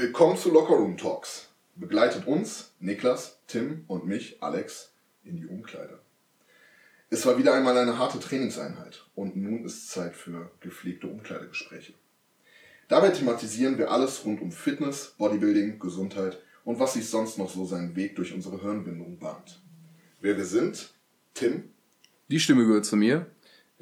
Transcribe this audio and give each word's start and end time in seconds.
Willkommen 0.00 0.38
zu 0.38 0.50
Locker 0.50 0.76
Room 0.76 0.96
Talks. 0.96 1.50
Begleitet 1.76 2.26
uns, 2.26 2.72
Niklas, 2.80 3.38
Tim 3.46 3.84
und 3.86 4.06
mich, 4.06 4.42
Alex, 4.42 4.94
in 5.24 5.36
die 5.36 5.46
Umkleide. 5.46 5.98
Es 7.10 7.26
war 7.26 7.36
wieder 7.36 7.52
einmal 7.52 7.76
eine 7.76 7.98
harte 7.98 8.18
Trainingseinheit 8.18 9.04
und 9.14 9.36
nun 9.36 9.62
ist 9.62 9.90
Zeit 9.90 10.16
für 10.16 10.52
gepflegte 10.60 11.06
Umkleidegespräche. 11.06 11.92
Dabei 12.88 13.10
thematisieren 13.10 13.76
wir 13.76 13.90
alles 13.90 14.24
rund 14.24 14.40
um 14.40 14.52
Fitness, 14.52 15.16
Bodybuilding, 15.18 15.78
Gesundheit 15.78 16.40
und 16.64 16.80
was 16.80 16.94
sich 16.94 17.06
sonst 17.06 17.36
noch 17.36 17.50
so 17.50 17.66
seinen 17.66 17.94
Weg 17.94 18.16
durch 18.16 18.32
unsere 18.32 18.58
Hirnwindung 18.58 19.18
bahnt. 19.18 19.60
Wer 20.22 20.38
wir 20.38 20.46
sind? 20.46 20.94
Tim, 21.34 21.64
Die 22.30 22.40
Stimme 22.40 22.64
gehört 22.64 22.86
zu 22.86 22.96
mir. 22.96 23.26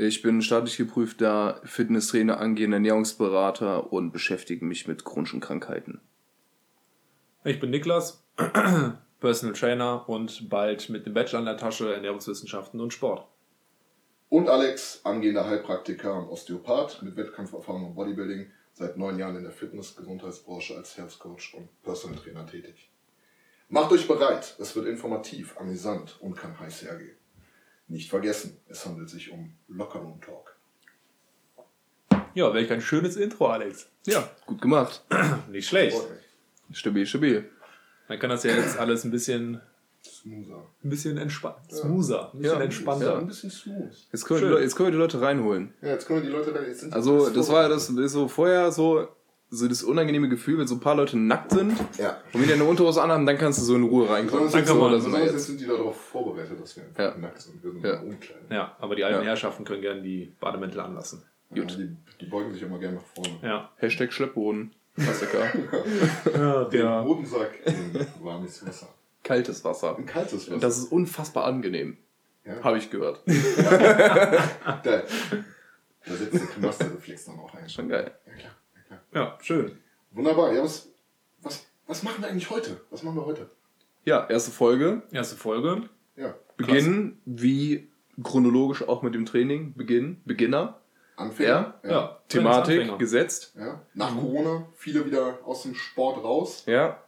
Ich 0.01 0.23
bin 0.23 0.43
staatlich 0.43 0.77
geprüfter 0.77 1.61
Fitnesstrainer, 1.65 2.39
angehender 2.39 2.77
Ernährungsberater 2.77 3.93
und 3.93 4.13
beschäftige 4.13 4.65
mich 4.65 4.87
mit 4.87 5.05
chronischen 5.05 5.41
Krankheiten. 5.41 6.01
Ich 7.43 7.59
bin 7.59 7.71
Niklas, 7.71 8.23
Personal 9.21 9.57
Trainer 9.57 10.09
und 10.09 10.49
bald 10.49 10.89
mit 10.89 11.05
dem 11.05 11.15
Bachelor 11.15 11.41
in 11.41 11.47
der 11.47 11.57
Tasche 11.57 11.93
Ernährungswissenschaften 11.93 12.81
und 12.81 12.93
Sport. 12.93 13.27
Und 14.29 14.49
Alex, 14.49 15.01
angehender 15.03 15.49
Heilpraktiker 15.49 16.15
und 16.15 16.29
Osteopath 16.29 17.03
mit 17.03 17.17
Wettkampferfahrung 17.17 17.89
im 17.89 17.95
Bodybuilding, 17.97 18.53
seit 18.75 18.97
neun 18.99 19.19
Jahren 19.19 19.35
in 19.35 19.43
der 19.43 19.51
Fitness-Gesundheitsbranche 19.51 20.77
als 20.77 20.97
Health 20.97 21.19
Coach 21.19 21.55
und 21.55 21.71
Personal 21.83 22.21
Trainer 22.21 22.47
tätig. 22.47 22.89
Macht 23.69 23.91
euch 23.91 24.07
bereit, 24.07 24.55
es 24.61 24.77
wird 24.77 24.87
informativ, 24.87 25.59
amüsant 25.59 26.19
und 26.21 26.37
kann 26.37 26.61
heiß 26.61 26.83
hergehen. 26.83 27.18
Nicht 27.89 28.11
vergessen, 28.11 28.57
es 28.69 28.85
handelt 28.85 29.09
sich 29.09 29.31
um 29.33 29.53
Lockerroom 29.69 30.21
Talk. 30.21 30.57
Ja, 32.35 32.53
welch 32.53 32.71
ein 32.71 32.81
schönes 32.81 33.17
Intro, 33.17 33.47
Alex. 33.49 33.89
Ja, 34.07 34.29
gut 34.47 34.61
gemacht. 34.61 35.05
Nicht 35.51 35.69
schlecht. 35.69 35.97
Stabil, 36.73 37.07
stabil. 37.07 37.49
Man 38.09 38.19
kann 38.19 38.31
das 38.31 38.45
ja 38.45 38.55
jetzt 38.55 38.79
alles 38.79 39.05
ein 39.05 39.11
bisschen, 39.11 39.61
Smoother. 40.07 40.65
ein 40.85 40.91
bisschen 40.91 41.19
entspannt, 41.19 41.71
smoother, 41.73 42.31
ein 42.33 42.39
bisschen 42.41 42.59
Ja, 42.59 42.65
entspannter. 42.65 43.07
Ja, 43.15 43.19
ein 43.19 43.27
bisschen 43.27 43.51
smooth. 43.51 43.93
Jetzt 44.13 44.25
können, 44.25 44.41
wir 44.41 44.47
die, 44.49 44.53
Leute- 44.53 44.65
jetzt 44.65 44.77
können 44.77 44.87
wir 44.89 44.93
die 44.93 44.99
Leute 44.99 45.21
reinholen. 45.21 45.75
Ja, 45.83 45.89
jetzt 45.89 46.07
können 46.07 46.23
wir 46.23 46.31
die 46.31 46.35
Leute 46.37 46.53
da. 46.53 46.63
Jetzt 46.63 46.81
sind 46.81 46.91
die 46.91 46.95
Also, 46.95 47.29
das 47.31 47.49
war 47.51 47.63
ja 47.63 47.69
das 47.69 47.89
ist 47.89 48.13
so 48.13 48.29
vorher 48.29 48.71
so, 48.71 49.09
so 49.51 49.67
das 49.67 49.83
unangenehme 49.83 50.29
Gefühl, 50.29 50.59
wenn 50.59 50.67
so 50.67 50.75
ein 50.75 50.81
paar 50.81 50.95
Leute 50.95 51.17
nackt 51.19 51.53
sind 51.53 51.75
Ja. 51.99 52.19
und 52.33 52.43
wieder 52.43 52.55
eine 52.55 52.65
Unterhose 52.65 53.03
anhaben, 53.03 53.25
dann 53.27 53.39
kannst 53.39 53.59
du 53.61 53.65
so 53.65 53.75
in 53.77 53.85
Ruhe 53.85 54.09
reinkommen. 54.09 54.45
Jetzt, 54.51 54.67
kann 54.67 54.79
man- 54.79 55.01
so, 55.01 55.11
das 55.11 55.33
jetzt 55.33 55.47
sind 55.47 55.61
die 55.61 55.67
darauf 55.67 55.97
vorbereitet, 55.99 56.61
dass 56.61 56.77
wir 56.77 56.85
einfach 56.85 56.99
Ja. 57.15 57.17
nackt 57.19 57.41
sind. 57.41 57.63
Wir 57.65 57.73
sind 57.73 57.85
Ja. 57.85 57.95
ja. 57.95 58.01
Umkleiden. 58.01 58.47
Ja, 58.51 58.77
aber 58.79 58.95
die 58.95 59.05
alten 59.05 59.21
Ja. 59.21 59.25
Herrschaften 59.29 59.65
können 59.65 59.81
gerne 59.81 60.03
die 60.03 60.33
Bademäntel 60.41 60.81
anlassen. 60.81 61.23
Ja, 61.55 61.63
Gut. 61.63 61.79
die, 61.79 61.97
die 62.21 62.27
beugen 62.27 62.53
sich 62.53 62.63
immer 62.63 62.79
gerne 62.79 62.97
nach 62.97 63.05
vorne. 63.15 63.39
Ja. 63.43 63.71
Hashtag 63.77 64.13
Schleppboden. 64.13 64.73
Klassiker. 64.97 65.45
ja 66.35 66.65
Den 66.65 66.81
der, 66.81 67.05
Hodensack 67.05 67.51
in 67.65 68.07
warmes 68.23 68.67
Wasser. 68.67 68.89
Kaltes 69.23 69.65
Wasser. 69.65 69.97
Ein 69.97 70.05
kaltes 70.07 70.49
Wasser. 70.51 70.61
Das 70.61 70.77
ist 70.77 70.93
unfassbar 70.93 71.45
angenehm. 71.45 71.97
ja. 72.45 72.63
Habe 72.63 72.77
ich 72.79 72.91
gehört. 72.91 73.23
Da, 73.29 74.83
da 74.85 76.15
setzt 76.15 76.35
der 76.35 76.41
Knasterreflex 76.49 77.25
dann 77.27 77.39
auch 77.39 77.55
ein. 77.55 77.69
Schon 77.69 77.89
geil. 77.89 78.11
Ja, 78.27 78.33
klar. 78.35 78.53
Ja, 79.13 79.39
schön. 79.43 79.79
Wunderbar. 80.13 80.53
Ja, 80.53 80.63
was, 80.63 80.89
was, 81.43 81.67
was 81.87 82.03
machen 82.03 82.23
wir 82.23 82.29
eigentlich 82.29 82.51
heute? 82.51 82.81
Was 82.91 83.03
machen 83.03 83.17
wir 83.17 83.27
heute? 83.27 83.49
Ja, 84.05 84.27
erste 84.29 84.51
Folge. 84.51 85.03
Erste 85.13 85.37
Folge. 85.37 85.89
Ja, 86.17 86.35
Beginnen 86.57 87.21
wie 87.25 87.89
chronologisch 88.23 88.83
auch 88.89 89.03
mit 89.03 89.15
dem 89.15 89.27
Training. 89.27 89.75
Beginn. 89.77 90.21
Beginner. 90.25 90.81
Anfänger. 91.17 91.75
Ja. 91.85 91.91
Ja, 91.91 92.21
Thematik 92.29 92.65
Trainingsanfänger. 92.67 92.99
gesetzt. 92.99 93.55
ja. 93.59 93.83
Nach 93.95 94.15
Corona, 94.15 94.67
viele 94.77 95.05
wieder 95.05 95.39
aus 95.45 95.63
dem 95.63 95.75
Sport 95.75 96.23
raus. 96.23 96.63
Ja, 96.67 97.03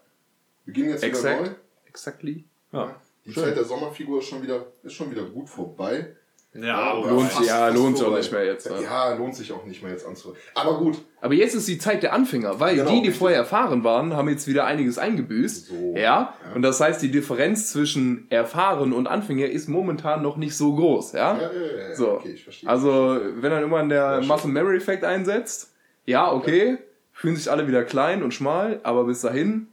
Beginnen 0.66 0.90
jetzt 0.90 1.02
wieder 1.02 1.08
Exakt. 1.08 1.42
neu. 1.42 1.48
exactly. 1.86 2.44
Ja. 2.72 2.94
Die 3.24 3.32
Schön. 3.32 3.44
Zeit 3.44 3.56
der 3.56 3.64
Sommerfigur 3.64 4.20
ist 4.20 4.26
schon 4.26 4.42
wieder, 4.42 4.66
ist 4.82 4.94
schon 4.94 5.10
wieder 5.10 5.24
gut 5.24 5.48
vorbei. 5.48 6.16
Ja, 6.52 6.76
aber 6.94 7.10
lohnt- 7.10 7.30
fast- 7.30 7.46
ja, 7.46 7.66
fast 7.66 7.76
lohnt 7.76 7.96
sich 7.98 8.06
auch 8.06 8.16
nicht 8.16 8.32
mehr 8.32 8.44
jetzt, 8.44 8.68
ne? 8.68 8.82
Ja, 8.82 9.14
lohnt 9.14 9.36
sich 9.36 9.52
auch 9.52 9.64
nicht 9.66 9.82
mehr 9.84 9.92
jetzt 9.92 10.04
anzu. 10.04 10.34
Aber 10.54 10.78
gut. 10.78 10.98
Aber 11.20 11.32
jetzt 11.34 11.54
ist 11.54 11.68
die 11.68 11.78
Zeit 11.78 12.02
der 12.02 12.12
Anfänger, 12.12 12.58
weil 12.58 12.74
Genau, 12.74 12.90
die, 12.90 13.02
die 13.02 13.10
vorher 13.12 13.38
erfahren 13.38 13.84
waren, 13.84 14.14
haben 14.16 14.28
jetzt 14.28 14.48
wieder 14.48 14.64
einiges 14.64 14.98
eingebüßt. 14.98 15.66
So. 15.68 15.94
Ja? 15.94 16.00
Ja. 16.00 16.34
Und 16.56 16.62
das 16.62 16.80
heißt, 16.80 17.00
die 17.02 17.10
Differenz 17.12 17.70
zwischen 17.70 18.26
erfahren 18.30 18.92
und 18.92 19.06
Anfänger 19.06 19.46
ist 19.46 19.68
momentan 19.68 20.22
noch 20.22 20.36
nicht 20.38 20.56
so 20.56 20.74
groß. 20.74 21.12
Ja? 21.12 21.36
Ja, 21.40 21.52
ja, 21.52 21.52
ja, 21.52 21.88
ja. 21.90 21.94
So. 21.94 22.10
Okay, 22.14 22.30
ich 22.32 22.42
verstehe. 22.42 22.68
Also, 22.68 23.20
wenn 23.36 23.50
dann 23.52 23.62
immer 23.62 23.86
der 23.86 24.18
Ja, 24.20 24.26
Muscle 24.26 24.50
Memory 24.50 24.76
Effekt 24.78 25.04
einsetzt, 25.04 25.72
ja, 26.04 26.32
okay, 26.32 26.78
fühlen 27.12 27.36
sich 27.36 27.48
alle 27.48 27.68
wieder 27.68 27.84
klein 27.84 28.24
und 28.24 28.34
schmal, 28.34 28.80
aber 28.82 29.04
bis 29.04 29.20
dahin 29.20 29.68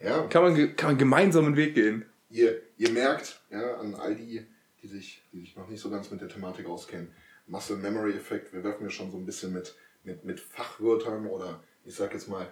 ja, 0.00 0.22
kann 0.28 0.42
man, 0.42 0.76
kann 0.76 0.90
man 0.90 0.98
gemeinsam 0.98 1.46
einen 1.46 1.56
Weg 1.56 1.74
gehen. 1.74 2.04
ihr, 2.28 2.56
ihr 2.76 2.90
merkt, 2.90 3.40
ja, 3.50 3.76
an 3.80 3.94
all 3.94 4.14
die, 4.16 4.44
die 4.84 4.88
sich, 4.88 5.22
die 5.32 5.40
sich 5.40 5.56
noch 5.56 5.68
nicht 5.68 5.80
so 5.80 5.90
ganz 5.90 6.10
mit 6.10 6.20
der 6.20 6.28
Thematik 6.28 6.68
auskennen, 6.68 7.10
Muscle 7.46 7.76
Memory 7.76 8.12
Effekt, 8.12 8.52
wir 8.52 8.62
werfen 8.62 8.84
ja 8.84 8.90
schon 8.90 9.10
so 9.10 9.16
ein 9.16 9.26
bisschen 9.26 9.52
mit, 9.52 9.74
mit, 10.04 10.24
mit 10.24 10.40
Fachwörtern 10.40 11.26
oder 11.26 11.62
ich 11.84 11.94
sag 11.94 12.12
jetzt 12.12 12.28
mal 12.28 12.46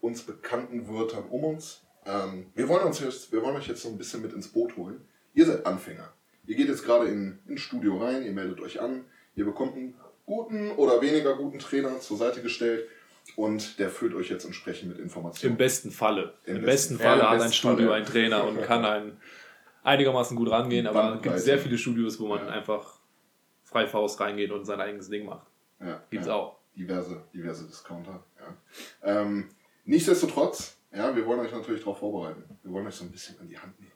uns 0.00 0.22
bekannten 0.22 0.88
Wörtern 0.88 1.24
um 1.30 1.44
uns. 1.44 1.82
Ähm, 2.06 2.46
wir, 2.54 2.68
wollen 2.68 2.84
uns 2.84 3.00
jetzt, 3.00 3.32
wir 3.32 3.42
wollen 3.42 3.56
euch 3.56 3.68
jetzt 3.68 3.82
so 3.82 3.88
ein 3.88 3.98
bisschen 3.98 4.22
mit 4.22 4.32
ins 4.32 4.48
Boot 4.48 4.76
holen. 4.76 5.00
Ihr 5.34 5.46
seid 5.46 5.66
Anfänger. 5.66 6.12
Ihr 6.46 6.56
geht 6.56 6.68
jetzt 6.68 6.84
gerade 6.84 7.08
in 7.08 7.38
ein 7.48 7.58
Studio 7.58 7.98
rein, 7.98 8.22
ihr 8.22 8.32
meldet 8.32 8.60
euch 8.60 8.80
an, 8.80 9.04
ihr 9.34 9.44
bekommt 9.44 9.74
einen 9.74 9.94
guten 10.24 10.70
oder 10.72 11.00
weniger 11.02 11.36
guten 11.36 11.58
Trainer 11.58 12.00
zur 12.00 12.16
Seite 12.16 12.42
gestellt 12.42 12.86
und 13.36 13.78
der 13.78 13.90
füllt 13.90 14.14
euch 14.14 14.30
jetzt 14.30 14.44
entsprechend 14.44 14.90
mit 14.90 14.98
Informationen. 14.98 15.52
Im 15.52 15.58
besten 15.58 15.90
Falle. 15.90 16.34
Im 16.44 16.56
Im, 16.56 16.62
besten 16.62 16.96
besten 16.96 16.98
Falle. 16.98 17.22
Ja, 17.22 17.30
hat 17.30 17.42
ein 17.42 17.52
Studio 17.52 17.92
einen 17.92 18.06
Trainer 18.06 18.46
und 18.46 18.62
kann 18.62 18.84
ein 18.84 19.16
einigermaßen 19.82 20.36
gut 20.36 20.50
rangehen, 20.50 20.86
aber 20.86 21.16
es 21.16 21.22
gibt 21.22 21.38
sehr 21.40 21.58
viele 21.58 21.78
Studios, 21.78 22.18
wo 22.20 22.26
man 22.28 22.40
Ja. 22.46 22.52
einfach 22.52 22.98
frei 23.64 23.86
Faust 23.86 24.20
reingeht 24.20 24.50
und 24.50 24.64
sein 24.64 24.80
eigenes 24.80 25.08
Ding 25.08 25.26
macht. 25.26 25.46
Ja, 25.80 26.02
Gibt's 26.10 26.26
ja. 26.26 26.34
auch. 26.34 26.56
diverse, 26.76 27.22
diverse 27.34 27.66
Discounter. 27.66 28.22
Ja. 28.40 29.20
Ähm, 29.20 29.48
nichtsdestotrotz, 29.84 30.76
ja, 30.94 31.14
wir 31.14 31.26
wollen 31.26 31.40
euch 31.40 31.52
natürlich 31.52 31.80
darauf 31.80 31.98
vorbereiten. 31.98 32.44
Wir 32.62 32.72
wollen 32.72 32.86
euch 32.86 32.94
so 32.94 33.04
ein 33.04 33.10
bisschen 33.10 33.38
an 33.40 33.48
die 33.48 33.58
Hand 33.58 33.78
nehmen. 33.80 33.92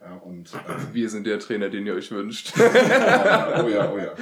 Ja, 0.00 0.14
und 0.16 0.50
ähm, 0.54 0.88
Wir 0.94 1.10
sind 1.10 1.26
der 1.26 1.38
Trainer, 1.38 1.68
den 1.68 1.86
ihr 1.86 1.94
euch 1.94 2.10
wünscht. 2.10 2.52
oh 2.58 3.68
ja, 3.68 3.92
oh 3.92 3.98
ja. 3.98 4.14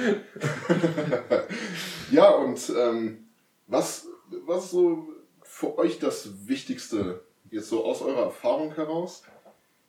ja, 2.11 2.29
und 2.31 2.71
ähm, 2.77 3.27
was, 3.67 4.07
was 4.45 4.65
ist 4.65 4.71
so 4.71 5.07
für 5.43 5.77
euch 5.77 5.99
das 5.99 6.47
Wichtigste, 6.47 7.21
jetzt 7.51 7.69
so 7.69 7.85
aus 7.85 8.01
eurer 8.01 8.23
Erfahrung 8.25 8.73
heraus, 8.75 9.23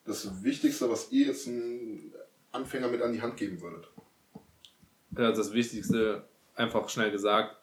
das 0.05 0.43
Wichtigste, 0.43 0.91
was 0.91 1.11
ihr 1.13 1.27
jetzt 1.27 1.47
einem 1.49 2.13
Anfänger 2.53 2.89
mit 2.89 3.03
an 3.03 3.13
die 3.13 3.23
Hand 3.23 3.37
geben 3.37 3.61
würdet? 3.61 3.89
Ja, 5.17 5.33
das 5.33 5.53
Wichtigste, 5.53 6.25
einfach 6.55 6.89
schnell 6.89 7.11
gesagt, 7.11 7.57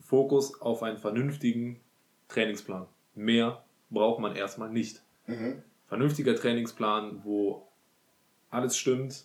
Fokus 0.00 0.60
auf 0.60 0.82
einen 0.82 0.98
vernünftigen 0.98 1.80
Trainingsplan. 2.28 2.86
Mehr 3.14 3.64
braucht 3.90 4.20
man 4.20 4.36
erstmal 4.36 4.70
nicht. 4.70 5.02
Mhm. 5.26 5.62
Vernünftiger 5.88 6.34
Trainingsplan, 6.36 7.22
wo 7.24 7.66
alles 8.50 8.76
stimmt, 8.76 9.24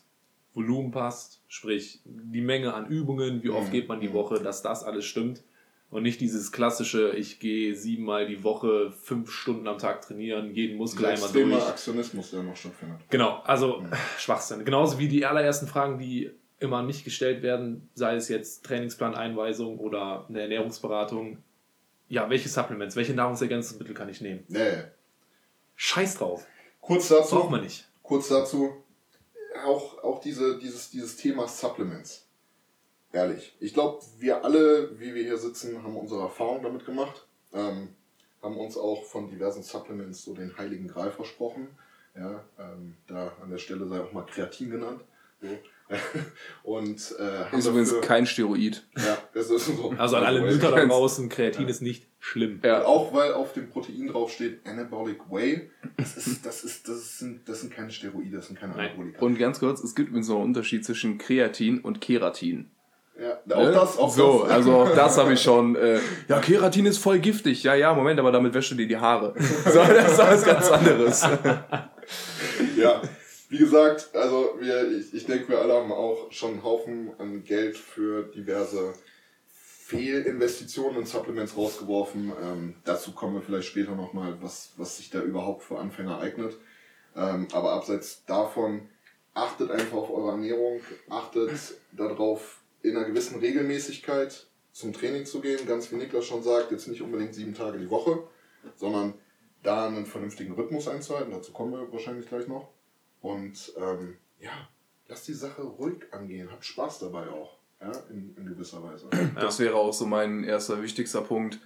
Volumen 0.53 0.92
passt, 0.92 1.42
sprich 1.48 2.00
die 2.06 2.42
Menge 2.42 2.74
an 2.74 2.88
Übungen, 2.88 3.44
wie 3.44 3.50
oft 3.50 3.68
Mhm. 3.68 3.72
geht 3.72 3.88
man 3.88 4.00
die 4.02 4.14
Woche, 4.14 4.42
dass 4.42 4.62
das 4.62 4.84
alles 4.84 5.06
stimmt. 5.06 5.44
Und 5.91 6.03
nicht 6.03 6.22
dieses 6.22 6.51
klassische, 6.51 7.11
ich 7.16 7.39
gehe 7.39 7.73
siebenmal 7.75 8.27
die 8.27 8.44
Woche 8.44 8.91
fünf 8.91 9.31
Stunden 9.31 9.67
am 9.67 9.79
Tag 9.79 10.01
trainieren, 10.01 10.53
jeden 10.53 10.77
Muskel 10.77 11.00
Dieser 11.00 11.13
einmal 11.13 11.25
extreme 11.29 11.51
durch. 11.55 11.67
Aktionismus, 11.67 12.29
der 12.31 12.44
noch 12.44 12.55
stattfindet. 12.55 13.00
Genau, 13.09 13.39
also 13.44 13.79
Mhm. 13.81 13.91
Schwachsinn. 14.19 14.63
Genauso 14.66 15.00
wie 15.00 15.07
die 15.07 15.25
allerersten 15.25 15.66
Fragen, 15.66 15.97
die 15.97 16.29
immer 16.59 16.77
an 16.77 16.85
mich 16.85 17.03
gestellt 17.03 17.41
werden, 17.41 17.89
sei 17.95 18.16
es 18.16 18.27
jetzt 18.29 18.66
Trainingsplaneinweisung 18.66 19.79
oder 19.79 20.25
eine 20.29 20.41
Ernährungsberatung. 20.41 21.38
Ja, 22.07 22.29
welche 22.29 22.50
Supplements, 22.50 22.95
welche 22.95 23.13
Nahrungsergänzungsmittel 23.13 23.95
kann 23.95 24.09
ich 24.09 24.21
nehmen? 24.21 24.44
Nee. 24.47 24.83
Scheiß 25.75 26.18
drauf. 26.18 26.45
Kurz 26.81 27.07
dazu, 27.07 27.35
Braucht 27.35 27.51
man 27.51 27.62
nicht. 27.62 27.88
kurz 28.03 28.27
dazu, 28.30 28.83
auch, 29.65 30.03
auch 30.03 30.21
diese, 30.21 30.59
dieses, 30.59 30.89
dieses 30.92 31.15
Thema 31.18 31.47
Supplements. 31.47 32.27
Ehrlich. 33.11 33.56
Ich 33.59 33.73
glaube, 33.73 34.01
wir 34.19 34.44
alle, 34.44 35.00
wie 35.00 35.13
wir 35.15 35.23
hier 35.23 35.38
sitzen, 35.38 35.81
haben 35.83 35.95
unsere 35.97 36.21
Erfahrung 36.21 36.61
damit 36.63 36.85
gemacht. 36.85 37.27
Ähm, 37.53 37.89
haben 38.41 38.57
uns 38.57 38.77
auch 38.77 39.03
von 39.06 39.29
diversen 39.29 39.63
Supplements 39.63 40.23
so 40.23 40.33
den 40.33 40.56
heiligen 40.57 40.88
Gral 40.88 41.11
versprochen. 41.11 41.67
Ja, 42.15 42.44
ähm, 42.59 42.95
da 43.07 43.33
an 43.41 43.50
der 43.50 43.57
Stelle 43.57 43.88
sei 43.88 44.00
auch 44.00 44.11
mal 44.13 44.25
Kreatin 44.25 44.69
genannt. 44.69 45.01
So. 45.41 45.47
Und 46.63 47.15
äh, 47.19 47.57
Ist 47.57 47.65
übrigens 47.65 47.89
dafür- 47.89 48.01
kein 48.01 48.25
Steroid. 48.27 48.85
ja, 48.95 49.17
das 49.33 49.50
ist 49.50 49.65
so. 49.65 49.94
Also 49.97 50.17
an 50.17 50.23
alle 50.25 50.41
Mütter 50.41 50.71
da 50.71 50.85
draußen, 50.85 51.29
Kreatin 51.29 51.67
ist 51.67 51.81
nicht 51.81 52.06
schlimm. 52.19 52.59
Ja. 52.63 52.83
Auch 52.85 53.11
weil 53.13 53.33
auf 53.33 53.53
dem 53.53 53.69
Protein 53.69 54.07
drauf 54.07 54.31
steht 54.31 54.65
Anabolic 54.67 55.19
Whey. 55.31 55.71
Das, 55.97 56.15
ist, 56.17 56.45
das, 56.45 56.63
ist, 56.63 56.88
das, 56.88 57.17
sind, 57.17 57.47
das 57.50 57.61
sind 57.61 57.73
keine 57.73 57.89
Steroide, 57.91 58.38
das 58.38 58.47
sind 58.47 58.59
keine. 58.59 58.75
Anabolika. 58.75 59.19
Und 59.25 59.39
ganz 59.39 59.59
kurz, 59.59 59.83
es 59.83 59.95
gibt 59.95 60.09
übrigens 60.09 60.27
noch 60.27 60.35
einen 60.35 60.45
Unterschied 60.45 60.85
zwischen 60.85 61.17
Kreatin 61.17 61.79
und 61.79 62.01
Keratin. 62.01 62.69
Ja, 63.21 63.56
Auch 63.56 63.63
ne? 63.63 63.71
das, 63.71 63.98
auch 63.98 64.10
so, 64.10 64.44
das. 64.44 64.51
also 64.51 64.74
auch 64.75 64.95
das 64.95 65.18
habe 65.18 65.33
ich 65.33 65.42
schon. 65.42 65.75
Äh, 65.75 66.00
ja, 66.27 66.39
Keratin 66.39 66.86
ist 66.86 67.00
voll 67.00 67.19
giftig. 67.19 67.63
Ja, 67.63 67.75
ja, 67.75 67.94
Moment, 67.94 68.19
aber 68.19 68.31
damit 68.31 68.54
wäschst 68.54 68.71
du 68.71 68.75
dir 68.75 68.88
die 68.88 68.98
Haare. 68.98 69.33
So, 69.66 69.80
das 69.80 70.12
ist 70.13 70.18
was 70.18 70.44
ganz 70.45 70.71
anderes. 70.71 71.21
ja, 72.77 73.01
wie 73.50 73.57
gesagt, 73.57 74.10
also 74.13 74.56
wir, 74.60 74.92
ich, 74.92 75.13
ich 75.13 75.25
denke, 75.25 75.50
wir 75.50 75.60
alle 75.60 75.74
haben 75.74 75.92
auch 75.92 76.31
schon 76.31 76.51
einen 76.51 76.63
Haufen 76.63 77.12
an 77.18 77.44
Geld 77.44 77.77
für 77.77 78.24
diverse 78.24 78.94
Fehlinvestitionen 79.89 81.00
in 81.00 81.06
Supplements 81.06 81.57
rausgeworfen. 81.57 82.31
Ähm, 82.42 82.75
dazu 82.86 83.12
kommen 83.12 83.33
wir 83.33 83.42
vielleicht 83.42 83.68
später 83.68 83.95
nochmal, 83.95 84.38
was, 84.39 84.74
was 84.77 84.98
sich 84.98 85.10
da 85.10 85.19
überhaupt 85.19 85.63
für 85.63 85.80
Anfänger 85.80 86.19
eignet. 86.19 86.56
Ähm, 87.16 87.48
aber 87.54 87.74
abseits 87.74 88.24
davon, 88.25 88.88
achtet 89.33 89.71
einfach 89.71 89.98
auf 89.98 90.12
eure 90.12 90.31
Ernährung, 90.31 90.80
achtet 91.10 91.51
darauf, 91.92 92.58
in 92.81 92.96
einer 92.96 93.06
gewissen 93.06 93.40
Regelmäßigkeit 93.40 94.48
zum 94.72 94.94
Training 94.94 95.26
zu 95.26 95.42
gehen. 95.42 95.66
Ganz 95.68 95.92
wie 95.92 95.96
Niklas 95.96 96.26
schon 96.26 96.44
sagt, 96.44 96.72
jetzt 96.72 96.88
nicht 96.88 97.02
unbedingt 97.02 97.34
sieben 97.34 97.54
Tage 97.54 97.78
die 97.78 97.90
Woche, 97.90 98.24
sondern 98.76 99.14
da 99.64 99.88
einen 99.88 100.06
vernünftigen 100.06 100.54
Rhythmus 100.54 100.88
einzuhalten. 100.88 101.31
Dazu 101.31 101.52
kommen 101.52 101.74
wir 101.74 101.92
wahrscheinlich 101.92 102.28
gleich 102.28 102.48
noch. 102.48 102.70
Und 103.22 103.74
ähm, 103.78 104.18
ja, 104.40 104.70
lasst 105.08 105.28
die 105.28 105.34
Sache 105.34 105.62
ruhig 105.64 106.04
angehen, 106.12 106.50
habt 106.52 106.64
Spaß 106.64 107.00
dabei 107.00 107.28
auch, 107.30 107.58
ja, 107.81 107.92
in, 108.10 108.36
in 108.38 108.46
gewisser 108.46 108.81
Weise. 108.84 109.10
Das 109.36 109.60
wäre 109.60 109.76
auch 109.76 109.94
so 109.94 110.06
mein 110.06 110.44
erster 110.44 110.81
wichtigster 110.81 111.22
Punkt. 111.22 111.60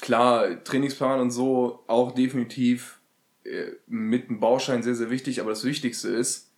Klar, 0.00 0.64
Trainingsplan 0.64 1.20
und 1.20 1.30
so 1.30 1.84
auch 1.86 2.12
definitiv 2.12 3.00
äh, 3.44 3.72
mit 3.86 4.28
einem 4.28 4.40
Bauschein 4.40 4.82
sehr, 4.82 4.94
sehr 4.94 5.10
wichtig, 5.10 5.40
aber 5.40 5.50
das 5.50 5.64
Wichtigste 5.64 6.08
ist, 6.08 6.50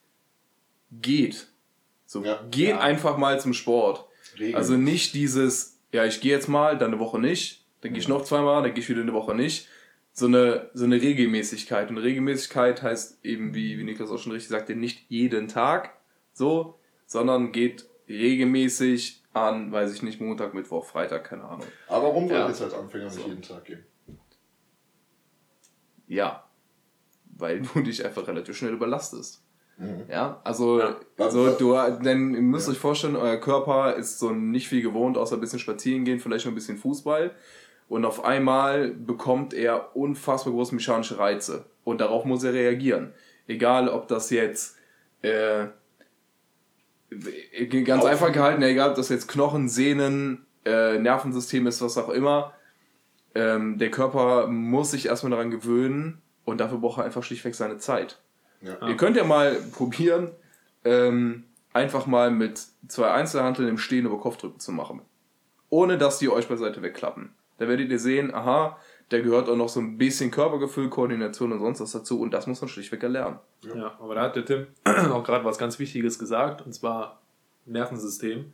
geht. 0.92 1.48
So, 2.06 2.22
ja. 2.24 2.40
geht 2.50 2.70
ja. 2.70 2.80
einfach 2.80 3.16
mal 3.16 3.40
zum 3.40 3.54
Sport. 3.54 4.06
Regeln. 4.38 4.56
Also 4.56 4.76
nicht 4.76 5.14
dieses, 5.14 5.80
ja, 5.92 6.04
ich 6.04 6.20
gehe 6.20 6.32
jetzt 6.32 6.48
mal, 6.48 6.76
dann 6.76 6.92
eine 6.92 7.00
Woche 7.00 7.18
nicht, 7.18 7.64
dann 7.80 7.92
gehe 7.92 8.00
ich 8.00 8.08
noch 8.08 8.24
zweimal, 8.24 8.62
dann 8.62 8.74
gehe 8.74 8.82
ich 8.82 8.88
wieder 8.88 9.02
eine 9.02 9.12
Woche 9.12 9.34
nicht, 9.34 9.68
so 10.12 10.26
eine, 10.26 10.70
so 10.74 10.84
eine 10.84 11.00
Regelmäßigkeit. 11.00 11.90
Und 11.90 11.98
Regelmäßigkeit 11.98 12.82
heißt 12.82 13.24
eben, 13.24 13.54
wie, 13.54 13.78
wie 13.78 13.84
Niklas 13.84 14.10
auch 14.10 14.18
schon 14.18 14.32
richtig 14.32 14.50
sagte, 14.50 14.74
nicht 14.74 15.04
jeden 15.08 15.48
Tag 15.48 15.92
so, 16.32 16.78
sondern 17.06 17.52
geht 17.52 17.86
regelmäßig 18.08 19.22
an, 19.32 19.72
weiß 19.72 19.92
ich 19.92 20.02
nicht, 20.02 20.20
Montag, 20.20 20.54
Mittwoch, 20.54 20.84
Freitag, 20.84 21.24
keine 21.24 21.44
Ahnung. 21.44 21.66
Aber 21.88 22.08
warum 22.08 22.28
soll 22.28 22.38
ja. 22.38 22.48
jetzt 22.48 22.62
als 22.62 22.74
Anfänger 22.74 23.04
nicht 23.04 23.14
so. 23.14 23.26
jeden 23.26 23.42
Tag 23.42 23.64
gehen? 23.64 23.84
Ja, 26.06 26.48
weil 27.36 27.62
du 27.62 27.80
dich 27.82 28.04
einfach 28.04 28.26
relativ 28.26 28.56
schnell 28.56 28.72
überlastest. 28.72 29.43
Mhm. 29.76 30.04
Ja, 30.10 30.40
also 30.44 30.80
ja. 30.80 30.96
so 31.30 31.50
du, 31.50 31.74
denn 32.02 32.34
ihr 32.34 32.42
müsst 32.42 32.68
ja. 32.68 32.72
euch 32.72 32.78
vorstellen, 32.78 33.16
euer 33.16 33.36
Körper 33.36 33.94
ist 33.94 34.18
so 34.18 34.30
nicht 34.30 34.68
viel 34.68 34.82
gewohnt, 34.82 35.18
außer 35.18 35.36
ein 35.36 35.40
bisschen 35.40 35.58
spazieren 35.58 36.04
gehen, 36.04 36.20
vielleicht 36.20 36.44
noch 36.44 36.52
ein 36.52 36.56
bisschen 36.56 36.78
Fußball. 36.78 37.32
Und 37.88 38.04
auf 38.04 38.24
einmal 38.24 38.88
bekommt 38.88 39.52
er 39.52 39.94
unfassbar 39.96 40.52
große 40.52 40.74
mechanische 40.74 41.18
Reize. 41.18 41.66
Und 41.84 42.00
darauf 42.00 42.24
muss 42.24 42.42
er 42.44 42.54
reagieren. 42.54 43.12
Egal, 43.46 43.88
ob 43.88 44.08
das 44.08 44.30
jetzt 44.30 44.76
äh, 45.22 45.66
ganz 47.84 48.04
Auf. 48.04 48.10
einfach 48.10 48.32
gehalten, 48.32 48.62
egal, 48.62 48.90
ob 48.90 48.96
das 48.96 49.10
jetzt 49.10 49.28
Knochen, 49.28 49.68
Sehnen, 49.68 50.46
äh, 50.64 50.98
Nervensystem 50.98 51.66
ist, 51.66 51.82
was 51.82 51.98
auch 51.98 52.08
immer. 52.08 52.54
Ähm, 53.34 53.78
der 53.78 53.90
Körper 53.90 54.46
muss 54.46 54.92
sich 54.92 55.06
erstmal 55.06 55.32
daran 55.32 55.50
gewöhnen 55.50 56.22
und 56.44 56.60
dafür 56.60 56.78
braucht 56.78 56.98
er 56.98 57.04
einfach 57.04 57.22
schlichtweg 57.22 57.54
seine 57.54 57.78
Zeit. 57.78 58.20
Ja. 58.64 58.88
Ihr 58.88 58.96
könnt 58.96 59.16
ja 59.16 59.24
mal 59.24 59.56
probieren, 59.72 60.30
ähm, 60.84 61.44
einfach 61.72 62.06
mal 62.06 62.30
mit 62.30 62.62
zwei 62.88 63.10
Einzelhanteln 63.10 63.68
im 63.68 63.78
Stehen 63.78 64.06
über 64.06 64.18
Kopfdrücken 64.18 64.60
zu 64.60 64.72
machen. 64.72 65.02
Ohne 65.70 65.98
dass 65.98 66.18
die 66.18 66.28
euch 66.28 66.48
beiseite 66.48 66.82
wegklappen. 66.82 67.34
Da 67.58 67.68
werdet 67.68 67.90
ihr 67.90 67.98
sehen, 67.98 68.34
aha, 68.34 68.78
da 69.08 69.20
gehört 69.20 69.48
auch 69.48 69.56
noch 69.56 69.68
so 69.68 69.80
ein 69.80 69.98
bisschen 69.98 70.30
Körpergefühl, 70.30 70.88
Koordination 70.88 71.52
und 71.52 71.60
sonst 71.60 71.80
was 71.80 71.92
dazu 71.92 72.20
und 72.20 72.32
das 72.32 72.46
muss 72.46 72.60
man 72.60 72.68
schlichtweg 72.68 73.02
erlernen. 73.02 73.38
Ja, 73.62 73.76
ja 73.76 73.98
aber 74.00 74.14
da 74.14 74.22
hat 74.22 74.36
der 74.36 74.44
Tim 74.44 74.66
auch 75.12 75.24
gerade 75.24 75.44
was 75.44 75.58
ganz 75.58 75.78
Wichtiges 75.78 76.18
gesagt 76.18 76.62
und 76.62 76.72
zwar 76.72 77.20
Nervensystem. 77.66 78.52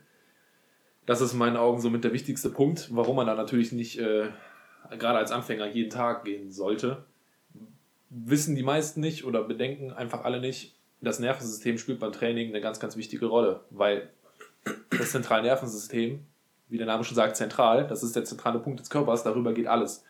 Das 1.07 1.21
ist 1.21 1.33
in 1.33 1.39
meinen 1.39 1.57
Augen 1.57 1.81
somit 1.81 2.05
der 2.05 2.13
wichtigste 2.13 2.51
Punkt, 2.51 2.89
warum 2.93 3.17
man 3.17 3.27
da 3.27 3.35
natürlich 3.35 3.73
nicht 3.73 3.99
äh, 3.99 4.29
gerade 4.99 5.19
als 5.19 5.33
Anfänger 5.33 5.67
jeden 5.67 5.91
Tag 5.91 6.25
gehen 6.25 6.51
sollte. 6.51 7.05
Wissen 8.11 8.57
die 8.57 8.63
meisten 8.63 9.01
nicht 9.01 9.25
oder 9.25 9.43
bedenken 9.43 9.93
einfach 9.93 10.25
alle 10.25 10.41
nicht, 10.41 10.77
das 11.01 11.19
Nervensystem 11.19 11.79
spielt 11.79 12.01
beim 12.01 12.13
Training 12.13 12.49
eine 12.49 12.61
ganz, 12.61 12.79
ganz 12.81 12.97
wichtige 12.97 13.27
Rolle, 13.27 13.61
weil 13.71 14.11
das 14.91 15.13
zentrale 15.13 15.43
Nervensystem 15.43 16.27
wie 16.71 16.79
der 16.79 16.87
Name 16.87 17.05
schon 17.05 17.17
sagt, 17.17 17.37
zentral. 17.37 17.87
Das 17.87 18.03
ist 18.03 18.17
der 18.17 18.25
zentrale 18.25 18.61
Punkt 18.61 18.81
des 18.81 18.89
Körpers, 18.89 19.25
darüber 19.25 19.53
geht 19.53 19.67
alles. 19.67 20.05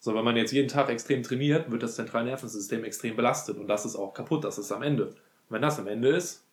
So, 0.00 0.14
wenn 0.14 0.24
man 0.24 0.36
jetzt 0.36 0.52
jeden 0.52 0.68
Tag 0.68 0.88
extrem 0.88 1.22
trainiert, 1.22 1.70
wird 1.70 1.82
das 1.82 1.96
zentrale 1.96 2.24
Nervensystem 2.24 2.84
extrem 2.84 3.14
belastet 3.14 3.58
und 3.58 3.68
das 3.68 3.84
ist 3.84 3.96
auch 3.96 4.14
kaputt, 4.14 4.44
das 4.44 4.58
ist 4.58 4.72
am 4.72 4.82
Ende. 4.82 5.06
Und 5.06 5.16
wenn 5.50 5.62
das 5.62 5.78
am 5.78 5.86
Ende 5.86 6.08
ist, 6.08 6.44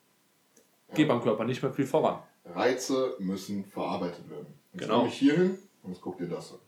geht 0.93 1.07
beim 1.07 1.21
Körper 1.21 1.45
nicht 1.45 1.63
mehr 1.63 1.73
viel 1.73 1.85
voran. 1.85 2.21
Reize 2.43 3.15
müssen 3.19 3.65
verarbeitet 3.65 4.29
werden. 4.29 4.47
Jetzt 4.73 4.81
genau. 4.83 4.97
komme 4.97 5.09
ich 5.09 5.15
hier 5.15 5.33
hin 5.33 5.57
und 5.83 5.91
jetzt 5.91 6.01
guck 6.01 6.17
dir 6.17 6.27
das 6.27 6.53
an. 6.53 6.59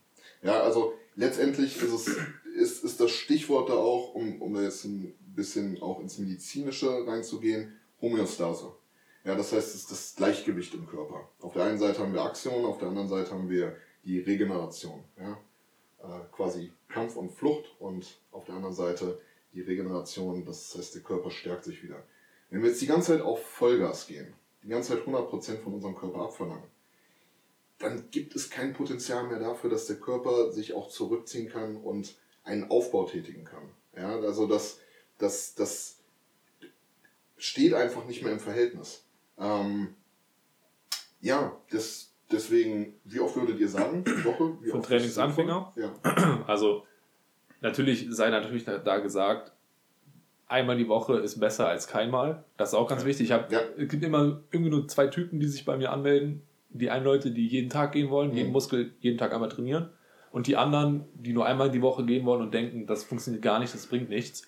Ja, 0.43 0.61
also 0.61 0.93
letztendlich 1.15 1.81
ist 1.81 1.91
es 1.91 2.17
ist, 2.57 2.83
ist 2.83 2.99
das 2.99 3.11
Stichwort 3.11 3.69
da 3.69 3.75
auch, 3.75 4.13
um, 4.13 4.41
um 4.41 4.53
da 4.53 4.61
jetzt 4.61 4.83
ein 4.85 5.15
bisschen 5.35 5.81
auch 5.81 5.99
ins 5.99 6.17
Medizinische 6.17 7.07
reinzugehen, 7.07 7.73
Homöostase. 8.01 8.73
Ja, 9.23 9.35
das 9.35 9.51
heißt, 9.51 9.69
es 9.69 9.81
ist 9.81 9.91
das 9.91 10.15
Gleichgewicht 10.15 10.73
im 10.73 10.87
Körper. 10.87 11.29
Auf 11.39 11.53
der 11.53 11.63
einen 11.63 11.77
Seite 11.77 11.99
haben 11.99 12.13
wir 12.13 12.23
Aktion, 12.23 12.65
auf 12.65 12.77
der 12.77 12.87
anderen 12.89 13.09
Seite 13.09 13.31
haben 13.31 13.49
wir 13.49 13.75
die 14.03 14.19
Regeneration. 14.19 15.03
Ja? 15.17 15.37
Äh, 15.99 16.23
quasi 16.31 16.71
Kampf 16.87 17.15
und 17.15 17.31
Flucht 17.31 17.75
und 17.79 18.21
auf 18.31 18.45
der 18.45 18.55
anderen 18.55 18.75
Seite 18.75 19.19
die 19.53 19.61
Regeneration, 19.61 20.45
das 20.45 20.75
heißt, 20.77 20.95
der 20.95 21.01
Körper 21.01 21.31
stärkt 21.31 21.63
sich 21.63 21.83
wieder. 21.83 22.03
Wenn 22.49 22.61
wir 22.61 22.69
jetzt 22.69 22.81
die 22.81 22.87
ganze 22.87 23.13
Zeit 23.13 23.21
auf 23.21 23.45
Vollgas 23.45 24.07
gehen, 24.07 24.33
die 24.63 24.69
ganze 24.69 24.93
Zeit 24.93 25.05
100% 25.05 25.57
von 25.57 25.73
unserem 25.73 25.95
Körper 25.95 26.21
abverlangen, 26.21 26.69
dann 27.79 28.09
gibt 28.09 28.35
es 28.35 28.49
kein 28.49 28.73
Potenzial 28.73 29.27
mehr 29.27 29.39
dafür, 29.39 29.69
dass 29.69 29.85
der 29.85 29.97
Körper 29.97 30.51
sich 30.51 30.73
auch 30.73 30.89
zurückziehen 30.89 31.49
kann 31.49 31.77
und 31.77 32.15
einen 32.47 32.69
Aufbau 32.69 33.05
tätigen 33.05 33.43
kann. 33.43 33.63
Ja, 33.95 34.19
also 34.19 34.47
das, 34.47 34.79
das, 35.17 35.55
das 35.55 35.99
steht 37.37 37.73
einfach 37.73 38.05
nicht 38.05 38.23
mehr 38.23 38.33
im 38.33 38.39
Verhältnis. 38.39 39.05
Ähm, 39.37 39.95
ja, 41.21 41.55
das, 41.71 42.13
deswegen, 42.31 42.95
wie 43.03 43.19
oft 43.19 43.35
würdet 43.35 43.59
ihr 43.59 43.69
sagen, 43.69 44.03
die 44.03 44.25
Woche? 44.25 44.57
Wie 44.61 44.69
Von 44.69 44.81
Trainingsanfänger? 44.81 45.73
Ja. 45.75 45.93
Also, 46.47 46.85
natürlich 47.61 48.07
sei 48.09 48.29
natürlich 48.29 48.63
da 48.63 48.97
gesagt, 48.99 49.51
einmal 50.47 50.77
die 50.77 50.87
Woche 50.87 51.17
ist 51.17 51.39
besser 51.39 51.67
als 51.67 51.87
keinmal. 51.87 52.45
Das 52.55 52.69
ist 52.69 52.75
auch 52.75 52.87
ganz 52.87 53.03
wichtig. 53.05 53.27
Ich 53.27 53.31
hab, 53.31 53.51
ja. 53.51 53.59
Es 53.77 53.89
gibt 53.89 54.03
immer 54.03 54.41
irgendwie 54.51 54.71
nur 54.71 54.87
zwei 54.87 55.07
Typen, 55.07 55.39
die 55.39 55.47
sich 55.47 55.65
bei 55.65 55.77
mir 55.77 55.91
anmelden. 55.91 56.43
Die 56.69 56.89
einen 56.89 57.03
Leute, 57.03 57.31
die 57.31 57.47
jeden 57.47 57.69
Tag 57.69 57.93
gehen 57.93 58.09
wollen, 58.09 58.31
mhm. 58.31 58.37
jeden 58.37 58.51
Muskel 58.51 58.93
jeden 58.99 59.17
Tag 59.17 59.33
einmal 59.33 59.49
trainieren. 59.49 59.89
Und 60.31 60.47
die 60.47 60.57
anderen, 60.57 61.05
die 61.15 61.33
nur 61.33 61.45
einmal 61.45 61.71
die 61.71 61.81
Woche 61.81 62.05
gehen 62.05 62.25
wollen 62.25 62.41
und 62.41 62.53
denken, 62.53 62.85
das 62.85 63.03
funktioniert 63.03 63.43
gar 63.43 63.59
nicht, 63.59 63.73
das 63.73 63.87
bringt 63.87 64.09
nichts. 64.09 64.47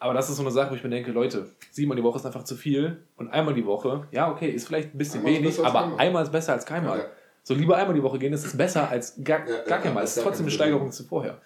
Aber 0.00 0.14
das 0.14 0.28
ist 0.30 0.36
so 0.36 0.42
eine 0.42 0.52
Sache, 0.52 0.70
wo 0.70 0.74
ich 0.74 0.84
mir 0.84 0.90
denke, 0.90 1.10
Leute, 1.10 1.50
siebenmal 1.70 1.96
die 1.96 2.04
Woche 2.04 2.18
ist 2.18 2.26
einfach 2.26 2.44
zu 2.44 2.54
viel 2.54 3.02
und 3.16 3.30
einmal 3.30 3.54
die 3.54 3.66
Woche, 3.66 4.06
ja, 4.12 4.30
okay, 4.30 4.48
ist 4.48 4.66
vielleicht 4.66 4.94
ein 4.94 4.98
bisschen 4.98 5.20
einmal 5.20 5.42
wenig, 5.42 5.58
aber 5.64 5.82
einmal. 5.84 5.98
einmal 5.98 6.22
ist 6.22 6.30
besser 6.30 6.52
als 6.52 6.66
keinmal. 6.66 6.98
Ja, 6.98 7.04
ja. 7.04 7.10
So 7.42 7.54
lieber 7.54 7.76
einmal 7.76 7.94
die 7.94 8.02
Woche 8.02 8.18
gehen, 8.18 8.30
das 8.30 8.44
ist 8.44 8.56
besser 8.56 8.88
als 8.88 9.22
gar, 9.24 9.48
ja, 9.48 9.62
gar 9.64 9.80
keinmal. 9.80 10.04
Es 10.04 10.16
ist 10.16 10.22
trotzdem 10.22 10.44
eine 10.44 10.50
Steigerung 10.52 10.92
zu 10.92 11.04
vorher. 11.04 11.40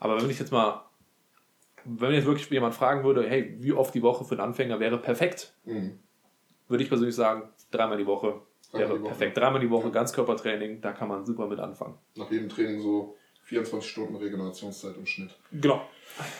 Aber 0.00 0.20
wenn 0.20 0.28
ich 0.28 0.38
jetzt 0.38 0.52
mal, 0.52 0.82
wenn 1.84 2.12
jetzt 2.12 2.26
wirklich 2.26 2.48
jemand 2.50 2.74
fragen 2.74 3.04
würde, 3.04 3.26
hey, 3.28 3.56
wie 3.60 3.72
oft 3.72 3.94
die 3.94 4.02
Woche 4.02 4.24
für 4.24 4.32
einen 4.32 4.40
Anfänger 4.40 4.80
wäre 4.80 4.98
perfekt, 4.98 5.54
mhm. 5.64 5.98
würde 6.68 6.82
ich 6.82 6.88
persönlich 6.88 7.14
sagen, 7.14 7.44
dreimal 7.70 7.96
die 7.96 8.06
Woche 8.06 8.40
wäre 8.74 8.98
perfekt. 8.98 9.36
Dreimal 9.36 9.60
die 9.60 9.70
Woche 9.70 9.90
Ganzkörpertraining, 9.90 10.80
da 10.80 10.92
kann 10.92 11.08
man 11.08 11.24
super 11.24 11.46
mit 11.46 11.58
anfangen. 11.58 11.98
Nach 12.16 12.30
jedem 12.30 12.48
Training 12.48 12.80
so 12.80 13.16
24 13.44 13.90
Stunden 13.90 14.16
Regenerationszeit 14.16 14.96
im 14.96 15.06
Schnitt. 15.06 15.30
Genau. 15.52 15.86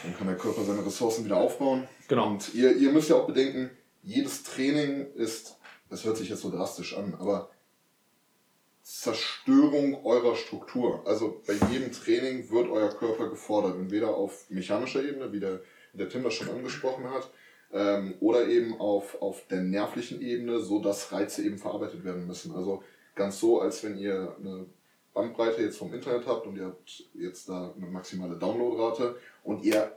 Dann 0.02 0.16
kann 0.16 0.26
der 0.26 0.36
Körper 0.36 0.62
seine 0.62 0.84
Ressourcen 0.84 1.24
wieder 1.24 1.36
aufbauen. 1.36 1.86
Genau. 2.08 2.28
Und 2.28 2.54
ihr, 2.54 2.76
ihr 2.76 2.92
müsst 2.92 3.10
ja 3.10 3.16
auch 3.16 3.26
bedenken, 3.26 3.70
jedes 4.02 4.42
Training 4.42 5.12
ist, 5.14 5.58
das 5.88 6.04
hört 6.04 6.16
sich 6.16 6.28
jetzt 6.28 6.42
so 6.42 6.50
drastisch 6.50 6.96
an, 6.96 7.14
aber 7.18 7.50
Zerstörung 8.82 10.04
eurer 10.04 10.36
Struktur. 10.36 11.02
Also 11.06 11.42
bei 11.46 11.54
jedem 11.70 11.90
Training 11.90 12.50
wird 12.50 12.68
euer 12.68 12.90
Körper 12.90 13.30
gefordert, 13.30 13.76
entweder 13.76 14.14
auf 14.14 14.48
mechanischer 14.50 15.02
Ebene, 15.02 15.32
wie 15.32 15.40
der, 15.40 15.62
wie 15.92 15.98
der 15.98 16.10
Tim 16.10 16.22
das 16.22 16.34
schon 16.34 16.50
angesprochen 16.50 17.10
hat, 17.10 17.30
ähm, 17.72 18.14
oder 18.20 18.46
eben 18.48 18.78
auf, 18.80 19.20
auf 19.20 19.46
der 19.48 19.62
nervlichen 19.62 20.20
Ebene, 20.20 20.60
so 20.60 20.80
dass 20.80 21.12
Reize 21.12 21.44
eben 21.44 21.58
verarbeitet 21.58 22.04
werden 22.04 22.26
müssen. 22.26 22.54
Also 22.54 22.82
ganz 23.14 23.40
so, 23.40 23.60
als 23.60 23.82
wenn 23.84 23.98
ihr 23.98 24.36
eine 24.38 24.66
Bandbreite 25.12 25.62
jetzt 25.62 25.78
vom 25.78 25.94
Internet 25.94 26.26
habt 26.26 26.46
und 26.46 26.56
ihr 26.56 26.66
habt 26.66 27.04
jetzt 27.14 27.48
da 27.48 27.72
eine 27.76 27.86
maximale 27.86 28.36
Downloadrate 28.36 29.16
und 29.44 29.64
ihr 29.64 29.96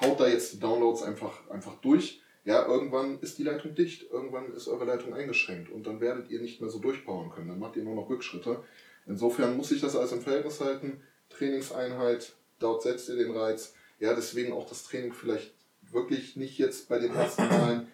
haut 0.00 0.20
da 0.20 0.28
jetzt 0.28 0.52
die 0.52 0.60
Downloads 0.60 1.02
einfach, 1.02 1.48
einfach 1.50 1.74
durch, 1.80 2.20
ja, 2.44 2.66
irgendwann 2.66 3.20
ist 3.20 3.38
die 3.38 3.44
Leitung 3.44 3.74
dicht, 3.74 4.10
irgendwann 4.10 4.52
ist 4.52 4.68
eure 4.68 4.84
Leitung 4.84 5.14
eingeschränkt 5.14 5.70
und 5.70 5.86
dann 5.86 6.00
werdet 6.00 6.28
ihr 6.30 6.40
nicht 6.40 6.60
mehr 6.60 6.70
so 6.70 6.80
durchbauen 6.80 7.30
können, 7.30 7.48
dann 7.48 7.58
macht 7.58 7.76
ihr 7.76 7.84
nur 7.84 7.94
noch 7.94 8.10
Rückschritte. 8.10 8.62
Insofern 9.06 9.56
muss 9.56 9.70
ich 9.70 9.80
das 9.80 9.96
alles 9.96 10.12
im 10.12 10.20
Verhältnis 10.20 10.60
halten. 10.60 11.00
Trainingseinheit, 11.30 12.34
dort 12.58 12.82
setzt 12.82 13.08
ihr 13.08 13.16
den 13.16 13.32
Reiz. 13.32 13.74
Ja, 14.00 14.14
deswegen 14.14 14.52
auch 14.52 14.68
das 14.68 14.84
Training 14.84 15.12
vielleicht 15.12 15.54
wirklich 15.92 16.36
nicht 16.36 16.58
jetzt 16.58 16.88
bei 16.88 16.98
den 16.98 17.14
ersten 17.14 17.48
Malen 17.48 17.86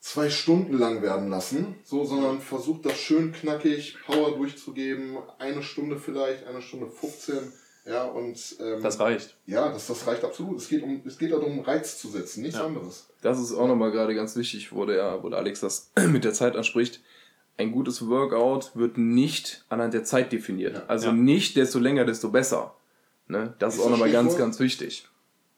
zwei 0.00 0.30
Stunden 0.30 0.78
lang 0.78 1.02
werden 1.02 1.28
lassen, 1.30 1.76
so, 1.84 2.04
sondern 2.04 2.40
versucht 2.40 2.86
das 2.86 2.98
schön 2.98 3.32
knackig, 3.32 3.96
Power 4.06 4.36
durchzugeben, 4.36 5.16
eine 5.38 5.62
Stunde 5.62 5.98
vielleicht, 5.98 6.46
eine 6.46 6.62
Stunde 6.62 6.88
15, 6.88 7.52
ja, 7.86 8.04
und, 8.04 8.56
ähm, 8.60 8.82
Das 8.82 8.98
reicht. 9.00 9.36
Ja, 9.46 9.70
das, 9.72 9.86
das 9.86 10.06
reicht 10.06 10.24
absolut. 10.24 10.58
Es 10.58 10.68
geht, 10.68 10.82
um, 10.82 11.02
es 11.04 11.18
geht 11.18 11.32
darum, 11.32 11.60
Reiz 11.60 11.98
zu 11.98 12.08
setzen, 12.08 12.42
nichts 12.42 12.58
Ja. 12.58 12.66
anderes. 12.66 13.08
Das 13.22 13.40
ist 13.40 13.52
auch 13.52 13.68
nochmal 13.68 13.90
gerade 13.92 14.14
ganz 14.14 14.36
wichtig, 14.36 14.72
wo 14.72 14.84
der, 14.86 15.22
wo 15.22 15.28
der 15.28 15.38
Alex 15.38 15.60
das 15.60 15.90
mit 16.08 16.24
der 16.24 16.32
Zeit 16.32 16.56
anspricht. 16.56 17.00
Ein 17.58 17.72
gutes 17.72 18.06
Workout 18.08 18.72
wird 18.74 18.98
nicht 18.98 19.64
anhand 19.68 19.94
der 19.94 20.04
Zeit 20.04 20.30
definiert. 20.32 20.82
Also 20.88 21.06
Ja. 21.06 21.12
nicht 21.12 21.56
desto 21.56 21.78
länger, 21.78 22.04
desto 22.04 22.30
besser. 22.30 22.74
Ne? 23.28 23.54
Das 23.58 23.74
ist 23.74 23.80
Ist 23.80 23.86
auch 23.86 23.90
nochmal 23.90 24.10
ganz, 24.12 24.36
ganz 24.36 24.58
wichtig. 24.60 25.08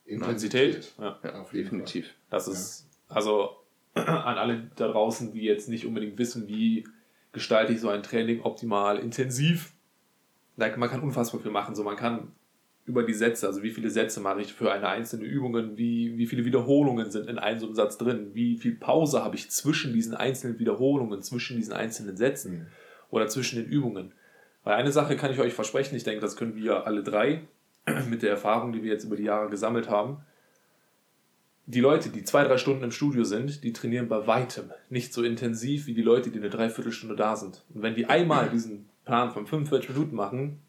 Intensität. 0.08 0.92
Ja. 0.98 1.18
Ja, 1.22 1.40
Auf 1.40 1.52
jeden 1.52 1.64
definitiv. 1.64 2.14
Das 2.30 2.48
ist, 2.48 2.88
also 3.08 3.56
an 3.94 4.38
alle 4.38 4.70
da 4.76 4.88
draußen, 4.88 5.32
die 5.32 5.42
jetzt 5.42 5.68
nicht 5.68 5.86
unbedingt 5.86 6.18
wissen, 6.18 6.48
wie 6.48 6.86
gestalte 7.32 7.72
ich 7.72 7.80
so 7.80 7.88
ein 7.88 8.02
Training 8.02 8.40
optimal 8.42 8.98
intensiv. 8.98 9.72
Da- 10.56 10.76
Man 10.76 10.88
kann 10.88 11.00
unfassbar 11.02 11.40
viel 11.40 11.50
machen. 11.50 11.74
So, 11.74 11.84
man 11.84 11.96
kann 11.96 12.32
über 12.86 13.02
die 13.02 13.12
Sätze, 13.12 13.46
also 13.46 13.62
wie 13.62 13.70
viele 13.70 13.90
Sätze 13.90 14.18
mache 14.20 14.40
ich 14.40 14.54
für 14.54 14.72
eine 14.72 14.88
einzelne 14.88 15.24
Übung, 15.26 15.76
wie, 15.76 16.16
wie 16.16 16.26
viele 16.26 16.46
Wiederholungen 16.46 17.10
sind 17.10 17.28
in 17.28 17.38
einem 17.38 17.60
so 17.60 17.66
einem 17.66 17.74
Satz 17.74 17.98
drin, 17.98 18.30
wie 18.32 18.56
viel 18.56 18.76
Pause 18.76 19.22
habe 19.22 19.36
ich 19.36 19.50
zwischen 19.50 19.92
diesen 19.92 20.14
einzelnen 20.14 20.58
Wiederholungen, 20.58 21.20
zwischen 21.22 21.58
diesen 21.58 21.74
einzelnen 21.74 22.16
Sätzen 22.16 22.52
Mhm. 22.60 22.66
oder 23.10 23.26
zwischen 23.28 23.56
den 23.62 23.70
Übungen. 23.70 24.12
Weil 24.64 24.74
eine 24.76 24.90
Sache 24.90 25.16
kann 25.16 25.30
ich 25.30 25.38
euch 25.38 25.52
versprechen, 25.52 25.96
ich 25.96 26.04
denke, 26.04 26.20
das 26.22 26.34
können 26.36 26.54
wir 26.56 26.86
alle 26.86 27.02
drei 27.02 27.42
mit 28.10 28.22
der 28.22 28.30
Erfahrung, 28.30 28.72
die 28.72 28.82
wir 28.82 28.92
jetzt 28.92 29.04
über 29.04 29.16
die 29.16 29.24
Jahre 29.24 29.48
gesammelt 29.50 29.88
haben. 29.88 30.18
Die 31.66 31.80
Leute, 31.80 32.08
die 32.08 32.24
zwei, 32.24 32.44
drei 32.44 32.56
Stunden 32.56 32.82
im 32.84 32.90
Studio 32.90 33.24
sind, 33.24 33.62
die 33.62 33.72
trainieren 33.74 34.08
bei 34.08 34.26
weitem 34.26 34.70
nicht 34.88 35.12
so 35.12 35.22
intensiv 35.22 35.86
wie 35.86 35.92
die 35.94 36.00
Leute, 36.02 36.30
die 36.30 36.38
eine 36.38 36.48
Dreiviertelstunde 36.48 37.14
da 37.14 37.36
sind. 37.36 37.62
Und 37.74 37.82
wenn 37.82 37.94
die 37.94 38.06
einmal 38.06 38.48
diesen 38.48 38.88
Plan 39.04 39.30
von 39.30 39.46
45 39.46 39.90
Minuten 39.90 40.16
machen, 40.16 40.60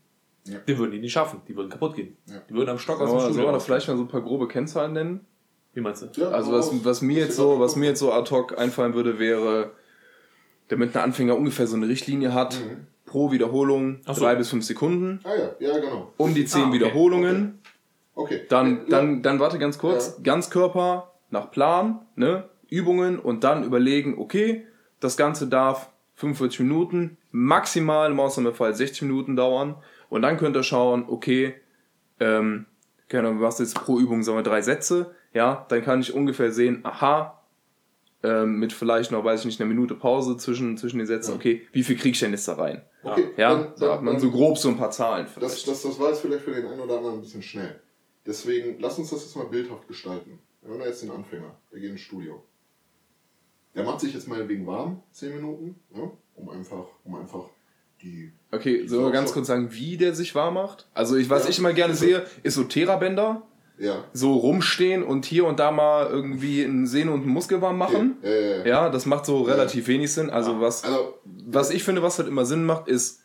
Ja. 0.45 0.57
den 0.59 0.77
würden 0.77 0.91
die 0.91 0.99
nicht 0.99 1.13
schaffen. 1.13 1.41
Die 1.47 1.55
würden 1.55 1.69
kaputt 1.69 1.95
gehen. 1.95 2.17
Ja. 2.25 2.41
Die 2.49 2.53
würden 2.53 2.69
am 2.69 2.79
Stock 2.79 2.99
aus 2.99 3.09
dem 3.11 3.19
Studio 3.19 3.35
man 3.43 3.45
da 3.45 3.51
raus. 3.53 3.65
vielleicht 3.65 3.87
mal 3.87 3.95
so 3.95 4.03
ein 4.03 4.07
paar 4.09 4.21
grobe 4.21 4.47
Kennzahlen 4.49 4.91
nennen? 4.93 5.19
Wie 5.73 5.79
meinst 5.81 6.01
du? 6.01 6.07
Ja, 6.21 6.29
Also 6.31 6.51
was, 6.51 6.83
was 6.83 7.01
mir 7.01 7.19
jetzt 7.19 7.35
so, 7.37 7.59
was 7.61 7.75
mir 7.77 7.85
jetzt 7.87 7.99
so 7.99 8.11
ad 8.11 8.29
hoc 8.31 8.57
einfallen 8.57 8.93
würde, 8.93 9.19
wäre, 9.19 9.71
damit 10.67 10.95
ein 10.97 11.01
Anfänger 11.03 11.37
ungefähr 11.37 11.67
so 11.67 11.75
eine 11.77 11.87
Richtlinie 11.87 12.33
hat, 12.33 12.55
Mhm. 12.59 12.87
Pro 13.09 13.31
Wiederholung 13.31 13.99
so. 14.05 14.13
drei 14.13 14.35
bis 14.35 14.49
fünf 14.49 14.63
Sekunden, 14.65 15.19
Ah 15.23 15.35
ja, 15.35 15.67
ja, 15.67 15.79
genau. 15.79 16.13
um 16.17 16.33
die 16.33 16.45
zehn 16.45 16.61
Ah, 16.61 16.67
okay. 16.67 16.73
Wiederholungen. 16.75 17.59
Okay. 18.15 18.41
Dann, 18.49 18.77
Ja, 18.77 18.83
dann, 18.89 19.21
dann 19.23 19.39
warte 19.39 19.57
ganz 19.59 19.77
kurz, 19.79 20.15
Ja. 20.17 20.23
Ganzkörper 20.23 21.11
nach 21.31 21.51
Plan, 21.51 21.99
ne? 22.15 22.45
Übungen 22.69 23.17
und 23.19 23.43
dann 23.43 23.63
überlegen, 23.63 24.17
okay, 24.19 24.65
das 24.99 25.17
Ganze 25.17 25.47
darf 25.47 25.89
45 26.15 26.59
Minuten, 26.61 27.17
maximal 27.31 28.11
im 28.11 28.19
Ausnahmefall 28.19 28.73
60 28.75 29.03
Minuten 29.03 29.35
dauern. 29.35 29.75
Und 30.09 30.21
dann 30.21 30.37
könnt 30.37 30.55
ihr 30.55 30.63
schauen, 30.63 31.05
okay, 31.07 31.55
ähm, 32.19 32.65
keine 33.07 33.27
Ahnung, 33.29 33.41
was 33.41 33.57
jetzt 33.59 33.75
pro 33.75 33.99
Übung, 33.99 34.21
sagen 34.21 34.37
wir 34.37 34.43
drei 34.43 34.61
Sätze, 34.61 35.15
ja, 35.33 35.65
dann 35.69 35.81
kann 35.83 36.01
ich 36.01 36.13
ungefähr 36.13 36.51
sehen, 36.51 36.81
aha, 36.83 37.38
ähm, 38.23 38.55
mit 38.59 38.73
vielleicht 38.73 39.11
noch, 39.11 39.23
weiß 39.23 39.41
ich 39.41 39.45
nicht, 39.45 39.61
einer 39.61 39.67
Minute 39.69 39.95
Pause 39.95 40.35
zwischen, 40.37 40.77
zwischen 40.77 40.97
den 40.97 41.07
Sätzen, 41.07 41.31
Ja. 41.31 41.35
okay, 41.37 41.61
wie 41.71 41.83
viel 41.83 41.95
krieg 41.97 42.13
ich 42.13 42.19
denn 42.19 42.31
jetzt 42.31 42.47
da 42.47 42.53
rein? 42.55 42.81
Okay, 43.03 43.29
Ja, 43.37 43.53
dann- 43.55 43.61
da 43.79 43.91
hat 43.91 43.97
dann- 43.99 44.05
man 44.05 44.19
so 44.19 44.29
grob 44.31 44.57
so 44.57 44.67
ein 44.69 44.77
paar 44.77 44.91
Zahlen 44.91 45.25
Das, 45.25 45.33
vielleicht. 45.33 45.67
das, 45.67 45.81
das 45.83 45.99
war 45.99 46.09
jetzt 46.09 46.19
vielleicht 46.21 46.43
für 46.43 46.51
den 46.51 46.65
einen 46.65 46.81
oder 46.81 46.97
anderen 46.97 47.15
ein 47.19 47.21
bisschen 47.21 47.41
schnell. 47.43 47.79
Deswegen, 48.25 48.77
lass 48.79 48.99
uns 48.99 49.09
das 49.11 49.21
jetzt 49.23 49.35
mal 49.37 49.45
bildhaft 49.45 49.87
gestalten. 49.87 50.39
Wir 50.61 50.71
haben 50.71 50.79
da 50.79 50.85
jetzt 50.85 51.01
den 51.01 51.11
Anfänger, 51.11 51.55
der 51.71 51.79
geht 51.79 51.91
ins 51.91 52.01
Studio. 52.01 52.43
Der 53.75 53.83
macht 53.85 54.01
sich 54.01 54.13
jetzt 54.13 54.27
meinetwegen 54.27 54.65
warm, 54.67 55.01
10 55.11 55.35
Minuten, 55.35 55.75
ja, 55.95 56.11
um 56.35 56.49
einfach, 56.49 56.85
um 57.05 57.15
einfach 57.15 57.45
die. 58.01 58.31
Okay, 58.51 58.85
sollen 58.87 59.05
wir 59.05 59.11
ganz 59.11 59.31
kurz 59.31 59.47
sagen, 59.47 59.69
wie 59.71 59.95
der 59.97 60.13
sich 60.15 60.33
warm 60.35 60.55
macht? 60.55 60.87
Also 60.93 61.15
ich, 61.15 61.29
was 61.29 61.43
Ja. 61.45 61.49
ich 61.51 61.59
immer 61.59 61.73
gerne 61.73 61.93
sehe, 61.95 62.25
ist 62.43 62.55
so 62.55 62.63
Therabänder, 62.63 63.43
Ja. 63.79 64.03
so 64.11 64.33
rumstehen 64.33 65.03
und 65.03 65.25
hier 65.25 65.45
und 65.45 65.59
da 65.59 65.71
mal 65.71 66.07
irgendwie 66.07 66.65
einen 66.65 66.85
Sehne 66.85 67.11
und 67.11 67.21
einen 67.21 67.31
Muskel 67.31 67.61
warm 67.61 67.77
machen. 67.77 68.17
Okay. 68.21 68.29
Ja, 68.29 68.39
ja, 68.49 68.57
ja. 68.57 68.65
Ja, 68.65 68.89
das 68.89 69.05
macht 69.05 69.25
so 69.25 69.41
relativ 69.43 69.87
wenig 69.87 70.11
Sinn. 70.13 70.29
Also 70.29 70.59
was, 70.59 70.83
Also, 70.83 71.13
was 71.23 71.71
ich 71.71 71.83
finde, 71.85 72.03
was 72.03 72.19
halt 72.19 72.27
immer 72.27 72.45
Sinn 72.45 72.65
macht, 72.65 72.89
ist 72.89 73.21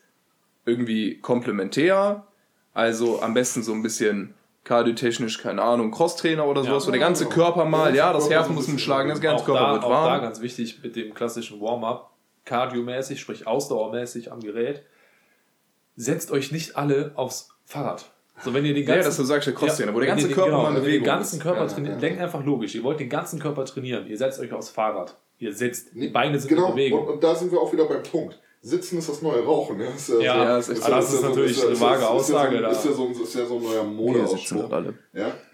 irgendwie 0.65 1.19
komplementär. 1.19 2.25
Also 2.73 3.21
am 3.21 3.33
besten 3.33 3.63
so 3.63 3.73
ein 3.73 3.83
bisschen 3.83 4.33
kardiotechnisch, 4.63 5.37
keine 5.39 5.61
Ahnung, 5.61 5.91
Crosstrainer 5.91 6.45
oder 6.47 6.63
sowas, 6.63 6.83
Ja, 6.83 6.87
wo 6.87 6.91
der 6.91 6.99
ganze. 6.99 7.25
Körper 7.27 7.65
mal, 7.65 7.95
ja, 7.95 8.11
das 8.13 8.29
Herz 8.29 8.45
so 8.47 8.51
ein 8.51 8.55
muss 8.55 8.81
schlagen, 8.81 9.09
das 9.09 9.21
ganze 9.21 9.43
auch 9.43 9.45
Körper 9.45 9.61
da, 9.67 9.73
wird 9.73 9.83
auch 9.83 9.89
warm. 9.89 10.09
da 10.13 10.17
ganz 10.19 10.41
wichtig 10.41 10.79
mit 10.81 10.95
dem 10.95 11.13
klassischen 11.13 11.61
Warm-up, 11.61 12.11
kardiomäßig, 12.45 13.19
sprich 13.19 13.45
ausdauermäßig 13.45 14.31
am 14.31 14.39
Gerät. 14.39 14.83
Setzt 15.97 16.31
euch 16.31 16.51
nicht 16.51 16.75
alle 16.77 17.11
aufs 17.15 17.49
Fahrrad. 17.65 18.11
So, 18.43 18.53
wenn 18.53 18.65
ihr 18.65 18.73
den 18.73 18.83
Ja, 18.85 18.95
ganzen, 18.95 19.07
das 19.07 19.17
so 19.17 19.23
sagst, 19.23 19.47
der 19.47 19.53
Crosstrainer, 19.53 19.93
wo 19.93 19.99
der 19.99 20.09
wenn 20.09 20.17
ganze 20.17 20.29
Körper 20.33 20.49
genau, 20.51 20.63
mal 20.63 20.69
ihr 20.71 20.75
den 20.75 20.83
Bewegung 20.83 21.05
ganzen 21.05 21.37
ist. 21.37 21.41
Körper 21.43 21.61
Ja, 21.61 21.67
trainiert, 21.67 21.93
ja. 21.95 21.99
denkt 21.99 22.21
einfach 22.21 22.43
logisch. 22.43 22.75
Ihr 22.75 22.83
wollt 22.83 22.99
den 22.99 23.09
ganzen 23.09 23.39
Körper 23.39 23.63
trainieren. 23.65 24.07
Ihr 24.07 24.17
setzt 24.17 24.39
euch 24.39 24.51
aufs 24.51 24.69
Fahrrad. 24.69 25.15
Ihr 25.39 25.53
sitzt, 25.53 25.93
die 25.93 25.99
Nee, 25.99 26.07
Beine 26.09 26.37
sind 26.39 26.49
genau, 26.49 26.67
in 26.69 26.73
Bewegung. 26.75 27.07
Und, 27.07 27.13
und 27.15 27.23
da 27.23 27.33
sind 27.35 27.51
wir 27.51 27.59
auch 27.59 27.71
wieder 27.71 27.85
beim 27.85 28.03
Punkt. 28.03 28.39
Sitzen 28.61 28.97
ist 28.97 29.07
das 29.07 29.21
neue 29.21 29.43
Rauchen. 29.45 29.79
Ja, 29.79 29.87
ist 29.95 30.09
Ja, 30.09 30.19
Ja, 30.21 30.57
ist 30.57 30.69
aber 30.83 30.95
das 30.95 31.13
ist 31.13 31.21
so- 31.21 31.27
natürlich 31.29 31.57
ja- 31.57 31.67
eine 31.67 31.79
vage 31.79 31.95
ist 31.95 32.01
ja 32.01 32.07
so- 32.07 32.13
Aussage. 32.13 32.55
Ist 32.57 32.85
ja 32.85 32.91
so, 32.91 33.05
ein- 33.05 33.11
ist 33.21 33.35
ja 33.35 33.45
so 33.45 33.55
ein 33.57 33.63
neuer 33.63 33.71
Wir 33.71 33.77
sitzen 33.83 33.95
Modeausspruch. 33.95 34.61
halt 34.63 34.73
alle. 34.73 34.93
Ja? 35.13 35.33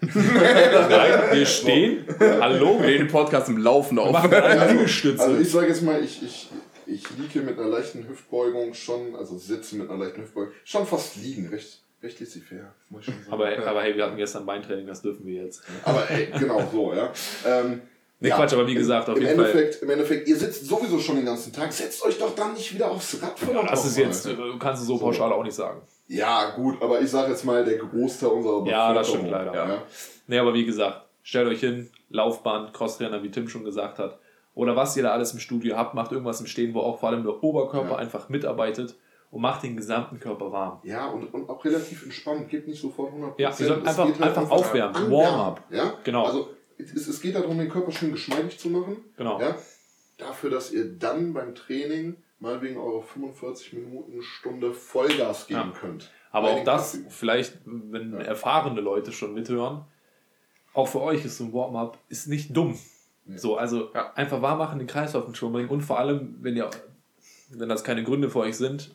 Nein, 0.88 1.20
wir 1.38 1.46
stehen. 1.46 2.04
Hallo? 2.18 2.78
Wir 2.80 2.86
nehmen 2.86 2.98
den 2.98 3.08
Podcast 3.08 3.48
im 3.48 3.58
Laufen 3.58 3.98
auf. 3.98 4.16
Liegestütze. 4.24 5.22
Also 5.22 5.36
ich 5.40 5.50
sage 5.50 5.68
jetzt 5.68 5.82
mal, 5.82 6.02
ich, 6.02 6.22
ich, 6.22 6.48
ich 6.86 7.10
liege 7.18 7.28
hier 7.32 7.42
mit 7.42 7.58
einer 7.58 7.68
leichten 7.68 8.08
Hüftbeugung 8.08 8.74
schon, 8.74 9.14
also 9.14 9.36
sitze 9.36 9.76
mit 9.76 9.90
einer 9.90 10.02
leichten 10.02 10.22
Hüftbeugung, 10.22 10.52
schon 10.64 10.86
fast 10.86 11.16
liegen, 11.16 11.48
recht, 11.48 11.81
recht 12.02 12.18
laissez-faire, 12.20 12.74
muss 12.90 13.00
ich 13.00 13.06
schon 13.06 13.14
sagen. 13.24 13.32
aber, 13.32 13.66
aber 13.70 13.82
hey, 13.82 13.96
wir 13.96 14.04
hatten 14.04 14.16
gestern 14.16 14.44
Beintraining, 14.46 14.86
das 14.86 15.02
dürfen 15.02 15.24
wir 15.26 15.44
jetzt. 15.44 15.62
Aber 15.84 16.08
ey, 16.10 16.28
genau 16.38 16.62
so, 16.72 16.92
ja. 16.94 17.12
Ähm, 17.46 17.82
Nee, 18.24 18.30
Quatsch, 18.30 18.52
aber 18.52 18.68
wie 18.68 18.74
gesagt, 18.74 19.08
auf 19.08 19.16
im 19.16 19.22
jeden 19.24 19.34
Fall. 19.34 19.50
Endeffekt, 19.50 19.82
Im 19.82 19.90
Endeffekt, 19.90 20.28
ihr 20.28 20.36
sitzt 20.36 20.64
sowieso 20.68 20.96
schon 21.00 21.16
den 21.16 21.24
ganzen 21.24 21.52
Tag, 21.52 21.72
setzt 21.72 22.04
euch 22.04 22.16
doch 22.18 22.32
dann 22.36 22.52
nicht 22.52 22.72
wieder 22.72 22.88
aufs 22.88 23.20
Rad 23.20 23.36
von 23.36 23.52
Ja, 23.52 23.66
das 23.66 23.84
ist 23.84 23.98
jetzt, 23.98 24.28
Alter. 24.28 24.44
äh, 24.44 24.58
kannst 24.60 24.82
du 24.82 24.86
so 24.86 24.96
pauschal 24.96 25.32
auch 25.32 25.42
nicht 25.42 25.56
sagen. 25.56 25.80
Ja, 26.06 26.50
gut, 26.54 26.80
aber 26.80 27.00
ich 27.00 27.10
sage 27.10 27.32
jetzt 27.32 27.44
mal, 27.44 27.64
der 27.64 27.78
Großteil 27.78 28.28
unserer 28.28 28.64
Ja, 28.68 28.94
das 28.94 29.08
stimmt 29.08 29.28
leider. 29.28 29.52
Ja. 29.52 29.82
Nee, 30.28 30.38
aber 30.38 30.54
wie 30.54 30.64
gesagt, 30.64 31.04
stellt 31.24 31.48
euch 31.48 31.58
hin, 31.58 31.90
Laufbahn, 32.10 32.72
Crosstrainer, 32.72 33.24
wie 33.24 33.30
Tim 33.32 33.48
schon 33.48 33.64
gesagt 33.64 33.98
hat. 33.98 34.20
Oder 34.54 34.76
was 34.76 34.96
ihr 34.96 35.02
da 35.02 35.10
alles 35.10 35.32
im 35.32 35.40
Studio 35.40 35.76
habt, 35.76 35.94
macht 35.94 36.12
irgendwas 36.12 36.38
im 36.40 36.46
Stehen, 36.46 36.74
wo 36.74 36.78
auch 36.80 37.00
vor 37.00 37.08
allem 37.08 37.24
der 37.24 37.42
Oberkörper 37.42 37.90
Ja. 37.90 37.96
einfach 37.96 38.28
mitarbeitet 38.28 38.94
und 39.32 39.40
macht 39.40 39.64
den 39.64 39.76
gesamten 39.76 40.20
Körper 40.20 40.52
warm. 40.52 40.78
Ja, 40.84 41.06
und, 41.08 41.26
und 41.34 41.48
auch 41.48 41.64
relativ 41.64 42.04
entspannt, 42.04 42.48
gibt 42.48 42.68
nicht 42.68 42.80
sofort 42.80 43.12
100%. 43.12 43.32
Ja, 43.38 43.48
ihr 43.48 43.54
sollt 43.54 43.82
Es 43.82 43.88
einfach- 43.88 44.06
geht 44.06 44.20
halt 44.20 44.36
einfach 44.38 44.50
aufwärmen, 44.52 45.10
Warm-up. 45.10 45.64
Ja, 45.70 45.94
Genau. 46.04 46.24
Also 46.26 46.50
es, 46.78 46.92
es 47.08 47.20
geht 47.20 47.34
darum, 47.34 47.58
den 47.58 47.68
Körper 47.68 47.90
schön 47.90 48.12
geschmeidig 48.12 48.58
zu 48.58 48.68
machen. 48.70 48.98
Genau. 49.16 49.40
Ja, 49.40 49.56
dafür, 50.18 50.50
dass 50.50 50.70
ihr 50.70 50.84
dann 50.98 51.32
beim 51.32 51.54
Training 51.56 52.16
mal 52.40 52.60
wegen 52.62 52.76
eurer 52.76 53.02
45 53.02 53.72
Minuten 53.72 54.22
Stunde 54.22 54.72
Vollgas 54.74 55.46
geben 55.48 55.72
Ja. 55.72 55.78
könnt. 55.80 56.10
Aber 56.30 56.50
auch 56.50 56.64
das, 56.64 56.92
Klassiken. 56.92 57.10
vielleicht, 57.10 57.58
wenn 57.64 58.12
Ja. 58.12 58.18
erfahrene 58.20 58.80
Leute 58.80 59.12
schon 59.12 59.34
mithören, 59.34 59.82
auch 60.74 60.88
für 60.88 61.00
euch 61.00 61.24
ist 61.24 61.38
so 61.38 61.44
ein 61.44 61.52
Warm-up 61.52 61.98
ist 62.08 62.26
nicht 62.28 62.56
dumm. 62.56 62.78
Nee. 63.24 63.36
So, 63.38 63.56
also 63.56 63.90
Ja. 63.94 64.12
einfach 64.14 64.42
warm 64.42 64.58
machen, 64.58 64.78
den 64.78 64.88
Kreislauf 64.88 65.26
in 65.28 65.34
Schwung 65.34 65.52
bringen 65.52 65.68
und 65.68 65.80
vor 65.82 65.98
allem, 65.98 66.36
wenn 66.40 66.56
ihr, 66.56 66.68
wenn 67.50 67.68
das 67.68 67.84
keine 67.84 68.02
Gründe 68.04 68.28
für 68.30 68.40
euch 68.40 68.56
sind, 68.56 68.94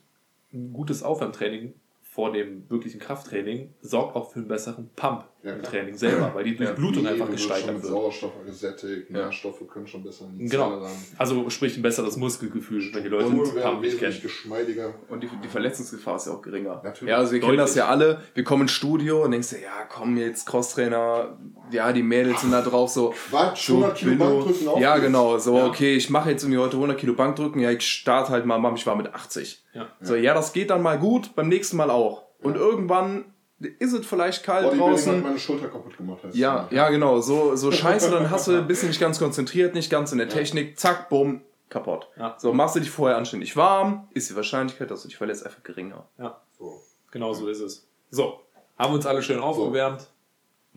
ein 0.54 0.74
gutes 0.74 1.04
Aufwärmtraining 1.04 1.74
vor 2.02 2.32
dem 2.32 2.70
wirklichen 2.70 3.00
Krafttraining 3.00 3.74
sorgt 3.82 4.16
auch 4.16 4.32
für 4.32 4.40
einen 4.40 4.48
besseren 4.48 4.90
Pump 4.96 5.30
Ja, 5.48 5.54
im. 5.56 5.64
Training 5.64 5.96
selber, 5.96 6.32
weil 6.34 6.44
die 6.44 6.56
Durchblutung 6.56 7.04
Nee, 7.04 7.10
einfach 7.10 7.30
gesteigert 7.32 7.74
wird. 7.76 7.86
Sauerstoff 7.86 8.32
gesättigt, 8.46 9.10
Ja. 9.10 9.18
Nährstoffe 9.26 9.62
können 9.68 9.88
schon 9.88 10.04
besser 10.04 10.26
in 10.26 10.38
die 10.40 10.46
Genau. 10.46 10.80
Zelle. 10.82 10.92
Also 11.18 11.50
sprich 11.50 11.78
ein 11.78 11.82
besseres 11.82 12.18
Muskelgefühl, 12.18 12.82
wenn 12.94 13.04
die 13.04 13.10
Leute 13.10 13.30
den 13.30 13.38
nicht 13.38 13.56
wesentlich 13.56 14.00
kennen. 14.00 14.22
geschmeidiger. 14.22 14.94
Und 15.10 15.24
die, 15.24 15.30
die 15.44 15.48
Verletzungsgefahr 15.48 16.18
ist 16.18 16.28
ja 16.28 16.34
auch 16.34 16.42
geringer. 16.42 16.82
Natürlich. 16.84 17.10
Ja, 17.12 17.18
also 17.18 17.32
wir 17.32 17.40
kennen 17.40 17.52
Deutlich. 17.52 17.66
das 17.66 17.76
ja 17.76 17.88
alle. 17.88 18.22
Wir 18.34 18.44
kommen 18.44 18.64
ins 18.64 18.72
Studio 18.72 19.24
und 19.24 19.32
denkst 19.32 19.50
dir, 19.50 19.62
ja, 19.62 19.86
komm 19.90 20.18
jetzt 20.18 20.46
Crosstrainer, 20.46 21.38
ja, 21.72 21.92
die 21.94 22.04
Mädels 22.04 22.42
sind 22.42 22.52
da 22.52 22.62
drauf 22.62 22.90
so. 22.90 23.14
Quatsch, 23.30 23.68
so 23.68 23.74
100 23.78 23.98
Kilo. 23.98 24.16
Bankdrücken 24.18 24.68
auf 24.68 24.80
Ja, 24.80 24.98
genau. 24.98 25.38
So, 25.38 25.58
Ja. 25.58 25.66
okay, 25.68 25.96
ich 25.96 26.10
mache 26.10 26.30
jetzt 26.32 26.44
irgendwie 26.44 26.60
heute 26.60 26.78
100 26.78 26.98
Kilo 26.98 27.14
Bankdrücken. 27.14 27.60
Ja, 27.62 27.72
ich 27.72 27.82
starte 27.86 28.32
halt 28.32 28.46
mal, 28.46 28.58
mach 28.58 28.72
mich 28.72 28.86
war 28.86 28.96
mit 28.96 29.14
80. 29.14 29.64
Ja. 29.74 29.88
So, 30.02 30.16
ja, 30.16 30.34
das 30.34 30.54
geht 30.54 30.70
dann 30.70 30.82
mal 30.82 30.98
gut, 31.00 31.36
beim 31.36 31.48
nächsten 31.50 31.78
Mal 31.78 31.90
auch. 31.90 32.24
Und 32.42 32.56
irgendwann 32.56 33.26
ist 33.60 33.94
es 33.94 34.06
vielleicht 34.06 34.44
kalt 34.44 34.78
draußen. 34.78 35.16
Hat 35.16 35.24
meine 35.24 35.40
Schulter 35.40 35.68
kaputt 35.68 35.98
gemacht. 35.98 36.24
Heißt 36.24 36.36
ja, 36.36 36.68
ja, 36.72 36.90
genau. 36.90 37.20
So, 37.22 37.56
so 37.56 37.72
scheiße, 37.74 38.12
dann 38.12 38.30
hast 38.30 38.48
du, 38.48 38.62
bist 38.62 38.84
du 38.84 38.88
nicht 38.88 39.00
ganz 39.00 39.20
konzentriert, 39.20 39.74
nicht 39.74 39.90
ganz 39.90 40.12
in 40.12 40.20
der 40.20 40.30
Technik, 40.30 40.80
zack, 40.80 41.10
bumm, 41.10 41.42
kaputt. 41.70 42.08
Ja. 42.18 42.36
So, 42.38 42.54
machst 42.54 42.76
du 42.76 42.80
dich 42.80 42.92
vorher 42.92 43.18
anständig 43.18 43.56
warm, 43.56 44.08
ist 44.14 44.30
die 44.30 44.36
Wahrscheinlichkeit, 44.36 44.92
dass 44.92 45.02
du 45.02 45.08
dich 45.08 45.18
verletzt, 45.18 45.46
einfach 45.46 45.64
geringer. 45.64 46.08
Ja, 46.18 46.42
so. 46.58 46.82
genau 47.12 47.34
so 47.34 47.48
ist 47.48 47.62
es. 47.62 47.88
So, 48.12 48.40
haben 48.78 48.92
wir 48.92 48.96
uns 48.96 49.06
alle 49.06 49.22
schön 49.24 49.40
aufgewärmt. 49.40 50.02
So. 50.02 50.08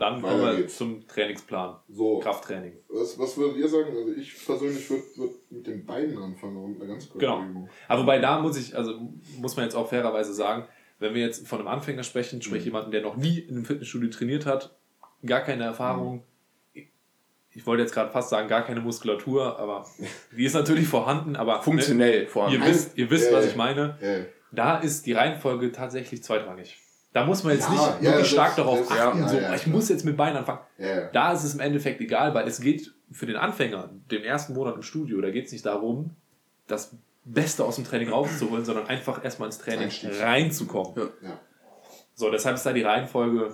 Dann 0.00 0.22
kommen 0.22 0.40
wir 0.40 0.56
geht's. 0.56 0.78
zum 0.78 1.06
Trainingsplan. 1.06 1.76
So. 1.90 2.20
Krafttraining. 2.20 2.72
Was, 2.88 3.18
was 3.18 3.36
würdet 3.36 3.58
ihr 3.58 3.68
sagen? 3.68 3.94
Also 3.94 4.12
ich 4.12 4.46
persönlich 4.46 4.88
würde 4.88 5.04
würd 5.16 5.32
mit 5.50 5.66
den 5.66 5.84
Beinen 5.84 6.16
anfangen 6.16 6.56
und 6.56 6.80
eine 6.80 6.88
ganz 6.92 7.10
kurze 7.10 7.26
Genau. 7.26 7.68
Aber 7.86 8.02
wobei 8.02 8.18
da 8.18 8.40
muss 8.40 8.56
ich, 8.56 8.74
also 8.74 8.94
muss 9.36 9.56
man 9.56 9.66
jetzt 9.66 9.74
auch 9.74 9.86
fairerweise 9.86 10.32
sagen, 10.32 10.64
wenn 11.00 11.14
wir 11.14 11.22
jetzt 11.22 11.48
von 11.48 11.58
einem 11.58 11.68
Anfänger 11.68 12.04
sprechen, 12.04 12.40
sprich 12.42 12.60
mhm. 12.60 12.66
jemanden, 12.66 12.90
der 12.92 13.02
noch 13.02 13.16
nie 13.16 13.38
in 13.38 13.56
einem 13.56 13.64
Fitnessstudio 13.64 14.10
trainiert 14.10 14.46
hat, 14.46 14.76
gar 15.26 15.40
keine 15.40 15.64
Erfahrung, 15.64 16.22
mhm. 16.74 16.82
ich 17.52 17.66
wollte 17.66 17.82
jetzt 17.82 17.92
gerade 17.92 18.12
fast 18.12 18.30
sagen, 18.30 18.48
gar 18.48 18.64
keine 18.64 18.80
Muskulatur, 18.80 19.58
aber 19.58 19.86
die 20.36 20.44
ist 20.44 20.54
natürlich 20.54 20.86
vorhanden, 20.86 21.34
aber 21.34 21.56
ne, 21.56 21.62
funktionell 21.62 22.22
ne, 22.22 22.26
vorhanden. 22.28 22.62
Ihr 22.62 22.68
wisst, 22.68 22.96
ihr 22.96 23.10
wisst, 23.10 23.32
was 23.32 23.46
ich 23.46 23.56
meine. 23.56 24.28
Da 24.52 24.78
ist 24.78 25.06
die 25.06 25.12
Reihenfolge 25.12 25.72
tatsächlich 25.72 26.22
zweitrangig. 26.22 26.76
Da 27.12 27.24
muss 27.24 27.42
man 27.42 27.54
jetzt 27.54 27.68
ja, 27.68 27.72
nicht 27.72 28.02
ja, 28.02 28.10
wirklich 28.12 28.30
stark 28.30 28.56
darauf 28.56 28.86
das, 28.88 28.90
achten, 28.90 29.28
so, 29.28 29.38
ich 29.54 29.66
muss 29.66 29.88
jetzt 29.88 30.04
mit 30.04 30.16
Beinen 30.16 30.36
anfangen. 30.36 30.60
Da 31.12 31.32
ist 31.32 31.44
es 31.44 31.54
im 31.54 31.60
Endeffekt 31.60 32.00
egal, 32.00 32.34
weil 32.34 32.46
es 32.46 32.60
geht 32.60 32.92
für 33.10 33.26
den 33.26 33.36
Anfänger, 33.36 33.90
den 34.10 34.22
ersten 34.22 34.54
Monat 34.54 34.76
im 34.76 34.82
Studio, 34.82 35.20
da 35.20 35.30
geht 35.30 35.46
es 35.46 35.52
nicht 35.52 35.66
darum, 35.66 36.14
das 36.68 36.96
Beste 37.32 37.64
aus 37.64 37.76
dem 37.76 37.84
Training 37.84 38.10
rauszuholen, 38.10 38.64
sondern 38.64 38.86
einfach 38.86 39.24
erstmal 39.24 39.48
ins 39.48 39.58
Training 39.58 39.90
reinzukommen. 40.20 41.10
So, 42.14 42.30
deshalb 42.30 42.56
ist 42.56 42.66
da 42.66 42.72
die 42.72 42.82
Reihenfolge 42.82 43.52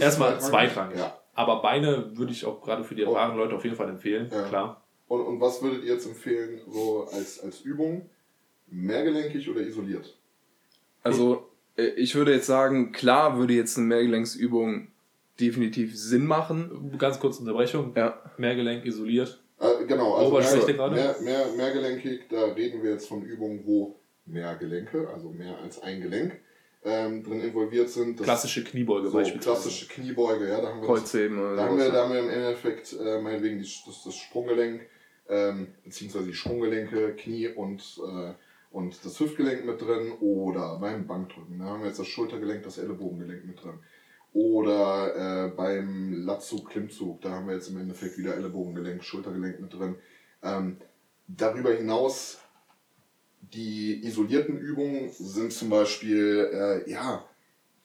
erstmal 0.00 0.40
zweitrangig. 0.40 0.98
Aber 1.34 1.62
Beine 1.62 2.16
würde 2.16 2.32
ich 2.32 2.44
auch 2.44 2.60
gerade 2.60 2.84
für 2.84 2.94
die 2.94 3.02
erfahrenen 3.02 3.38
Leute 3.38 3.54
auf 3.54 3.64
jeden 3.64 3.76
Fall 3.76 3.88
empfehlen, 3.88 4.28
klar. 4.48 4.84
Und, 5.08 5.22
und 5.22 5.40
was 5.40 5.60
würdet 5.60 5.82
ihr 5.82 5.94
jetzt 5.94 6.06
empfehlen, 6.06 6.60
so 6.70 7.08
als, 7.12 7.40
als 7.40 7.62
Übung? 7.62 8.08
Mehrgelenkig 8.68 9.50
oder 9.50 9.60
isoliert? 9.60 10.16
Also, 11.02 11.50
äh, 11.76 11.86
ich 11.96 12.14
würde 12.14 12.32
jetzt 12.32 12.46
sagen, 12.46 12.92
klar 12.92 13.36
würde 13.36 13.54
jetzt 13.54 13.76
eine 13.76 13.88
Mehrgelenksübung 13.88 14.86
definitiv 15.40 15.98
Sinn 15.98 16.26
machen. 16.26 16.96
Ganz 16.98 17.18
kurze 17.18 17.40
Unterbrechung. 17.40 17.92
Ja. 17.96 18.22
Mehrgelenk 18.36 18.84
isoliert. 18.84 19.42
Äh, 19.60 19.84
genau, 19.86 20.14
also 20.14 20.32
mehr, 20.38 20.88
mehr, 20.90 21.16
mehr, 21.20 21.46
mehrgelenkig, 21.56 22.28
da 22.30 22.46
reden 22.46 22.82
wir 22.82 22.92
jetzt 22.92 23.06
von 23.06 23.22
Übungen, 23.22 23.60
wo 23.66 24.00
mehr 24.24 24.56
Gelenke, 24.56 25.08
also 25.12 25.28
mehr 25.28 25.58
als 25.58 25.82
ein 25.82 26.00
Gelenk, 26.00 26.40
ähm, 26.82 27.22
drin 27.22 27.42
involviert 27.42 27.90
sind. 27.90 28.18
Das 28.18 28.24
klassische 28.24 28.64
Kniebeuge 28.64 29.08
so, 29.08 29.18
beispielsweise. 29.18 29.60
Klassische 29.60 29.88
Kniebeuge, 29.88 30.48
ja. 30.48 30.62
Da 30.62 30.68
haben 30.68 30.80
wir, 30.80 30.86
Kreuzheben 30.86 31.36
das, 31.36 31.56
da, 31.56 31.64
haben 31.64 31.78
wir 31.78 31.92
da 31.92 32.04
haben 32.04 32.12
wir 32.14 32.20
im 32.20 32.30
Endeffekt 32.30 32.96
äh, 32.98 33.20
meinetwegen 33.20 33.58
die, 33.58 33.68
das, 33.86 34.02
das 34.02 34.16
Sprunggelenk, 34.16 34.80
ähm, 35.28 35.68
beziehungsweise 35.84 36.26
die 36.26 36.34
Sprunggelenke, 36.34 37.14
Knie 37.16 37.48
und 37.48 38.00
äh, 38.02 38.32
und 38.70 39.04
das 39.04 39.18
Hüftgelenk 39.18 39.64
mit 39.64 39.80
drin 39.82 40.12
oder 40.20 40.78
beim 40.78 41.06
Bankdrücken. 41.06 41.58
Da 41.58 41.66
haben 41.66 41.80
wir 41.80 41.88
jetzt 41.88 41.98
das 41.98 42.06
Schultergelenk, 42.06 42.62
das 42.62 42.78
Ellenbogengelenk 42.78 43.44
mit 43.44 43.62
drin. 43.62 43.80
Oder 44.32 45.46
äh, 45.46 45.50
beim 45.50 46.24
Latzug, 46.24 46.70
Klimmzug, 46.70 47.20
da 47.20 47.30
haben 47.30 47.48
wir 47.48 47.54
jetzt 47.54 47.68
im 47.68 47.78
Endeffekt 47.78 48.16
wieder 48.16 48.36
Ellenbogengelenk, 48.36 49.02
Schultergelenk 49.02 49.60
mit 49.60 49.72
drin. 49.72 49.96
Ähm, 50.42 50.76
darüber 51.26 51.72
hinaus, 51.72 52.38
die 53.40 54.04
isolierten 54.04 54.56
Übungen 54.58 55.10
sind 55.10 55.52
zum 55.52 55.70
Beispiel, 55.70 56.48
äh, 56.86 56.90
ja, 56.90 57.24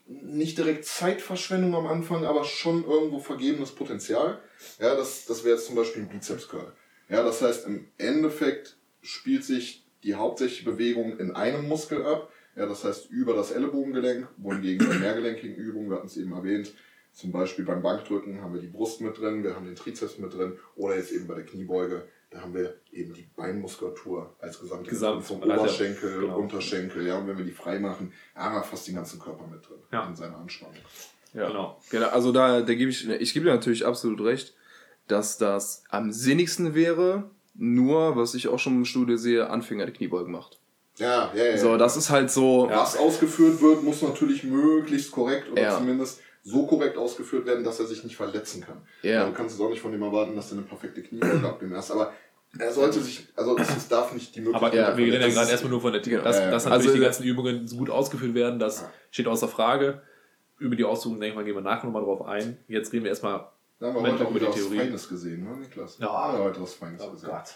nicht 0.07 0.57
direkt 0.57 0.85
Zeitverschwendung 0.85 1.73
am 1.73 1.87
Anfang, 1.87 2.25
aber 2.25 2.43
schon 2.43 2.85
irgendwo 2.85 3.19
vergebenes 3.19 3.71
Potenzial. 3.71 4.39
Ja, 4.79 4.95
das, 4.95 5.25
das 5.25 5.43
wäre 5.43 5.55
jetzt 5.55 5.65
zum 5.65 5.75
Beispiel 5.75 6.03
ein 6.03 6.09
Bizeps 6.09 6.47
Curl. 6.47 6.73
Ja, 7.09 7.23
das 7.23 7.41
heißt, 7.41 7.65
im 7.65 7.87
Endeffekt 7.97 8.77
spielt 9.01 9.43
sich 9.43 9.85
die 10.03 10.15
hauptsächliche 10.15 10.69
Bewegung 10.69 11.17
in 11.17 11.35
einem 11.35 11.67
Muskel 11.67 12.05
ab. 12.05 12.31
Ja, 12.55 12.65
das 12.65 12.83
heißt 12.83 13.09
über 13.09 13.33
das 13.33 13.51
Ellenbogengelenk, 13.51 14.27
wohingegen 14.37 14.87
bei 14.87 14.95
mehrgelenkigen 14.95 15.55
Übungen, 15.55 15.89
wir 15.89 15.97
hatten 15.97 16.07
es 16.07 16.17
eben 16.17 16.31
erwähnt, 16.31 16.73
zum 17.11 17.31
Beispiel 17.31 17.65
beim 17.65 17.81
Bankdrücken 17.81 18.41
haben 18.41 18.53
wir 18.53 18.61
die 18.61 18.67
Brust 18.67 19.01
mit 19.01 19.17
drin, 19.17 19.43
wir 19.43 19.55
haben 19.55 19.65
den 19.65 19.75
Trizeps 19.75 20.17
mit 20.17 20.33
drin 20.33 20.57
oder 20.75 20.97
jetzt 20.97 21.11
eben 21.11 21.27
bei 21.27 21.35
der 21.35 21.45
Kniebeuge, 21.45 22.07
da 22.29 22.41
haben 22.41 22.53
wir 22.53 22.75
eben 22.91 23.13
die 23.13 23.27
Beinmuskulatur 23.35 24.35
als 24.39 24.59
gesamte 24.59 24.89
Gesamt, 24.89 25.23
vom 25.23 25.41
Oberschenkel, 25.41 26.21
genau. 26.21 26.39
Unterschenkel, 26.39 27.07
ja, 27.07 27.17
und 27.17 27.27
wenn 27.27 27.37
wir 27.37 27.45
die 27.45 27.51
frei 27.51 27.79
machen, 27.79 28.11
haben 28.35 28.55
wir 28.55 28.63
fast 28.63 28.87
den 28.87 28.95
ganzen 28.95 29.19
Körper 29.19 29.47
mit 29.47 29.67
drin 29.67 29.77
ja. 29.91 30.07
in 30.07 30.15
seiner 30.15 30.37
Anspannung. 30.37 30.75
Ja, 31.33 31.47
genau. 31.47 31.79
genau. 31.89 32.07
Also 32.09 32.31
da, 32.31 32.61
da 32.61 32.73
gebe 32.73 32.91
ich, 32.91 33.07
ich 33.09 33.33
gebe 33.33 33.45
dir 33.45 33.53
natürlich 33.53 33.85
absolut 33.85 34.21
recht, 34.21 34.53
dass 35.07 35.37
das 35.37 35.83
am 35.89 36.11
sinnigsten 36.11 36.73
wäre, 36.75 37.29
nur, 37.53 38.17
was 38.17 38.33
ich 38.33 38.47
auch 38.49 38.59
schon 38.59 38.75
im 38.75 38.85
Studio 38.85 39.15
sehe, 39.17 39.49
Anfänger 39.49 39.85
die 39.85 39.93
Kniebeugen 39.93 40.31
macht. 40.31 40.59
Ja, 40.97 41.31
ja, 41.35 41.43
ja. 41.45 41.57
So, 41.57 41.77
das 41.77 41.97
ist 41.97 42.09
halt 42.09 42.31
so. 42.31 42.67
Was 42.69 42.97
ausgeführt 42.97 43.61
wird, 43.61 43.83
muss 43.83 44.01
natürlich 44.01 44.43
möglichst 44.43 45.11
korrekt 45.11 45.51
oder 45.51 45.61
ja. 45.61 45.77
zumindest 45.77 46.21
so 46.43 46.65
korrekt 46.65 46.97
ausgeführt 46.97 47.45
werden, 47.45 47.63
dass 47.63 47.79
er 47.79 47.85
sich 47.85 48.03
nicht 48.03 48.15
verletzen 48.15 48.61
kann. 48.61 48.81
Ja. 49.01 49.25
Du 49.25 49.33
kannst 49.33 49.55
es 49.55 49.61
auch 49.61 49.69
nicht 49.69 49.81
von 49.81 49.93
ihm 49.93 50.03
erwarten, 50.03 50.35
dass 50.35 50.51
er 50.51 50.59
eine 50.59 50.67
perfekte 50.67 51.01
Kniebeuge 51.01 51.45
ab 51.47 51.59
dem 51.59 51.73
erst. 51.73 51.91
Aber 51.91 52.13
er 52.57 52.71
sollte 52.71 53.01
sich, 53.01 53.27
also 53.35 53.57
es 53.57 53.87
darf 53.87 54.13
nicht 54.13 54.35
die 54.35 54.41
Möglichkeit 54.41 54.71
Aber 54.71 54.75
ja, 54.75 54.97
wir 54.97 55.05
reden 55.05 55.21
ja 55.21 55.27
gerade 55.27 55.51
erstmal 55.51 55.71
nur 55.71 55.81
von 55.81 55.91
der 55.91 56.01
Theorie. 56.01 56.23
Dass, 56.23 56.37
dass 56.37 56.65
natürlich 56.65 56.87
also, 56.87 56.93
die 56.93 57.03
ganzen 57.03 57.23
Übungen 57.23 57.67
so 57.67 57.77
gut 57.77 57.89
ausgeführt 57.89 58.33
werden, 58.33 58.59
das 58.59 58.85
steht 59.11 59.27
außer 59.27 59.47
Frage. 59.47 60.01
Über 60.57 60.77
die 60.77 60.85
Ausführungen, 60.85 61.19
denke 61.19 61.33
ich 61.33 61.35
mal, 61.35 61.43
gehen 61.43 61.55
wir 61.55 61.61
nachher 61.61 61.85
nochmal 61.85 62.03
drauf 62.03 62.21
ein. 62.21 62.57
Jetzt 62.69 62.93
reden 62.93 63.03
wir 63.03 63.09
erstmal 63.09 63.49
da 63.79 63.87
haben 63.87 63.95
wir 63.95 64.13
heute 64.13 64.35
wieder 64.35 64.47
was 64.47 64.67
Feines 64.67 65.09
gesehen, 65.09 65.43
ne, 65.43 65.57
Niklas? 65.57 65.97
Ja. 65.99 66.07
Da 66.07 66.13
haben 66.13 66.37
wir 66.37 66.45
heute 66.45 66.61
was 66.61 66.73
Feines 66.75 67.01
oh 67.01 67.11
gesehen. 67.11 67.29
Gott. 67.29 67.55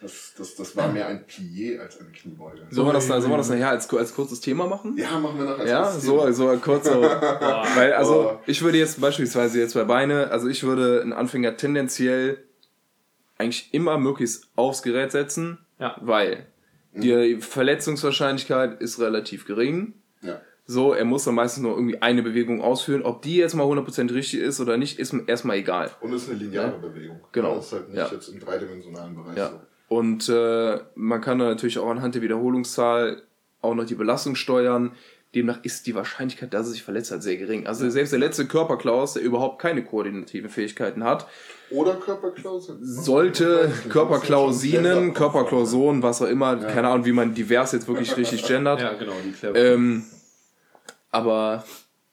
Das, 0.00 0.34
das, 0.38 0.54
das 0.54 0.76
war 0.76 0.92
mehr 0.92 1.08
ein 1.08 1.24
Plié 1.26 1.78
als 1.80 1.98
eine 1.98 2.10
Kniebeuge. 2.10 2.62
Sollen 2.70 2.86
wir 2.86 2.92
das, 2.92 3.08
sollen 3.08 3.28
wir 3.28 3.36
das 3.36 3.48
nachher 3.48 3.70
als, 3.70 3.92
als 3.92 4.14
kurzes 4.14 4.40
Thema 4.40 4.66
machen? 4.66 4.96
Ja, 4.96 5.18
machen 5.18 5.38
wir 5.38 5.44
nachher 5.44 5.60
als 5.60 5.70
Ja, 5.70 5.90
so, 5.90 6.30
so 6.30 6.48
ein 6.48 6.60
kurzer. 6.60 7.00
weil, 7.74 7.92
also, 7.94 8.30
oh. 8.30 8.38
ich 8.46 8.62
würde 8.62 8.78
jetzt 8.78 9.00
beispielsweise 9.00 9.58
jetzt 9.58 9.74
bei 9.74 9.84
Beine, 9.84 10.30
also 10.30 10.46
ich 10.48 10.62
würde 10.62 11.02
einen 11.02 11.12
Anfänger 11.12 11.56
tendenziell 11.56 12.44
eigentlich 13.38 13.72
immer 13.72 13.98
möglichst 13.98 14.48
aufs 14.54 14.82
Gerät 14.82 15.10
setzen, 15.10 15.58
ja. 15.78 15.96
weil 16.00 16.46
mhm. 16.92 17.00
die 17.00 17.36
Verletzungswahrscheinlichkeit 17.40 18.80
ist 18.80 19.00
relativ 19.00 19.46
gering. 19.46 19.94
Ja. 20.22 20.40
So, 20.64 20.92
er 20.92 21.06
muss 21.06 21.24
dann 21.24 21.34
meistens 21.34 21.62
nur 21.62 21.72
irgendwie 21.72 22.02
eine 22.02 22.22
Bewegung 22.22 22.60
ausführen. 22.60 23.02
Ob 23.02 23.22
die 23.22 23.36
jetzt 23.36 23.54
mal 23.54 23.64
100% 23.64 24.12
richtig 24.12 24.40
ist 24.40 24.60
oder 24.60 24.76
nicht, 24.76 24.98
ist 24.98 25.14
erstmal 25.26 25.56
egal. 25.56 25.90
Und 26.02 26.12
es 26.12 26.24
ist 26.24 26.30
eine 26.30 26.40
lineare 26.40 26.72
ja? 26.72 26.76
Bewegung. 26.76 27.20
Genau. 27.32 27.54
Das 27.56 27.66
ist 27.66 27.72
halt 27.72 27.88
nicht 27.88 27.96
ja. 27.96 28.08
jetzt 28.12 28.28
im 28.28 28.38
dreidimensionalen 28.38 29.14
Bereich 29.16 29.36
ja. 29.38 29.48
so. 29.48 29.60
Und 29.88 30.28
äh, 30.28 30.78
man 30.94 31.20
kann 31.20 31.38
dann 31.38 31.48
natürlich 31.48 31.78
auch 31.78 31.88
anhand 31.88 32.14
der 32.14 32.22
Wiederholungszahl 32.22 33.22
auch 33.60 33.74
noch 33.74 33.84
die 33.84 33.94
Belastung 33.94 34.34
steuern. 34.34 34.92
Demnach 35.34 35.58
ist 35.62 35.86
die 35.86 35.94
Wahrscheinlichkeit, 35.94 36.54
dass 36.54 36.66
er 36.66 36.72
sich 36.72 36.82
verletzt 36.82 37.10
hat, 37.10 37.22
sehr 37.22 37.36
gering. 37.36 37.66
Also 37.66 37.88
selbst 37.90 38.12
der 38.12 38.18
letzte 38.18 38.46
Körperklaus, 38.46 39.14
der 39.14 39.22
überhaupt 39.22 39.60
keine 39.60 39.84
koordinativen 39.84 40.48
Fähigkeiten 40.48 41.04
hat, 41.04 41.26
oder 41.70 41.94
Körperklaus, 41.96 42.72
sollte 42.80 43.70
Körperklausinen, 43.90 45.12
Körperklausonen, 45.12 46.02
was 46.02 46.22
auch 46.22 46.28
immer, 46.28 46.58
ja. 46.58 46.68
keine 46.68 46.88
Ahnung, 46.88 47.04
wie 47.04 47.12
man 47.12 47.34
divers 47.34 47.72
jetzt 47.72 47.88
wirklich 47.88 48.16
richtig 48.16 48.46
gendert. 48.46 48.80
Ja, 48.88 48.94
genau, 48.94 49.12
die 49.24 49.32
clever. 49.32 49.56
Ähm, 49.56 50.04
aber 51.10 51.64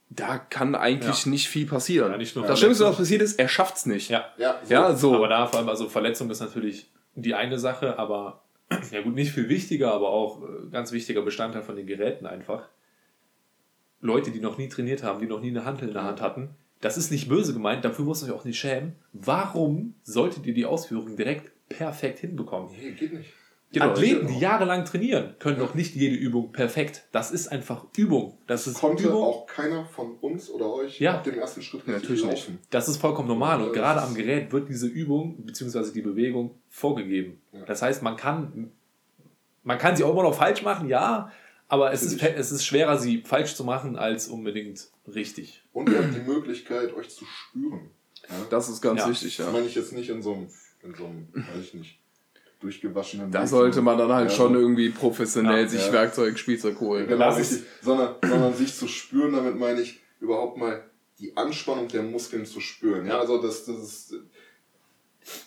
da 0.09 0.37
kann 0.37 0.75
eigentlich 0.75 1.25
ja. 1.25 1.31
nicht 1.31 1.47
viel 1.47 1.67
passieren. 1.67 2.11
Ja, 2.11 2.17
nicht 2.17 2.35
das 2.35 2.59
Schlimmste, 2.59 2.85
was 2.85 2.97
passiert 2.97 3.21
ist, 3.21 3.39
er 3.39 3.47
schafft 3.47 3.77
es 3.77 3.85
nicht. 3.85 4.09
Ja, 4.09 4.25
ja, 4.37 4.59
so. 4.63 4.73
ja, 4.73 4.95
so. 4.95 5.15
Aber 5.15 5.27
da 5.29 5.47
vor 5.47 5.59
allem, 5.59 5.69
also 5.69 5.87
Verletzung 5.87 6.29
ist 6.29 6.41
natürlich 6.41 6.89
die 7.15 7.33
eine 7.33 7.59
Sache, 7.59 7.97
aber 7.97 8.43
ja 8.91 9.01
gut, 9.01 9.15
nicht 9.15 9.31
viel 9.31 9.49
wichtiger, 9.49 9.93
aber 9.93 10.09
auch 10.09 10.43
äh, 10.43 10.69
ganz 10.71 10.91
wichtiger 10.91 11.21
Bestandteil 11.21 11.63
von 11.63 11.75
den 11.75 11.87
Geräten 11.87 12.25
einfach. 12.25 12.69
Leute, 14.01 14.31
die 14.31 14.39
noch 14.39 14.57
nie 14.57 14.69
trainiert 14.69 15.03
haben, 15.03 15.19
die 15.19 15.27
noch 15.27 15.41
nie 15.41 15.49
eine 15.49 15.65
Handel 15.65 15.87
in 15.87 15.93
der 15.93 16.03
Hand 16.03 16.21
hatten, 16.21 16.49
das 16.81 16.97
ist 16.97 17.11
nicht 17.11 17.29
böse 17.29 17.53
gemeint, 17.53 17.85
dafür 17.85 18.05
muss 18.05 18.19
sich 18.19 18.31
auch 18.31 18.45
nicht 18.45 18.59
schämen. 18.59 18.95
Warum 19.13 19.95
solltet 20.03 20.45
ihr 20.45 20.53
die 20.53 20.65
Ausführung 20.65 21.15
direkt 21.15 21.51
perfekt 21.69 22.19
hinbekommen? 22.19 22.69
Nee, 22.71 22.91
geht 22.91 23.13
nicht. 23.13 23.33
Genau, 23.75 23.91
Athleten, 23.91 24.27
die 24.27 24.39
jahrelang 24.39 24.85
trainieren, 24.85 25.35
können 25.37 25.59
doch 25.59 25.73
nicht 25.73 25.95
jede 25.95 26.15
Übung 26.15 26.53
perfekt. 26.53 27.03
Das 27.11 27.31
ist 27.31 27.49
einfach 27.49 27.85
Übung. 27.97 28.37
Das 28.47 28.67
ist 28.67 28.75
Konnte 28.75 29.03
Übung. 29.03 29.23
auch 29.23 29.47
keiner 29.47 29.85
von 29.85 30.15
uns 30.21 30.49
oder 30.49 30.73
euch 30.73 31.01
ja. 31.01 31.15
ab 31.15 31.25
dem 31.25 31.37
ersten 31.37 31.61
Schritt 31.61 31.81
ja, 31.85 31.93
natürlich 31.93 32.23
laufen. 32.23 32.53
nicht. 32.53 32.73
Das 32.73 32.87
ist 32.87 32.95
vollkommen 32.97 33.27
normal 33.27 33.61
und 33.61 33.73
gerade 33.73 34.01
am 34.01 34.15
Gerät 34.15 34.53
wird 34.53 34.69
diese 34.69 34.87
Übung 34.87 35.35
bzw. 35.45 35.91
die 35.91 36.01
Bewegung 36.01 36.57
vorgegeben. 36.69 37.41
Ja. 37.51 37.65
Das 37.65 37.81
heißt, 37.81 38.01
man 38.01 38.15
kann, 38.15 38.71
man 39.63 39.77
kann 39.77 39.97
sie 39.97 40.05
auch 40.05 40.11
immer 40.13 40.23
noch 40.23 40.35
falsch 40.35 40.63
machen, 40.63 40.87
ja, 40.87 41.31
aber 41.67 41.91
es 41.91 42.03
ist, 42.03 42.23
es 42.23 42.51
ist 42.53 42.65
schwerer, 42.65 42.97
sie 42.97 43.23
falsch 43.25 43.55
zu 43.55 43.65
machen, 43.65 43.97
als 43.97 44.29
unbedingt 44.29 44.87
richtig. 45.13 45.63
Und 45.73 45.89
ihr 45.89 46.01
habt 46.01 46.15
die 46.15 46.21
Möglichkeit, 46.21 46.93
euch 46.93 47.09
zu 47.09 47.25
spüren. 47.25 47.89
Ja? 48.29 48.35
Das 48.49 48.69
ist 48.69 48.81
ganz 48.81 49.05
wichtig, 49.05 49.37
ja. 49.37 49.45
Das 49.45 49.53
meine 49.53 49.65
ich 49.65 49.75
jetzt 49.75 49.91
nicht 49.91 50.09
in 50.09 50.21
so 50.21 50.33
einem, 50.33 50.47
in 50.81 50.95
so 50.95 51.05
einem 51.05 51.27
weiß 51.33 51.61
ich 51.61 51.73
nicht, 51.73 51.99
durchgewaschenen. 52.65 53.31
Da 53.31 53.45
sollte 53.45 53.81
man 53.81 53.97
dann 53.97 54.11
halt 54.11 54.31
ja, 54.31 54.35
schon 54.35 54.55
irgendwie 54.55 54.89
professionell 54.89 55.63
ja, 55.63 55.67
sich 55.67 55.85
ja. 55.87 55.93
Werkzeug, 55.93 56.37
Spielzeug 56.39 56.79
holen. 56.79 57.07
Genau, 57.07 57.35
sondern, 57.81 58.15
sondern 58.21 58.53
sich 58.53 58.75
zu 58.75 58.87
spüren, 58.87 59.33
damit 59.33 59.57
meine 59.57 59.81
ich, 59.81 60.01
überhaupt 60.19 60.57
mal 60.57 60.83
die 61.19 61.37
Anspannung 61.37 61.87
der 61.87 62.03
Muskeln 62.03 62.45
zu 62.45 62.59
spüren. 62.59 63.05
Ja, 63.05 63.19
also 63.19 63.41
das, 63.41 63.65
das 63.65 63.77
ist, 63.77 64.15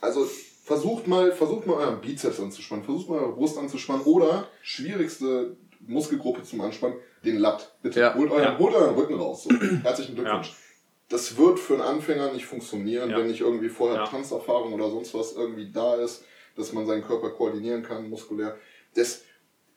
also 0.01 0.25
versucht 0.65 1.07
mal, 1.07 1.33
versucht 1.33 1.67
mal 1.67 1.75
euren 1.75 2.01
Bizeps 2.01 2.41
anzuspannen, 2.41 2.85
versucht 2.85 3.09
mal 3.09 3.19
eure 3.19 3.33
Brust 3.33 3.59
anzuspannen 3.59 4.03
oder 4.05 4.49
schwierigste 4.63 5.57
Muskelgruppe 5.81 6.43
zum 6.43 6.61
Anspannen, 6.61 6.97
den 7.25 7.39
Latt. 7.39 7.77
Bitte 7.83 8.01
ja. 8.01 8.15
holt, 8.15 8.31
euren, 8.31 8.45
ja. 8.45 8.59
holt 8.59 8.75
euren 8.75 8.95
Rücken 8.95 9.15
raus. 9.15 9.45
So. 9.45 9.51
Herzlichen 9.83 10.15
Glückwunsch. 10.15 10.49
Ja. 10.49 10.55
Das 11.11 11.39
wird 11.39 11.59
für 11.59 11.75
einen 11.75 11.83
Anfänger 11.83 12.33
nicht 12.33 12.45
funktionieren, 12.45 13.11
wenn 13.11 13.29
nicht 13.29 13.41
irgendwie 13.41 13.71
vorher 13.71 14.05
Tanzerfahrung 14.05 14.75
oder 14.75 14.91
sonst 14.91 15.15
was 15.15 15.33
irgendwie 15.33 15.71
da 15.73 15.95
ist, 15.95 16.25
dass 16.59 16.73
man 16.73 16.87
seinen 16.87 17.03
Körper 17.03 17.31
koordinieren 17.31 17.83
kann, 17.83 18.11
muskulär. 18.11 18.57
Das, 18.95 19.25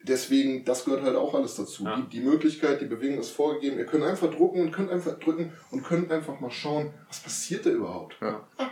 deswegen, 0.02 0.64
das 0.64 0.84
gehört 0.84 1.02
halt 1.02 1.16
auch 1.16 1.34
alles 1.34 1.54
dazu. 1.54 1.84
Ja. 1.84 1.96
Die, 1.96 2.18
die 2.18 2.20
Möglichkeit, 2.20 2.80
die 2.80 2.86
Bewegung 2.86 3.18
ist 3.18 3.30
vorgegeben. 3.30 3.78
Ihr 3.78 3.86
könnt 3.86 4.04
einfach 4.04 4.30
drücken 4.30 4.60
und 4.60 4.72
könnt 4.72 4.90
einfach 4.90 5.18
drücken 5.18 5.52
und 5.70 5.84
könnt 5.84 6.10
einfach 6.10 6.40
mal 6.40 6.50
schauen, 6.50 6.92
was 7.08 7.20
passiert 7.20 7.64
da 7.64 7.70
überhaupt. 7.70 8.16
Ja. 8.20 8.46
Ah. 8.58 8.70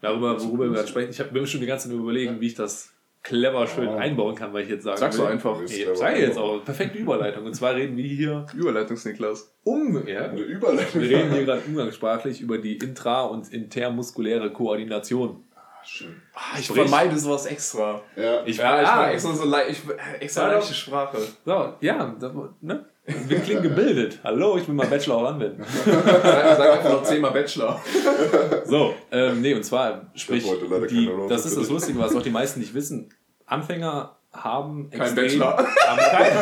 Darüber, 0.00 0.38
worüber 0.42 0.64
wir 0.66 0.72
gerade 0.72 0.88
sprechen, 0.88 1.10
ich 1.10 1.20
habe 1.20 1.32
mir 1.32 1.46
schon 1.46 1.60
die 1.60 1.66
ganze 1.66 1.88
Zeit 1.88 1.96
überlegen, 1.96 2.38
wie 2.40 2.48
ich 2.48 2.54
das 2.54 2.94
clever 3.22 3.66
schön 3.66 3.88
oh. 3.88 3.96
einbauen 3.96 4.34
kann, 4.34 4.52
weil 4.52 4.64
ich 4.64 4.68
jetzt 4.68 4.84
sage. 4.84 4.98
Sagst 4.98 5.18
du 5.18 5.24
einfach. 5.24 5.60
Ich 5.62 5.86
sage 5.94 6.20
jetzt 6.20 6.36
auch. 6.36 6.62
Perfekte 6.62 6.98
Überleitung. 6.98 7.46
Und 7.46 7.54
zwar 7.54 7.74
reden 7.74 7.96
wir 7.96 8.04
hier. 8.04 8.46
Überleitungsniklas. 8.54 9.54
Um, 9.64 10.06
ja, 10.06 10.28
eine 10.28 10.40
Überleitung. 10.40 11.00
Wir 11.00 11.18
reden 11.18 11.32
hier 11.32 11.44
gerade 11.44 11.62
umgangssprachlich 11.66 12.42
über 12.42 12.58
die 12.58 12.78
intra- 12.78 13.24
und 13.24 13.50
intermuskuläre 13.52 14.52
Koordination. 14.52 15.42
Schön. 15.86 16.20
Ah, 16.34 16.58
ich 16.58 16.66
Sprich. 16.66 16.88
vermeide 16.88 17.18
sowas 17.18 17.46
extra. 17.46 18.00
Ja, 18.16 18.44
ich, 18.44 18.56
ja, 18.56 18.80
ich 18.82 18.88
ja. 18.88 19.10
extra 19.10 19.34
so 19.34 19.44
le 19.44 19.66
ich, 19.68 19.80
extra 20.20 20.48
ja, 20.48 20.54
leichte 20.54 20.74
Sprache. 20.74 21.18
So, 21.44 21.74
ja, 21.80 22.14
das, 22.18 22.32
ne? 22.60 22.86
Wir 23.04 23.40
klingen 23.40 23.62
gebildet. 23.62 24.18
Hallo, 24.24 24.56
ich 24.56 24.64
bin 24.64 24.76
mal 24.76 24.86
Bachelor 24.86 25.16
auch 25.16 25.28
anwenden. 25.28 25.62
sag, 25.84 26.72
einfach 26.72 26.90
noch 26.90 27.02
zehnmal 27.02 27.32
Bachelor. 27.32 27.78
so, 28.64 28.94
ähm, 29.12 29.42
nee, 29.42 29.52
und 29.52 29.62
zwar, 29.62 30.06
sprich, 30.14 30.44
die, 30.88 31.10
das 31.28 31.44
ist 31.44 31.56
das 31.58 31.68
Lustige, 31.68 31.98
was 31.98 32.16
auch 32.16 32.22
die 32.22 32.30
meisten 32.30 32.60
nicht 32.60 32.72
wissen. 32.72 33.10
Anfänger 33.44 34.16
haben 34.32 34.90
Kein 34.90 35.14
Bachelor. 35.14 35.58
Haben 35.58 35.98
kein, 36.10 36.32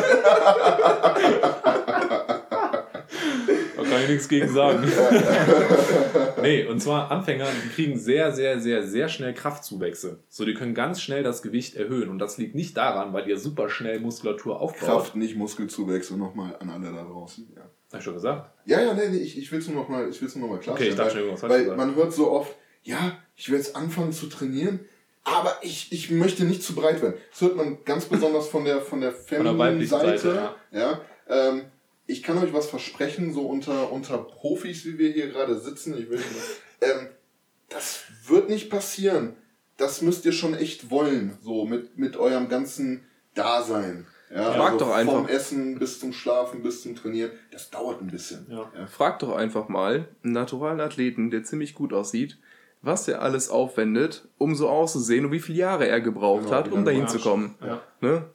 da 2.09 2.22
kann 3.93 4.03
ich 4.03 4.09
nichts 4.09 4.27
gegen 4.27 4.49
sagen. 4.49 4.83
nee, 6.41 6.65
und 6.65 6.81
zwar 6.81 7.11
Anfänger, 7.11 7.47
die 7.63 7.69
kriegen 7.69 7.97
sehr, 7.97 8.31
sehr, 8.31 8.59
sehr, 8.59 8.83
sehr 8.83 9.09
schnell 9.09 9.33
Kraftzuwächse. 9.33 10.19
So, 10.29 10.45
die 10.45 10.53
können 10.53 10.73
ganz 10.73 11.01
schnell 11.01 11.23
das 11.23 11.41
Gewicht 11.41 11.75
erhöhen. 11.75 12.09
Und 12.09 12.19
das 12.19 12.37
liegt 12.37 12.55
nicht 12.55 12.77
daran, 12.77 13.13
weil 13.13 13.27
ihr 13.27 13.37
super 13.37 13.69
schnell 13.69 13.99
Muskulatur 13.99 14.59
aufbaut. 14.59 14.89
Kraft, 14.89 15.15
nicht 15.15 15.35
Muskelzuwächse, 15.35 16.17
nochmal 16.17 16.55
an 16.59 16.69
alle 16.69 16.91
da 16.91 17.03
draußen. 17.03 17.51
Ja. 17.55 17.61
Hast 17.91 18.01
du 18.01 18.01
schon 18.01 18.13
gesagt? 18.15 18.51
Ja, 18.65 18.81
ja, 18.81 18.93
nee, 18.93 19.09
nee 19.09 19.17
ich, 19.17 19.37
ich 19.37 19.51
will 19.51 19.59
es 19.59 19.67
nur 19.67 19.77
nochmal 19.77 20.07
noch 20.07 20.13
klarstellen. 20.15 20.75
Okay, 20.75 20.89
ich 20.89 20.95
dachte 20.95 21.17
schon, 21.17 21.31
was 21.31 21.43
Weil, 21.43 21.75
man 21.75 21.95
hört 21.95 22.11
so 22.13 22.31
oft, 22.31 22.55
ja, 22.81 23.17
ich 23.35 23.49
will 23.49 23.57
jetzt 23.57 23.75
anfangen 23.75 24.11
zu 24.11 24.27
trainieren, 24.27 24.79
aber 25.23 25.55
ich, 25.61 25.91
ich 25.91 26.11
möchte 26.11 26.43
nicht 26.43 26.63
zu 26.63 26.73
breit 26.73 27.01
werden. 27.01 27.15
Das 27.31 27.41
hört 27.41 27.55
man 27.55 27.77
ganz 27.85 28.05
besonders 28.05 28.47
von 28.47 28.65
der, 28.65 28.81
von 28.81 28.99
der 28.99 29.11
Feminine-Seite. 29.11 30.17
Seite, 30.17 30.55
ja. 30.71 30.79
ja 30.79 31.01
ähm, 31.29 31.61
ich 32.05 32.23
kann 32.23 32.37
euch 32.37 32.53
was 32.53 32.69
versprechen, 32.69 33.33
so 33.33 33.41
unter, 33.41 33.91
unter 33.91 34.17
Profis, 34.17 34.85
wie 34.85 34.97
wir 34.97 35.11
hier 35.11 35.27
gerade 35.27 35.57
sitzen. 35.57 35.97
Ich 35.97 36.09
will, 36.09 36.19
ähm, 36.81 37.07
das 37.69 38.03
wird 38.27 38.49
nicht 38.49 38.69
passieren. 38.69 39.35
Das 39.77 40.01
müsst 40.01 40.25
ihr 40.25 40.33
schon 40.33 40.53
echt 40.53 40.91
wollen, 40.91 41.37
so 41.41 41.65
mit, 41.65 41.97
mit 41.97 42.17
eurem 42.17 42.49
ganzen 42.49 43.05
Dasein. 43.33 44.05
Ja, 44.33 44.51
Frag 44.51 44.73
also 44.73 44.85
doch 44.85 44.93
einfach. 44.93 45.13
Vom 45.13 45.27
Essen 45.27 45.79
bis 45.79 45.99
zum 45.99 46.11
Schlafen, 46.11 46.63
bis 46.63 46.81
zum 46.81 46.95
Trainieren. 46.95 47.31
Das 47.51 47.69
dauert 47.69 48.01
ein 48.01 48.07
bisschen. 48.07 48.47
Ja. 48.49 48.71
Ja. 48.77 48.87
Frag 48.87 49.19
doch 49.19 49.35
einfach 49.35 49.69
mal 49.69 50.07
einen 50.23 50.33
naturalen 50.33 50.79
Athleten, 50.79 51.29
der 51.29 51.43
ziemlich 51.43 51.75
gut 51.75 51.93
aussieht, 51.93 52.37
was 52.81 53.07
er 53.07 53.21
alles 53.21 53.49
aufwendet, 53.49 54.27
um 54.37 54.55
so 54.55 54.69
auszusehen 54.69 55.25
und 55.25 55.31
wie 55.31 55.39
viele 55.39 55.59
Jahre 55.59 55.87
er 55.87 56.01
gebraucht 56.01 56.45
genau, 56.45 56.55
hat, 56.55 56.71
um 56.71 56.83
dahin 56.83 57.07
zu 57.07 57.19
kommen. 57.19 57.55
Ja. 57.61 57.81
Ne? 58.01 58.25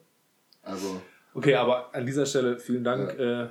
Also. 0.62 1.00
Okay, 1.38 1.54
aber 1.54 1.94
an 1.94 2.04
dieser 2.04 2.26
Stelle 2.26 2.58
vielen 2.58 2.82
Dank, 2.82 3.16
ja. 3.16 3.44
äh, 3.44 3.48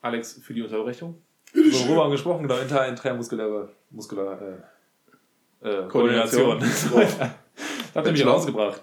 Alex, 0.00 0.34
für 0.40 0.54
die 0.54 0.62
Unterbrechung. 0.62 1.20
Worüber 1.52 2.02
haben 2.02 2.10
wir 2.10 2.12
gesprochen? 2.12 2.42
Genau, 2.42 2.60
inter, 2.60 2.86
intramuskuläre 2.86 3.70
muskuläre, 3.90 4.62
äh, 5.60 5.68
äh, 5.68 5.88
Koordination. 5.88 6.60
das 6.60 7.18
hat 7.92 8.04
nämlich 8.04 8.24
rausgebracht. 8.24 8.82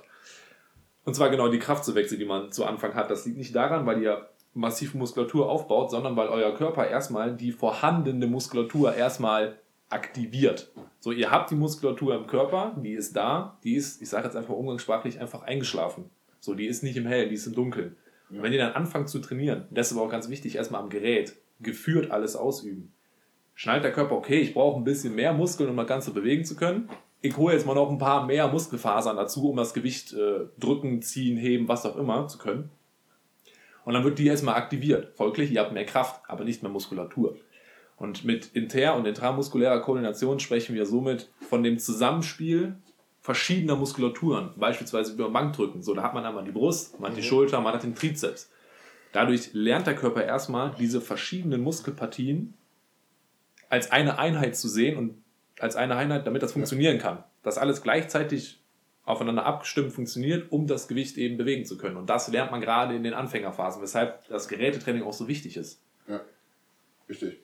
Und 1.06 1.16
zwar 1.16 1.30
genau 1.30 1.48
die 1.48 1.60
Kraftzuwächse, 1.60 2.18
die 2.18 2.26
man 2.26 2.52
zu 2.52 2.66
Anfang 2.66 2.94
hat. 2.94 3.10
Das 3.10 3.26
liegt 3.26 3.38
nicht 3.38 3.56
daran, 3.56 3.86
weil 3.86 4.02
ihr 4.02 4.30
massiv 4.54 4.96
Muskulatur 4.96 5.50
aufbaut, 5.50 5.90
sondern 5.90 6.18
weil 6.18 6.28
euer 6.28 6.54
Körper 6.54 6.86
erstmal 6.86 7.34
die 7.34 7.54
vorhandene 7.54 8.28
Muskulatur 8.28 8.94
erstmal 8.94 9.60
aktiviert. 9.90 10.74
So, 11.00 11.14
ihr 11.14 11.32
habt 11.32 11.52
die 11.52 11.56
Muskulatur 11.56 12.16
im 12.16 12.28
Körper, 12.28 12.76
die 12.84 12.92
ist 12.92 13.16
da, 13.16 13.58
die 13.64 13.76
ist, 13.76 14.02
ich 14.02 14.10
sage 14.10 14.26
jetzt 14.26 14.36
einfach 14.36 14.54
umgangssprachlich, 14.54 15.22
einfach 15.22 15.44
eingeschlafen. 15.44 16.10
So, 16.42 16.54
die 16.54 16.66
ist 16.66 16.84
nicht 16.84 16.98
im 16.98 17.06
Hellen, 17.06 17.30
die 17.30 17.36
ist 17.36 17.48
im 17.48 17.56
Dunkeln. 17.56 17.96
Ja. 18.32 18.41
Wenn 18.41 18.54
ihr 18.54 18.60
dann 18.60 18.74
anfangt 18.74 19.10
zu 19.10 19.20
trainieren, 19.20 19.65
das 19.72 19.91
ist 19.91 19.98
aber 19.98 20.06
auch 20.06 20.12
ganz 20.12 20.30
wichtig, 20.30 20.56
erstmal 20.56 20.82
am 20.82 20.89
Gerät, 20.89 21.36
geführt 21.60 22.12
alles 22.12 22.36
ausüben. 22.36 22.91
Schnallt 23.56 23.84
der 23.84 23.91
Körper, 23.91 24.15
okay, 24.15 24.39
ich 24.39 24.54
brauche 24.54 24.80
ein 24.80 24.84
bisschen 24.84 25.15
mehr 25.15 25.34
Muskeln, 25.34 25.70
um 25.70 25.78
das 25.78 25.88
Ganze 25.88 26.12
bewegen 26.12 26.46
zu 26.46 26.56
können. 26.56 26.89
Ich 27.22 27.38
hole 27.38 27.54
jetzt 27.54 27.67
mal 27.67 27.76
noch 27.76 27.91
ein 27.91 28.00
paar 28.00 28.26
mehr 28.26 28.48
Muskelfasern 28.48 29.17
dazu, 29.17 29.50
um 29.50 29.58
das 29.58 29.74
Gewicht 29.74 30.13
äh, 30.13 30.46
drücken, 30.60 31.02
ziehen, 31.02 31.38
heben, 31.38 31.67
was 31.67 31.86
auch 31.86 31.98
immer 31.98 32.28
zu 32.28 32.38
können. 32.38 32.70
Und 33.86 33.94
dann 33.94 34.04
wird 34.04 34.20
die 34.20 34.28
erstmal 34.28 34.56
aktiviert. 34.56 35.15
Folglich, 35.15 35.52
ihr 35.52 35.62
habt 35.62 35.74
mehr 35.74 35.86
Kraft, 35.86 36.22
aber 36.28 36.44
nicht 36.44 36.63
mehr 36.63 36.72
Muskulatur. 36.72 37.36
Und 37.98 38.26
mit 38.26 38.48
inter- 38.56 38.96
und 38.96 39.06
intramuskulärer 39.06 39.80
Koordination 39.82 40.39
sprechen 40.39 40.74
wir 40.74 40.88
somit 40.88 41.30
von 41.48 41.62
dem 41.62 41.78
Zusammenspiel 41.78 42.76
verschiedener 43.32 43.78
Muskulaturen, 43.78 44.52
beispielsweise 44.58 45.13
über 45.13 45.30
Bankdrücken. 45.30 45.82
So, 45.82 45.94
da 45.94 46.04
hat 46.04 46.13
man 46.13 46.26
einmal 46.26 46.44
die 46.44 46.52
Brust, 46.52 47.00
man 47.00 47.12
hat 47.12 47.17
die 47.17 47.22
mhm. 47.22 47.28
Schulter, 47.28 47.62
man 47.62 47.74
hat 47.74 47.84
den 47.84 47.96
Trizeps. 47.96 48.52
Dadurch 49.13 49.52
lernt 49.54 49.88
der 49.88 49.96
Körper 49.96 50.26
erstmal 50.26 50.76
diese 50.78 51.00
verschiedenen 51.00 51.62
Muskelpartien 51.62 52.56
als 53.70 53.89
eine 53.89 54.20
Einheit 54.20 54.58
zu 54.58 54.67
sehen 54.67 54.98
und 54.98 55.24
als 55.60 55.78
eine 55.78 55.96
Einheit, 55.96 56.28
damit 56.28 56.44
das 56.44 56.52
funktionieren 56.52 56.98
kann. 56.98 57.24
Dass 57.41 57.58
alles 57.58 57.82
gleichzeitig 57.82 58.60
aufeinander 59.06 59.46
abgestimmt 59.46 59.94
funktioniert, 59.94 60.52
um 60.52 60.67
das 60.67 60.89
Gewicht 60.89 61.17
eben 61.17 61.38
bewegen 61.38 61.63
zu 61.63 61.78
können. 61.78 61.96
Und 61.96 62.10
das 62.10 62.28
lernt 62.28 62.52
man 62.52 62.60
gerade 62.60 62.98
in 62.98 63.04
den 63.04 63.13
Anfängerphasen, 63.13 63.82
weshalb 63.82 64.28
das 64.28 64.50
Gerätetraining 64.50 65.04
auch 65.04 65.13
so 65.13 65.30
wichtig 65.30 65.56
ist. 65.56 65.80
Ja, 66.10 66.20
richtig. 67.08 67.39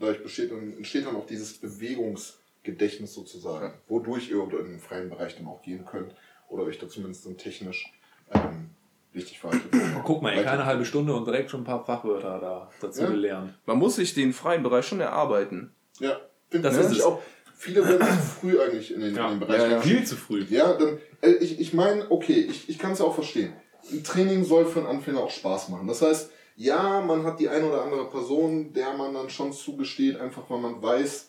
Dadurch 0.00 0.20
besteht 0.20 0.50
entsteht 0.50 1.06
dann 1.06 1.14
auch 1.14 1.26
dieses 1.26 1.62
Bewegungs- 1.62 2.37
Gedächtnis 2.62 3.14
sozusagen, 3.14 3.66
ja. 3.66 3.74
wodurch 3.88 4.30
ihr 4.30 4.42
in 4.42 4.70
den 4.70 4.80
freien 4.80 5.08
Bereich 5.08 5.36
dann 5.36 5.46
auch 5.46 5.62
gehen 5.62 5.84
könnt 5.86 6.14
oder 6.48 6.64
euch 6.64 6.78
da 6.78 6.88
zumindest 6.88 7.26
dann 7.26 7.36
technisch 7.36 7.92
ähm, 8.34 8.70
richtig 9.14 9.38
verhaltet. 9.38 9.72
Guck 10.04 10.22
mal, 10.22 10.42
keine 10.42 10.66
halbe 10.66 10.84
Stunde 10.84 11.14
und 11.14 11.26
direkt 11.26 11.50
schon 11.50 11.62
ein 11.62 11.64
paar 11.64 11.84
Fachwörter 11.84 12.38
da 12.40 12.70
dazu 12.80 13.02
ja. 13.02 13.10
gelernt. 13.10 13.54
Man 13.66 13.78
muss 13.78 13.96
sich 13.96 14.14
den 14.14 14.32
freien 14.32 14.62
Bereich 14.62 14.86
schon 14.86 15.00
erarbeiten. 15.00 15.72
Ja, 15.98 16.20
finde 16.48 16.70
das 16.70 16.90
ist 16.92 17.02
auch. 17.02 17.20
Viele 17.56 17.84
werden 17.84 18.06
zu 18.06 18.40
früh 18.40 18.60
eigentlich 18.60 18.94
in 18.94 19.00
den, 19.00 19.16
ja. 19.16 19.24
in 19.26 19.34
den 19.34 19.40
Bereich. 19.40 19.60
Ja, 19.60 19.68
ja. 19.68 19.80
Viel 19.80 20.04
zu 20.04 20.14
früh. 20.14 20.44
Ja, 20.48 20.74
dann, 20.74 20.98
äh, 21.22 21.32
ich, 21.32 21.58
ich 21.58 21.74
meine, 21.74 22.08
okay, 22.08 22.38
ich, 22.48 22.68
ich 22.68 22.78
kann 22.78 22.92
es 22.92 23.00
ja 23.00 23.04
auch 23.04 23.14
verstehen. 23.14 23.52
Ein 23.90 24.04
Training 24.04 24.44
soll 24.44 24.64
für 24.64 24.78
einen 24.78 24.88
Anfänger 24.88 25.20
auch 25.20 25.30
Spaß 25.30 25.70
machen. 25.70 25.88
Das 25.88 26.00
heißt, 26.00 26.30
ja, 26.54 27.00
man 27.00 27.24
hat 27.24 27.40
die 27.40 27.48
eine 27.48 27.68
oder 27.68 27.82
andere 27.82 28.08
Person, 28.10 28.72
der 28.72 28.92
man 28.92 29.12
dann 29.12 29.28
schon 29.28 29.52
zugesteht, 29.52 30.20
einfach 30.20 30.48
weil 30.48 30.60
man 30.60 30.80
weiß, 30.80 31.27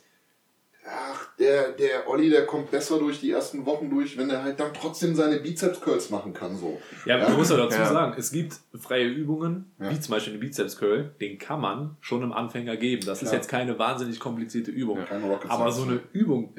ach, 0.85 1.29
der, 1.37 1.71
der 1.71 2.07
Olli, 2.07 2.29
der 2.29 2.45
kommt 2.45 2.71
besser 2.71 2.99
durch 2.99 3.19
die 3.19 3.31
ersten 3.31 3.65
Wochen 3.65 3.89
durch, 3.89 4.17
wenn 4.17 4.29
er 4.29 4.43
halt 4.43 4.59
dann 4.59 4.73
trotzdem 4.73 5.15
seine 5.15 5.39
Bizeps-Curls 5.39 6.09
machen 6.09 6.33
kann. 6.33 6.57
So. 6.57 6.79
Ja, 7.05 7.17
ja. 7.17 7.29
man 7.29 7.37
muss 7.37 7.49
ja 7.49 7.57
dazu 7.57 7.77
ja. 7.77 7.85
sagen, 7.85 8.15
es 8.17 8.31
gibt 8.31 8.55
freie 8.79 9.07
Übungen, 9.07 9.71
ja. 9.79 9.91
wie 9.91 9.99
zum 9.99 10.13
Beispiel 10.13 10.33
den 10.33 10.39
Bizeps-Curl, 10.39 11.15
den 11.19 11.37
kann 11.37 11.61
man 11.61 11.97
schon 12.01 12.23
einem 12.23 12.33
Anfänger 12.33 12.77
geben. 12.77 13.05
Das 13.05 13.21
ist 13.21 13.31
jetzt 13.31 13.49
keine 13.49 13.77
wahnsinnig 13.79 14.19
komplizierte 14.19 14.71
Übung. 14.71 14.99
Aber 15.47 15.71
so 15.71 15.83
eine 15.83 15.99
Übung, 16.13 16.53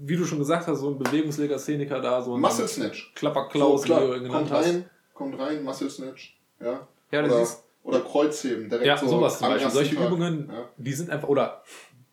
wie 0.00 0.16
du 0.16 0.24
schon 0.24 0.38
gesagt 0.38 0.66
hast, 0.66 0.80
so 0.80 0.90
ein 0.90 0.98
Bewegungslegastheniker 0.98 2.00
da, 2.00 2.22
so 2.22 2.34
ein 2.34 2.40
Muscle 2.40 2.68
Snatch. 2.68 3.12
Klapperklaus, 3.14 3.82
so, 3.82 3.88
wie 3.88 4.00
du 4.00 4.06
genannt 4.22 4.32
kommt 4.32 4.50
hast. 4.50 4.66
Rein, 4.66 4.90
kommt 5.14 5.38
rein, 5.38 5.62
Muscle 5.62 5.90
Snatch. 5.90 6.38
Ja. 6.60 6.86
Ja, 7.10 7.22
das 7.22 7.32
oder, 7.32 7.42
ist 7.42 7.64
oder 7.88 8.00
Kreuzheben, 8.00 8.68
direkt 8.68 8.86
ja, 8.86 8.96
so 8.98 9.08
sowas 9.08 9.38
zum 9.38 9.48
Beispiel. 9.48 9.70
Solche 9.70 9.96
Tag. 9.96 10.06
Übungen, 10.06 10.50
die 10.76 10.92
sind 10.92 11.08
einfach, 11.08 11.28
oder 11.28 11.62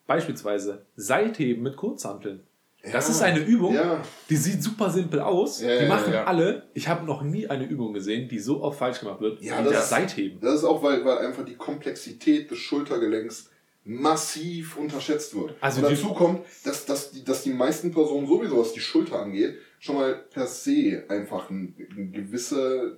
Beispielsweise 0.07 0.85
Seitheben 0.95 1.63
mit 1.63 1.75
Kurzhanteln. 1.75 2.41
Ja, 2.83 2.91
das 2.91 3.09
ist 3.09 3.21
eine 3.21 3.39
Übung, 3.39 3.73
ja. 3.73 3.99
die 4.29 4.35
sieht 4.35 4.61
super 4.61 4.91
simpel 4.91 5.19
aus. 5.19 5.61
Ja, 5.61 5.79
die 5.79 5.87
machen 5.87 6.13
alle. 6.13 6.67
Ich 6.75 6.87
habe 6.87 7.03
noch 7.05 7.23
nie 7.23 7.47
eine 7.47 7.65
Übung 7.65 7.93
gesehen, 7.93 8.29
die 8.29 8.37
so 8.37 8.61
oft 8.61 8.77
falsch 8.77 8.99
gemacht 8.99 9.21
wird 9.21 9.41
ja, 9.41 9.59
wie 9.59 9.69
das, 9.69 9.89
Seitheben. 9.89 10.39
Das 10.39 10.55
ist 10.55 10.63
auch, 10.63 10.83
weil, 10.83 11.03
weil 11.03 11.17
einfach 11.19 11.43
die 11.43 11.55
Komplexität 11.55 12.51
des 12.51 12.59
Schultergelenks 12.59 13.49
massiv 13.85 14.77
unterschätzt 14.77 15.35
wird. 15.35 15.55
Also 15.61 15.81
Und 15.81 15.91
dazu 15.91 16.13
kommt, 16.13 16.41
dass, 16.63 16.85
dass, 16.85 17.11
die, 17.11 17.23
dass 17.23 17.43
die 17.43 17.53
meisten 17.53 17.91
Personen 17.91 18.27
sowieso, 18.27 18.59
was 18.59 18.73
die 18.73 18.79
Schulter 18.79 19.19
angeht, 19.19 19.57
schon 19.79 19.95
mal 19.95 20.13
per 20.15 20.47
se 20.47 21.05
einfach 21.07 21.49
ein, 21.49 21.75
ein, 21.95 22.11
gewisse, 22.11 22.97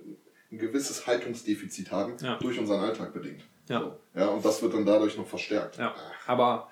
ein 0.50 0.58
gewisses 0.58 1.06
Haltungsdefizit 1.06 1.90
haben, 1.92 2.14
durch 2.40 2.58
unseren 2.58 2.80
Alltag 2.80 3.12
bedingt. 3.12 3.42
Ja. 3.68 3.80
So. 3.80 4.18
ja. 4.18 4.28
Und 4.28 4.44
das 4.44 4.62
wird 4.62 4.74
dann 4.74 4.86
dadurch 4.86 5.16
noch 5.16 5.26
verstärkt. 5.26 5.76
Ja. 5.76 5.94
Aber 6.26 6.70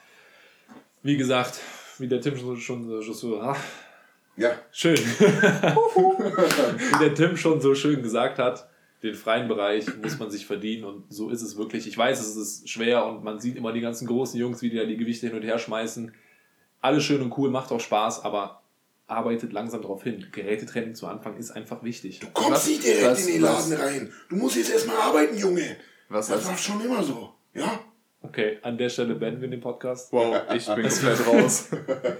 wie 1.06 1.16
gesagt, 1.16 1.60
wie 1.98 2.08
der 2.08 2.20
Tim 2.20 2.36
schon, 2.36 2.56
schon, 2.56 3.02
schon 3.02 3.14
so. 3.14 3.40
Ach, 3.40 3.58
ja. 4.36 4.50
Schön. 4.72 4.96
wie 5.18 6.98
der 6.98 7.14
Tim 7.14 7.36
schon 7.36 7.60
so 7.60 7.74
schön 7.74 8.02
gesagt 8.02 8.38
hat, 8.38 8.68
den 9.02 9.14
freien 9.14 9.48
Bereich 9.48 9.86
muss 10.02 10.18
man 10.18 10.30
sich 10.30 10.46
verdienen 10.46 10.84
und 10.84 11.04
so 11.08 11.30
ist 11.30 11.42
es 11.42 11.56
wirklich. 11.56 11.86
Ich 11.86 11.96
weiß, 11.96 12.20
es 12.20 12.36
ist 12.36 12.68
schwer 12.68 13.06
und 13.06 13.24
man 13.24 13.38
sieht 13.38 13.56
immer 13.56 13.72
die 13.72 13.80
ganzen 13.80 14.06
großen 14.06 14.38
Jungs, 14.38 14.60
wie 14.62 14.70
die 14.70 14.76
da 14.76 14.84
die 14.84 14.96
Gewichte 14.96 15.28
hin 15.28 15.36
und 15.36 15.42
her 15.42 15.58
schmeißen. 15.58 16.12
Alles 16.80 17.04
schön 17.04 17.22
und 17.22 17.36
cool, 17.38 17.50
macht 17.50 17.70
auch 17.72 17.80
Spaß, 17.80 18.24
aber 18.24 18.62
arbeitet 19.06 19.52
langsam 19.52 19.82
darauf 19.82 20.02
hin. 20.02 20.26
Gerätetraining 20.32 20.94
zu 20.94 21.06
Anfang 21.06 21.36
ist 21.36 21.52
einfach 21.52 21.82
wichtig. 21.82 22.18
Du 22.18 22.26
kommst 22.32 22.68
nicht 22.68 22.84
direkt 22.84 23.06
was, 23.06 23.26
in 23.26 23.32
den 23.34 23.42
Laden 23.42 23.72
was? 23.72 23.80
rein. 23.80 24.12
Du 24.28 24.36
musst 24.36 24.56
jetzt 24.56 24.72
erstmal 24.72 24.96
arbeiten, 24.96 25.36
Junge. 25.38 25.76
Was 26.08 26.28
das 26.28 26.46
war 26.46 26.58
schon 26.58 26.80
immer 26.84 27.02
so. 27.02 27.32
Ja? 27.54 27.80
Okay, 28.28 28.58
an 28.62 28.76
der 28.76 28.88
Stelle 28.88 29.14
beenden 29.14 29.40
wir 29.40 29.48
den 29.48 29.60
Podcast. 29.60 30.12
Wow, 30.12 30.36
ich 30.54 30.66
bin 30.66 30.88
komplett 30.88 31.26
raus. 31.26 31.68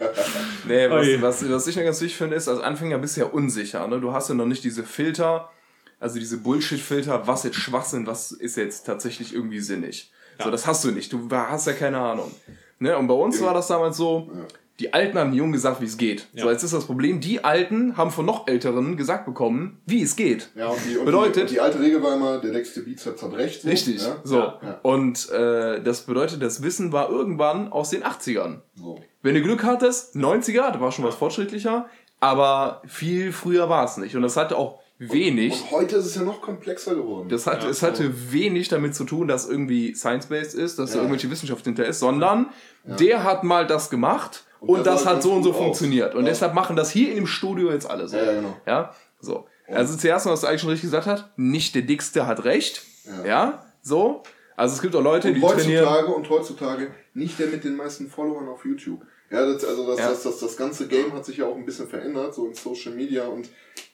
nee, 0.67 0.89
was, 0.89 1.43
was, 1.43 1.51
was 1.51 1.67
ich 1.67 1.77
noch 1.77 1.83
ganz 1.83 2.01
wichtig 2.01 2.17
finde, 2.17 2.37
ist, 2.37 2.49
als 2.49 2.61
Anfänger 2.61 2.99
bist 2.99 3.17
du 3.17 3.23
ja 3.23 3.27
unsicher. 3.27 3.87
Ne? 3.89 4.01
Du 4.01 4.13
hast 4.13 4.29
ja 4.29 4.35
noch 4.35 4.47
nicht 4.47 4.63
diese 4.63 4.85
Filter, 4.85 5.51
also 5.99 6.19
diese 6.19 6.39
Bullshit-Filter, 6.39 7.27
was 7.27 7.43
jetzt 7.43 7.57
Schwachsinn, 7.57 8.07
was 8.07 8.31
ist 8.31 8.57
jetzt 8.57 8.85
tatsächlich 8.87 9.35
irgendwie 9.35 9.61
sinnig. 9.61 10.13
Ja. 10.39 10.45
So, 10.45 10.51
das 10.53 10.67
hast 10.67 10.85
du 10.85 10.93
nicht. 10.93 11.13
Du 11.13 11.29
hast 11.31 11.67
ja 11.67 11.73
keine 11.73 11.99
Ahnung. 11.99 12.31
Ne? 12.79 12.97
Und 12.97 13.09
bei 13.09 13.15
uns 13.15 13.41
war 13.43 13.53
das 13.53 13.67
damals 13.67 13.97
so, 13.97 14.31
die 14.79 14.93
Alten 14.93 15.19
haben 15.19 15.31
den 15.31 15.39
Jungen 15.39 15.53
gesagt, 15.53 15.81
wie 15.81 15.87
es 15.87 15.97
geht. 15.97 16.27
Ja. 16.35 16.45
So, 16.45 16.51
jetzt 16.51 16.63
ist 16.63 16.75
das 16.75 16.85
Problem, 16.85 17.21
die 17.21 17.43
Alten 17.45 17.97
haben 17.97 18.11
von 18.11 18.27
noch 18.27 18.47
Älteren 18.47 18.97
gesagt 18.97 19.25
bekommen, 19.25 19.81
wie 19.87 20.03
es 20.03 20.17
geht. 20.17 20.51
Ja, 20.55 20.69
und 20.69 20.79
die, 20.87 20.99
und 20.99 21.07
bedeutet, 21.07 21.37
die, 21.37 21.41
und 21.41 21.51
die 21.53 21.61
alte 21.61 21.81
Regel 21.81 22.03
war 22.03 22.15
immer, 22.15 22.39
der 22.39 22.53
nächste 22.53 22.83
Bizeps 22.83 23.23
hat 23.23 23.33
recht. 23.35 23.63
So. 23.63 23.69
Richtig, 23.69 24.03
ja? 24.03 24.17
so. 24.23 24.37
Ja. 24.37 24.79
Und 24.83 25.31
äh, 25.31 25.83
das 25.83 26.03
bedeutet, 26.03 26.43
das 26.43 26.63
Wissen 26.63 26.93
war 26.93 27.11
irgendwann 27.11 27.73
aus 27.73 27.91
den 27.91 28.03
80ern. 28.05 28.61
So. 28.75 29.01
Wenn 29.23 29.35
du 29.35 29.43
Glück 29.43 29.65
hattest, 29.65 30.15
90er, 30.15 30.73
da 30.73 30.81
war 30.81 30.93
schon 30.93 31.05
was 31.07 31.15
fortschrittlicher, 31.15 31.87
aber 32.21 32.83
viel 32.87 33.33
früher 33.33 33.69
war 33.71 33.85
es 33.85 33.97
nicht. 33.97 34.15
Und 34.15 34.23
das 34.23 34.37
hatte 34.37 34.59
auch 34.59 34.81
wenig. 34.99 35.55
Und, 35.55 35.61
und, 35.63 35.71
heute 35.71 35.97
ist 35.97 36.07
es 36.07 36.15
ja 36.17 36.23
noch 36.23 36.43
komplexer 36.43 36.95
geworden. 36.95 37.29
Das 37.31 37.47
hat, 37.47 37.65
ja, 37.65 37.71
es 37.71 37.83
hatte 37.83 38.05
so. 38.05 38.33
wenig 38.33 38.69
damit 38.69 38.95
zu 38.95 39.05
tun, 39.05 39.27
dass 39.27 39.49
irgendwie 39.49 39.95
science-based 39.95 40.55
ist, 40.55 40.79
dass 40.79 40.91
ja. 40.91 40.97
da 40.97 41.03
irgendwelche 41.03 41.31
Wissenschaft 41.31 41.65
hinter 41.65 41.87
ist, 41.87 41.99
sondern 41.99 42.51
ja. 42.87 42.97
der 42.97 43.25
hat 43.25 43.43
mal 43.43 43.67
das 43.67 43.89
gemacht 43.89 44.45
und, 44.61 44.69
und 44.69 44.87
das, 44.87 45.03
das 45.03 45.07
hat 45.07 45.23
so 45.23 45.33
und 45.33 45.43
so 45.43 45.53
funktioniert. 45.53 46.15
Und 46.15 46.25
deshalb 46.25 46.55
machen 46.55 46.77
das 46.77 46.91
hier 46.91 47.11
in 47.11 47.17
dem 47.17 47.27
Studio 47.27 47.71
jetzt 47.71 47.89
alle 47.89 48.09
so. 48.09 48.17
Ja, 48.17 48.33
genau. 48.33 48.57
Ja, 48.67 48.95
so. 49.21 49.47
Also 49.69 49.97
zuerst 49.97 50.27
mal, 50.27 50.33
was 50.33 50.43
du 50.43 50.47
eigentlich 50.47 50.61
schon 50.61 50.71
richtig 50.71 50.91
gesagt 50.91 51.07
hast, 51.07 51.27
nicht 51.37 51.75
der 51.75 51.83
Dickste 51.83 52.27
hat 52.27 52.45
recht. 52.45 52.83
Ja, 53.25 53.65
so. 53.83 54.23
Also 54.57 54.75
es 54.75 54.83
gibt 54.83 54.97
auch 54.97 55.03
Leute, 55.03 55.29
und 55.29 55.35
die 55.35 55.43
heutzutage, 55.43 55.85
trainieren. 55.85 56.15
Und 56.15 56.31
heutzutage 56.31 56.91
nicht 57.15 57.39
der 57.39 57.49
mit 57.49 57.65
den 57.65 57.77
meisten 57.77 58.09
Followern 58.09 58.49
auf 58.49 58.65
YouTube. 58.65 59.03
Ja, 59.31 59.45
das, 59.45 59.65
also 59.65 59.87
das, 59.89 59.99
ja. 59.99 60.09
Das, 60.09 60.23
das, 60.23 60.39
das 60.39 60.57
ganze 60.57 60.87
Game 60.87 61.13
hat 61.13 61.25
sich 61.25 61.39
ja 61.39 61.47
auch 61.47 61.57
ein 61.57 61.67
bisschen 61.67 61.89
verändert, 61.89 62.35
so 62.35 62.47
in 62.47 62.55
Social 62.55 62.93
Media 62.93 63.27
und 63.27 63.49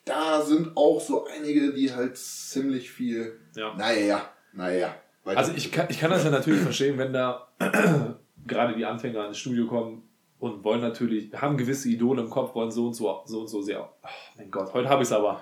da 0.05 0.43
sind 0.43 0.77
auch 0.77 1.01
so 1.01 1.27
einige, 1.27 1.73
die 1.73 1.93
halt 1.93 2.17
ziemlich 2.19 2.91
viel, 2.91 3.41
ja. 3.57 3.75
naja, 3.75 4.31
naja. 4.53 4.95
Also 5.25 5.53
ich 5.57 5.73
kann, 5.73 5.87
ich 5.89 6.01
kann 6.01 6.11
das 6.11 6.25
ja 6.25 6.31
natürlich 6.31 6.61
verstehen, 6.61 6.99
wenn 6.99 7.13
da 7.13 7.49
gerade 8.47 8.77
die 8.77 8.85
Anfänger 8.85 9.27
ins 9.27 9.39
Studio 9.39 9.67
kommen 9.67 10.03
und 10.43 10.65
wollen 10.65 10.81
natürlich, 10.81 11.33
haben 11.35 11.57
gewisse 11.57 11.89
Idole 11.89 12.23
im 12.23 12.29
Kopf, 12.29 12.53
wollen 12.57 12.73
so 12.73 12.89
und 12.89 12.95
so, 12.95 13.23
so 13.27 13.43
und 13.43 13.47
so 13.47 13.63
sehr, 13.63 13.81
oh 13.81 14.09
mein 14.37 14.51
Gott, 14.51 14.75
heute 14.75 14.89
habe 14.89 15.05
ich 15.05 15.09
es 15.09 15.13
aber. 15.13 15.41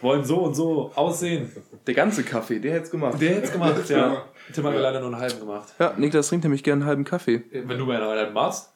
Wollen 0.00 0.24
so 0.24 0.38
und 0.38 0.54
so 0.54 0.90
aussehen. 0.94 1.52
Der 1.86 1.92
ganze 1.92 2.24
Kaffee, 2.24 2.60
der 2.60 2.72
hätte 2.72 2.84
es 2.84 2.90
gemacht. 2.90 3.20
Der 3.20 3.34
hätte 3.34 3.42
es 3.42 3.52
gemacht, 3.52 3.88
ja. 3.90 4.24
Tim 4.54 4.64
hat 4.64 4.72
mir 4.72 4.80
leider 4.80 5.00
nur 5.00 5.10
einen 5.10 5.20
halben 5.20 5.38
gemacht. 5.38 5.74
Ja, 5.78 5.92
Niklas 5.98 6.28
trinkt 6.28 6.44
nämlich 6.44 6.64
gerne 6.64 6.80
einen 6.80 6.88
halben 6.88 7.04
Kaffee. 7.04 7.42
Wenn 7.52 7.76
du 7.76 7.84
mir 7.84 7.96
einen 7.96 8.06
halben 8.06 8.32
machst? 8.32 8.72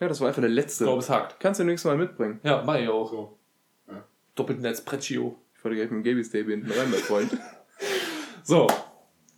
Ja, 0.00 0.08
das 0.08 0.20
war 0.20 0.28
einfach 0.28 0.42
der 0.42 0.50
letzte. 0.50 0.82
Ich 0.82 0.88
glaube, 0.88 1.02
es 1.02 1.08
hakt. 1.08 1.38
Kannst 1.38 1.60
du 1.60 1.64
nächstes 1.64 1.88
Mal 1.88 1.96
mitbringen. 1.96 2.40
Ja, 2.42 2.64
mach 2.66 2.74
ich 2.74 2.88
auch. 2.88 3.08
So. 3.08 3.38
Ja. 3.86 4.04
Doppelten 4.34 4.64
Espresso. 4.64 5.38
Ich 5.56 5.64
wollte 5.64 5.76
gleich 5.76 5.90
mit 5.92 5.98
dem 5.98 6.02
Gaby's 6.02 6.30
Day 6.30 6.44
hinten 6.44 6.72
rein, 6.72 6.90
mein 6.90 7.00
Freund. 7.00 7.38
so, 8.42 8.66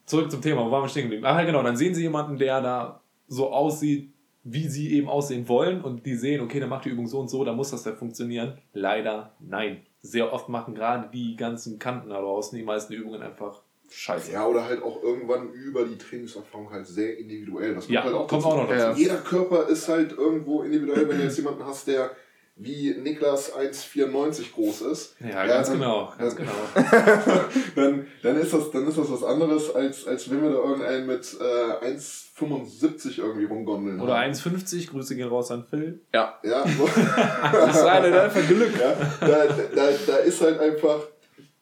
zurück 0.06 0.30
zum 0.30 0.40
Thema. 0.40 0.64
Wo 0.64 0.70
waren 0.70 0.84
wir 0.84 0.88
stehen 0.88 1.02
geblieben? 1.02 1.26
Ach 1.26 1.38
ja, 1.38 1.44
genau. 1.44 1.62
Dann 1.62 1.76
sehen 1.76 1.94
sie 1.94 2.00
jemanden, 2.00 2.38
der 2.38 2.62
da 2.62 3.02
so 3.28 3.52
aussieht, 3.52 4.14
wie 4.52 4.68
sie 4.68 4.92
eben 4.94 5.08
aussehen 5.08 5.48
wollen 5.48 5.82
und 5.82 6.06
die 6.06 6.14
sehen, 6.14 6.40
okay, 6.40 6.60
dann 6.60 6.68
macht 6.68 6.84
die 6.84 6.90
Übung 6.90 7.06
so 7.06 7.20
und 7.20 7.28
so, 7.28 7.44
dann 7.44 7.56
muss 7.56 7.70
das 7.70 7.84
ja 7.84 7.92
funktionieren. 7.92 8.58
Leider 8.72 9.34
nein. 9.40 9.82
Sehr 10.00 10.32
oft 10.32 10.48
machen 10.48 10.74
gerade 10.74 11.10
die 11.12 11.36
ganzen 11.36 11.78
Kanten 11.78 12.10
da 12.10 12.20
draußen 12.20 12.56
die 12.56 12.64
meisten 12.64 12.92
Übungen 12.92 13.20
einfach 13.20 13.62
scheiße. 13.90 14.32
Ja, 14.32 14.46
oder 14.46 14.64
halt 14.64 14.82
auch 14.82 15.02
irgendwann 15.02 15.50
über 15.52 15.84
die 15.84 15.98
Trainingserfahrung 15.98 16.70
halt 16.70 16.86
sehr 16.86 17.18
individuell. 17.18 17.74
Das 17.74 17.84
kommt 17.84 17.94
ja, 17.94 18.04
halt 18.04 18.14
auch 18.14 18.28
kommt 18.28 18.44
dazu. 18.44 18.54
auch 18.54 18.62
noch 18.62 18.68
dazu. 18.68 19.00
Jeder 19.00 19.16
Körper 19.16 19.68
ist 19.68 19.88
halt 19.88 20.12
irgendwo 20.12 20.62
individuell, 20.62 21.08
wenn 21.08 21.18
du 21.18 21.24
jetzt 21.24 21.38
jemanden 21.38 21.64
hast, 21.64 21.88
der 21.88 22.10
wie 22.58 22.90
Niklas 22.90 23.54
1,94 23.54 24.52
groß 24.52 24.82
ist. 24.82 25.16
Ja, 25.20 25.28
ja 25.28 25.46
ganz 25.46 25.68
dann, 25.68 25.78
genau, 25.78 26.12
ganz 26.18 26.34
dann, 26.34 26.46
genau. 26.46 27.44
dann, 27.76 28.06
dann, 28.22 28.36
ist 28.36 28.52
das, 28.52 28.70
dann 28.72 28.88
ist 28.88 28.98
das 28.98 29.10
was 29.10 29.22
anderes, 29.22 29.74
als, 29.74 30.06
als 30.06 30.28
wenn 30.30 30.42
wir 30.42 30.50
da 30.50 30.56
irgendeinen 30.56 31.06
mit 31.06 31.36
äh, 31.40 31.86
1,75 31.86 33.18
irgendwie 33.18 33.44
rumgondeln. 33.44 34.00
Oder 34.00 34.16
1,50, 34.16 34.90
Grüße 34.90 35.14
gehen 35.14 35.28
raus 35.28 35.50
an 35.52 35.64
Phil. 35.70 36.00
Ja. 36.12 36.38
Ja, 36.42 36.64
so. 36.66 36.88
das 37.52 37.76
ist 37.76 37.82
eine 37.82 38.20
einfach 38.22 38.46
Glück. 38.48 38.72
Ja, 38.78 38.94
da, 39.20 39.46
da, 39.74 39.88
da 40.06 40.16
ist 40.16 40.40
halt 40.40 40.58
einfach 40.58 41.00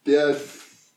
der, 0.06 0.34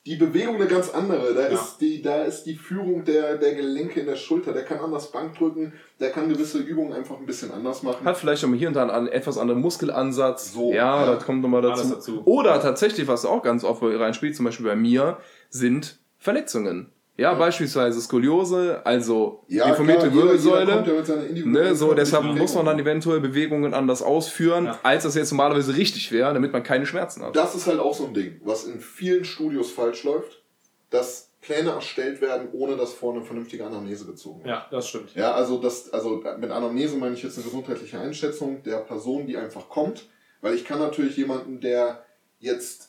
die 0.05 0.15
Bewegung 0.15 0.55
eine 0.55 0.67
ganz 0.67 0.89
andere. 0.89 1.33
Da, 1.33 1.41
ja. 1.41 1.47
ist, 1.47 1.77
die, 1.77 2.01
da 2.01 2.23
ist 2.23 2.43
die 2.43 2.55
Führung 2.55 3.03
der, 3.03 3.38
der 3.38 3.53
Gelenke 3.55 3.99
in 3.99 4.05
der 4.05 4.15
Schulter. 4.15 4.53
Der 4.53 4.63
kann 4.63 4.79
anders 4.79 5.12
Bank 5.12 5.38
drücken, 5.38 5.73
der 5.99 6.12
kann 6.12 6.29
gewisse 6.29 6.59
Übungen 6.59 6.93
einfach 6.93 7.17
ein 7.17 7.25
bisschen 7.25 7.51
anders 7.51 7.83
machen. 7.83 8.05
Hat 8.05 8.17
vielleicht 8.17 8.43
auch 8.43 8.53
hier 8.53 8.69
und 8.69 8.75
da 8.75 8.88
einen 8.88 9.07
etwas 9.07 9.38
anderen 9.38 9.62
Muskelansatz. 9.62 10.53
So, 10.53 10.71
ja, 10.71 11.05
ja. 11.05 11.15
das 11.15 11.25
kommt 11.25 11.41
nochmal 11.41 11.62
dazu. 11.62 11.89
dazu. 11.89 12.21
Oder 12.25 12.62
tatsächlich, 12.62 13.07
was 13.07 13.25
auch 13.25 13.43
ganz 13.43 13.63
oft 13.63 13.81
reinspielt, 13.83 14.35
zum 14.35 14.45
Beispiel 14.45 14.65
bei 14.65 14.75
mir, 14.75 15.17
sind 15.49 15.99
Verletzungen. 16.17 16.91
Ja, 17.19 17.34
ja, 17.34 17.38
beispielsweise 17.38 17.99
Skoliose, 17.99 18.82
also 18.86 19.43
ja, 19.47 19.67
deformierte 19.67 20.13
Wirbelsäule. 20.13 20.71
Ja 20.71 21.45
ne, 21.45 21.75
so, 21.75 21.93
deshalb 21.93 22.23
muss 22.23 22.55
man 22.55 22.65
dann 22.65 22.79
eventuell 22.79 23.19
Bewegungen 23.19 23.73
anders 23.73 24.01
ausführen, 24.01 24.65
ja. 24.65 24.79
als 24.84 25.03
das 25.03 25.15
jetzt 25.15 25.32
normalerweise 25.32 25.75
richtig 25.75 26.12
wäre, 26.13 26.34
damit 26.34 26.53
man 26.53 26.63
keine 26.63 26.86
Schmerzen 26.86 27.23
hat. 27.23 27.36
Das 27.36 27.55
ist 27.55 27.67
halt 27.67 27.79
auch 27.79 27.93
so 27.93 28.05
ein 28.05 28.13
Ding, 28.13 28.39
was 28.45 28.63
in 28.63 28.79
vielen 28.79 29.25
Studios 29.25 29.69
falsch 29.69 30.05
läuft, 30.05 30.43
dass 30.91 31.32
Pläne 31.41 31.71
erstellt 31.71 32.21
werden, 32.21 32.47
ohne 32.53 32.77
dass 32.77 32.93
vorne 32.93 33.19
eine 33.19 33.25
vernünftige 33.25 33.65
Anamnese 33.65 34.05
gezogen 34.05 34.39
wird. 34.39 34.49
Ja, 34.49 34.67
das 34.71 34.88
stimmt. 34.88 35.13
Ja, 35.15 35.34
also 35.34 35.58
das, 35.58 35.91
also 35.91 36.23
mit 36.38 36.51
Anamnese 36.51 36.95
meine 36.95 37.15
ich 37.15 37.23
jetzt 37.23 37.38
eine 37.38 37.43
gesundheitliche 37.43 37.99
Einschätzung 37.99 38.63
der 38.63 38.77
Person, 38.77 39.27
die 39.27 39.36
einfach 39.36 39.67
kommt, 39.67 40.08
weil 40.41 40.53
ich 40.55 40.63
kann 40.63 40.79
natürlich 40.79 41.17
jemanden, 41.17 41.60
der 41.60 42.05
jetzt 42.39 42.88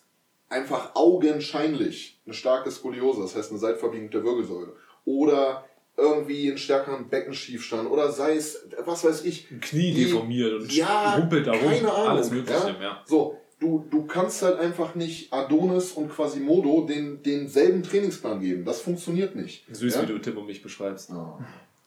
einfach 0.51 0.95
augenscheinlich 0.95 2.21
eine 2.27 2.35
starke 2.35 2.71
Skoliose, 2.71 3.23
das 3.23 3.35
heißt 3.35 3.51
eine 3.51 3.59
Seitverbiegung 3.59 4.11
der 4.11 4.23
Wirbelsäule, 4.23 4.75
oder 5.07 5.65
irgendwie 5.97 6.49
einen 6.49 6.59
stärkeren 6.59 7.09
Beckenschiefstand 7.09 7.91
oder 7.91 8.11
sei 8.11 8.37
es, 8.37 8.67
was 8.85 9.05
weiß 9.05 9.25
ich. 9.25 9.51
Ein 9.51 9.61
Knie 9.61 9.93
die, 9.93 10.05
deformiert 10.05 10.61
und 10.61 10.73
ja, 10.73 11.15
rumpelt 11.15 11.47
da 11.47 11.53
rum. 11.53 11.61
Keine 11.61 11.93
Ahnung. 11.93 12.09
Alles 12.09 12.31
Mögliche, 12.31 12.53
ja? 12.53 12.83
ja. 12.83 13.03
So, 13.07 13.39
du, 13.59 13.87
du 13.91 14.07
kannst 14.07 14.43
halt 14.43 14.59
einfach 14.59 14.95
nicht 14.95 15.33
Adonis 15.33 15.93
und 15.93 16.11
Quasimodo 16.11 16.87
den, 16.87 17.23
denselben 17.23 17.83
Trainingsplan 17.83 18.41
geben. 18.41 18.65
Das 18.65 18.81
funktioniert 18.81 19.37
nicht. 19.37 19.65
Süß, 19.71 19.95
ja? 19.95 20.03
wie 20.03 20.07
du 20.07 20.19
Tim 20.19 20.39
und 20.39 20.47
mich 20.47 20.63
beschreibst. 20.63 21.11
Oh. 21.13 21.39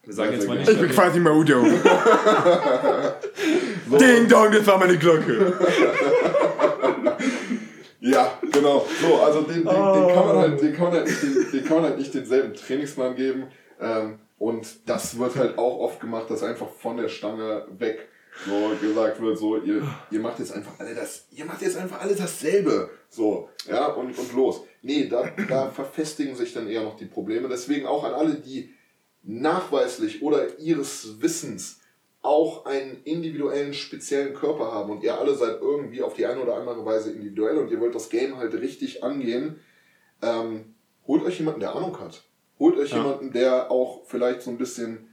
Wir 0.03 0.13
sagen 0.13 0.33
jetzt 0.33 0.47
mal 0.47 0.57
nicht. 0.57 0.69
Ich 0.69 0.79
bin 0.79 0.89
quasi 0.89 1.19
Udo. 1.19 1.65
so. 3.89 3.97
Ding 3.97 4.27
dong, 4.27 4.51
das 4.51 4.67
war 4.67 4.77
meine 4.77 4.97
Glocke. 4.97 5.53
Ja, 8.03 8.37
genau. 8.51 8.85
So, 9.01 9.15
also 9.21 9.43
den, 9.43 9.53
den, 9.53 9.63
den, 9.63 9.73
kann 9.73 10.27
man 10.27 10.37
halt, 10.37 10.61
den, 10.61 10.73
kann 10.73 10.85
man 10.85 10.93
halt 10.93 11.07
nicht, 11.07 11.23
den, 11.23 11.51
den 11.53 11.63
kann 11.65 11.77
man 11.77 11.85
halt 11.85 11.97
nicht 11.97 12.13
denselben 12.13 12.53
Trainingsplan 12.53 13.15
geben. 13.15 13.47
Ähm, 13.79 14.19
und 14.37 14.89
das 14.89 15.17
wird 15.17 15.37
halt 15.37 15.57
auch 15.57 15.79
oft 15.79 16.01
gemacht, 16.01 16.29
dass 16.29 16.43
einfach 16.43 16.67
von 16.67 16.97
der 16.97 17.07
Stange 17.07 17.65
weg 17.77 18.09
so 18.45 18.71
gesagt 18.81 19.21
wird, 19.21 19.37
so, 19.37 19.55
ihr, 19.55 19.87
ihr 20.11 20.19
macht 20.19 20.39
jetzt 20.39 20.51
einfach 20.51 20.77
alle 20.79 20.93
das, 20.93 21.27
ihr 21.31 21.45
macht 21.45 21.61
jetzt 21.61 21.77
einfach 21.77 22.01
alle 22.01 22.13
dasselbe. 22.13 22.89
So, 23.09 23.47
ja, 23.69 23.85
und, 23.87 24.17
und 24.17 24.33
los. 24.33 24.65
Nee, 24.81 25.07
da, 25.07 25.29
da 25.47 25.69
verfestigen 25.69 26.35
sich 26.35 26.51
dann 26.51 26.67
eher 26.67 26.83
noch 26.83 26.97
die 26.97 27.05
Probleme. 27.05 27.47
Deswegen 27.47 27.85
auch 27.85 28.03
an 28.03 28.13
alle, 28.13 28.33
die 28.33 28.73
nachweislich 29.21 30.21
oder 30.21 30.59
ihres 30.59 31.21
Wissens 31.21 31.79
auch 32.23 32.65
einen 32.65 33.03
individuellen, 33.03 33.73
speziellen 33.73 34.33
Körper 34.33 34.71
haben 34.71 34.89
und 34.89 35.03
ihr 35.03 35.19
alle 35.19 35.35
seid 35.35 35.61
irgendwie 35.61 36.01
auf 36.01 36.13
die 36.13 36.25
eine 36.25 36.41
oder 36.41 36.55
andere 36.55 36.85
Weise 36.85 37.11
individuell 37.11 37.57
und 37.57 37.69
ihr 37.69 37.81
wollt 37.81 37.93
das 37.93 38.09
Game 38.09 38.37
halt 38.37 38.53
richtig 38.53 39.03
angehen, 39.03 39.59
ähm, 40.21 40.73
holt 41.05 41.23
euch 41.23 41.37
jemanden, 41.37 41.59
der 41.59 41.75
Ahnung 41.75 41.99
hat. 41.99 42.23
Holt 42.59 42.77
euch 42.77 42.91
ja. 42.91 42.97
jemanden, 42.97 43.33
der 43.33 43.69
auch 43.69 44.05
vielleicht 44.05 44.41
so 44.41 44.51
ein 44.51 44.57
bisschen 44.57 45.09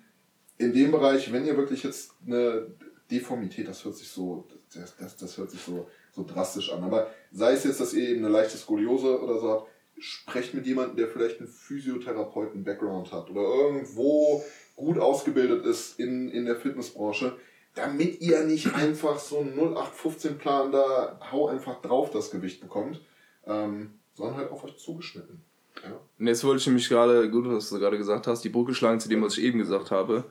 in 0.57 0.73
dem 0.73 0.93
Bereich, 0.93 1.33
wenn 1.33 1.47
ihr 1.47 1.57
wirklich 1.57 1.83
jetzt 1.83 2.13
eine 2.25 2.69
Deformität, 3.11 3.67
das 3.67 3.85
hört 3.85 3.97
sich 3.97 4.09
so, 4.09 4.47
das, 4.73 4.97
das, 4.97 5.17
das 5.17 5.37
hört 5.37 5.51
sich 5.51 5.61
so, 5.61 5.89
so 6.13 6.25
drastisch 6.25 6.73
an, 6.73 6.85
aber 6.85 7.11
sei 7.33 7.55
es 7.55 7.65
jetzt, 7.65 7.81
dass 7.81 7.93
ihr 7.93 8.09
eben 8.09 8.25
eine 8.25 8.33
leichte 8.33 8.57
Skoliose 8.57 9.21
oder 9.21 9.41
so 9.41 9.51
habt, 9.51 9.71
sprecht 10.01 10.55
mit 10.55 10.67
jemandem, 10.67 10.97
der 10.97 11.09
vielleicht 11.09 11.39
einen 11.39 11.49
Physiotherapeuten-Background 11.49 13.13
hat 13.13 13.31
oder 13.31 13.43
irgendwo 13.43 14.45
gut 14.77 14.99
ausgebildet 14.99 15.65
ist 15.65 15.99
in, 15.99 16.31
in 16.31 16.47
der 16.47 16.57
Fitnessbranche, 16.57 17.37
damit 17.75 18.21
ihr 18.21 18.45
nicht 18.45 18.75
einfach 18.75 19.19
so 19.19 19.41
einen 19.41 19.59
0815-Plan 19.59 20.73
da, 20.73 21.21
hau 21.31 21.49
einfach 21.49 21.81
drauf 21.81 22.11
das 22.11 22.31
Gewicht 22.31 22.61
bekommt, 22.61 23.01
ähm, 23.47 23.95
sondern 24.15 24.37
halt 24.37 24.51
auf 24.51 24.65
euch 24.65 24.77
zugeschnitten. 24.77 25.43
Ja. 25.85 26.01
Und 26.19 26.27
jetzt 26.27 26.45
wollte 26.45 26.61
ich 26.61 26.67
nämlich 26.67 26.89
gerade, 26.89 27.31
gut, 27.31 27.47
was 27.47 27.71
du 27.71 27.79
gerade 27.79 27.97
gesagt 27.97 28.27
hast, 28.27 28.43
die 28.43 28.49
Brücke 28.49 28.75
schlagen 28.75 29.01
zu 29.01 29.09
dem, 29.09 29.23
was 29.23 29.39
ich 29.39 29.45
eben 29.45 29.59
gesagt 29.59 29.91
habe. 29.91 30.25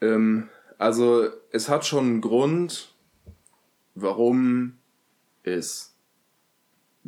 Ähm, 0.00 0.48
also, 0.76 1.28
es 1.50 1.68
hat 1.68 1.86
schon 1.86 2.04
einen 2.04 2.20
Grund, 2.20 2.94
warum 3.94 4.78
es 5.42 5.97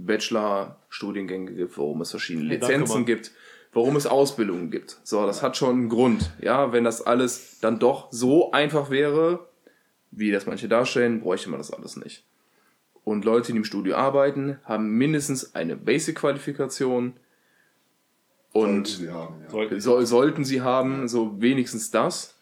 Bachelor-Studiengänge 0.07 1.53
gibt, 1.53 1.79
warum 1.79 2.01
es 2.01 2.11
verschiedene 2.11 2.47
Lizenzen 2.47 3.05
gibt, 3.05 3.33
warum 3.73 3.97
es 3.97 4.07
Ausbildungen 4.07 4.71
gibt. 4.71 4.99
So, 5.05 5.27
das 5.27 5.43
hat 5.43 5.57
schon 5.57 5.71
einen 5.71 5.89
Grund. 5.89 6.33
Ja, 6.41 6.73
wenn 6.73 6.85
das 6.85 7.03
alles 7.03 7.59
dann 7.61 7.79
doch 7.79 8.09
so 8.11 8.53
einfach 8.53 8.91
wäre, 8.91 9.49
wie 10.11 10.31
das 10.31 10.47
manche 10.47 10.69
darstellen, 10.69 11.21
bräuchte 11.21 11.51
man 11.51 11.59
das 11.59 11.73
alles 11.73 11.97
nicht. 11.97 12.25
Und 13.05 13.25
Leute, 13.25 13.53
die 13.53 13.59
im 13.59 13.65
Studio 13.65 13.97
arbeiten, 13.97 14.59
haben 14.65 14.91
mindestens 14.91 15.55
eine 15.55 15.77
Basic-Qualifikation. 15.77 17.15
Und 18.53 18.87
sollten 18.89 19.05
sie 19.05 19.11
haben, 19.11 19.43
ja. 19.43 19.51
sollten, 19.51 19.81
so, 19.81 20.05
sollten 20.05 20.45
sie 20.45 20.61
haben, 20.61 21.09
so 21.09 21.41
wenigstens 21.41 21.91
das. 21.91 22.37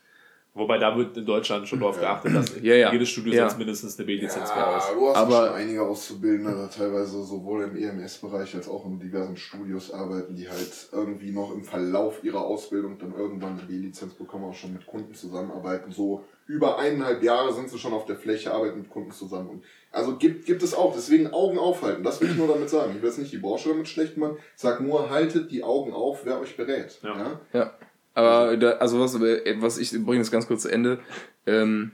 Wobei 0.59 0.79
da 0.79 0.97
wird 0.97 1.17
in 1.17 1.25
Deutschland 1.25 1.69
schon 1.69 1.79
darauf 1.79 2.01
geachtet, 2.01 2.35
dass 2.35 2.61
ja, 2.61 2.75
ja. 2.75 2.93
jedes 2.93 3.09
Studio 3.09 3.33
ja. 3.33 3.45
setzt 3.45 3.59
mindestens 3.59 3.97
eine 3.97 4.07
B-Lizenz 4.07 4.51
ja. 4.51 4.81
Du 4.93 5.09
hast 5.09 5.17
aber 5.17 5.47
schon 5.47 5.55
einige 5.55 5.83
Auszubildende, 5.83 6.69
teilweise 6.77 7.23
sowohl 7.23 7.63
im 7.63 7.77
EMS-Bereich 7.77 8.57
als 8.57 8.69
auch 8.69 8.85
in 8.85 8.99
diversen 8.99 9.37
Studios 9.37 9.93
arbeiten, 9.93 10.35
die 10.35 10.49
halt 10.49 10.89
irgendwie 10.93 11.31
noch 11.31 11.55
im 11.55 11.63
Verlauf 11.63 12.25
ihrer 12.25 12.41
Ausbildung 12.41 12.99
dann 12.99 13.15
irgendwann 13.15 13.53
eine 13.53 13.63
B-Lizenz 13.63 14.15
bekommen, 14.15 14.45
auch 14.45 14.55
schon 14.55 14.73
mit 14.73 14.85
Kunden 14.87 15.15
zusammenarbeiten. 15.15 15.93
So 15.93 16.25
über 16.49 16.79
eineinhalb 16.79 17.23
Jahre 17.23 17.53
sind 17.53 17.69
sie 17.69 17.79
schon 17.79 17.93
auf 17.93 18.07
der 18.07 18.17
Fläche, 18.17 18.53
arbeiten 18.53 18.79
mit 18.79 18.89
Kunden 18.89 19.13
zusammen. 19.13 19.51
Und 19.51 19.65
also 19.93 20.17
gibt, 20.17 20.47
gibt 20.47 20.63
es 20.63 20.75
auch. 20.75 20.95
Deswegen 20.95 21.29
Augen 21.29 21.59
aufhalten. 21.59 22.03
Das 22.03 22.21
will 22.21 22.31
ich 22.31 22.37
nur 22.37 22.49
damit 22.49 22.71
sagen. 22.71 22.95
Ich 22.97 23.03
will 23.03 23.11
jetzt 23.11 23.19
nicht 23.19 23.33
die 23.33 23.39
Branche 23.39 23.69
damit 23.69 23.87
schlecht 23.87 24.17
machen. 24.17 24.39
Sag 24.57 24.81
nur, 24.81 25.11
haltet 25.11 25.51
die 25.51 25.63
Augen 25.63 25.93
auf, 25.93 26.25
wer 26.25 26.41
euch 26.41 26.57
berät. 26.57 26.99
Ja. 27.03 27.17
ja? 27.17 27.41
ja. 27.53 27.73
Aber 28.19 28.57
da, 28.57 28.71
also 28.79 28.99
was, 28.99 29.15
was 29.15 29.79
ich 29.79 29.93
bringe 30.05 30.19
das 30.19 30.33
ganz 30.33 30.49
kurz 30.49 30.63
zu 30.63 30.69
Ende. 30.69 30.99
Ähm, 31.47 31.93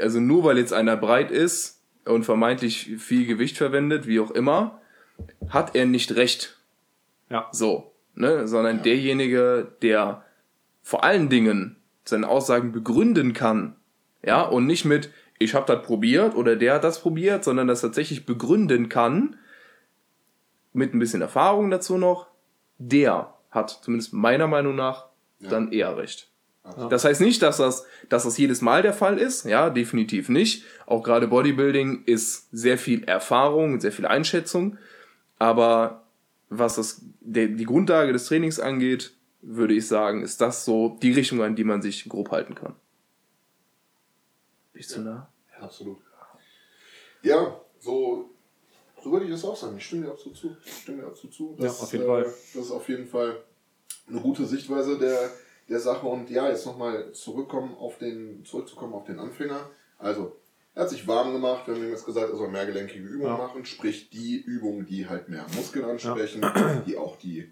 also 0.00 0.20
nur 0.20 0.44
weil 0.44 0.56
jetzt 0.56 0.72
einer 0.72 0.96
breit 0.96 1.32
ist 1.32 1.82
und 2.04 2.22
vermeintlich 2.22 2.92
viel 2.98 3.26
Gewicht 3.26 3.56
verwendet, 3.56 4.06
wie 4.06 4.20
auch 4.20 4.30
immer, 4.30 4.80
hat 5.48 5.74
er 5.74 5.84
nicht 5.84 6.14
recht. 6.14 6.60
Ja. 7.28 7.48
So, 7.50 7.90
ne, 8.14 8.46
sondern 8.46 8.76
ja. 8.76 8.82
derjenige, 8.84 9.66
der 9.82 10.24
vor 10.84 11.02
allen 11.02 11.28
Dingen 11.28 11.74
seine 12.04 12.28
Aussagen 12.28 12.70
begründen 12.70 13.32
kann, 13.32 13.74
ja, 14.22 14.42
und 14.42 14.66
nicht 14.66 14.84
mit 14.84 15.10
ich 15.40 15.54
habe 15.54 15.66
das 15.66 15.84
probiert 15.84 16.36
oder 16.36 16.54
der 16.54 16.74
hat 16.74 16.84
das 16.84 17.02
probiert, 17.02 17.42
sondern 17.42 17.66
das 17.66 17.80
tatsächlich 17.80 18.26
begründen 18.26 18.88
kann 18.88 19.34
mit 20.72 20.94
ein 20.94 21.00
bisschen 21.00 21.20
Erfahrung 21.20 21.68
dazu 21.68 21.98
noch, 21.98 22.28
der 22.78 23.34
hat 23.50 23.70
zumindest 23.82 24.12
meiner 24.12 24.46
Meinung 24.46 24.76
nach 24.76 25.06
ja. 25.40 25.50
dann 25.50 25.72
eher 25.72 25.96
recht. 25.96 26.28
Ja. 26.64 26.88
Das 26.88 27.04
heißt 27.04 27.20
nicht, 27.20 27.42
dass 27.42 27.58
das, 27.58 27.86
dass 28.08 28.24
das 28.24 28.38
jedes 28.38 28.60
Mal 28.60 28.82
der 28.82 28.92
Fall 28.92 29.18
ist. 29.18 29.44
Ja, 29.44 29.70
definitiv 29.70 30.28
nicht. 30.28 30.64
Auch 30.86 31.02
gerade 31.02 31.28
Bodybuilding 31.28 32.04
ist 32.06 32.48
sehr 32.50 32.78
viel 32.78 33.04
Erfahrung, 33.04 33.80
sehr 33.80 33.92
viel 33.92 34.06
Einschätzung. 34.06 34.78
Aber 35.38 36.04
was 36.48 36.76
das, 36.76 37.02
der, 37.20 37.48
die 37.48 37.64
Grundlage 37.64 38.12
des 38.12 38.26
Trainings 38.26 38.58
angeht, 38.58 39.12
würde 39.42 39.74
ich 39.74 39.86
sagen, 39.86 40.22
ist 40.22 40.40
das 40.40 40.64
so 40.64 40.98
die 41.02 41.12
Richtung, 41.12 41.42
an 41.42 41.54
die 41.54 41.64
man 41.64 41.82
sich 41.82 42.08
grob 42.08 42.30
halten 42.32 42.54
kann. 42.54 42.74
Bist 44.72 44.96
du 44.96 45.02
nah? 45.02 45.28
Ja, 45.52 45.64
absolut. 45.64 45.98
Ja, 47.22 47.60
so, 47.80 48.30
so 49.02 49.10
würde 49.10 49.24
ich 49.24 49.30
das 49.30 49.44
auch 49.44 49.56
sagen. 49.56 49.76
Ich 49.76 49.86
stimme 49.86 50.06
dir 50.06 50.12
absolut 50.12 50.36
zu. 50.36 50.56
Ich 50.64 50.82
stimme 50.82 51.02
dir 51.02 51.08
absolut 51.08 51.34
zu. 51.34 51.56
Das, 51.58 51.78
ja, 51.78 51.84
auf 51.84 51.92
jeden 51.92 52.04
äh, 52.04 52.08
Fall. 52.08 52.22
Das 52.22 52.64
ist 52.64 52.70
auf 52.70 52.88
jeden 52.88 53.06
Fall 53.06 53.36
eine 54.08 54.20
gute 54.20 54.44
Sichtweise 54.44 54.98
der, 54.98 55.30
der 55.68 55.80
Sache. 55.80 56.06
Und 56.06 56.30
ja, 56.30 56.48
jetzt 56.48 56.66
nochmal 56.66 57.12
zurückkommen 57.12 57.74
auf 57.78 57.98
den, 57.98 58.44
zurückzukommen 58.44 58.94
auf 58.94 59.04
den 59.04 59.18
Anfänger. 59.18 59.70
Also, 59.98 60.36
er 60.74 60.82
hat 60.82 60.90
sich 60.90 61.08
warm 61.08 61.32
gemacht, 61.32 61.66
wir 61.66 61.74
haben 61.74 61.82
ihm 61.82 61.90
jetzt 61.90 62.04
gesagt, 62.04 62.30
er 62.30 62.36
soll 62.36 62.48
mehrgelenkige 62.48 63.02
Übungen 63.02 63.32
ja. 63.32 63.38
machen, 63.38 63.64
sprich 63.64 64.10
die 64.10 64.36
Übungen, 64.36 64.84
die 64.84 65.08
halt 65.08 65.28
mehr 65.28 65.46
Muskeln 65.56 65.86
ansprechen, 65.86 66.42
ja. 66.42 66.82
die 66.86 66.98
auch 66.98 67.16
die 67.16 67.50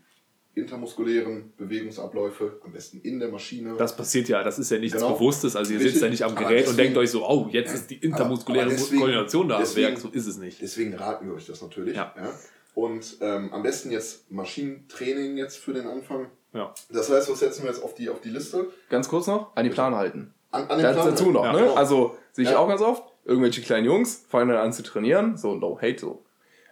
intermuskulären 0.55 1.53
Bewegungsabläufe, 1.57 2.61
am 2.65 2.73
besten 2.73 3.01
in 3.01 3.19
der 3.19 3.29
Maschine. 3.29 3.75
Das 3.77 3.97
passiert 3.97 4.29
ja, 4.29 4.43
das 4.43 4.59
ist 4.59 4.71
ja 4.71 4.79
nichts 4.79 4.97
genau. 4.97 5.15
Bewusstes. 5.15 5.57
Also 5.57 5.73
ihr 5.73 5.79
Richtig. 5.79 5.95
sitzt 5.95 6.05
ja 6.05 6.11
nicht 6.11 6.23
am 6.23 6.35
Gerät 6.35 6.51
deswegen, 6.51 6.71
und 6.71 6.77
denkt 6.77 6.97
euch 6.99 7.11
so, 7.11 7.27
oh, 7.27 7.49
jetzt 7.51 7.75
ist 7.75 7.91
die 7.91 7.97
intermuskuläre 7.97 8.69
deswegen, 8.69 9.01
Koordination 9.01 9.49
da 9.49 9.59
am 9.59 9.77
Werk. 9.77 9.99
So 9.99 10.09
ist 10.09 10.27
es 10.27 10.37
nicht. 10.37 10.63
Deswegen 10.63 10.95
raten 10.95 11.27
wir 11.27 11.35
euch 11.35 11.47
das 11.47 11.61
natürlich. 11.61 11.97
Ja. 11.97 12.15
ja. 12.17 12.33
Und 12.75 13.19
ähm, 13.21 13.53
am 13.53 13.63
besten 13.63 13.91
jetzt 13.91 14.31
Maschinentraining 14.31 15.37
jetzt 15.37 15.57
für 15.57 15.73
den 15.73 15.87
Anfang. 15.87 16.27
Ja. 16.55 16.73
Das 16.89 17.11
heißt, 17.11 17.31
was 17.31 17.39
setzen 17.41 17.65
wir 17.65 17.71
jetzt 17.71 17.83
auf 17.83 17.95
die, 17.95 18.09
auf 18.09 18.21
die 18.21 18.31
Liste? 18.31 18.69
Ganz 18.89 19.09
kurz 19.09 19.27
noch, 19.27 19.55
an 19.57 19.65
die 19.65 19.71
Plan 19.71 19.95
halten. 19.95 20.33
An, 20.51 20.63
an 20.69 20.79
den 20.79 20.93
Plan 20.93 21.09
dazu 21.09 21.31
noch, 21.31 21.45
ja, 21.45 21.53
ne? 21.53 21.59
Genau. 21.59 21.75
Also, 21.75 22.17
sehe 22.33 22.45
ich 22.45 22.53
ja. 22.53 22.59
auch 22.59 22.69
ganz 22.69 22.81
oft, 22.81 23.03
irgendwelche 23.25 23.61
kleinen 23.61 23.85
Jungs 23.87 24.25
fangen 24.29 24.49
dann 24.49 24.59
an 24.59 24.73
zu 24.73 24.83
trainieren, 24.83 25.37
so 25.37 25.55
no 25.55 25.77
hate 25.77 25.99
so. 25.99 26.25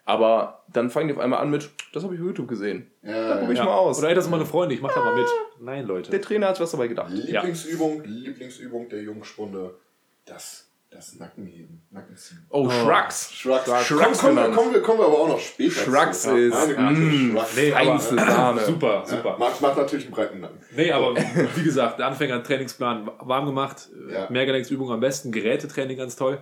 Aber 0.05 0.64
dann 0.73 0.90
fangen 0.90 1.09
die 1.09 1.14
auf 1.14 1.21
einmal 1.21 1.40
an 1.40 1.51
mit, 1.51 1.71
das 1.92 2.05
habe 2.05 2.14
ich 2.14 2.21
auf 2.21 2.27
YouTube 2.27 2.49
gesehen. 2.49 2.90
Ja, 3.03 3.29
da 3.29 3.35
probiere 3.35 3.53
ich 3.53 3.59
ja. 3.59 3.64
mal 3.64 3.75
aus. 3.75 3.99
Oder 3.99 4.09
ey, 4.09 4.14
das 4.14 4.25
ist 4.25 4.31
meine 4.31 4.47
Freunde, 4.47 4.75
ich 4.75 4.81
mache 4.81 4.95
da 4.95 5.05
mal 5.05 5.14
mit. 5.14 5.29
Nein, 5.61 5.87
Leute. 5.87 6.11
Der 6.11 6.23
Trainer 6.23 6.49
hat 6.49 6.61
was 6.61 6.71
dabei 6.71 6.88
gedacht. 6.88 7.11
Lieblingsübung, 7.11 8.03
Lieblingsübung 8.05 8.88
der 8.88 9.03
Jungspunde, 9.03 9.75
das 10.25 10.72
das 10.92 11.18
Nackenheben, 11.18 11.83
Nackenziehen. 11.90 12.44
Oh, 12.50 12.68
Shrugs. 12.68 13.33
Shrugs. 13.33 13.64
Shrugs. 13.64 13.87
Shrugs 13.87 14.18
kommen, 14.18 14.37
kommen, 14.37 14.55
kommen, 14.55 14.74
wir, 14.74 14.83
kommen 14.83 14.98
wir 14.98 15.07
aber 15.07 15.18
auch 15.18 15.28
noch 15.28 15.40
später 15.40 15.81
Shrugs 15.81 16.22
zu. 16.22 16.37
ist 16.37 16.55
ja, 16.70 16.90
mm, 16.90 17.33
Shrugs. 17.33 17.57
Nee, 17.57 17.72
aber, 17.72 17.98
Sahne. 17.98 18.61
super, 18.64 19.02
super. 19.07 19.31
Ja, 19.31 19.38
macht, 19.38 19.61
macht 19.61 19.76
natürlich 19.76 20.05
einen 20.05 20.14
breiten 20.14 20.40
Nacken. 20.40 20.59
Nee, 20.76 20.92
aber 20.92 21.16
wie 21.16 21.62
gesagt, 21.62 21.98
der 21.98 22.07
Anfänger 22.07 22.42
Trainingsplan 22.42 23.11
warm 23.20 23.46
gemacht, 23.46 23.88
ja. 24.11 24.28
Mehrgelenksübungen 24.31 24.92
am 24.94 25.00
besten, 25.00 25.33
Gerätetraining 25.33 25.96
ganz 25.96 26.16
toll. 26.16 26.40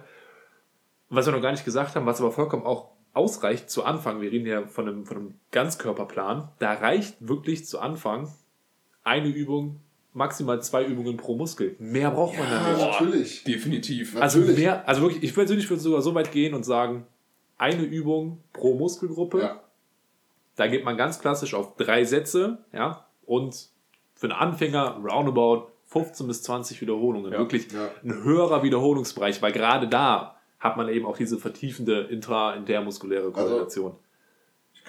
Was 1.09 1.27
wir 1.27 1.33
noch 1.33 1.43
gar 1.43 1.53
nicht 1.53 1.65
gesagt 1.65 1.95
haben, 1.95 2.07
was 2.07 2.21
aber 2.21 2.33
vollkommen 2.33 2.65
auch 2.65 2.91
ausreicht 3.13 3.71
zu 3.71 3.85
Anfang, 3.85 4.21
wir 4.21 4.31
reden 4.31 4.47
ja 4.47 4.67
von 4.67 4.89
einem, 4.89 5.07
von 5.07 5.17
einem 5.17 5.35
Ganzkörperplan, 5.51 6.49
da 6.59 6.73
reicht 6.73 7.17
wirklich 7.21 7.67
zu 7.67 7.81
Anfang 7.81 8.33
eine 9.03 9.29
Übung 9.29 9.81
maximal 10.13 10.63
zwei 10.63 10.85
Übungen 10.85 11.17
pro 11.17 11.37
Muskel. 11.37 11.77
Mehr 11.79 12.11
braucht 12.11 12.35
ja, 12.35 12.41
man 12.41 12.51
dann 12.51 12.73
nicht. 12.73 12.85
Natürlich. 12.85 13.45
Definitiv. 13.45 14.17
Also 14.17 14.41
natürlich. 14.41 14.61
mehr, 14.61 14.89
also 14.89 15.03
wirklich, 15.03 15.23
ich 15.23 15.35
persönlich 15.35 15.69
würde 15.71 15.83
sogar 15.83 16.03
so 16.03 16.15
weit 16.15 16.33
gehen 16.33 16.55
und 16.55 16.65
sagen, 16.65 17.07
eine 17.59 17.83
Übung 17.83 18.43
pro 18.53 18.75
Muskelgruppe. 18.75 19.41
Ja. 19.41 19.61
Da 20.57 20.67
geht 20.67 20.85
man 20.85 20.97
ganz 20.97 21.21
klassisch 21.21 21.55
auf 21.55 21.77
drei 21.77 22.05
Sätze, 22.05 22.59
ja, 22.73 23.07
und 23.25 23.69
für 24.15 24.27
einen 24.27 24.33
Anfänger 24.33 25.01
roundabout 25.03 25.69
15 25.87 26.27
bis 26.27 26.43
20 26.43 26.81
Wiederholungen. 26.81 27.33
Ja. 27.33 27.39
Wirklich 27.39 27.73
ja. 27.73 27.91
ein 28.05 28.23
höherer 28.25 28.63
Wiederholungsbereich, 28.63 29.41
weil 29.43 29.53
gerade 29.53 29.89
da 29.89 30.37
hat 30.59 30.77
man 30.77 30.89
eben 30.89 31.07
auch 31.07 31.17
diese 31.17 31.39
vertiefende 31.39 32.03
intra-intermuskuläre 32.03 33.31
Koordination. 33.31 33.93
Also 33.93 34.01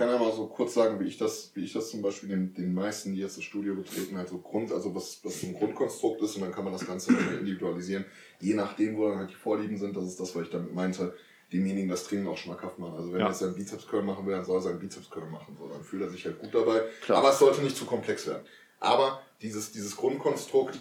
kann 0.01 0.09
ja 0.09 0.17
mal 0.17 0.31
so 0.31 0.47
kurz 0.47 0.73
sagen, 0.73 0.99
wie 0.99 1.07
ich 1.07 1.19
das, 1.19 1.51
wie 1.53 1.63
ich 1.63 1.73
das 1.73 1.91
zum 1.91 2.01
Beispiel 2.01 2.29
den, 2.29 2.55
den 2.55 2.73
meisten, 2.73 3.13
die 3.13 3.19
jetzt 3.19 3.37
das 3.37 3.43
Studio 3.43 3.75
betreten, 3.75 4.17
halt 4.17 4.29
so 4.29 4.39
Grund, 4.39 4.71
also 4.71 4.95
was, 4.95 5.19
was 5.23 5.43
ein 5.43 5.53
Grundkonstrukt 5.53 6.19
ist 6.23 6.37
und 6.37 6.41
dann 6.41 6.51
kann 6.51 6.63
man 6.63 6.73
das 6.73 6.87
Ganze 6.87 7.13
nochmal 7.13 7.37
individualisieren, 7.37 8.05
je 8.39 8.55
nachdem, 8.55 8.97
wo 8.97 9.09
dann 9.09 9.19
halt 9.19 9.29
die 9.29 9.35
Vorlieben 9.35 9.77
sind, 9.77 9.95
das 9.95 10.05
ist 10.05 10.19
das, 10.19 10.35
was 10.35 10.41
ich 10.41 10.49
damit 10.49 10.73
meinte, 10.73 11.15
demjenigen 11.53 11.87
das 11.87 12.05
Training 12.05 12.27
auch 12.27 12.37
schmackhaft 12.37 12.79
machen. 12.79 12.95
Also 12.95 13.11
wenn 13.11 13.19
ja. 13.19 13.27
er 13.27 13.29
jetzt 13.29 13.41
seinen 13.41 13.53
Bizeps-Curl 13.53 14.01
machen 14.01 14.25
will, 14.25 14.33
dann 14.33 14.43
soll 14.43 14.57
er 14.57 14.61
seinen 14.61 14.79
Bizeps-Curl 14.79 15.29
machen, 15.29 15.55
so, 15.55 15.67
dann 15.67 15.83
fühlt 15.83 16.01
er 16.01 16.09
sich 16.09 16.25
halt 16.25 16.39
gut 16.39 16.55
dabei. 16.55 16.81
Klar. 17.03 17.19
Aber 17.19 17.29
es 17.29 17.37
sollte 17.37 17.61
nicht 17.61 17.77
zu 17.77 17.85
komplex 17.85 18.25
werden. 18.25 18.43
Aber 18.79 19.21
dieses, 19.43 19.71
dieses 19.71 19.95
Grundkonstrukt, 19.95 20.79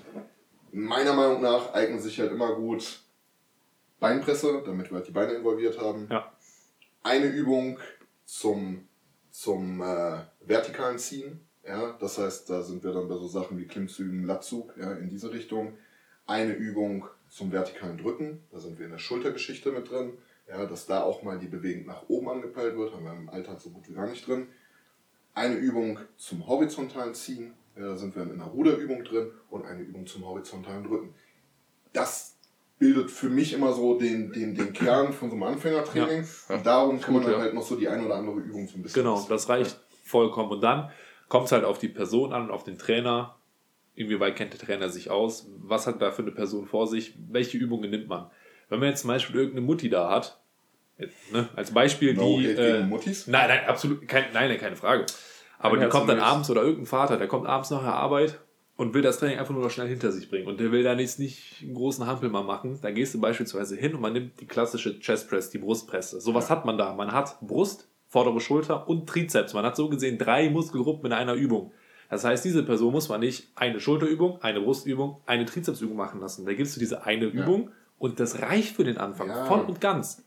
meiner 0.72 1.12
Meinung 1.12 1.42
nach, 1.42 1.74
eignet 1.74 2.00
sich 2.00 2.18
halt 2.20 2.33
immer 2.33 2.54
gut 2.54 3.02
Beinpresse, 3.98 4.62
damit 4.64 4.90
wir 4.90 4.96
halt 4.96 5.09
die 5.09 5.12
Beine 5.12 5.35
involviert 5.35 5.78
haben. 5.78 6.09
Ja. 6.11 6.33
Eine 7.02 7.26
Übung 7.26 7.78
zum 8.24 8.87
zum 9.31 9.81
äh, 9.81 10.18
vertikalen 10.40 10.98
Ziehen. 10.98 11.40
Ja, 11.66 11.92
das 12.00 12.18
heißt, 12.18 12.48
da 12.48 12.62
sind 12.62 12.83
wir 12.83 12.92
dann 12.92 13.08
bei 13.08 13.16
so 13.16 13.28
Sachen 13.28 13.58
wie 13.58 13.66
Klimmzügen, 13.66 14.24
Latzug, 14.24 14.74
ja, 14.78 14.92
in 14.92 15.08
diese 15.08 15.33
Richtung. 15.33 15.76
Eine 16.26 16.52
Übung 16.54 17.06
zum 17.28 17.52
vertikalen 17.52 17.98
Drücken, 17.98 18.42
da 18.50 18.58
sind 18.58 18.78
wir 18.78 18.87
in 18.87 18.92
der 18.92 18.98
Schultergeschichte 18.98 19.70
mit 19.72 19.90
drin. 19.90 20.14
Ja, 20.48 20.66
dass 20.66 20.87
da 20.87 21.02
auch 21.02 21.22
mal 21.22 21.38
die 21.38 21.46
Bewegung 21.46 21.87
nach 21.87 22.08
oben 22.08 22.28
angepeilt 22.28 22.76
wird, 22.76 22.92
haben 22.92 23.04
wir 23.04 23.12
im 23.12 23.28
Alltag 23.28 23.60
so 23.60 23.70
gut 23.70 23.88
wie 23.88 23.94
gar 23.94 24.08
nicht 24.08 24.26
drin. 24.26 24.48
Eine 25.33 25.54
Übung 25.54 26.00
zum 26.16 26.46
horizontalen 26.48 27.14
Ziehen, 27.14 27.54
ja, 27.76 27.83
da 27.83 27.96
sind 27.96 28.16
wir 28.16 28.22
in 28.24 28.33
einer 28.33 28.46
Ruderübung 28.46 29.04
drin 29.04 29.31
und 29.48 29.64
eine 29.64 29.83
Übung 29.83 30.06
zum 30.06 30.24
horizontalen 30.24 30.85
Drücken. 30.85 31.14
Das 31.92 32.29
bildet 32.81 33.10
für 33.10 33.28
mich 33.28 33.52
immer 33.52 33.72
so 33.74 33.98
den, 33.98 34.33
den, 34.33 34.54
den 34.54 34.72
Kern 34.72 35.12
von 35.12 35.28
so 35.28 35.37
einem 35.37 35.44
Anfängertraining. 35.44 36.24
Ja. 36.48 36.54
Und 36.56 36.66
darum 36.66 37.00
kann 37.00 37.14
man 37.14 37.22
dann 37.22 37.38
halt 37.38 37.54
noch 37.54 37.62
so 37.62 37.76
die 37.76 37.87
eine 37.87 38.04
oder 38.06 38.16
andere 38.16 38.40
Übung 38.40 38.66
so 38.66 38.78
ein 38.78 38.83
bisschen. 38.83 39.04
Genau, 39.04 39.24
das 39.28 39.48
reicht 39.50 39.78
vollkommen. 40.02 40.50
Und 40.50 40.62
dann 40.62 40.90
kommt 41.28 41.46
es 41.46 41.52
halt 41.52 41.64
auf 41.64 41.78
die 41.78 41.88
Person 41.88 42.33
an, 42.33 42.50
auf 42.50 42.64
den 42.64 42.78
Trainer. 42.78 43.37
Inwieweit 43.94 44.35
kennt 44.35 44.54
der 44.54 44.60
Trainer 44.60 44.88
sich 44.88 45.10
aus? 45.10 45.46
Was 45.58 45.87
hat 45.87 46.00
da 46.00 46.10
für 46.10 46.22
eine 46.22 46.33
Person 46.33 46.66
vor 46.66 46.87
sich? 46.87 47.14
Welche 47.31 47.58
Übungen 47.58 47.90
nimmt 47.90 48.08
man? 48.08 48.31
Wenn 48.70 48.81
man 48.81 48.88
jetzt 48.88 49.02
zum 49.02 49.08
Beispiel 49.08 49.37
irgendeine 49.37 49.66
Mutti 49.66 49.90
da 49.90 50.08
hat, 50.08 50.40
ne, 51.33 51.50
als 51.54 51.72
Beispiel 51.72 52.14
no, 52.14 52.38
die. 52.38 52.46
Äh, 52.46 52.83
Muttis? 52.85 53.26
Nein, 53.26 53.48
nein, 53.48 53.66
absolut, 53.66 54.08
kein, 54.08 54.24
nein, 54.33 54.56
keine 54.58 54.76
Frage. 54.76 55.04
Aber 55.58 55.76
die 55.76 55.87
kommt 55.90 56.08
dann 56.08 56.20
abends 56.20 56.48
oder 56.48 56.62
irgendein 56.62 56.87
Vater, 56.87 57.18
der 57.18 57.28
kommt 57.28 57.46
abends 57.46 57.68
nach 57.68 57.83
der 57.83 57.92
Arbeit 57.92 58.40
und 58.81 58.94
will 58.94 59.02
das 59.02 59.18
Training 59.18 59.38
einfach 59.38 59.52
nur 59.52 59.62
noch 59.62 59.70
schnell 59.70 59.88
hinter 59.88 60.10
sich 60.10 60.31
bringen. 60.31 60.46
Und 60.46 60.58
der 60.58 60.72
will 60.72 60.83
da 60.83 60.94
jetzt 60.94 61.18
nicht 61.18 61.60
einen 61.60 61.74
großen 61.74 62.06
Hampel 62.06 62.31
mal 62.31 62.42
machen. 62.42 62.78
Da 62.81 62.90
gehst 62.90 63.12
du 63.12 63.20
beispielsweise 63.20 63.76
hin 63.76 63.94
und 63.94 64.00
man 64.00 64.14
nimmt 64.14 64.40
die 64.40 64.46
klassische 64.46 64.98
Chest 65.00 65.28
Press, 65.28 65.50
die 65.50 65.58
Brustpresse. 65.58 66.18
So 66.18 66.33
was 66.33 66.48
ja. 66.48 66.56
hat 66.56 66.64
man 66.64 66.78
da. 66.78 66.94
Man 66.94 67.12
hat 67.12 67.38
Brust, 67.42 67.90
vordere 68.08 68.40
Schulter 68.40 68.88
und 68.88 69.06
Trizeps. 69.06 69.52
Man 69.52 69.66
hat 69.66 69.76
so 69.76 69.90
gesehen 69.90 70.16
drei 70.16 70.48
Muskelgruppen 70.48 71.04
in 71.04 71.12
einer 71.12 71.35
Übung. 71.35 71.72
Das 72.08 72.24
heißt, 72.24 72.42
diese 72.42 72.62
Person 72.62 72.90
muss 72.90 73.10
man 73.10 73.20
nicht 73.20 73.48
eine 73.54 73.81
Schulterübung, 73.81 74.40
eine 74.40 74.62
Brustübung, 74.62 75.20
eine 75.26 75.44
Trizepsübung 75.44 75.98
machen 75.98 76.18
lassen. 76.18 76.46
Da 76.46 76.54
gibst 76.54 76.74
du 76.74 76.81
diese 76.81 77.04
eine 77.04 77.26
ja. 77.26 77.33
Übung 77.33 77.72
und 77.98 78.18
das 78.18 78.40
reicht 78.40 78.76
für 78.76 78.85
den 78.85 78.96
Anfang, 78.96 79.28
ja. 79.28 79.44
voll 79.44 79.60
und 79.60 79.83
ganz. 79.83 80.24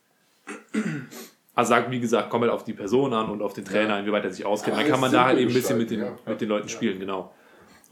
Also 1.56 1.70
sagt, 1.70 1.90
wie 1.90 2.00
gesagt, 2.00 2.30
kommt 2.30 2.44
halt 2.44 2.54
auf 2.54 2.64
die 2.64 2.74
Person 2.74 3.16
an 3.16 3.32
und 3.32 3.42
auf 3.42 3.54
den 3.54 3.66
Trainer, 3.66 4.00
inwieweit 4.00 4.26
er 4.26 4.32
sich 4.32 4.46
auskennt. 4.46 4.78
Dann 4.78 4.88
kann 4.88 5.00
man 5.00 5.12
da 5.12 5.26
halt 5.26 5.40
eben 5.40 5.50
ein 5.50 5.56
bisschen 5.56 5.80
mit 5.80 5.90
den, 5.90 6.06
mit 6.28 6.40
den 6.40 6.50
Leuten 6.50 6.70
spielen, 6.70 7.00
genau. 7.00 7.34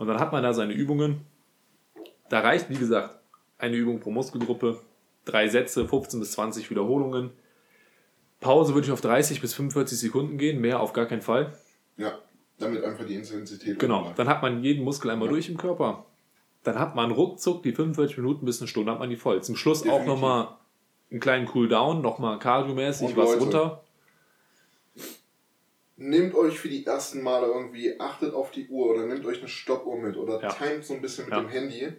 Und 0.01 0.07
dann 0.07 0.19
hat 0.19 0.31
man 0.31 0.41
da 0.41 0.51
seine 0.51 0.73
Übungen. 0.73 1.21
Da 2.27 2.39
reicht, 2.39 2.71
wie 2.71 2.75
gesagt, 2.75 3.19
eine 3.59 3.75
Übung 3.75 3.99
pro 3.99 4.09
Muskelgruppe, 4.09 4.81
drei 5.25 5.47
Sätze, 5.47 5.87
15 5.87 6.19
bis 6.19 6.31
20 6.31 6.71
Wiederholungen. 6.71 7.29
Pause 8.39 8.73
würde 8.73 8.87
ich 8.87 8.91
auf 8.91 9.01
30 9.01 9.41
bis 9.41 9.53
45 9.53 9.99
Sekunden 9.99 10.39
gehen, 10.39 10.59
mehr 10.59 10.79
auf 10.79 10.93
gar 10.93 11.05
keinen 11.05 11.21
Fall. 11.21 11.55
Ja, 11.97 12.17
damit 12.57 12.83
einfach 12.83 13.05
die 13.05 13.13
Intensität. 13.13 13.77
Genau, 13.77 14.11
dann 14.15 14.27
hat 14.27 14.41
man 14.41 14.63
jeden 14.63 14.83
Muskel 14.83 15.11
einmal 15.11 15.27
ja. 15.27 15.33
durch 15.33 15.49
im 15.49 15.57
Körper. 15.57 16.07
Dann 16.63 16.79
hat 16.79 16.95
man 16.95 17.11
ruckzuck 17.11 17.61
die 17.61 17.71
45 17.71 18.17
Minuten 18.17 18.43
bis 18.43 18.59
eine 18.59 18.67
Stunde, 18.67 18.91
hat 18.91 18.97
man 18.97 19.11
die 19.11 19.17
voll. 19.17 19.43
Zum 19.43 19.55
Schluss 19.55 19.83
Definitiv. 19.83 20.01
auch 20.01 20.15
nochmal 20.15 20.47
einen 21.11 21.19
kleinen 21.19 21.45
Cooldown, 21.45 22.01
nochmal 22.01 22.39
kardiomäßig 22.39 23.15
was 23.15 23.39
runter 23.39 23.83
nehmt 26.01 26.33
euch 26.33 26.59
für 26.59 26.67
die 26.67 26.85
ersten 26.85 27.21
Male 27.21 27.47
irgendwie, 27.47 27.99
achtet 27.99 28.33
auf 28.33 28.51
die 28.51 28.67
Uhr 28.67 28.95
oder 28.95 29.05
nehmt 29.05 29.25
euch 29.25 29.39
eine 29.39 29.47
Stoppuhr 29.47 29.97
mit 29.97 30.17
oder 30.17 30.41
ja. 30.41 30.49
timet 30.49 30.83
so 30.83 30.95
ein 30.95 31.01
bisschen 31.01 31.25
mit 31.25 31.33
ja. 31.33 31.41
dem 31.41 31.49
Handy. 31.49 31.93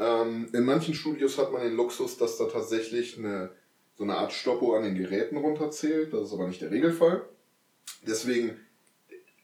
Ähm, 0.00 0.48
in 0.52 0.64
manchen 0.64 0.94
Studios 0.94 1.38
hat 1.38 1.52
man 1.52 1.62
den 1.62 1.76
Luxus, 1.76 2.18
dass 2.18 2.36
da 2.36 2.46
tatsächlich 2.46 3.16
eine, 3.16 3.50
so 3.96 4.02
eine 4.02 4.16
Art 4.16 4.32
Stoppuhr 4.32 4.76
an 4.76 4.82
den 4.82 4.96
Geräten 4.96 5.36
runterzählt. 5.36 6.12
Das 6.12 6.28
ist 6.28 6.32
aber 6.32 6.48
nicht 6.48 6.60
der 6.60 6.72
Regelfall. 6.72 7.26
Deswegen 8.06 8.58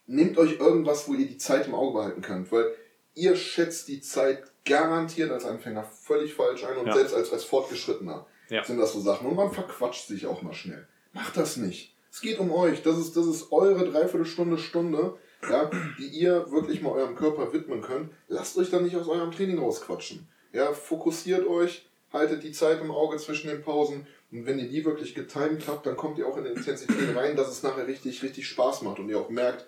nehmt 0.07 0.37
euch 0.37 0.59
irgendwas, 0.59 1.07
wo 1.07 1.13
ihr 1.13 1.27
die 1.27 1.37
Zeit 1.37 1.65
im 1.67 1.73
Auge 1.73 1.97
behalten 1.97 2.21
könnt, 2.21 2.51
weil 2.51 2.75
ihr 3.15 3.35
schätzt 3.37 3.87
die 3.87 4.01
Zeit 4.01 4.43
garantiert 4.65 5.31
als 5.31 5.45
Anfänger 5.45 5.83
völlig 5.83 6.33
falsch 6.33 6.65
ein 6.65 6.77
und 6.77 6.87
ja. 6.87 6.95
selbst 6.95 7.13
als, 7.13 7.31
als 7.31 7.45
Fortgeschrittener 7.45 8.25
sind 8.65 8.77
das 8.77 8.91
so 8.91 8.99
Sachen. 8.99 9.27
Und 9.27 9.35
man 9.35 9.51
verquatscht 9.51 10.07
sich 10.07 10.27
auch 10.27 10.41
mal 10.41 10.53
schnell. 10.53 10.85
Macht 11.13 11.37
das 11.37 11.55
nicht. 11.55 11.94
Es 12.15 12.21
geht 12.21 12.39
um 12.39 12.49
euch. 12.53 12.81
Das 12.81 12.97
ist, 12.97 13.17
das 13.17 13.25
ist 13.25 13.51
eure 13.51 13.91
Dreiviertelstunde, 13.91 14.57
Stunde, 14.57 15.17
ja, 15.49 15.69
die 15.99 16.07
ihr 16.07 16.49
wirklich 16.49 16.81
mal 16.81 16.93
eurem 16.93 17.13
Körper 17.13 17.51
widmen 17.51 17.81
könnt. 17.81 18.09
Lasst 18.29 18.57
euch 18.57 18.69
dann 18.69 18.85
nicht 18.85 18.95
aus 18.95 19.09
eurem 19.09 19.31
Training 19.31 19.59
rausquatschen. 19.59 20.25
Ja, 20.53 20.71
fokussiert 20.71 21.45
euch, 21.45 21.85
haltet 22.13 22.43
die 22.43 22.53
Zeit 22.53 22.79
im 22.79 22.89
Auge 22.89 23.17
zwischen 23.17 23.49
den 23.49 23.61
Pausen. 23.61 24.07
Und 24.31 24.45
wenn 24.45 24.59
ihr 24.59 24.69
die 24.69 24.85
wirklich 24.85 25.13
getimt 25.13 25.67
habt, 25.67 25.85
dann 25.85 25.97
kommt 25.97 26.17
ihr 26.17 26.25
auch 26.25 26.37
in 26.37 26.45
die 26.45 26.51
Intensität 26.51 27.13
rein, 27.17 27.35
dass 27.35 27.49
es 27.49 27.63
nachher 27.63 27.85
richtig, 27.85 28.23
richtig 28.23 28.47
Spaß 28.47 28.83
macht 28.83 28.99
und 28.99 29.09
ihr 29.09 29.19
auch 29.19 29.29
merkt, 29.29 29.65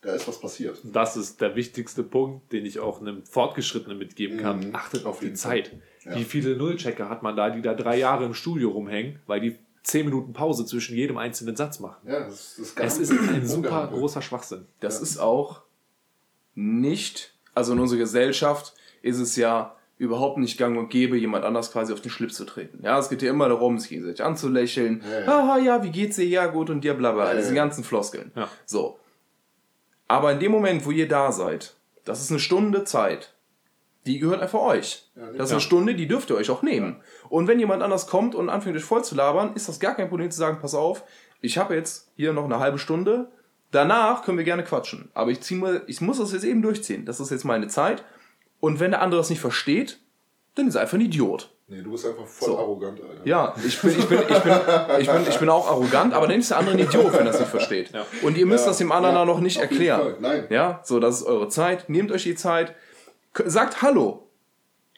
da 0.00 0.14
ist 0.14 0.26
was 0.26 0.40
passiert. 0.40 0.78
Das 0.82 1.18
ist 1.18 1.42
der 1.42 1.54
wichtigste 1.54 2.02
Punkt, 2.02 2.50
den 2.50 2.64
ich 2.64 2.78
auch 2.78 3.02
einem 3.02 3.26
Fortgeschrittenen 3.26 3.98
mitgeben 3.98 4.38
kann. 4.38 4.68
Mhm. 4.68 4.74
Achtet 4.74 5.04
auf 5.04 5.20
die 5.20 5.34
Zeit. 5.34 5.76
Ja. 6.06 6.16
Wie 6.16 6.24
viele 6.24 6.56
Nullchecker 6.56 7.10
hat 7.10 7.22
man 7.22 7.36
da, 7.36 7.50
die 7.50 7.60
da 7.60 7.74
drei 7.74 7.98
Jahre 7.98 8.24
im 8.24 8.32
Studio 8.32 8.70
rumhängen, 8.70 9.20
weil 9.26 9.40
die 9.40 9.58
10 9.82 10.06
Minuten 10.06 10.32
Pause 10.32 10.66
zwischen 10.66 10.96
jedem 10.96 11.16
einzelnen 11.16 11.56
Satz 11.56 11.80
machen. 11.80 12.06
Ja, 12.06 12.20
das, 12.20 12.60
das 12.76 12.98
es 12.98 13.10
ist 13.10 13.28
ein 13.28 13.46
super 13.46 13.88
großer 13.92 14.22
Schwachsinn. 14.22 14.66
Das 14.80 14.96
ja. 14.96 15.02
ist 15.02 15.18
auch 15.18 15.62
nicht, 16.54 17.34
also 17.54 17.72
in 17.72 17.80
unserer 17.80 17.98
Gesellschaft 18.00 18.74
ist 19.02 19.18
es 19.18 19.36
ja 19.36 19.74
überhaupt 19.96 20.38
nicht 20.38 20.58
gang 20.58 20.78
und 20.78 20.88
gäbe, 20.88 21.16
jemand 21.16 21.44
anders 21.44 21.72
quasi 21.72 21.92
auf 21.92 22.00
den 22.00 22.10
Schlips 22.10 22.34
zu 22.34 22.44
treten. 22.44 22.80
Ja, 22.82 22.98
es 22.98 23.10
geht 23.10 23.22
ja 23.22 23.30
immer 23.30 23.48
darum, 23.48 23.78
sich 23.78 23.90
gegenseitig 23.90 24.24
anzulächeln. 24.24 25.02
Ja, 25.08 25.20
ja. 25.20 25.26
Haha, 25.26 25.58
ja, 25.58 25.82
wie 25.82 25.90
geht's 25.90 26.16
dir? 26.16 26.26
Ja, 26.26 26.46
gut 26.46 26.70
und 26.70 26.82
dir, 26.82 26.94
bla, 26.94 27.12
bla. 27.12 27.32
Ja, 27.32 27.38
diese 27.38 27.54
ganzen 27.54 27.84
Floskeln. 27.84 28.32
Ja. 28.34 28.48
So. 28.64 28.98
Aber 30.08 30.32
in 30.32 30.40
dem 30.40 30.52
Moment, 30.52 30.86
wo 30.86 30.90
ihr 30.90 31.06
da 31.06 31.32
seid, 31.32 31.74
das 32.04 32.22
ist 32.22 32.30
eine 32.30 32.40
Stunde 32.40 32.84
Zeit, 32.84 33.34
die 34.06 34.18
gehört 34.18 34.40
einfach 34.40 34.60
euch. 34.60 35.10
Ja, 35.14 35.32
das 35.32 35.48
ist 35.48 35.52
eine 35.52 35.60
Stunde, 35.60 35.94
die 35.94 36.08
dürft 36.08 36.30
ihr 36.30 36.36
euch 36.36 36.50
auch 36.50 36.62
nehmen. 36.62 36.96
Ja. 36.98 37.28
Und 37.28 37.48
wenn 37.48 37.58
jemand 37.58 37.82
anders 37.82 38.06
kommt 38.06 38.34
und 38.34 38.48
anfängt 38.48 38.76
euch 38.76 38.84
voll 38.84 39.04
zu 39.04 39.14
labern, 39.14 39.54
ist 39.54 39.68
das 39.68 39.80
gar 39.80 39.94
kein 39.94 40.08
Problem 40.08 40.30
zu 40.30 40.38
sagen, 40.38 40.58
pass 40.60 40.74
auf, 40.74 41.04
ich 41.40 41.58
habe 41.58 41.74
jetzt 41.74 42.10
hier 42.16 42.32
noch 42.32 42.44
eine 42.44 42.58
halbe 42.58 42.78
Stunde, 42.78 43.28
danach 43.70 44.24
können 44.24 44.38
wir 44.38 44.44
gerne 44.44 44.64
quatschen. 44.64 45.10
Aber 45.14 45.30
ich, 45.30 45.40
zieh 45.40 45.54
mal, 45.54 45.82
ich 45.86 46.00
muss 46.00 46.18
das 46.18 46.32
jetzt 46.32 46.44
eben 46.44 46.62
durchziehen. 46.62 47.04
Das 47.04 47.20
ist 47.20 47.30
jetzt 47.30 47.44
meine 47.44 47.68
Zeit. 47.68 48.04
Und 48.58 48.80
wenn 48.80 48.90
der 48.90 49.02
andere 49.02 49.20
das 49.20 49.30
nicht 49.30 49.40
versteht, 49.40 49.98
dann 50.54 50.68
ist 50.68 50.74
er 50.74 50.82
einfach 50.82 50.98
ein 50.98 51.02
Idiot. 51.02 51.50
Nee, 51.68 51.82
du 51.82 51.92
bist 51.92 52.04
einfach 52.04 52.26
voll 52.26 52.48
so. 52.48 52.58
arrogant, 52.58 53.00
Alter. 53.00 53.20
Ja, 53.24 53.54
ich 53.64 53.80
bin, 53.80 53.90
ich, 53.90 54.04
bin, 54.06 54.18
ich, 54.18 54.38
bin, 54.40 54.52
ich, 54.98 55.06
bin, 55.08 55.22
ich 55.28 55.38
bin 55.38 55.48
auch 55.48 55.70
arrogant, 55.70 56.12
aber 56.12 56.26
dann 56.26 56.40
ist 56.40 56.50
der 56.50 56.58
andere 56.58 56.74
ein 56.74 56.80
Idiot, 56.80 57.12
wenn 57.12 57.26
er 57.26 57.32
es 57.32 57.38
nicht 57.38 57.48
versteht. 57.48 57.92
Ja. 57.92 58.04
Und 58.22 58.36
ihr 58.36 58.44
müsst 58.44 58.64
ja, 58.64 58.70
das 58.70 58.78
dem 58.78 58.90
anderen 58.90 59.14
ja, 59.14 59.24
noch 59.24 59.38
nicht 59.38 59.58
erklären. 59.58 60.16
Nein. 60.18 60.46
Ja, 60.50 60.80
so, 60.82 60.98
das 60.98 61.20
ist 61.20 61.26
eure 61.26 61.48
Zeit. 61.48 61.88
Nehmt 61.88 62.10
euch 62.10 62.24
die 62.24 62.34
Zeit 62.34 62.74
sagt 63.34 63.82
Hallo. 63.82 64.26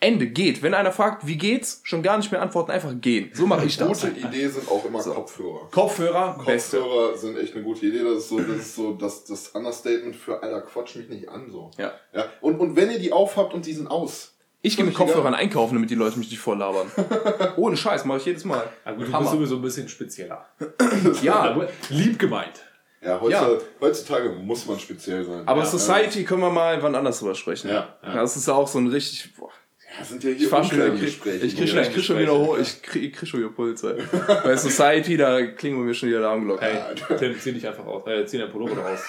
Ende, 0.02 0.26
geht. 0.26 0.64
Wenn 0.64 0.74
einer 0.74 0.90
fragt, 0.90 1.28
wie 1.28 1.36
geht's, 1.36 1.80
schon 1.84 2.02
gar 2.02 2.16
nicht 2.16 2.32
mehr 2.32 2.42
antworten, 2.42 2.72
einfach 2.72 2.92
gehen. 3.00 3.30
So 3.34 3.46
mache 3.46 3.66
ich 3.66 3.76
das. 3.76 4.02
Gute 4.02 4.18
Idee 4.18 4.48
sind 4.48 4.68
auch 4.68 4.84
immer 4.84 5.00
so. 5.00 5.12
Kopfhörer. 5.14 5.68
Kopfhörer, 5.70 6.34
Kopfhörer 6.34 6.44
beste. 6.44 6.82
sind 7.14 7.38
echt 7.38 7.54
eine 7.54 7.62
gute 7.62 7.86
Idee. 7.86 8.02
Das 8.02 8.18
ist 8.18 8.28
so, 8.28 8.40
das 8.40 8.56
ist 8.56 8.74
so 8.74 8.94
das, 8.94 9.24
das 9.24 9.48
Understatement 9.50 10.16
für, 10.16 10.42
Alter, 10.42 10.62
quatsch 10.62 10.96
mich 10.96 11.08
nicht 11.08 11.28
an, 11.28 11.52
so. 11.52 11.70
Ja. 11.78 11.92
ja. 12.12 12.24
Und, 12.40 12.58
und 12.58 12.74
wenn 12.74 12.90
ihr 12.90 12.98
die 12.98 13.12
aufhabt 13.12 13.54
und 13.54 13.64
die 13.64 13.74
sind 13.74 13.86
aus. 13.86 14.34
Ich 14.60 14.76
gehe 14.76 14.84
mit 14.84 14.94
Kopfhörern 14.94 15.34
einkaufen, 15.34 15.74
damit 15.74 15.90
die 15.90 15.94
Leute 15.94 16.18
mich 16.18 16.30
nicht 16.30 16.40
voll 16.40 16.58
labern. 16.58 16.90
Ohne 17.56 17.76
Scheiß, 17.76 18.04
mache 18.04 18.18
ich 18.18 18.26
jedes 18.26 18.44
Mal. 18.44 18.64
Ja, 18.84 18.92
gut, 18.92 19.06
du 19.06 19.12
Hammer. 19.12 19.20
bist 19.20 19.32
sowieso 19.32 19.56
ein 19.56 19.62
bisschen 19.62 19.88
spezieller. 19.88 20.46
ja, 21.22 21.68
lieb 21.90 22.18
gemeint. 22.18 22.64
Ja, 23.04 23.20
heutzutage, 23.20 23.54
ja. 23.54 23.60
heutzutage 23.80 24.28
muss 24.30 24.66
man 24.66 24.78
speziell 24.78 25.24
sein. 25.24 25.42
Aber 25.46 25.60
ja, 25.60 25.66
Society 25.66 26.20
ja. 26.20 26.26
können 26.26 26.42
wir 26.42 26.50
mal 26.50 26.80
wann 26.82 26.94
anders 26.94 27.18
drüber 27.18 27.34
sprechen. 27.34 27.68
Ja, 27.68 27.96
ja. 28.02 28.14
Das 28.14 28.36
ist 28.36 28.48
auch 28.48 28.68
so 28.68 28.78
ein 28.78 28.86
richtig. 28.86 29.34
Boah. 29.36 29.50
Ja, 29.98 30.04
sind 30.04 30.24
ja 30.24 30.30
hier 30.30 30.46
ich 30.46 31.00
Gespräche. 31.00 31.44
Ich 31.44 31.56
krieg, 31.56 31.74
ich 31.74 31.92
krieg 31.92 32.04
schon 32.04 32.18
wieder 32.18 32.32
hoch, 32.32 32.56
ich 32.58 32.80
krieg, 32.80 33.02
ich 33.02 33.12
krieg 33.12 33.28
schon 33.28 33.40
wieder 33.40 33.50
Puls. 33.50 33.82
Ey. 33.82 34.02
Bei 34.42 34.56
Society, 34.56 35.16
da 35.16 35.44
klingen 35.46 35.78
wir 35.78 35.84
mir 35.84 35.94
schon 35.94 36.08
wieder 36.08 36.20
Alarmglocken. 36.20 36.66
Ey, 36.66 37.18
Tim, 37.18 37.38
zieh 37.38 37.52
dich 37.52 37.66
einfach 37.66 37.84
aus. 37.84 38.06
Äh, 38.06 38.24
zieh 38.24 38.38
dein 38.38 38.50
Pullover 38.50 38.80
raus. 38.80 39.00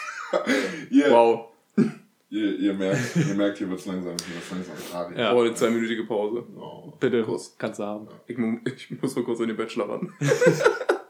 yeah. 0.92 1.10
Wow. 1.12 1.50
Ihr, 2.30 2.58
ihr, 2.58 2.74
merkt, 2.74 3.16
ihr 3.16 3.36
merkt, 3.36 3.60
hier 3.60 3.70
wird's 3.70 3.86
langsam, 3.86 4.16
hier 4.26 4.36
wird's 4.36 4.50
langsam. 4.50 5.16
Ja. 5.16 5.36
Oh, 5.36 5.42
eine 5.42 5.54
zweiminütige 5.54 6.04
Pause. 6.04 6.44
Oh. 6.58 6.92
Bitte, 7.00 7.22
Kuss. 7.22 7.56
kannst 7.60 7.80
du 7.80 7.84
haben. 7.84 8.08
Ich, 8.26 8.36
ich 8.90 9.02
muss 9.02 9.16
mal 9.16 9.24
kurz 9.24 9.40
in 9.40 9.50
den 9.50 9.58
Bachelor 9.58 9.88
ran. 9.88 10.12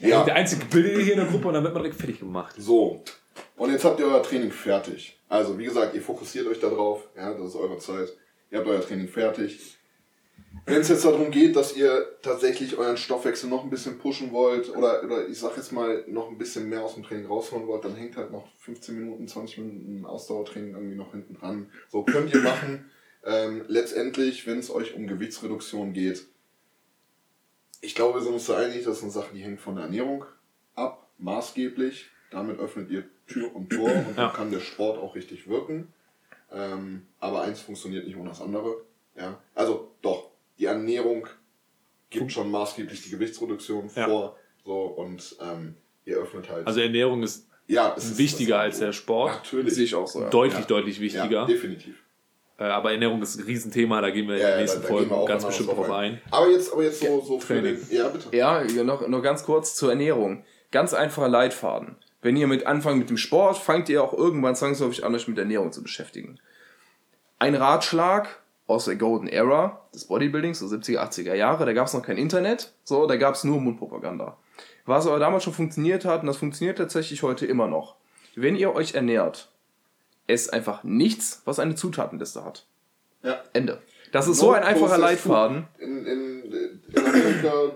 Ja. 0.00 0.24
Der 0.24 0.34
einzige 0.34 0.64
Bilder 0.66 1.00
hier 1.00 1.14
in 1.14 1.20
der 1.20 1.28
Gruppe 1.28 1.48
und 1.48 1.54
dann 1.54 1.64
wird 1.64 1.74
man 1.74 1.82
direkt 1.82 1.98
fertig 1.98 2.20
gemacht. 2.20 2.54
So. 2.58 3.02
Und 3.56 3.72
jetzt 3.72 3.84
habt 3.84 3.98
ihr 4.00 4.06
euer 4.06 4.22
Training 4.22 4.50
fertig. 4.50 5.18
Also, 5.28 5.58
wie 5.58 5.64
gesagt, 5.64 5.94
ihr 5.94 6.02
fokussiert 6.02 6.46
euch 6.46 6.60
darauf. 6.60 7.08
Ja, 7.16 7.32
das 7.32 7.48
ist 7.48 7.56
eure 7.56 7.78
Zeit. 7.78 8.12
Ihr 8.50 8.58
habt 8.58 8.68
euer 8.68 8.80
Training 8.80 9.08
fertig. 9.08 9.76
Wenn 10.64 10.80
es 10.80 10.88
jetzt 10.88 11.04
darum 11.04 11.30
geht, 11.30 11.54
dass 11.54 11.76
ihr 11.76 12.06
tatsächlich 12.22 12.76
euren 12.76 12.96
Stoffwechsel 12.96 13.48
noch 13.48 13.62
ein 13.62 13.70
bisschen 13.70 13.98
pushen 13.98 14.32
wollt 14.32 14.74
oder, 14.74 15.02
oder 15.04 15.28
ich 15.28 15.38
sag 15.38 15.56
jetzt 15.56 15.70
mal 15.70 16.04
noch 16.08 16.28
ein 16.28 16.38
bisschen 16.38 16.68
mehr 16.68 16.82
aus 16.82 16.94
dem 16.94 17.04
Training 17.04 17.26
rausholen 17.26 17.66
wollt, 17.66 17.84
dann 17.84 17.94
hängt 17.94 18.16
halt 18.16 18.32
noch 18.32 18.48
15 18.60 18.98
Minuten, 18.98 19.28
20 19.28 19.58
Minuten 19.58 20.06
Ausdauertraining 20.06 20.74
irgendwie 20.74 20.96
noch 20.96 21.12
hinten 21.12 21.34
dran. 21.34 21.70
So 21.88 22.02
könnt 22.02 22.34
ihr 22.34 22.40
machen. 22.40 22.90
Ähm, 23.24 23.64
letztendlich, 23.68 24.46
wenn 24.46 24.58
es 24.58 24.70
euch 24.70 24.94
um 24.94 25.06
Gewichtsreduktion 25.06 25.92
geht, 25.92 26.26
ich 27.80 27.94
glaube, 27.94 28.18
wir 28.18 28.22
sind 28.22 28.34
uns 28.34 28.46
da 28.46 28.58
einig, 28.58 28.84
das 28.84 28.98
ist 28.98 29.02
eine 29.02 29.12
Sache, 29.12 29.34
die 29.34 29.42
hängt 29.42 29.60
von 29.60 29.76
der 29.76 29.84
Ernährung 29.84 30.24
ab, 30.74 31.08
maßgeblich. 31.18 32.06
Damit 32.30 32.58
öffnet 32.58 32.90
ihr 32.90 33.04
Tür 33.26 33.54
und 33.54 33.70
Tor 33.70 33.90
und 33.90 34.16
dann 34.18 34.32
kann 34.32 34.50
der 34.50 34.60
Sport 34.60 34.98
auch 34.98 35.14
richtig 35.14 35.48
wirken. 35.48 35.92
Ähm, 36.52 37.06
aber 37.20 37.42
eins 37.42 37.60
funktioniert 37.60 38.06
nicht 38.06 38.16
ohne 38.16 38.30
das 38.30 38.40
andere. 38.40 38.82
Ja? 39.16 39.40
Also 39.54 39.92
doch, 40.02 40.30
die 40.58 40.66
Ernährung 40.66 41.26
gibt 42.10 42.32
schon 42.32 42.50
maßgeblich 42.50 43.02
die 43.02 43.10
Gewichtsreduktion 43.10 43.90
ja. 43.94 44.06
vor. 44.06 44.36
So, 44.64 44.82
und 44.82 45.36
ähm, 45.40 45.76
ihr 46.04 46.16
öffnet 46.16 46.48
halt. 46.50 46.66
Also 46.66 46.80
Ernährung 46.80 47.22
ist, 47.22 47.46
ja, 47.68 47.90
ist 47.90 48.18
wichtiger 48.18 48.58
als 48.58 48.78
der 48.78 48.92
Sport. 48.92 49.32
Natürlich. 49.32 49.74
Sehe 49.74 49.84
ich 49.84 49.94
auch 49.94 50.08
so. 50.08 50.28
Deutlich, 50.28 50.66
deutlich 50.66 51.00
wichtiger. 51.00 51.46
definitiv. 51.46 51.96
Äh, 52.58 52.64
aber 52.64 52.92
Ernährung 52.92 53.20
ist 53.22 53.38
ein 53.38 53.44
Riesenthema, 53.44 54.00
da 54.00 54.10
gehen 54.10 54.28
wir 54.28 54.38
ja, 54.38 54.48
in 54.48 54.52
den 54.52 54.60
nächsten 54.60 54.82
Folgen 54.82 55.26
ganz 55.26 55.44
bestimmt 55.44 55.70
drauf 55.70 55.90
ein. 55.90 56.14
ein. 56.14 56.20
Aber 56.30 56.48
jetzt, 56.48 56.72
aber 56.72 56.84
jetzt 56.84 57.00
so, 57.00 57.20
so 57.20 57.40
für 57.40 57.60
den, 57.60 57.78
ja, 57.90 58.08
bitte. 58.08 58.34
Ja, 58.34 58.64
noch, 58.82 59.06
noch 59.06 59.22
ganz 59.22 59.44
kurz 59.44 59.74
zur 59.74 59.90
Ernährung. 59.90 60.44
Ganz 60.72 60.94
einfacher 60.94 61.28
Leitfaden. 61.28 61.96
Wenn 62.22 62.36
ihr 62.36 62.46
mit 62.46 62.66
anfangt 62.66 62.98
mit 62.98 63.10
dem 63.10 63.18
Sport, 63.18 63.58
fangt 63.58 63.88
ihr 63.88 64.02
auch 64.02 64.12
irgendwann 64.12 64.56
zwangsläufig 64.56 65.04
an, 65.04 65.14
euch 65.14 65.28
mit 65.28 65.38
Ernährung 65.38 65.70
zu 65.70 65.82
beschäftigen. 65.82 66.40
Ein 67.38 67.54
Ratschlag 67.54 68.40
aus 68.66 68.86
der 68.86 68.96
Golden 68.96 69.28
Era 69.28 69.86
des 69.94 70.06
Bodybuildings, 70.06 70.58
so 70.58 70.66
70er, 70.66 70.98
80er 70.98 71.34
Jahre, 71.34 71.66
da 71.66 71.72
gab 71.72 71.86
es 71.86 71.94
noch 71.94 72.02
kein 72.02 72.16
Internet, 72.16 72.72
so, 72.82 73.06
da 73.06 73.16
gab 73.16 73.34
es 73.34 73.44
nur 73.44 73.60
Mundpropaganda. 73.60 74.36
Was 74.86 75.06
aber 75.06 75.18
damals 75.18 75.44
schon 75.44 75.52
funktioniert 75.52 76.04
hat, 76.04 76.22
und 76.22 76.26
das 76.26 76.36
funktioniert 76.36 76.78
tatsächlich 76.78 77.22
heute 77.22 77.46
immer 77.46 77.68
noch. 77.68 77.96
Wenn 78.34 78.56
ihr 78.56 78.74
euch 78.74 78.94
ernährt, 78.94 79.50
esst 80.26 80.52
einfach 80.52 80.84
nichts, 80.84 81.42
was 81.44 81.58
eine 81.58 81.74
Zutatenliste 81.74 82.44
hat. 82.44 82.66
Ja. 83.22 83.42
Ende. 83.52 83.80
Das 84.12 84.28
ist 84.28 84.38
no 84.38 84.46
so 84.46 84.52
ein 84.52 84.62
einfacher 84.62 84.98
Leitfaden. 84.98 85.66
In, 85.78 86.06
in, 86.06 86.52
in 86.52 86.80
Amerika 86.96 87.72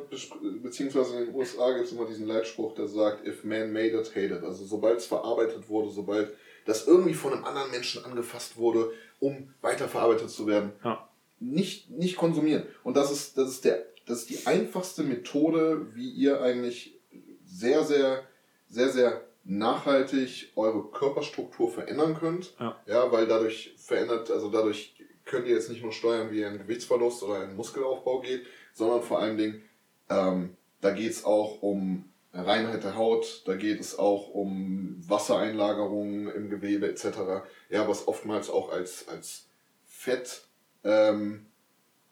beziehungsweise 0.63 1.19
in 1.19 1.27
den 1.27 1.35
USA 1.35 1.73
gibt 1.73 1.87
es 1.87 1.93
immer 1.93 2.07
diesen 2.07 2.27
Leitspruch, 2.27 2.75
der 2.75 2.87
sagt, 2.87 3.27
if 3.27 3.45
man 3.45 3.73
made 3.73 3.89
it, 3.89 4.11
hate 4.11 4.35
it. 4.35 4.45
Also 4.45 4.65
sobald 4.65 4.99
es 4.99 5.07
verarbeitet 5.07 5.69
wurde, 5.69 5.91
sobald 5.91 6.33
das 6.67 6.87
irgendwie 6.87 7.15
von 7.15 7.33
einem 7.33 7.45
anderen 7.45 7.71
Menschen 7.71 8.05
angefasst 8.05 8.57
wurde, 8.57 8.93
um 9.19 9.53
weiterverarbeitet 9.61 10.31
zu 10.31 10.47
werden, 10.47 10.73
ja. 10.85 11.09
nicht, 11.41 11.91
nicht 11.91 12.17
konsumieren. 12.17 12.63
Und 12.85 12.97
das 12.97 13.11
ist, 13.11 13.37
das, 13.37 13.51
ist 13.51 13.65
der, 13.65 13.85
das 14.07 14.21
ist 14.21 14.31
die 14.31 14.47
einfachste 14.47 15.03
Methode, 15.03 15.87
wie 15.95 16.11
ihr 16.11 16.41
eigentlich 16.41 16.99
sehr, 17.45 17.85
sehr, 17.85 18.23
sehr, 18.69 18.89
sehr 18.91 19.23
nachhaltig 19.45 20.53
eure 20.57 20.91
Körperstruktur 20.91 21.71
verändern 21.71 22.17
könnt. 22.19 22.55
Ja. 22.59 22.77
ja, 22.87 23.13
weil 23.13 23.27
dadurch 23.27 23.75
verändert, 23.79 24.31
also 24.31 24.51
dadurch 24.51 24.95
könnt 25.25 25.47
ihr 25.47 25.55
jetzt 25.55 25.71
nicht 25.71 25.83
nur 25.83 25.93
steuern, 25.93 26.31
wie 26.31 26.45
ein 26.45 26.59
Gewichtsverlust 26.59 27.23
oder 27.23 27.41
ein 27.41 27.57
Muskelaufbau 27.57 28.21
geht, 28.21 28.47
sondern 28.73 29.03
vor 29.03 29.21
allen 29.21 29.37
Dingen, 29.37 29.63
ähm, 30.09 30.57
da 30.81 30.91
geht 30.91 31.11
es 31.11 31.25
auch 31.25 31.63
um 31.63 32.11
Reinheit 32.33 32.85
der 32.85 32.97
Haut, 32.97 33.43
da 33.47 33.57
geht 33.57 33.81
es 33.81 33.99
auch 33.99 34.29
um 34.29 34.97
Wassereinlagerungen 35.07 36.29
im 36.29 36.49
Gewebe 36.49 36.89
etc. 36.89 37.45
Ja, 37.69 37.89
was 37.89 38.07
oftmals 38.07 38.51
auch 38.51 38.71
als, 38.71 39.09
als 39.09 39.49
Fett 39.87 40.43
ähm, 40.85 41.47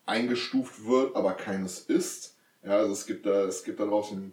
eingestuft 0.06 0.86
wird, 0.86 1.14
aber 1.14 1.34
keines 1.34 1.80
ist. 1.80 2.36
Ja, 2.64 2.78
also 2.78 2.92
es 2.92 3.06
gibt 3.06 3.26
da, 3.26 3.44
es 3.44 3.62
gibt 3.62 3.78
da 3.78 3.86
draußen 3.86 4.32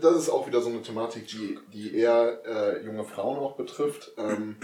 das 0.00 0.16
ist 0.16 0.30
auch 0.30 0.46
wieder 0.46 0.60
so 0.60 0.68
eine 0.68 0.82
Thematik, 0.82 1.26
die, 1.28 1.58
die 1.72 1.96
eher 1.96 2.42
äh, 2.46 2.84
junge 2.84 3.04
Frauen 3.04 3.38
auch 3.38 3.56
betrifft, 3.56 4.12
ähm, 4.18 4.56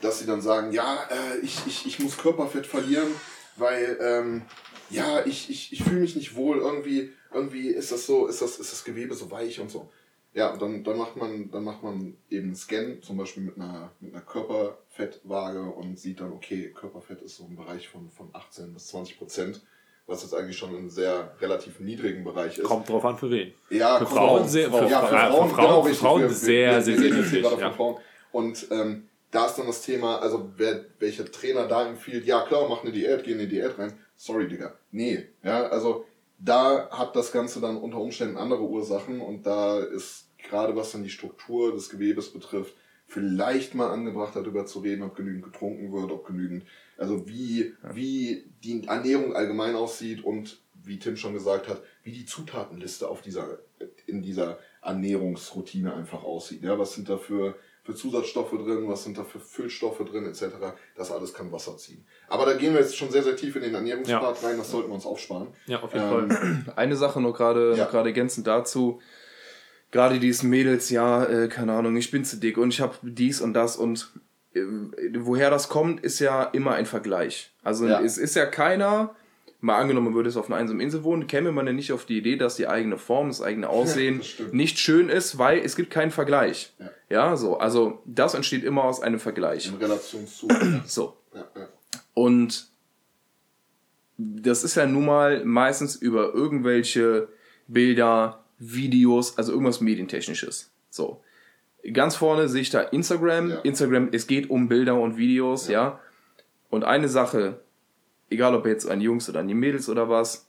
dass 0.00 0.18
sie 0.18 0.26
dann 0.26 0.42
sagen, 0.42 0.72
ja, 0.72 1.08
äh, 1.10 1.38
ich, 1.42 1.66
ich, 1.66 1.86
ich 1.86 1.98
muss 2.00 2.18
Körperfett 2.18 2.66
verlieren, 2.66 3.08
weil 3.56 3.98
ähm, 4.00 4.42
ja, 4.90 5.24
ich, 5.24 5.50
ich, 5.50 5.72
ich 5.72 5.84
fühle 5.84 6.00
mich 6.00 6.16
nicht 6.16 6.34
wohl, 6.34 6.58
irgendwie, 6.58 7.12
irgendwie 7.32 7.68
ist 7.68 7.92
das 7.92 8.06
so, 8.06 8.26
ist 8.26 8.42
das, 8.42 8.58
ist 8.58 8.72
das 8.72 8.84
Gewebe 8.84 9.14
so 9.14 9.30
weich 9.30 9.60
und 9.60 9.70
so. 9.70 9.90
Ja, 10.34 10.56
dann, 10.56 10.82
dann 10.82 10.98
macht 10.98 11.16
man, 11.16 11.50
dann 11.52 11.62
macht 11.62 11.84
man 11.84 12.16
eben 12.28 12.46
einen 12.46 12.56
Scan, 12.56 13.00
zum 13.02 13.16
Beispiel 13.16 13.44
mit 13.44 13.56
einer, 13.56 13.92
mit 14.00 14.12
einer 14.12 14.24
Körperfettwaage 14.24 15.62
und 15.62 15.98
sieht 15.98 16.20
dann, 16.20 16.32
okay, 16.32 16.72
Körperfett 16.74 17.22
ist 17.22 17.36
so 17.36 17.44
im 17.44 17.54
Bereich 17.54 17.88
von, 17.88 18.10
von 18.10 18.30
18 18.32 18.74
bis 18.74 18.88
20 18.88 19.18
Prozent 19.18 19.62
was 20.06 20.22
jetzt 20.22 20.34
eigentlich 20.34 20.58
schon 20.58 20.74
ein 20.74 20.90
sehr 20.90 21.34
relativ 21.40 21.80
niedrigen 21.80 22.24
Bereich 22.24 22.58
ist. 22.58 22.64
Kommt 22.64 22.88
drauf 22.88 23.04
an, 23.04 23.16
für 23.16 23.30
wen. 23.30 23.54
Ja, 23.70 23.98
für 23.98 24.06
Frauen, 24.06 24.46
sehr, 24.46 24.70
für, 24.70 24.86
ja, 24.86 25.00
für 25.00 25.16
Frauen, 25.16 25.48
für 25.48 25.54
Frauen, 25.54 25.66
genau, 25.66 25.82
für 25.82 25.94
Frauen 25.94 26.28
sehr, 26.28 26.82
sehr, 26.82 26.96
sehr, 26.98 26.98
sehr 26.98 27.18
wichtig. 27.18 27.42
Ja. 27.42 27.70
Frauen. 27.70 27.96
Und 28.32 28.66
ähm, 28.70 29.08
da 29.30 29.46
ist 29.46 29.56
dann 29.56 29.66
das 29.66 29.82
Thema, 29.82 30.18
also 30.18 30.52
wer, 30.56 30.84
welcher 30.98 31.24
Trainer 31.24 31.66
da 31.66 31.86
empfiehlt, 31.88 32.26
ja 32.26 32.42
klar, 32.42 32.68
mach 32.68 32.82
eine 32.82 32.92
Diät, 32.92 33.24
geh 33.24 33.32
in 33.32 33.38
die 33.38 33.48
Diät 33.48 33.78
rein. 33.78 33.92
Sorry, 34.16 34.46
Digga. 34.46 34.74
Nee. 34.92 35.26
Ja, 35.42 35.66
also 35.68 36.04
da 36.38 36.88
hat 36.90 37.16
das 37.16 37.32
Ganze 37.32 37.60
dann 37.60 37.78
unter 37.78 37.98
Umständen 37.98 38.36
andere 38.36 38.62
Ursachen 38.62 39.20
und 39.20 39.46
da 39.46 39.80
ist 39.80 40.28
gerade 40.38 40.76
was 40.76 40.92
dann 40.92 41.02
die 41.02 41.10
Struktur 41.10 41.72
des 41.72 41.88
Gewebes 41.88 42.32
betrifft, 42.32 42.74
vielleicht 43.06 43.74
mal 43.74 43.90
angebracht 43.90 44.36
darüber 44.36 44.66
zu 44.66 44.80
reden, 44.80 45.02
ob 45.02 45.16
genügend 45.16 45.44
getrunken 45.44 45.92
wird, 45.92 46.10
ob 46.10 46.26
genügend 46.26 46.64
also 46.96 47.28
wie, 47.28 47.74
wie 47.92 48.44
die 48.62 48.86
Ernährung 48.86 49.34
allgemein 49.34 49.74
aussieht 49.74 50.24
und 50.24 50.58
wie 50.84 50.98
Tim 50.98 51.16
schon 51.16 51.32
gesagt 51.32 51.68
hat, 51.68 51.82
wie 52.02 52.12
die 52.12 52.26
Zutatenliste 52.26 53.08
auf 53.08 53.22
dieser, 53.22 53.58
in 54.06 54.22
dieser 54.22 54.58
Ernährungsroutine 54.82 55.94
einfach 55.94 56.22
aussieht. 56.22 56.62
Ja, 56.62 56.78
was 56.78 56.94
sind 56.94 57.08
da 57.08 57.16
für, 57.16 57.56
für 57.82 57.94
Zusatzstoffe 57.94 58.50
drin, 58.50 58.86
was 58.86 59.04
sind 59.04 59.16
da 59.16 59.24
für 59.24 59.40
Füllstoffe 59.40 60.04
drin, 60.04 60.26
etc. 60.26 60.44
Das 60.94 61.10
alles 61.10 61.32
kann 61.32 61.50
Wasser 61.52 61.76
ziehen. 61.78 62.04
Aber 62.28 62.44
da 62.44 62.54
gehen 62.54 62.74
wir 62.74 62.80
jetzt 62.80 62.96
schon 62.96 63.10
sehr, 63.10 63.22
sehr 63.22 63.36
tief 63.36 63.56
in 63.56 63.62
den 63.62 63.74
Ernährungspart 63.74 64.42
ja. 64.42 64.48
rein, 64.48 64.58
das 64.58 64.70
sollten 64.70 64.90
wir 64.90 64.94
uns 64.94 65.06
aufsparen. 65.06 65.48
Ja, 65.66 65.82
auf 65.82 65.94
jeden 65.94 66.04
ähm, 66.04 66.30
Fall. 66.30 66.72
Eine 66.76 66.96
Sache 66.96 67.20
noch 67.20 67.32
gerade 67.32 67.74
ja. 67.76 67.86
gerade 67.86 68.10
ergänzend 68.10 68.46
dazu. 68.46 69.00
Gerade 69.90 70.18
diese 70.18 70.46
Mädels, 70.46 70.90
ja, 70.90 71.24
äh, 71.24 71.48
keine 71.48 71.72
Ahnung, 71.72 71.96
ich 71.96 72.10
bin 72.10 72.24
zu 72.24 72.36
dick 72.36 72.58
und 72.58 72.74
ich 72.74 72.80
habe 72.80 72.96
dies 73.02 73.40
und 73.40 73.54
das 73.54 73.76
und 73.76 74.12
woher 75.18 75.50
das 75.50 75.68
kommt, 75.68 76.04
ist 76.04 76.20
ja 76.20 76.44
immer 76.44 76.74
ein 76.74 76.86
Vergleich. 76.86 77.52
Also 77.62 77.86
ja. 77.86 78.00
es 78.00 78.18
ist 78.18 78.36
ja 78.36 78.46
keiner, 78.46 79.14
mal 79.60 79.78
angenommen, 79.78 80.08
man 80.08 80.14
würde 80.14 80.28
es 80.28 80.36
auf 80.36 80.46
einer 80.46 80.56
einsamen 80.56 80.80
Insel 80.80 81.04
wohnen, 81.04 81.26
käme 81.26 81.50
man 81.50 81.66
ja 81.66 81.72
nicht 81.72 81.92
auf 81.92 82.04
die 82.04 82.18
Idee, 82.18 82.36
dass 82.36 82.56
die 82.56 82.68
eigene 82.68 82.98
Form, 82.98 83.28
das 83.28 83.42
eigene 83.42 83.68
Aussehen 83.70 84.20
ja, 84.20 84.44
das 84.44 84.52
nicht 84.52 84.78
schön 84.78 85.08
ist, 85.08 85.38
weil 85.38 85.58
es 85.60 85.74
gibt 85.74 85.90
keinen 85.90 86.10
Vergleich. 86.10 86.72
Ja. 86.78 86.90
ja. 87.08 87.36
so. 87.36 87.58
Also 87.58 88.02
das 88.04 88.34
entsteht 88.34 88.64
immer 88.64 88.84
aus 88.84 89.00
einem 89.00 89.18
Vergleich. 89.18 89.68
In 89.68 89.76
Relation 89.76 90.26
zu. 90.26 90.48
so. 90.86 91.16
Und 92.12 92.68
das 94.16 94.62
ist 94.62 94.76
ja 94.76 94.86
nun 94.86 95.06
mal 95.06 95.44
meistens 95.44 95.96
über 95.96 96.32
irgendwelche 96.32 97.28
Bilder, 97.66 98.44
Videos, 98.58 99.36
also 99.36 99.50
irgendwas 99.50 99.80
Medientechnisches. 99.80 100.70
So. 100.90 101.23
Ganz 101.92 102.16
vorne 102.16 102.48
sehe 102.48 102.62
ich 102.62 102.70
da 102.70 102.80
Instagram. 102.80 103.50
Ja. 103.50 103.56
Instagram, 103.60 104.08
es 104.12 104.26
geht 104.26 104.48
um 104.50 104.68
Bilder 104.68 104.98
und 104.98 105.16
Videos, 105.16 105.68
ja. 105.68 105.72
ja. 105.72 106.00
Und 106.70 106.84
eine 106.84 107.08
Sache, 107.08 107.60
egal 108.30 108.54
ob 108.54 108.66
jetzt 108.66 108.88
an 108.88 109.00
Jungs 109.00 109.28
oder 109.28 109.40
an 109.40 109.48
die 109.48 109.54
Mädels 109.54 109.88
oder 109.88 110.08
was, 110.08 110.48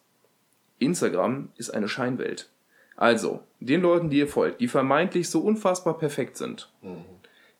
Instagram 0.80 1.50
ist 1.58 1.72
eine 1.72 1.88
Scheinwelt. 1.88 2.50
Also, 2.96 3.42
den 3.60 3.82
Leuten, 3.82 4.10
die 4.10 4.20
ihr 4.20 4.28
folgt, 4.28 4.62
die 4.62 4.68
vermeintlich 4.68 5.30
so 5.30 5.42
unfassbar 5.42 5.98
perfekt 5.98 6.38
sind, 6.38 6.72
mhm. 6.82 7.04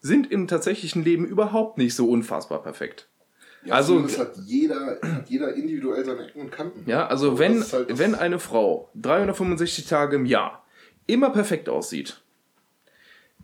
sind 0.00 0.30
im 0.30 0.48
tatsächlichen 0.48 1.04
Leben 1.04 1.26
überhaupt 1.26 1.76
nicht 1.76 1.94
so 1.94 2.08
unfassbar 2.08 2.62
perfekt. 2.62 3.08
Ja, 3.64 3.74
also 3.74 4.02
hat 4.02 4.36
jeder, 4.46 4.98
hat 5.02 5.28
jeder 5.28 5.54
individuell 5.54 6.04
seine 6.04 6.28
Ecken 6.28 6.40
und 6.40 6.52
Kanten. 6.52 6.88
Ja, 6.88 7.06
also 7.06 7.32
so, 7.32 7.38
wenn, 7.38 7.62
halt 7.62 7.98
wenn 7.98 8.14
eine 8.14 8.38
Frau 8.38 8.90
365 8.94 9.86
Tage 9.86 10.16
im 10.16 10.24
Jahr 10.24 10.64
immer 11.06 11.30
perfekt 11.30 11.68
aussieht, 11.68 12.22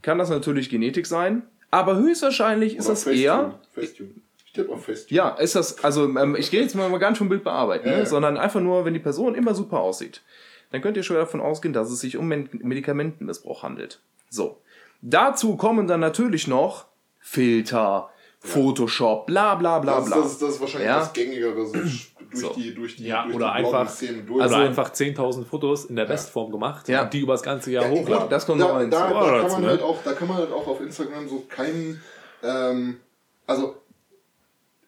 kann 0.03 0.19
das 0.19 0.31
natürlich 0.31 0.69
Genetik 0.69 1.07
sein, 1.07 1.43
aber 1.71 1.97
höchstwahrscheinlich 1.97 2.77
ist 2.77 2.89
das 2.89 3.07
eher. 3.07 3.59
Festune. 3.73 4.11
Ich 4.45 4.53
tippe 4.53 4.73
auf 4.73 4.85
Festune. 4.85 5.17
Ja, 5.17 5.31
ist 5.31 5.55
das, 5.55 5.83
also 5.83 6.05
ähm, 6.05 6.37
ich 6.39 6.51
gehe 6.51 6.61
jetzt 6.61 6.75
mal 6.75 6.91
gar 6.99 7.11
nicht 7.11 7.19
vom 7.19 7.29
Bild 7.29 7.45
bearbeiten, 7.45 7.89
ja, 7.89 7.95
ne, 7.95 7.99
ja. 8.01 8.07
sondern 8.07 8.37
einfach 8.37 8.61
nur, 8.61 8.85
wenn 8.85 8.95
die 8.95 9.01
Person 9.01 9.35
immer 9.35 9.55
super 9.55 9.81
aussieht, 9.81 10.23
dann 10.71 10.83
könnt 10.83 10.97
ihr 10.97 11.03
schon 11.03 11.17
davon 11.17 11.41
ausgehen, 11.41 11.73
dass 11.73 11.91
es 11.91 12.01
sich 12.01 12.17
um 12.17 12.29
Medikamentenmissbrauch 12.29 13.63
handelt. 13.63 14.01
So. 14.29 14.59
Dazu 15.01 15.57
kommen 15.57 15.87
dann 15.87 16.01
natürlich 16.01 16.47
noch 16.47 16.87
Filter, 17.19 18.11
Photoshop, 18.41 19.27
bla 19.27 19.55
bla 19.55 19.79
bla 19.79 20.01
bla. 20.01 20.17
Das, 20.17 20.25
das, 20.25 20.39
das 20.39 20.51
ist 20.55 20.61
wahrscheinlich 20.61 20.89
ja? 20.89 20.99
das 20.99 21.13
gängigere 21.13 21.67
so 21.67 21.75
durch 22.33 22.47
so. 22.47 22.53
die 22.55 22.75
durch 22.75 22.97
die 22.97 23.07
ja, 23.07 23.25
durch 23.25 23.37
oder 23.37 23.47
die 23.47 23.53
einfach 23.53 23.93
durch. 24.27 24.43
also 24.43 24.55
einfach 24.57 24.93
10.000 24.93 25.45
Fotos 25.45 25.85
in 25.85 25.97
der 25.97 26.07
Bestform 26.07 26.51
gemacht 26.51 26.89
ja. 26.89 27.03
und 27.03 27.13
die 27.13 27.21
über 27.21 27.35
das 27.35 27.43
ganze 27.43 27.71
Jahr 27.71 27.85
ja, 27.85 27.91
hochladen. 27.91 28.29
Das 28.29 28.47
kommt 28.47 28.61
da, 28.61 28.69
noch. 28.69 28.91
Da, 28.91 29.11
da, 29.11 29.31
da, 29.31 29.49
kann 29.49 29.61
man 29.61 29.67
halt 29.67 29.83
auch, 29.83 29.99
da 30.05 30.13
kann 30.13 30.29
man 30.29 30.37
halt 30.39 30.53
auch 30.53 30.67
auf 30.67 30.81
Instagram 30.81 31.29
so 31.29 31.45
keinen 31.49 32.01
ähm, 32.43 33.01
also 33.47 33.77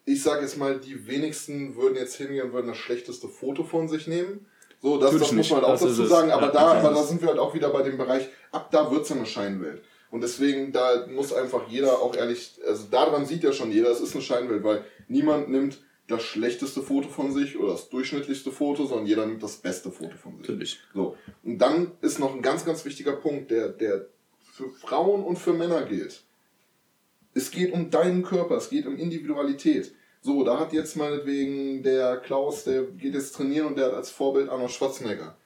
ich 0.06 0.22
sage 0.22 0.42
jetzt 0.42 0.58
mal, 0.58 0.78
die 0.78 1.06
wenigsten 1.06 1.76
würden 1.76 1.96
jetzt 1.96 2.16
hingehen 2.16 2.46
und 2.46 2.52
würden 2.52 2.68
das 2.68 2.76
schlechteste 2.76 3.28
Foto 3.28 3.64
von 3.64 3.88
sich 3.88 4.06
nehmen. 4.06 4.46
So, 4.82 4.98
das, 4.98 5.16
das 5.16 5.32
muss 5.32 5.48
man 5.50 5.62
halt 5.62 5.68
auch 5.68 5.80
dazu 5.80 6.04
sagen, 6.04 6.30
aber, 6.30 6.48
da, 6.48 6.74
aber 6.74 6.90
da 6.90 7.02
sind 7.02 7.22
wir 7.22 7.28
halt 7.28 7.38
auch 7.38 7.54
wieder 7.54 7.70
bei 7.70 7.82
dem 7.82 7.96
Bereich, 7.96 8.28
ab 8.52 8.70
da 8.70 8.90
wird 8.90 9.04
es 9.04 9.12
eine 9.12 9.24
Scheinwelt. 9.24 9.82
Und 10.10 10.22
deswegen, 10.22 10.72
da 10.72 11.06
muss 11.08 11.32
einfach 11.32 11.66
jeder 11.68 12.00
auch 12.00 12.14
ehrlich, 12.14 12.60
also 12.66 12.84
daran 12.90 13.24
sieht 13.24 13.42
ja 13.42 13.52
schon 13.52 13.72
jeder, 13.72 13.88
es 13.90 14.00
ist 14.00 14.14
eine 14.14 14.22
Scheinwelt, 14.22 14.62
weil 14.62 14.84
niemand 15.08 15.48
nimmt 15.48 15.78
das 16.06 16.22
schlechteste 16.22 16.82
Foto 16.82 17.08
von 17.08 17.32
sich 17.32 17.58
oder 17.58 17.72
das 17.72 17.88
durchschnittlichste 17.88 18.52
Foto, 18.52 18.84
sondern 18.86 19.06
jeder 19.06 19.26
nimmt 19.26 19.42
das 19.42 19.56
beste 19.56 19.90
Foto 19.90 20.16
von 20.16 20.32
sich. 20.32 20.48
Natürlich. 20.48 20.80
So. 20.92 21.16
Und 21.42 21.58
dann 21.58 21.92
ist 22.02 22.18
noch 22.18 22.34
ein 22.34 22.42
ganz, 22.42 22.64
ganz 22.64 22.84
wichtiger 22.84 23.16
Punkt, 23.16 23.50
der, 23.50 23.68
der 23.68 24.06
für 24.52 24.68
Frauen 24.70 25.24
und 25.24 25.38
für 25.38 25.52
Männer 25.52 25.84
gilt. 25.84 26.22
Es 27.32 27.50
geht 27.50 27.72
um 27.72 27.90
deinen 27.90 28.22
Körper, 28.22 28.56
es 28.56 28.70
geht 28.70 28.86
um 28.86 28.96
Individualität. 28.96 29.94
So, 30.20 30.44
da 30.44 30.60
hat 30.60 30.72
jetzt 30.72 30.96
meinetwegen 30.96 31.82
der 31.82 32.18
Klaus, 32.18 32.64
der 32.64 32.84
geht 32.84 33.14
jetzt 33.14 33.34
trainieren 33.34 33.66
und 33.66 33.76
der 33.76 33.86
hat 33.86 33.94
als 33.94 34.10
Vorbild 34.10 34.48
Arnold 34.48 34.70
Schwarzenegger. 34.70 35.36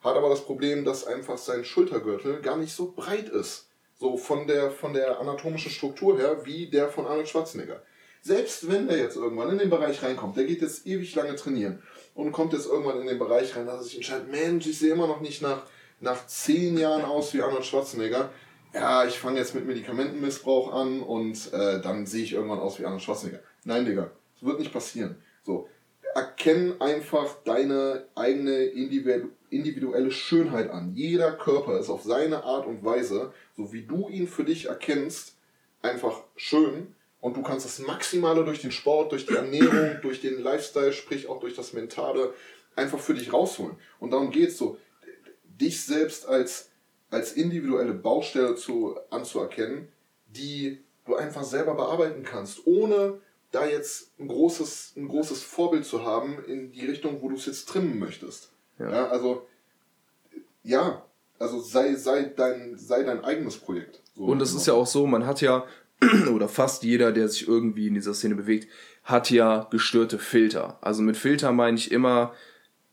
Hat 0.00 0.16
aber 0.16 0.28
das 0.28 0.44
Problem, 0.44 0.84
dass 0.84 1.06
einfach 1.06 1.38
sein 1.38 1.64
Schultergürtel 1.64 2.40
gar 2.40 2.56
nicht 2.56 2.72
so 2.72 2.92
breit 2.92 3.28
ist. 3.28 3.68
So 3.98 4.16
von 4.16 4.46
der, 4.46 4.70
von 4.70 4.92
der 4.92 5.18
anatomischen 5.18 5.72
Struktur 5.72 6.18
her 6.18 6.44
wie 6.44 6.68
der 6.68 6.88
von 6.88 7.06
Arnold 7.06 7.28
Schwarzenegger. 7.28 7.82
Selbst 8.28 8.70
wenn 8.70 8.86
der 8.86 8.98
jetzt 8.98 9.16
irgendwann 9.16 9.50
in 9.50 9.58
den 9.58 9.70
Bereich 9.70 10.02
reinkommt, 10.02 10.36
der 10.36 10.44
geht 10.44 10.62
jetzt 10.62 10.86
ewig 10.86 11.14
lange 11.14 11.34
trainieren 11.34 11.82
und 12.14 12.30
kommt 12.30 12.52
jetzt 12.52 12.66
irgendwann 12.66 13.00
in 13.00 13.06
den 13.06 13.18
Bereich 13.18 13.56
rein, 13.56 13.66
dass 13.66 13.76
er 13.76 13.82
sich 13.82 13.96
entscheidet, 13.96 14.30
Mensch, 14.30 14.66
ich 14.66 14.78
sehe 14.78 14.92
immer 14.92 15.06
noch 15.06 15.20
nicht 15.20 15.42
nach, 15.42 15.62
nach 16.00 16.26
zehn 16.26 16.78
Jahren 16.78 17.04
aus 17.04 17.34
wie 17.34 17.42
Arnold 17.42 17.64
Schwarzenegger. 17.64 18.30
Ja, 18.74 19.06
ich 19.06 19.18
fange 19.18 19.38
jetzt 19.38 19.54
mit 19.54 19.66
Medikamentenmissbrauch 19.66 20.72
an 20.72 21.00
und 21.00 21.52
äh, 21.52 21.80
dann 21.80 22.06
sehe 22.06 22.22
ich 22.22 22.34
irgendwann 22.34 22.60
aus 22.60 22.78
wie 22.78 22.84
Arnold 22.84 23.02
Schwarzenegger. 23.02 23.40
Nein, 23.64 23.86
Digga, 23.86 24.10
das 24.34 24.48
wird 24.48 24.60
nicht 24.60 24.72
passieren. 24.72 25.16
So, 25.42 25.66
erkenn 26.14 26.80
einfach 26.80 27.36
deine 27.44 28.04
eigene 28.14 28.64
individuelle 29.50 30.10
Schönheit 30.10 30.70
an. 30.70 30.92
Jeder 30.94 31.32
Körper 31.32 31.78
ist 31.78 31.88
auf 31.88 32.02
seine 32.02 32.44
Art 32.44 32.66
und 32.66 32.84
Weise, 32.84 33.32
so 33.56 33.72
wie 33.72 33.82
du 33.82 34.08
ihn 34.08 34.28
für 34.28 34.44
dich 34.44 34.66
erkennst, 34.66 35.36
einfach 35.80 36.24
schön. 36.36 36.94
Und 37.20 37.36
du 37.36 37.42
kannst 37.42 37.66
das 37.66 37.80
Maximale 37.80 38.44
durch 38.44 38.60
den 38.60 38.70
Sport, 38.70 39.12
durch 39.12 39.26
die 39.26 39.34
Ernährung, 39.34 39.98
durch 40.02 40.20
den 40.20 40.40
Lifestyle, 40.40 40.92
sprich 40.92 41.28
auch 41.28 41.40
durch 41.40 41.54
das 41.54 41.72
Mentale, 41.72 42.32
einfach 42.76 42.98
für 42.98 43.14
dich 43.14 43.32
rausholen. 43.32 43.76
Und 43.98 44.12
darum 44.12 44.30
geht 44.30 44.50
es 44.50 44.58
so, 44.58 44.78
dich 45.44 45.84
selbst 45.84 46.26
als, 46.28 46.70
als 47.10 47.32
individuelle 47.32 47.94
Baustelle 47.94 48.54
zu, 48.54 48.96
anzuerkennen, 49.10 49.88
die 50.28 50.82
du 51.04 51.16
einfach 51.16 51.42
selber 51.42 51.74
bearbeiten 51.74 52.22
kannst, 52.22 52.66
ohne 52.66 53.20
da 53.50 53.66
jetzt 53.66 54.12
ein 54.18 54.28
großes, 54.28 54.94
ein 54.96 55.08
großes 55.08 55.42
Vorbild 55.42 55.84
zu 55.84 56.04
haben 56.04 56.42
in 56.44 56.70
die 56.70 56.86
Richtung, 56.86 57.22
wo 57.22 57.28
du 57.28 57.36
es 57.36 57.46
jetzt 57.46 57.68
trimmen 57.68 57.98
möchtest. 57.98 58.52
Ja. 58.78 58.90
ja. 58.90 59.08
also, 59.08 59.46
ja, 60.62 61.02
also 61.38 61.60
sei, 61.60 61.94
sei, 61.94 62.24
dein, 62.24 62.76
sei 62.76 63.02
dein 63.02 63.24
eigenes 63.24 63.56
Projekt. 63.56 64.02
So 64.14 64.24
und 64.24 64.42
es 64.42 64.54
ist 64.54 64.66
ja 64.66 64.74
auch 64.74 64.86
so, 64.86 65.06
man 65.06 65.26
hat 65.26 65.40
ja, 65.40 65.64
oder 66.32 66.48
fast 66.48 66.82
jeder, 66.82 67.12
der 67.12 67.28
sich 67.28 67.48
irgendwie 67.48 67.88
in 67.88 67.94
dieser 67.94 68.14
Szene 68.14 68.34
bewegt, 68.34 68.68
hat 69.04 69.30
ja 69.30 69.66
gestörte 69.70 70.18
Filter. 70.18 70.78
Also 70.80 71.02
mit 71.02 71.16
Filter 71.16 71.52
meine 71.52 71.76
ich 71.76 71.90
immer, 71.90 72.34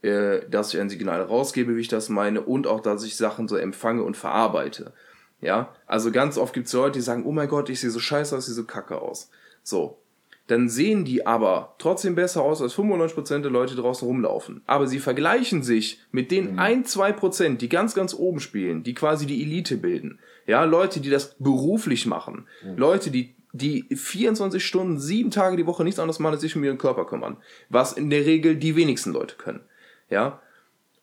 äh, 0.02 0.42
dass 0.50 0.74
ich 0.74 0.80
ein 0.80 0.90
Signal 0.90 1.22
rausgebe, 1.22 1.76
wie 1.76 1.82
ich 1.82 1.88
das 1.88 2.10
meine, 2.10 2.42
und 2.42 2.68
auch, 2.68 2.80
dass 2.80 3.04
ich 3.04 3.18
Sachen 3.18 3.48
so 3.48 3.56
empfange 3.56 4.04
und 4.04 4.18
verarbeite. 4.18 4.94
Ja, 5.42 5.76
also 5.86 6.12
ganz 6.12 6.38
oft 6.38 6.54
gibt 6.54 6.68
es 6.68 6.74
Leute, 6.74 6.94
die 6.94 7.02
sagen, 7.02 7.26
oh 7.26 7.32
mein 7.32 7.50
Gott, 7.50 7.70
ich 7.70 7.80
sehe 7.80 7.90
so 7.90 8.00
scheiße 8.00 8.36
aus, 8.36 8.44
ich 8.44 8.56
sehe 8.56 8.56
so 8.56 8.64
kacke 8.64 9.02
aus. 9.02 9.30
So, 9.62 10.00
dann 10.48 10.70
sehen 10.70 11.06
die 11.06 11.26
aber 11.26 11.76
trotzdem 11.80 12.16
besser 12.16 12.44
aus, 12.44 12.62
als 12.62 12.76
95% 12.76 13.40
der 13.40 13.52
Leute 13.52 13.76
draußen 13.76 14.08
rumlaufen. 14.08 14.62
Aber 14.68 14.88
sie 14.88 15.00
vergleichen 15.00 15.64
sich 15.64 16.00
mit 16.12 16.30
den 16.32 16.54
mhm. 16.54 16.60
1, 16.60 16.96
2%, 16.96 17.58
die 17.58 17.70
ganz, 17.70 17.96
ganz 17.96 18.14
oben 18.14 18.40
spielen, 18.40 18.84
die 18.84 18.94
quasi 18.94 19.26
die 19.26 19.42
Elite 19.42 19.78
bilden. 19.78 20.20
Ja, 20.48 20.64
Leute, 20.64 21.00
die 21.00 21.10
das 21.10 21.36
beruflich 21.40 22.06
machen. 22.06 22.48
Mhm. 22.64 22.78
Leute, 22.78 23.12
die, 23.12 23.36
die 23.54 23.86
24 23.94 24.64
Stunden, 24.64 25.00
sieben 25.00 25.32
Tage 25.32 25.58
die 25.58 25.66
Woche 25.66 25.84
nichts 25.84 26.00
anderes 26.00 26.20
machen, 26.20 26.34
als 26.34 26.42
sich 26.42 26.56
um 26.56 26.64
ihren 26.64 26.78
Körper 26.78 27.06
kümmern. 27.06 27.38
Was 27.70 27.94
in 27.94 28.10
der 28.10 28.26
Regel 28.26 28.56
die 28.56 28.76
wenigsten 28.76 29.12
Leute 29.12 29.36
können. 29.36 29.62
Ja. 30.10 30.42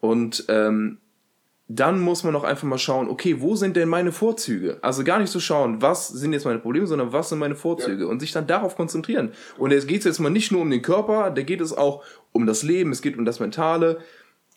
Und 0.01 0.45
ähm, 0.49 0.99
dann 1.68 2.01
muss 2.01 2.22
man 2.22 2.36
auch 2.36 2.45
einfach 2.45 2.66
mal 2.66 2.78
schauen, 2.78 3.09
okay, 3.09 3.40
wo 3.40 3.57
sind 3.57 3.76
denn 3.76 3.88
meine 3.88 4.12
Vorzüge? 4.12 4.78
Also 4.82 5.05
gar 5.05 5.18
nicht 5.18 5.30
so 5.30 5.40
schauen, 5.40 5.80
was 5.80 6.09
sind 6.09 6.32
jetzt 6.32 6.45
meine 6.45 6.59
Probleme, 6.59 6.86
sondern 6.86 7.12
was 7.12 7.30
sind 7.30 7.38
meine 7.38 7.55
Vorzüge 7.55 8.05
ja. 8.05 8.11
und 8.11 8.20
sich 8.20 8.32
dann 8.32 8.47
darauf 8.47 8.76
konzentrieren. 8.76 9.32
Und 9.59 9.72
es 9.72 9.86
geht 9.86 10.05
jetzt 10.05 10.18
mal 10.18 10.28
nicht 10.28 10.53
nur 10.53 10.61
um 10.61 10.70
den 10.70 10.82
Körper, 10.82 11.30
da 11.30 11.43
geht 11.43 11.61
es 11.61 11.72
auch 11.72 12.05
um 12.32 12.47
das 12.47 12.62
Leben, 12.62 12.93
es 12.93 13.01
geht 13.01 13.16
um 13.16 13.24
das 13.24 13.40
Mentale. 13.40 14.01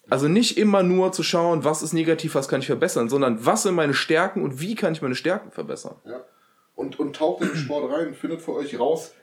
Also 0.09 0.27
nicht 0.27 0.57
immer 0.57 0.83
nur 0.83 1.11
zu 1.11 1.23
schauen, 1.23 1.63
was 1.63 1.81
ist 1.81 1.93
negativ, 1.93 2.35
was 2.35 2.47
kann 2.47 2.61
ich 2.61 2.67
verbessern, 2.67 3.09
sondern 3.09 3.45
was 3.45 3.63
sind 3.63 3.75
meine 3.75 3.93
Stärken 3.93 4.43
und 4.43 4.59
wie 4.59 4.75
kann 4.75 4.93
ich 4.93 5.01
meine 5.01 5.15
Stärken 5.15 5.51
verbessern. 5.51 5.95
Ja. 6.05 6.23
Und, 6.75 6.99
und 6.99 7.15
taucht 7.15 7.41
in 7.41 7.49
den 7.49 7.57
Sport 7.57 7.91
rein, 7.91 8.13
findet 8.13 8.41
für 8.41 8.53
euch 8.53 8.79
raus, 8.79 9.13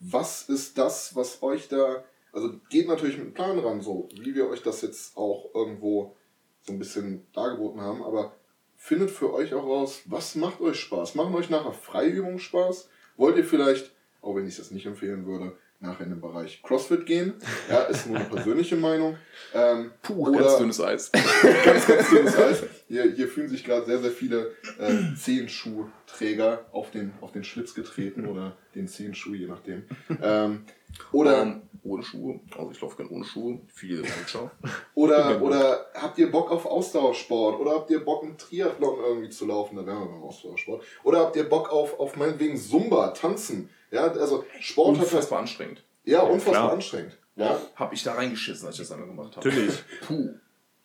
was 0.00 0.48
ist 0.48 0.78
das, 0.78 1.14
was 1.14 1.42
euch 1.42 1.68
da, 1.68 2.04
also 2.32 2.54
geht 2.70 2.88
natürlich 2.88 3.16
mit 3.18 3.26
einem 3.26 3.34
Plan 3.34 3.58
ran, 3.58 3.80
so 3.80 4.08
wie 4.20 4.34
wir 4.34 4.48
euch 4.48 4.62
das 4.62 4.82
jetzt 4.82 5.16
auch 5.16 5.50
irgendwo 5.54 6.16
so 6.62 6.72
ein 6.72 6.78
bisschen 6.78 7.26
dargeboten 7.32 7.80
haben, 7.80 8.02
aber 8.02 8.34
findet 8.76 9.10
für 9.10 9.32
euch 9.32 9.54
auch 9.54 9.64
raus, 9.64 10.02
was 10.06 10.34
macht 10.34 10.60
euch 10.60 10.80
Spaß? 10.80 11.14
Machen 11.14 11.34
euch 11.34 11.50
nachher 11.50 11.72
Freiübungen 11.72 12.38
Spaß? 12.38 12.88
Wollt 13.16 13.36
ihr 13.36 13.44
vielleicht, 13.44 13.92
auch 14.20 14.34
wenn 14.34 14.46
ich 14.46 14.56
das 14.56 14.70
nicht 14.70 14.86
empfehlen 14.86 15.26
würde, 15.26 15.56
nachher 15.86 16.04
in 16.04 16.10
den 16.10 16.20
Bereich 16.20 16.62
CrossFit 16.62 17.06
gehen? 17.06 17.34
Ja, 17.68 17.82
ist 17.82 18.06
nur 18.06 18.16
eine 18.16 18.24
persönliche 18.30 18.76
Meinung. 18.76 19.16
Ähm, 19.54 19.92
Puh, 20.02 20.28
oder 20.28 20.40
ganz 20.40 20.58
dünnes 20.58 20.80
Eis. 20.80 21.12
ganz, 21.64 21.86
ganz 21.86 22.10
dünnes 22.10 22.36
Eis. 22.36 22.62
Hier, 22.88 23.12
hier 23.12 23.28
fühlen 23.28 23.48
sich 23.48 23.64
gerade 23.64 23.86
sehr, 23.86 23.98
sehr 23.98 24.10
viele 24.10 24.52
äh, 24.78 25.14
Zehenschuhträger 25.16 26.66
auf 26.72 26.90
den, 26.90 27.12
auf 27.20 27.32
den 27.32 27.44
Schlitz 27.44 27.74
getreten 27.74 28.26
oder 28.26 28.56
den 28.74 28.88
Zehenschuh, 28.88 29.34
je 29.34 29.46
nachdem. 29.46 29.84
Ähm, 30.22 30.64
oder 31.12 31.42
um, 31.42 31.62
ohne 31.84 32.02
Schuhe. 32.02 32.40
Also 32.56 32.70
ich 32.70 32.80
laufe 32.80 32.96
gerne 32.96 33.10
ohne 33.10 33.24
Schuhe. 33.24 33.60
Viel 33.72 34.00
Rutscher. 34.00 34.50
oder, 34.94 35.40
oder 35.42 35.86
habt 35.94 36.18
ihr 36.18 36.30
Bock 36.30 36.50
auf 36.50 36.66
Ausdauersport? 36.66 37.60
Oder 37.60 37.72
habt 37.72 37.90
ihr 37.90 38.04
Bock, 38.04 38.24
einen 38.24 38.38
Triathlon 38.38 38.98
irgendwie 39.04 39.30
zu 39.30 39.46
laufen? 39.46 39.76
Da 39.76 39.86
wären 39.86 40.00
wir 40.00 40.06
beim 40.06 40.22
Ausdauersport. 40.22 40.82
Oder 41.04 41.20
habt 41.20 41.36
ihr 41.36 41.48
Bock 41.48 41.70
auf, 41.70 41.98
auf 41.98 42.16
meinetwegen 42.16 42.56
Zumba, 42.56 43.08
Tanzen? 43.08 43.70
Ja, 43.96 44.06
also 44.12 44.44
Sport 44.60 44.98
unfassbar 44.98 45.38
hat 45.38 45.42
anstrengend. 45.42 45.82
Ja, 46.04 46.20
unfassbar 46.20 46.52
klar. 46.52 46.72
anstrengend. 46.72 47.18
Ja. 47.36 47.60
Hab 47.74 47.92
ich 47.92 48.02
da 48.02 48.14
reingeschissen, 48.14 48.66
als 48.66 48.76
ich 48.76 48.82
das 48.82 48.92
einmal 48.92 49.08
gemacht 49.08 49.36
habe. 49.36 49.48
Natürlich. 49.48 49.74
Puh. 50.06 50.30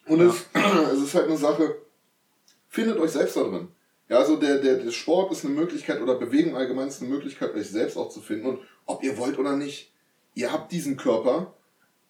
Und 0.08 0.20
ja. 0.20 0.26
es, 0.26 0.46
es 0.94 1.02
ist 1.02 1.16
halt 1.16 1.28
eine 1.28 1.38
Sache, 1.38 1.76
findet 2.68 2.98
euch 2.98 3.12
selbst 3.12 3.38
da 3.38 3.44
drin. 3.44 3.70
Ja, 4.10 4.18
also 4.18 4.36
der, 4.36 4.58
der, 4.60 4.78
der 4.78 4.92
Sport 4.92 5.32
ist 5.32 5.46
eine 5.46 5.54
Möglichkeit 5.54 6.02
oder 6.02 6.16
Bewegung 6.16 6.56
allgemein 6.58 6.90
ist 6.90 7.02
eine 7.02 7.10
Möglichkeit, 7.10 7.54
euch 7.56 7.70
selbst 7.70 7.96
auch 7.96 8.10
zu 8.10 8.20
finden. 8.20 8.46
Und 8.46 8.60
ob 8.86 9.04
ihr 9.04 9.18
wollt 9.18 9.40
oder 9.40 9.56
nicht, 9.56 9.94
ihr 10.34 10.52
habt 10.52 10.72
diesen 10.72 10.98
Körper 10.98 11.54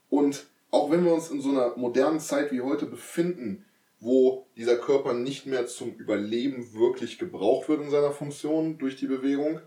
und 0.10 0.48
auch 0.72 0.90
wenn 0.90 1.06
wir 1.06 1.14
uns 1.14 1.30
in 1.30 1.42
so 1.42 1.50
einer 1.50 1.76
modernen 1.76 2.20
Zeit 2.20 2.52
wie 2.52 2.62
heute 2.62 2.86
befinden, 2.86 3.66
wo 4.00 4.48
dieser 4.58 4.78
Körper 4.78 5.14
nicht 5.14 5.46
mehr 5.46 5.68
zum 5.68 5.94
Überleben 5.94 6.74
wirklich 6.74 7.20
gebraucht 7.20 7.70
wird 7.70 7.82
in 7.82 7.92
seiner 7.92 8.12
Funktion 8.12 8.80
durch 8.80 8.96
die 8.96 9.06
Bewegung, 9.06 9.62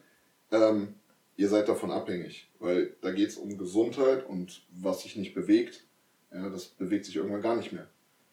ähm, 0.50 0.94
ihr 1.36 1.48
seid 1.48 1.68
davon 1.68 1.90
abhängig, 1.90 2.48
weil 2.60 2.94
da 3.00 3.10
geht 3.12 3.28
es 3.28 3.36
um 3.36 3.58
Gesundheit 3.58 4.28
und 4.28 4.62
was 4.70 5.02
sich 5.02 5.16
nicht 5.16 5.34
bewegt, 5.34 5.84
ja, 6.32 6.48
das 6.48 6.66
bewegt 6.66 7.04
sich 7.04 7.16
irgendwann 7.16 7.42
gar 7.42 7.56
nicht 7.56 7.72
mehr. 7.72 7.86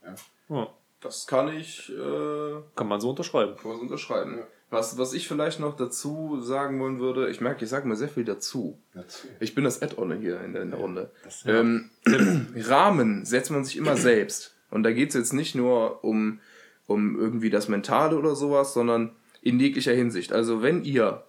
Ja. 0.04 0.16
ja 0.50 0.74
das 1.02 1.28
kann 1.28 1.56
ich. 1.56 1.90
Äh, 1.90 2.62
kann 2.76 2.88
man 2.88 3.02
so 3.02 3.10
unterschreiben. 3.10 3.56
Kann 3.58 3.70
man 3.70 3.78
so 3.78 3.84
unterschreiben. 3.84 4.38
Ja. 4.38 4.48
Was, 4.70 4.98
was 4.98 5.14
ich 5.14 5.28
vielleicht 5.28 5.60
noch 5.60 5.76
dazu 5.76 6.40
sagen 6.42 6.80
wollen 6.80 7.00
würde, 7.00 7.30
ich 7.30 7.42
merke, 7.42 7.66
ich 7.66 7.70
sage 7.70 7.88
mal 7.88 7.98
sehr 7.98 8.08
viel 8.08 8.24
dazu. 8.24 8.78
dazu. 8.94 9.28
Ich 9.42 9.54
bin 9.54 9.66
das 9.66 9.82
Add-on 9.82 10.18
hier 10.22 10.40
in 10.42 10.54
der, 10.54 10.62
in 10.62 10.72
der 10.72 10.80
Runde. 10.80 11.12
Ähm, 11.46 11.90
Rahmen 12.56 13.26
setzt 13.26 13.52
man 13.52 13.66
sich 13.66 13.76
immer 13.76 13.98
selbst. 13.98 14.56
Und 14.70 14.84
da 14.84 14.94
geht 14.94 15.10
es 15.10 15.16
jetzt 15.16 15.34
nicht 15.34 15.56
nur 15.56 16.04
um, 16.06 16.40
um 16.88 17.20
irgendwie 17.20 17.50
das 17.50 17.68
Mentale 17.68 18.18
oder 18.18 18.36
sowas, 18.36 18.74
sondern 18.74 19.12
in 19.42 19.60
jeglicher 19.60 19.94
Hinsicht. 19.94 20.32
Also 20.32 20.62
wenn 20.62 20.86
ihr 20.86 21.26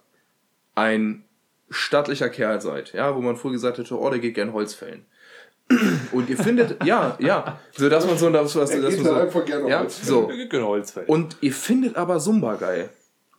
ein 0.75 1.25
stattlicher 1.73 2.29
Kerl 2.29 2.61
seid, 2.61 2.93
ja, 2.93 3.15
wo 3.15 3.21
man 3.21 3.35
früher 3.35 3.53
gesagt 3.53 3.77
hätte, 3.77 3.99
oh, 3.99 4.09
der 4.09 4.19
geht 4.19 4.35
gern 4.35 4.53
Holz 4.53 4.73
fällen. 4.73 5.05
Und 6.11 6.29
ihr 6.29 6.37
findet, 6.37 6.83
ja, 6.85 7.17
ja, 7.19 7.59
so 7.75 7.89
dass 7.89 8.05
man 8.05 8.17
so, 8.17 8.29
dass, 8.29 8.53
dass, 8.53 8.69
dass 8.69 8.95
man 8.97 9.05
so, 9.05 9.13
einfach 9.13 9.45
gerne 9.45 9.69
ja, 9.69 9.79
Holz 9.79 10.05
so. 10.05 10.29
Holz 10.29 10.93
Und 11.07 11.37
ihr 11.41 11.53
findet 11.53 11.95
aber 11.95 12.19
Zumba 12.19 12.55
geil 12.55 12.89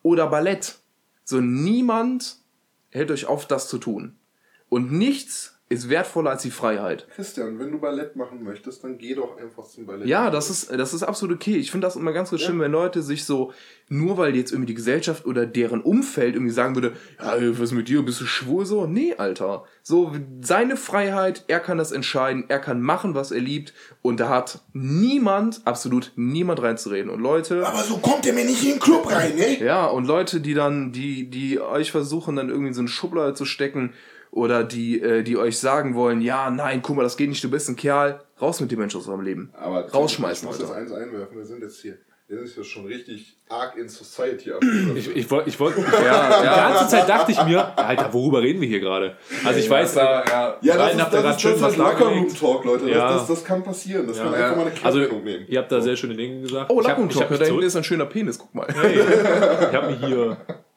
oder 0.03 0.27
Ballett. 0.27 0.77
So 1.25 1.41
niemand 1.41 2.37
hält 2.91 3.11
euch 3.11 3.27
auf, 3.27 3.47
das 3.47 3.69
zu 3.69 3.79
tun. 3.79 4.17
Und 4.69 4.93
nichts 4.93 5.54
ist 5.75 5.91
wertvoller 5.91 6.31
als 6.31 6.43
die 6.43 6.51
Freiheit. 6.51 7.07
Christian, 7.15 7.59
wenn 7.59 7.71
du 7.71 7.79
Ballett 7.79 8.17
machen 8.17 8.43
möchtest, 8.43 8.83
dann 8.85 8.99
geh 8.99 9.15
doch 9.15 9.37
einfach 9.37 9.67
zum 9.67 9.87
Ballett. 9.87 10.09
Ja, 10.09 10.31
das 10.31 10.51
ist, 10.51 10.71
das 10.73 10.95
ist 10.95 11.03
absolut 11.03 11.37
okay. 11.37 11.57
Ich 11.57 11.71
finde 11.71 11.87
das 11.87 11.97
immer 11.97 12.13
ganz, 12.13 12.31
ganz 12.31 12.43
ja. 12.43 12.47
schlimm, 12.47 12.61
wenn 12.61 12.73
Leute 12.73 13.03
sich 13.03 13.25
so, 13.25 13.53
nur 13.89 14.17
weil 14.17 14.35
jetzt 14.35 14.53
irgendwie 14.53 14.69
die 14.69 14.75
Gesellschaft 14.75 15.27
oder 15.27 15.47
deren 15.47 15.83
Umfeld 15.83 16.35
irgendwie 16.35 16.53
sagen 16.53 16.75
würde, 16.75 16.95
ja, 17.21 17.35
was 17.59 17.61
ist 17.61 17.73
mit 17.73 17.89
dir, 17.89 18.03
bist 18.03 18.21
du 18.21 18.27
schwul 18.27 18.65
so? 18.65 18.87
Nee, 18.87 19.15
Alter. 19.17 19.65
So, 19.83 20.13
seine 20.41 20.77
Freiheit, 20.77 21.45
er 21.49 21.61
kann 21.61 21.77
das 21.77 21.93
entscheiden, 21.93 22.45
er 22.49 22.59
kann 22.59 22.81
machen, 22.81 23.15
was 23.15 23.31
er 23.31 23.41
liebt 23.41 23.75
und 24.01 24.21
da 24.21 24.29
hat 24.29 24.61
niemand, 24.73 25.61
absolut 25.65 26.13
niemand 26.17 26.63
reinzureden. 26.63 27.11
Und 27.11 27.21
Leute. 27.21 27.67
Aber 27.67 27.83
so 27.83 27.99
kommt 27.99 28.27
er 28.27 28.33
mir 28.33 28.45
nicht 28.45 28.63
in 28.63 28.71
den 28.71 28.81
Club 28.81 29.11
rein, 29.11 29.35
ne? 29.37 29.63
Ja, 29.63 29.87
und 29.87 30.07
Leute, 30.07 30.41
die 30.41 30.55
dann, 30.55 30.93
die, 30.93 31.29
die 31.29 31.61
euch 31.61 31.91
versuchen, 31.91 32.37
dann 32.37 32.49
irgendwie 32.49 32.73
so 32.73 32.81
eine 32.81 32.89
Schublade 32.89 33.35
zu 33.35 33.45
stecken, 33.45 33.93
oder 34.35 34.65
die, 34.65 35.01
äh, 35.01 35.23
die 35.23 35.37
euch 35.37 35.59
sagen 35.59 35.95
wollen, 35.95 36.21
ja, 36.21 36.51
nein, 36.51 36.83
guck 36.83 36.97
mal, 36.97 37.05
das 37.05 37.17
geht 37.17 37.29
nicht, 37.29 37.43
du 37.45 37.51
bist 37.51 37.69
ein 37.69 37.77
Kerl, 37.77 38.21
raus 38.41 38.61
mit 38.61 38.71
den 38.71 38.81
Menschen 38.81 38.99
aus 38.99 39.09
eurem 39.09 39.21
Leben. 39.21 39.53
Aber 39.55 39.89
rausschmeißen. 39.89 40.49
Ich 40.49 40.59
muss 40.59 40.69
das 40.69 40.77
eins 40.77 40.93
einwerfen, 40.93 41.37
wir 41.37 41.45
sind 41.45 41.63
jetzt 41.63 41.81
hier. 41.81 41.99
Wir 42.27 42.39
sind 42.39 42.57
jetzt 42.57 42.71
schon 42.71 42.87
richtig 42.87 43.37
arg 43.51 43.77
in 43.77 43.87
Society 43.87 44.51
Ich, 44.97 45.15
ich 45.15 45.31
wollte, 45.31 45.51
ich 45.51 45.61
wollte, 45.61 45.83
ja, 45.83 46.41
die 46.41 46.47
ganze 46.47 46.89
Zeit 46.89 47.07
dachte 47.07 47.33
ich 47.33 47.45
mir, 47.45 47.79
Alter, 47.79 48.13
worüber 48.15 48.41
reden 48.41 48.63
wir 48.63 48.67
hier 48.67 48.81
gerade? 48.81 49.19
Also 49.45 49.61
ich 49.61 49.67
ja, 49.67 49.71
weiß, 49.71 49.95
da, 49.95 50.25
ja, 50.25 50.57
ja, 50.63 50.77
das, 50.77 50.93
ist, 50.93 51.01
das, 51.01 51.23
das, 51.23 51.43
schön 51.43 51.61
das 51.61 51.73
ist 51.73 51.77
Locker 51.77 52.07
Room 52.07 52.35
Talk, 52.35 52.65
Leute. 52.65 52.89
Ja. 52.89 53.13
Das, 53.13 53.27
das, 53.27 53.29
das 53.29 53.45
kann 53.45 53.63
passieren. 53.63 54.07
Das 54.07 54.17
ja. 54.17 54.25
kann 54.25 54.35
einfach 54.35 54.57
mal 54.57 54.67
eine 54.67 54.85
also, 54.85 54.99
nehmen. 55.01 55.45
Ihr 55.47 55.59
habt 55.59 55.71
da 55.71 55.83
sehr 55.83 55.97
schöne 55.97 56.17
Dinge 56.17 56.41
gesagt. 56.41 56.71
Oh, 56.71 56.81
Locker 56.81 56.95
Room 56.95 57.11
Talk, 57.11 57.29
da 57.29 57.45
hinten 57.45 57.63
ist 57.63 57.77
ein 57.77 57.85
schöner 57.85 58.07
Penis, 58.07 58.39
guck 58.39 58.55
mal. 58.55 58.67
Hey, 58.73 58.99
ich 58.99 59.75
habe 59.75 59.91
mir 59.91 60.07
hier 60.07 60.37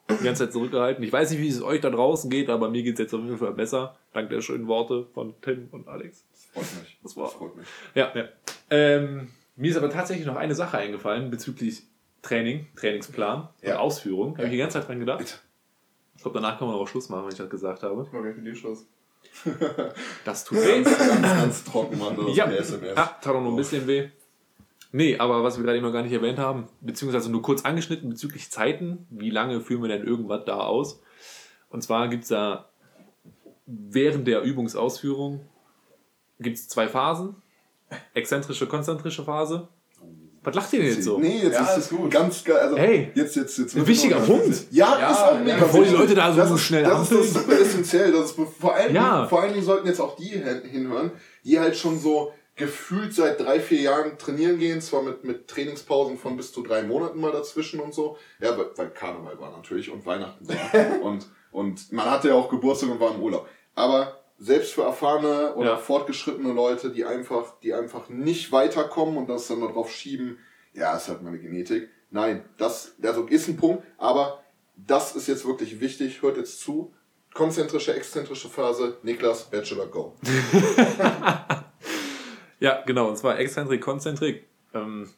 die 0.09 0.23
ganze 0.23 0.45
Zeit 0.45 0.53
zurückgehalten. 0.53 1.03
Ich 1.03 1.11
weiß 1.11 1.31
nicht, 1.31 1.41
wie 1.41 1.49
es 1.49 1.61
euch 1.61 1.81
da 1.81 1.89
draußen 1.89 2.29
geht, 2.29 2.49
aber 2.49 2.69
mir 2.69 2.83
geht 2.83 2.93
es 2.93 2.99
jetzt 2.99 3.13
auf 3.13 3.23
jeden 3.23 3.37
Fall 3.37 3.53
besser. 3.53 3.95
Dank 4.13 4.29
der 4.29 4.41
schönen 4.41 4.67
Worte 4.67 5.05
von 5.13 5.33
Tim 5.41 5.67
und 5.71 5.87
Alex. 5.87 6.25
Das 6.31 6.45
freut 6.45 6.81
mich. 6.81 6.97
Das, 7.03 7.17
war, 7.17 7.25
das 7.25 7.33
freut 7.33 7.55
mich. 7.55 7.67
Ja, 7.95 8.11
ja. 8.15 8.25
Ähm, 8.69 9.29
mir 9.55 9.71
ist 9.71 9.77
aber 9.77 9.89
tatsächlich 9.89 10.25
noch 10.25 10.35
eine 10.35 10.55
Sache 10.55 10.77
eingefallen 10.77 11.29
bezüglich 11.29 11.83
Training, 12.21 12.67
Trainingsplan 12.75 13.49
ja. 13.61 13.73
und 13.73 13.79
Ausführung. 13.79 14.37
Habe 14.37 14.45
ich 14.45 14.51
die 14.51 14.57
ganze 14.57 14.79
Zeit 14.79 14.87
dran 14.87 14.99
gedacht. 14.99 15.41
Ich 16.15 16.21
glaube, 16.21 16.39
danach 16.39 16.57
kann 16.57 16.67
man 16.67 16.77
auch 16.77 16.87
Schluss 16.87 17.09
machen, 17.09 17.23
wenn 17.23 17.31
ich 17.31 17.37
das 17.37 17.49
gesagt 17.49 17.83
habe. 17.83 18.03
Ich 18.03 18.11
mache 18.11 18.23
mit 18.23 18.45
dir 18.45 18.55
Schluss. 18.55 18.85
Das 20.25 20.45
tut 20.45 20.57
weh. 20.65 20.83
Ganz, 20.83 21.21
ganz 21.21 21.63
trocken, 21.63 21.99
Mann. 21.99 22.15
Ja, 22.33 22.49
ja, 22.49 22.61
tat 22.61 23.27
auch 23.27 23.41
noch 23.41 23.51
ein 23.51 23.55
bisschen 23.55 23.85
weh. 23.87 24.09
Nee, 24.91 25.17
aber 25.17 25.43
was 25.43 25.57
wir 25.57 25.65
gerade 25.65 25.81
noch 25.81 25.91
gar 25.91 26.03
nicht 26.03 26.13
erwähnt 26.13 26.39
haben, 26.39 26.67
beziehungsweise 26.81 27.29
nur 27.29 27.41
kurz 27.41 27.65
angeschnitten 27.65 28.09
bezüglich 28.09 28.49
Zeiten, 28.49 29.05
wie 29.09 29.29
lange 29.29 29.61
führen 29.61 29.81
wir 29.81 29.89
denn 29.89 30.05
irgendwas 30.05 30.45
da 30.45 30.59
aus? 30.59 31.01
Und 31.69 31.83
zwar 31.83 32.07
gibt 32.07 32.23
es 32.23 32.29
da 32.29 32.69
während 33.65 34.27
der 34.27 34.41
Übungsausführung 34.41 35.41
gibt's 36.39 36.67
zwei 36.67 36.87
Phasen. 36.87 37.35
Exzentrische, 38.13 38.67
konzentrische 38.67 39.23
Phase. 39.23 39.67
Was 40.43 40.55
lacht 40.55 40.71
ihr 40.73 40.79
denn 40.79 40.89
jetzt 40.89 41.03
so? 41.03 41.19
Nee, 41.19 41.39
jetzt 41.43 41.53
ja, 41.55 41.65
ist 41.65 41.77
es 41.77 41.89
gut. 41.89 42.09
Ganz 42.09 42.43
geil. 42.43 42.57
Also 42.57 42.77
hey, 42.77 43.11
jetzt, 43.15 43.35
jetzt, 43.35 43.57
jetzt 43.57 43.75
ein 43.75 43.85
wichtiger 43.85 44.19
Punkt. 44.19 44.67
Ja, 44.71 44.97
ja, 44.97 45.11
ist 45.11 45.19
auch 45.19 45.39
mega 45.39 45.57
Bevor 45.57 45.83
die 45.83 45.89
Leute 45.89 46.15
da 46.15 46.31
so 46.31 46.39
das 46.39 46.61
schnell 46.61 46.83
Das 46.83 47.11
ist 47.11 47.33
super 47.33 47.59
essentiell. 47.59 48.11
Das 48.13 48.31
ist 48.31 48.39
vor, 48.57 48.73
allen 48.73 48.95
ja. 48.95 49.17
Dingen, 49.17 49.29
vor 49.29 49.41
allen 49.41 49.53
Dingen 49.53 49.65
sollten 49.65 49.87
jetzt 49.87 49.99
auch 49.99 50.15
die 50.15 50.41
hinhören, 50.69 51.11
die 51.43 51.59
halt 51.59 51.75
schon 51.75 51.99
so 51.99 52.31
gefühlt 52.57 53.13
seit 53.13 53.39
drei, 53.39 53.59
vier 53.59 53.81
Jahren 53.81 54.17
trainieren 54.17 54.57
gehen, 54.57 54.81
zwar 54.81 55.03
mit, 55.03 55.23
mit 55.23 55.47
Trainingspausen 55.47 56.17
von 56.17 56.35
bis 56.35 56.51
zu 56.51 56.63
drei 56.63 56.81
Monaten 56.81 57.19
mal 57.19 57.31
dazwischen 57.31 57.79
und 57.79 57.93
so. 57.93 58.17
Ja, 58.39 58.57
weil, 58.57 58.71
weil 58.75 58.89
Karneval 58.89 59.39
war 59.39 59.51
natürlich 59.51 59.91
und 59.91 60.05
Weihnachten 60.05 60.47
war. 60.49 61.01
und, 61.03 61.27
und 61.51 61.91
man 61.93 62.09
hatte 62.09 62.29
ja 62.29 62.33
auch 62.33 62.49
Geburtstag 62.49 62.89
und 62.89 62.99
war 62.99 63.13
im 63.13 63.21
Urlaub. 63.21 63.47
Aber 63.75 64.23
selbst 64.39 64.73
für 64.73 64.83
erfahrene 64.83 65.53
oder 65.55 65.71
ja. 65.71 65.77
fortgeschrittene 65.77 66.51
Leute, 66.51 66.91
die 66.91 67.05
einfach, 67.05 67.59
die 67.61 67.73
einfach 67.73 68.09
nicht 68.09 68.51
weiterkommen 68.51 69.17
und 69.17 69.29
das 69.29 69.47
dann 69.47 69.61
darauf 69.61 69.91
schieben, 69.91 70.39
ja, 70.73 70.95
ist 70.97 71.09
halt 71.09 71.21
meine 71.21 71.39
Genetik. 71.39 71.89
Nein, 72.09 72.43
das 72.57 72.95
also 73.03 73.25
ist 73.25 73.47
ein 73.47 73.57
Punkt, 73.57 73.83
aber 73.97 74.43
das 74.75 75.15
ist 75.15 75.27
jetzt 75.27 75.45
wirklich 75.45 75.79
wichtig. 75.79 76.21
Hört 76.21 76.37
jetzt 76.37 76.59
zu. 76.59 76.93
Konzentrische, 77.33 77.95
exzentrische 77.95 78.49
Phase. 78.49 78.97
Niklas, 79.03 79.49
Bachelor, 79.49 79.87
go. 79.87 80.15
ja, 82.59 82.81
genau. 82.85 83.09
Und 83.09 83.17
zwar 83.17 83.39
Exzentrik, 83.39 83.81
Konzentrik. 83.81 84.45
Ähm, 84.73 85.09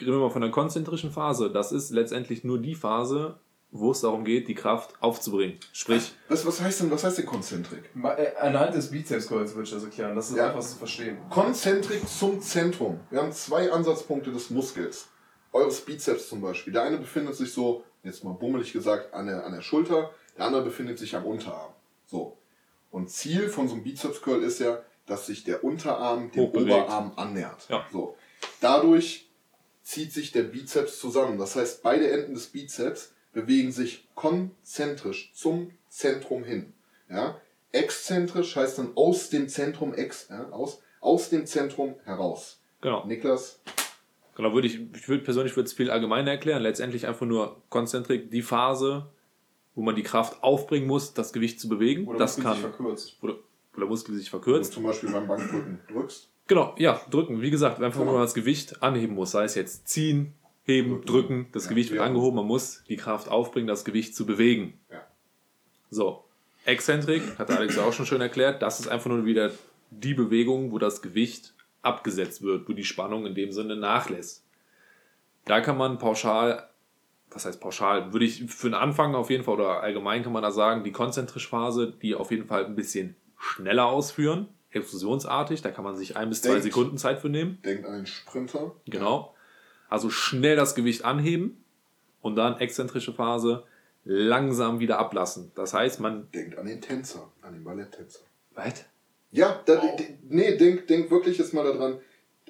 reden 0.00 0.12
wir 0.12 0.18
mal 0.18 0.30
von 0.30 0.42
der 0.42 0.50
konzentrischen 0.50 1.10
Phase. 1.10 1.50
Das 1.50 1.72
ist 1.72 1.90
letztendlich 1.90 2.44
nur 2.44 2.58
die 2.58 2.74
Phase, 2.74 3.38
wo 3.70 3.90
es 3.90 4.00
darum 4.00 4.24
geht, 4.24 4.48
die 4.48 4.54
Kraft 4.54 4.94
aufzubringen. 5.00 5.58
Sprich. 5.72 6.14
Was, 6.28 6.46
was 6.46 6.60
heißt 6.60 6.80
denn, 6.80 6.90
was 6.90 7.04
heißt 7.04 7.18
denn 7.18 7.26
Konzentrik? 7.26 7.90
Äh, 8.02 8.36
anhand 8.40 8.74
des 8.74 8.90
Bizepskreuz 8.90 9.54
würde 9.54 9.64
ich 9.64 9.70
das 9.70 9.84
erklären. 9.84 10.14
Das 10.14 10.30
ist 10.30 10.36
ja. 10.36 10.48
einfach 10.48 10.60
zu 10.60 10.76
verstehen. 10.76 11.18
Konzentrik 11.30 12.08
zum 12.08 12.40
Zentrum. 12.40 13.00
Wir 13.10 13.20
haben 13.20 13.32
zwei 13.32 13.70
Ansatzpunkte 13.70 14.32
des 14.32 14.50
Muskels. 14.50 15.08
Eures 15.52 15.80
Bizeps 15.80 16.28
zum 16.28 16.40
Beispiel. 16.40 16.72
Der 16.72 16.82
eine 16.82 16.98
befindet 16.98 17.34
sich 17.34 17.52
so, 17.52 17.84
jetzt 18.02 18.24
mal 18.24 18.34
bummelig 18.34 18.72
gesagt, 18.72 19.14
an 19.14 19.26
der, 19.26 19.44
an 19.44 19.52
der 19.52 19.62
Schulter. 19.62 20.10
Der 20.36 20.46
andere 20.46 20.62
befindet 20.62 20.98
sich 20.98 21.16
am 21.16 21.24
Unterarm. 21.24 21.72
So. 22.06 22.36
Und 22.90 23.10
Ziel 23.10 23.48
von 23.48 23.68
so 23.68 23.74
einem 23.74 23.82
Bizeps-Curl 23.82 24.42
ist 24.42 24.58
ja, 24.58 24.82
dass 25.06 25.26
sich 25.26 25.44
der 25.44 25.64
Unterarm 25.64 26.30
dem 26.30 26.44
Oberarm 26.44 27.12
annähert. 27.16 27.66
Ja. 27.68 27.86
So. 27.92 28.16
Dadurch 28.60 29.28
zieht 29.82 30.12
sich 30.12 30.32
der 30.32 30.42
Bizeps 30.42 30.98
zusammen. 30.98 31.38
Das 31.38 31.56
heißt, 31.56 31.82
beide 31.82 32.10
Enden 32.10 32.34
des 32.34 32.48
Bizeps 32.48 33.14
bewegen 33.32 33.70
sich 33.70 34.08
konzentrisch 34.14 35.32
zum 35.34 35.70
Zentrum 35.88 36.42
hin. 36.42 36.72
Ja? 37.08 37.40
Exzentrisch 37.72 38.56
heißt 38.56 38.78
dann 38.78 38.96
aus 38.96 39.30
dem 39.30 39.48
Zentrum 39.48 39.94
ex, 39.94 40.28
ja? 40.28 40.48
aus, 40.50 40.82
aus 41.00 41.30
dem 41.30 41.46
Zentrum 41.46 41.94
heraus. 42.04 42.60
Genau. 42.80 43.06
Niklas? 43.06 43.60
Genau, 44.34 44.52
würde 44.52 44.66
ich, 44.66 44.80
ich 44.94 45.08
würde 45.08 45.24
persönlich 45.24 45.56
würde 45.56 45.66
es 45.66 45.72
viel 45.72 45.90
allgemeiner 45.90 46.32
erklären. 46.32 46.62
Letztendlich 46.62 47.06
einfach 47.06 47.26
nur 47.26 47.62
konzentrisch 47.70 48.22
die 48.30 48.42
Phase, 48.42 49.06
wo 49.74 49.82
man 49.82 49.94
die 49.94 50.02
Kraft 50.02 50.42
aufbringen 50.42 50.86
muss, 50.86 51.14
das 51.14 51.32
Gewicht 51.32 51.60
zu 51.60 51.68
bewegen. 51.68 52.06
Oder 52.06 52.18
das 52.18 52.38
kann, 52.38 52.54
sich 52.54 52.62
verkürzt. 52.62 53.16
Oder, 53.22 53.36
oder 53.76 53.86
Muskel 53.86 54.14
sich 54.14 54.30
verkürzt. 54.30 54.70
Wenn 54.70 54.70
du 54.70 54.74
zum 54.74 54.82
Beispiel 54.84 55.10
beim 55.10 55.26
Bankdrücken 55.26 55.80
drückst. 55.88 56.28
Genau, 56.46 56.74
ja, 56.78 57.00
drücken. 57.10 57.42
Wie 57.42 57.50
gesagt, 57.50 57.82
einfach 57.82 58.00
genau. 58.00 58.12
nur 58.12 58.20
das 58.20 58.34
Gewicht 58.34 58.82
anheben 58.82 59.14
muss. 59.14 59.32
Sei 59.32 59.44
es 59.44 59.54
jetzt 59.54 59.88
ziehen, 59.88 60.34
heben, 60.66 61.04
drücken, 61.04 61.46
das 61.52 61.64
ja, 61.64 61.70
Gewicht 61.70 61.90
wird 61.90 62.00
ja. 62.00 62.06
angehoben, 62.06 62.36
man 62.36 62.46
muss 62.46 62.82
die 62.88 62.96
Kraft 62.96 63.28
aufbringen, 63.28 63.68
das 63.68 63.84
Gewicht 63.84 64.14
zu 64.14 64.26
bewegen. 64.26 64.78
Ja. 64.90 65.06
So, 65.90 66.24
Exzentrik, 66.64 67.38
hat 67.38 67.50
Alex 67.50 67.78
auch 67.78 67.92
schon 67.92 68.06
schön 68.06 68.20
erklärt, 68.20 68.60
das 68.60 68.80
ist 68.80 68.88
einfach 68.88 69.08
nur 69.08 69.24
wieder 69.24 69.52
die 69.90 70.14
Bewegung, 70.14 70.72
wo 70.72 70.78
das 70.78 71.00
Gewicht 71.00 71.54
abgesetzt 71.82 72.42
wird, 72.42 72.68
wo 72.68 72.72
die 72.72 72.84
Spannung 72.84 73.24
in 73.24 73.36
dem 73.36 73.52
Sinne 73.52 73.76
nachlässt. 73.76 74.44
Da 75.44 75.60
kann 75.60 75.78
man 75.78 75.98
pauschal, 75.98 76.68
was 77.30 77.46
heißt 77.46 77.60
pauschal, 77.60 78.12
würde 78.12 78.24
ich 78.24 78.44
für 78.46 78.68
den 78.68 78.74
Anfang 78.74 79.14
auf 79.14 79.30
jeden 79.30 79.44
Fall 79.44 79.54
oder 79.54 79.80
allgemein 79.82 80.24
kann 80.24 80.32
man 80.32 80.42
da 80.42 80.50
sagen, 80.50 80.82
die 80.82 80.90
konzentrische 80.90 81.48
Phase, 81.48 81.94
die 82.02 82.16
auf 82.16 82.32
jeden 82.32 82.46
Fall 82.46 82.64
ein 82.64 82.74
bisschen 82.74 83.14
schneller 83.38 83.86
ausführen, 83.86 84.48
explosionsartig, 84.70 85.62
da 85.62 85.70
kann 85.70 85.84
man 85.84 85.96
sich 85.96 86.16
ein 86.16 86.28
bis 86.28 86.40
denkt, 86.40 86.58
zwei 86.58 86.62
Sekunden 86.62 86.98
Zeit 86.98 87.20
für 87.20 87.28
nehmen. 87.28 87.58
Denkt 87.64 87.86
an 87.86 87.92
den 87.92 88.06
Sprinter. 88.06 88.74
Genau. 88.86 89.34
Also 89.88 90.10
schnell 90.10 90.56
das 90.56 90.74
Gewicht 90.74 91.04
anheben 91.04 91.64
und 92.20 92.36
dann 92.36 92.58
exzentrische 92.58 93.12
Phase 93.12 93.64
langsam 94.04 94.78
wieder 94.80 94.98
ablassen. 94.98 95.52
Das 95.54 95.74
heißt, 95.74 96.00
man. 96.00 96.30
Denkt 96.32 96.58
an 96.58 96.66
den 96.66 96.80
Tänzer, 96.80 97.30
an 97.42 97.54
den 97.54 97.64
Balletttänzer. 97.64 98.20
Was? 98.54 98.84
Ja, 99.32 99.60
da, 99.66 99.80
oh. 99.82 99.96
nee, 100.28 100.56
denk, 100.56 100.86
denk 100.86 101.10
wirklich 101.10 101.38
jetzt 101.38 101.52
mal 101.52 101.64
daran. 101.64 101.98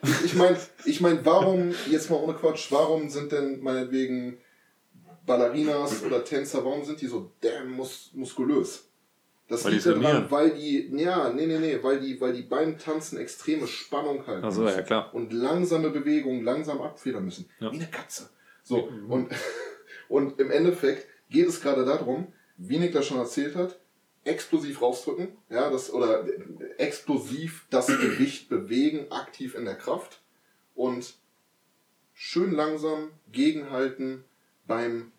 Ich, 0.02 0.24
ich 0.26 0.34
meine, 0.34 0.58
ich 0.84 1.00
mein, 1.00 1.24
warum, 1.24 1.74
jetzt 1.90 2.10
mal 2.10 2.16
ohne 2.16 2.34
Quatsch, 2.34 2.70
warum 2.70 3.08
sind 3.08 3.32
denn 3.32 3.60
meinetwegen 3.62 4.38
Ballerinas 5.24 6.04
oder 6.04 6.22
Tänzer, 6.22 6.64
warum 6.64 6.84
sind 6.84 7.00
die 7.00 7.06
so 7.06 7.32
damn 7.40 7.72
mus 7.72 8.10
muskulös? 8.14 8.85
Das 9.48 9.64
weil 9.64 9.74
liegt 9.74 9.86
daran, 9.86 10.30
weil 10.30 10.50
die, 10.50 10.90
ja, 10.96 11.30
nee, 11.30 11.46
nee, 11.46 11.58
nee, 11.58 11.78
weil 11.80 12.00
die, 12.00 12.20
weil 12.20 12.32
die 12.32 12.42
beim 12.42 12.78
Tanzen 12.78 13.16
extreme 13.18 13.68
Spannung 13.68 14.26
halten. 14.26 14.44
Ach 14.44 14.56
ja, 14.58 14.82
klar. 14.82 15.14
Und 15.14 15.32
langsame 15.32 15.90
Bewegungen 15.90 16.44
langsam 16.44 16.80
abfedern 16.80 17.24
müssen. 17.24 17.48
Ja. 17.60 17.70
Wie 17.70 17.76
eine 17.76 17.86
Katze. 17.86 18.28
So, 18.64 18.90
mhm. 18.90 19.10
und, 19.10 19.32
und 20.08 20.40
im 20.40 20.50
Endeffekt 20.50 21.06
geht 21.30 21.46
es 21.46 21.60
gerade 21.60 21.84
darum, 21.84 22.32
wie 22.56 22.78
Nick 22.78 22.92
das 22.92 23.06
schon 23.06 23.18
erzählt 23.18 23.54
hat, 23.54 23.78
explosiv 24.24 24.82
rausdrücken, 24.82 25.28
ja, 25.48 25.70
das, 25.70 25.92
oder 25.92 26.26
explosiv 26.78 27.66
das 27.70 27.86
Gewicht 27.86 28.48
bewegen, 28.48 29.12
aktiv 29.12 29.54
in 29.54 29.64
der 29.64 29.76
Kraft 29.76 30.20
und 30.74 31.14
schön 32.12 32.50
langsam 32.50 33.10
gegenhalten 33.30 34.24
beim, 34.66 35.12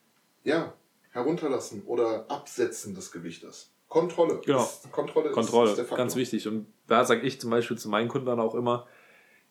ja, 0.43 0.73
herunterlassen 1.11 1.83
oder 1.85 2.29
absetzen 2.29 2.95
des 2.95 3.13
Gewichtes. 3.13 3.71
Kontrolle. 3.87 4.41
Genau. 4.45 4.63
Ist, 4.63 4.91
Kontrolle, 4.91 5.31
Kontrolle 5.31 5.71
ist, 5.71 5.79
ist 5.79 5.95
ganz 5.95 6.15
wichtig. 6.15 6.47
Und 6.47 6.67
da 6.87 7.05
sage 7.05 7.21
ich 7.21 7.39
zum 7.39 7.49
Beispiel 7.49 7.77
zu 7.77 7.89
meinen 7.89 8.09
Kunden 8.09 8.27
dann 8.27 8.39
auch 8.39 8.55
immer, 8.55 8.85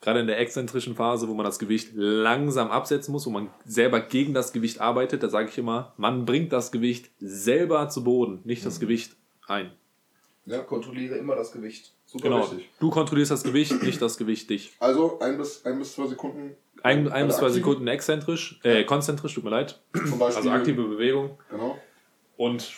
gerade 0.00 0.20
in 0.20 0.26
der 0.26 0.38
exzentrischen 0.38 0.94
Phase, 0.94 1.28
wo 1.28 1.34
man 1.34 1.44
das 1.44 1.58
Gewicht 1.58 1.92
langsam 1.94 2.70
absetzen 2.70 3.12
muss, 3.12 3.26
wo 3.26 3.30
man 3.30 3.50
selber 3.64 4.00
gegen 4.00 4.34
das 4.34 4.52
Gewicht 4.52 4.80
arbeitet, 4.80 5.22
da 5.22 5.28
sage 5.28 5.48
ich 5.48 5.58
immer, 5.58 5.94
man 5.96 6.26
bringt 6.26 6.52
das 6.52 6.70
Gewicht 6.70 7.10
selber 7.18 7.88
zu 7.88 8.04
Boden, 8.04 8.40
nicht 8.44 8.64
das 8.66 8.76
mhm. 8.76 8.80
Gewicht 8.80 9.16
ein. 9.46 9.72
Ja, 10.44 10.58
kontrolliere 10.58 11.16
immer 11.16 11.34
das 11.34 11.50
Gewicht. 11.50 11.92
Super 12.04 12.28
genau. 12.28 12.42
wichtig. 12.42 12.70
Du 12.78 12.90
kontrollierst 12.90 13.32
das 13.32 13.42
Gewicht, 13.42 13.82
nicht 13.82 14.00
das 14.00 14.16
Gewicht 14.16 14.48
dich. 14.48 14.76
Also 14.78 15.18
ein 15.18 15.38
bis, 15.38 15.64
ein 15.64 15.78
bis 15.78 15.94
zwei 15.94 16.06
Sekunden. 16.06 16.54
Ein, 16.82 17.08
ein 17.08 17.26
bis 17.26 17.38
zwei 17.38 17.48
Sekunden 17.48 17.88
exzentrisch, 17.88 18.60
äh, 18.62 18.84
konzentrisch, 18.84 19.34
tut 19.34 19.42
mir 19.42 19.50
leid. 19.50 19.80
Zum 19.92 20.18
Beispiel, 20.20 20.36
also 20.36 20.50
aktive 20.50 20.84
Bewegung. 20.84 21.36
Genau. 21.50 21.76
Und 22.36 22.72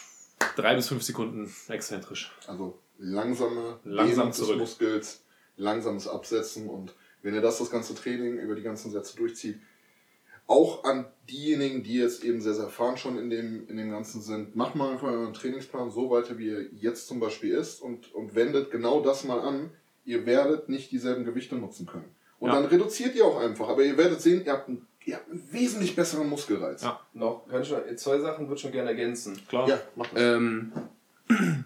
drei 0.56 0.74
bis 0.74 0.88
fünf 0.88 1.02
Sekunden 1.02 1.52
exzentrisch. 1.68 2.36
Also 2.46 2.78
langsame 2.98 3.78
Langsam 3.84 4.28
des 4.30 4.56
Muskels, 4.56 5.22
langsames 5.56 6.08
Absetzen 6.08 6.68
und 6.68 6.94
wenn 7.22 7.34
ihr 7.34 7.40
das 7.40 7.58
das 7.58 7.70
ganze 7.70 7.94
Training 7.94 8.38
über 8.38 8.54
die 8.54 8.62
ganzen 8.62 8.90
Sätze 8.90 9.16
durchzieht, 9.16 9.58
auch 10.46 10.84
an 10.84 11.04
diejenigen, 11.28 11.82
die 11.82 11.98
jetzt 11.98 12.24
eben 12.24 12.40
sehr, 12.40 12.54
sehr 12.54 12.64
erfahren 12.64 12.96
schon 12.96 13.18
in 13.18 13.28
dem, 13.28 13.68
in 13.68 13.76
dem 13.76 13.90
Ganzen 13.90 14.22
sind, 14.22 14.56
macht 14.56 14.74
mal 14.74 14.92
einfach 14.92 15.08
euren 15.08 15.34
Trainingsplan 15.34 15.90
so 15.90 16.10
weiter, 16.10 16.38
wie 16.38 16.48
er 16.48 16.62
jetzt 16.72 17.06
zum 17.06 17.20
Beispiel 17.20 17.52
ist 17.52 17.82
und, 17.82 18.14
und 18.14 18.34
wendet 18.34 18.70
genau 18.70 19.02
das 19.02 19.24
mal 19.24 19.40
an. 19.40 19.70
Ihr 20.06 20.24
werdet 20.24 20.70
nicht 20.70 20.90
dieselben 20.90 21.26
Gewichte 21.26 21.54
nutzen 21.54 21.86
können. 21.86 22.10
Und 22.38 22.48
ja. 22.48 22.54
dann 22.54 22.64
reduziert 22.64 23.14
ihr 23.14 23.26
auch 23.26 23.38
einfach. 23.38 23.68
Aber 23.68 23.84
ihr 23.84 23.98
werdet 23.98 24.22
sehen, 24.22 24.42
ihr 24.46 24.52
habt 24.52 24.68
einen 24.68 24.86
ihr 25.08 25.16
habt 25.16 25.30
einen 25.30 25.52
wesentlich 25.52 25.96
besseren 25.96 26.28
Muskelreiz. 26.28 26.82
Ja, 26.82 27.00
noch. 27.14 27.48
Kann 27.48 27.62
ich 27.62 27.68
schon, 27.68 27.80
zwei 27.96 28.18
Sachen 28.18 28.46
würde 28.46 28.56
ich 28.56 28.60
schon 28.60 28.72
gerne 28.72 28.90
ergänzen. 28.90 29.40
Klar. 29.48 29.66
Ja, 29.66 29.80
mach 29.96 30.06
das. 30.08 30.22
Ähm, 30.22 30.72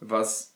was 0.00 0.54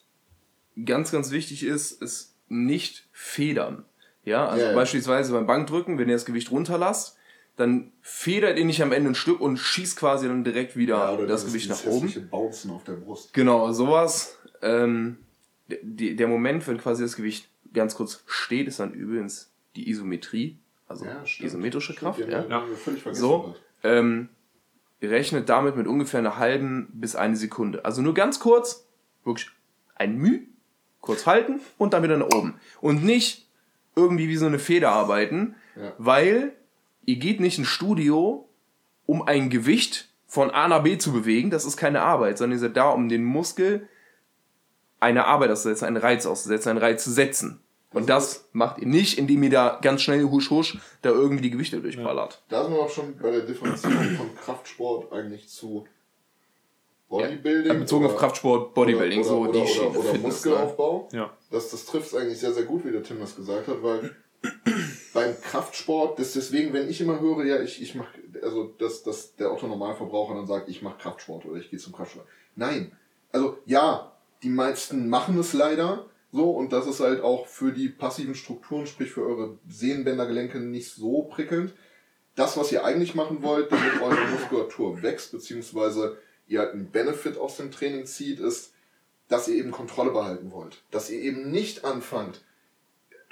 ganz, 0.84 1.10
ganz 1.10 1.32
wichtig 1.32 1.64
ist, 1.64 2.00
ist 2.00 2.36
nicht 2.48 3.08
federn. 3.12 3.84
Ja, 4.24 4.46
also 4.46 4.62
ja, 4.62 4.70
ja. 4.70 4.76
beispielsweise 4.76 5.32
beim 5.32 5.46
Bankdrücken, 5.46 5.98
wenn 5.98 6.08
ihr 6.08 6.14
das 6.14 6.24
Gewicht 6.24 6.52
runterlasst, 6.52 7.16
dann 7.56 7.92
federt 8.02 8.56
ihr 8.56 8.64
nicht 8.64 8.82
am 8.82 8.92
Ende 8.92 9.10
ein 9.10 9.14
Stück 9.16 9.40
und 9.40 9.56
schießt 9.56 9.98
quasi 9.98 10.28
dann 10.28 10.44
direkt 10.44 10.76
wieder 10.76 10.96
ja, 10.96 11.16
das, 11.16 11.42
das 11.42 11.46
Gewicht 11.46 11.70
nach 11.70 11.84
oben. 11.86 12.28
Bouncen 12.30 12.70
auf 12.70 12.84
der 12.84 12.92
Brust. 12.92 13.34
Genau, 13.34 13.72
sowas. 13.72 14.38
Ähm, 14.62 15.18
der, 15.66 16.14
der 16.14 16.28
Moment, 16.28 16.68
wenn 16.68 16.78
quasi 16.78 17.02
das 17.02 17.16
Gewicht 17.16 17.48
ganz 17.72 17.96
kurz 17.96 18.22
steht, 18.26 18.68
ist 18.68 18.78
dann 18.78 18.92
übrigens 18.92 19.50
die 19.74 19.90
Isometrie, 19.90 20.58
also 20.88 21.04
ja, 21.04 21.22
isometrische 21.40 21.94
Kraft. 21.94 22.20
Ja, 22.20 22.44
ja. 22.46 22.64
so, 23.12 23.54
ähm, 23.82 24.28
rechnet 25.02 25.48
damit 25.48 25.76
mit 25.76 25.86
ungefähr 25.86 26.20
einer 26.20 26.38
halben 26.38 26.88
bis 26.92 27.16
eine 27.16 27.36
Sekunde. 27.36 27.84
Also 27.84 28.02
nur 28.02 28.14
ganz 28.14 28.40
kurz, 28.40 28.86
wirklich 29.24 29.50
ein 29.94 30.16
Müh, 30.16 30.42
kurz 31.00 31.26
halten 31.26 31.60
und 31.78 31.92
dann 31.92 32.02
wieder 32.02 32.16
nach 32.16 32.34
oben. 32.34 32.60
Und 32.80 33.04
nicht 33.04 33.46
irgendwie 33.94 34.28
wie 34.28 34.36
so 34.36 34.46
eine 34.46 34.58
Feder 34.58 34.90
arbeiten, 34.90 35.54
weil 35.98 36.52
ihr 37.04 37.16
geht 37.16 37.40
nicht 37.40 37.58
ins 37.58 37.68
Studio, 37.68 38.48
um 39.06 39.22
ein 39.22 39.50
Gewicht 39.50 40.08
von 40.26 40.50
A 40.50 40.68
nach 40.68 40.82
B 40.82 40.98
zu 40.98 41.12
bewegen. 41.12 41.50
Das 41.50 41.64
ist 41.64 41.76
keine 41.76 42.02
Arbeit, 42.02 42.38
sondern 42.38 42.58
ihr 42.58 42.60
seid 42.60 42.76
da, 42.76 42.90
um 42.90 43.08
den 43.08 43.24
Muskel 43.24 43.88
eine 45.00 45.26
Arbeit 45.26 45.50
auszusetzen, 45.50 45.86
einen 45.86 45.96
Reiz 45.96 46.26
auszusetzen, 46.26 46.70
einen 46.70 46.78
Reiz 46.78 47.04
zu 47.04 47.10
setzen. 47.10 47.60
Und 47.96 48.10
das 48.10 48.46
macht 48.52 48.76
ihr 48.76 48.86
nicht, 48.86 49.16
indem 49.16 49.42
ihr 49.42 49.48
da 49.48 49.78
ganz 49.80 50.02
schnell 50.02 50.22
husch 50.24 50.50
husch 50.50 50.76
da 51.00 51.08
irgendwie 51.08 51.44
die 51.44 51.50
Gewichte 51.50 51.80
durchballert. 51.80 52.42
Da 52.50 52.62
sind 52.62 52.74
wir 52.74 52.82
auch 52.82 52.90
schon 52.90 53.16
bei 53.16 53.30
der 53.30 53.40
Differenzierung 53.40 54.10
von 54.18 54.34
Kraftsport 54.34 55.10
eigentlich 55.14 55.48
zu 55.48 55.86
Bodybuilding. 57.08 57.72
Ja, 57.72 57.78
bezogen 57.78 58.04
oder, 58.04 58.12
auf 58.12 58.20
Kraftsport, 58.20 58.74
Bodybuilding, 58.74 59.20
oder, 59.20 59.38
oder, 59.38 59.54
so 59.54 59.60
die 59.60 59.66
Schiene. 59.66 59.88
Oder, 59.88 60.10
oder 60.10 60.18
Muskelaufbau. 60.18 61.08
Ja. 61.12 61.30
Das, 61.50 61.70
das 61.70 61.86
trifft 61.86 62.08
es 62.08 62.14
eigentlich 62.14 62.38
sehr, 62.38 62.52
sehr 62.52 62.64
gut, 62.64 62.84
wie 62.84 62.92
der 62.92 63.02
Tim 63.02 63.18
das 63.18 63.34
gesagt 63.34 63.66
hat, 63.66 63.82
weil 63.82 64.14
beim 65.14 65.40
Kraftsport, 65.40 66.18
das 66.18 66.34
deswegen, 66.34 66.74
wenn 66.74 66.90
ich 66.90 67.00
immer 67.00 67.18
höre, 67.18 67.46
ja, 67.46 67.62
ich, 67.62 67.80
ich 67.80 67.94
mache, 67.94 68.10
also 68.42 68.74
dass, 68.78 69.04
dass 69.04 69.36
der 69.36 69.50
Otto 69.54 69.68
Normalverbraucher 69.68 70.34
dann 70.34 70.46
sagt, 70.46 70.68
ich 70.68 70.82
mache 70.82 70.98
Kraftsport 70.98 71.46
oder 71.46 71.58
ich 71.58 71.70
gehe 71.70 71.78
zum 71.78 71.94
Kraftsport. 71.94 72.26
Nein. 72.56 72.92
Also 73.32 73.56
ja, 73.64 74.12
die 74.42 74.50
meisten 74.50 75.08
machen 75.08 75.38
es 75.38 75.54
leider 75.54 76.10
so 76.32 76.50
und 76.50 76.72
das 76.72 76.86
ist 76.86 77.00
halt 77.00 77.22
auch 77.22 77.46
für 77.46 77.72
die 77.72 77.88
passiven 77.88 78.34
Strukturen, 78.34 78.86
sprich 78.86 79.10
für 79.10 79.26
eure 79.26 79.58
Sehnenbändergelenke 79.68 80.58
nicht 80.58 80.92
so 80.92 81.22
prickelnd. 81.22 81.74
Das, 82.34 82.56
was 82.56 82.70
ihr 82.72 82.84
eigentlich 82.84 83.14
machen 83.14 83.42
wollt, 83.42 83.72
damit 83.72 84.00
eure 84.00 84.28
Muskulatur 84.28 85.02
wächst, 85.02 85.32
beziehungsweise 85.32 86.18
ihr 86.46 86.60
halt 86.60 86.74
einen 86.74 86.90
Benefit 86.90 87.38
aus 87.38 87.56
dem 87.56 87.70
Training 87.70 88.04
zieht, 88.06 88.40
ist, 88.40 88.72
dass 89.28 89.48
ihr 89.48 89.56
eben 89.56 89.70
Kontrolle 89.70 90.10
behalten 90.10 90.50
wollt. 90.52 90.82
Dass 90.90 91.10
ihr 91.10 91.20
eben 91.20 91.50
nicht 91.50 91.84
anfangt, 91.84 92.44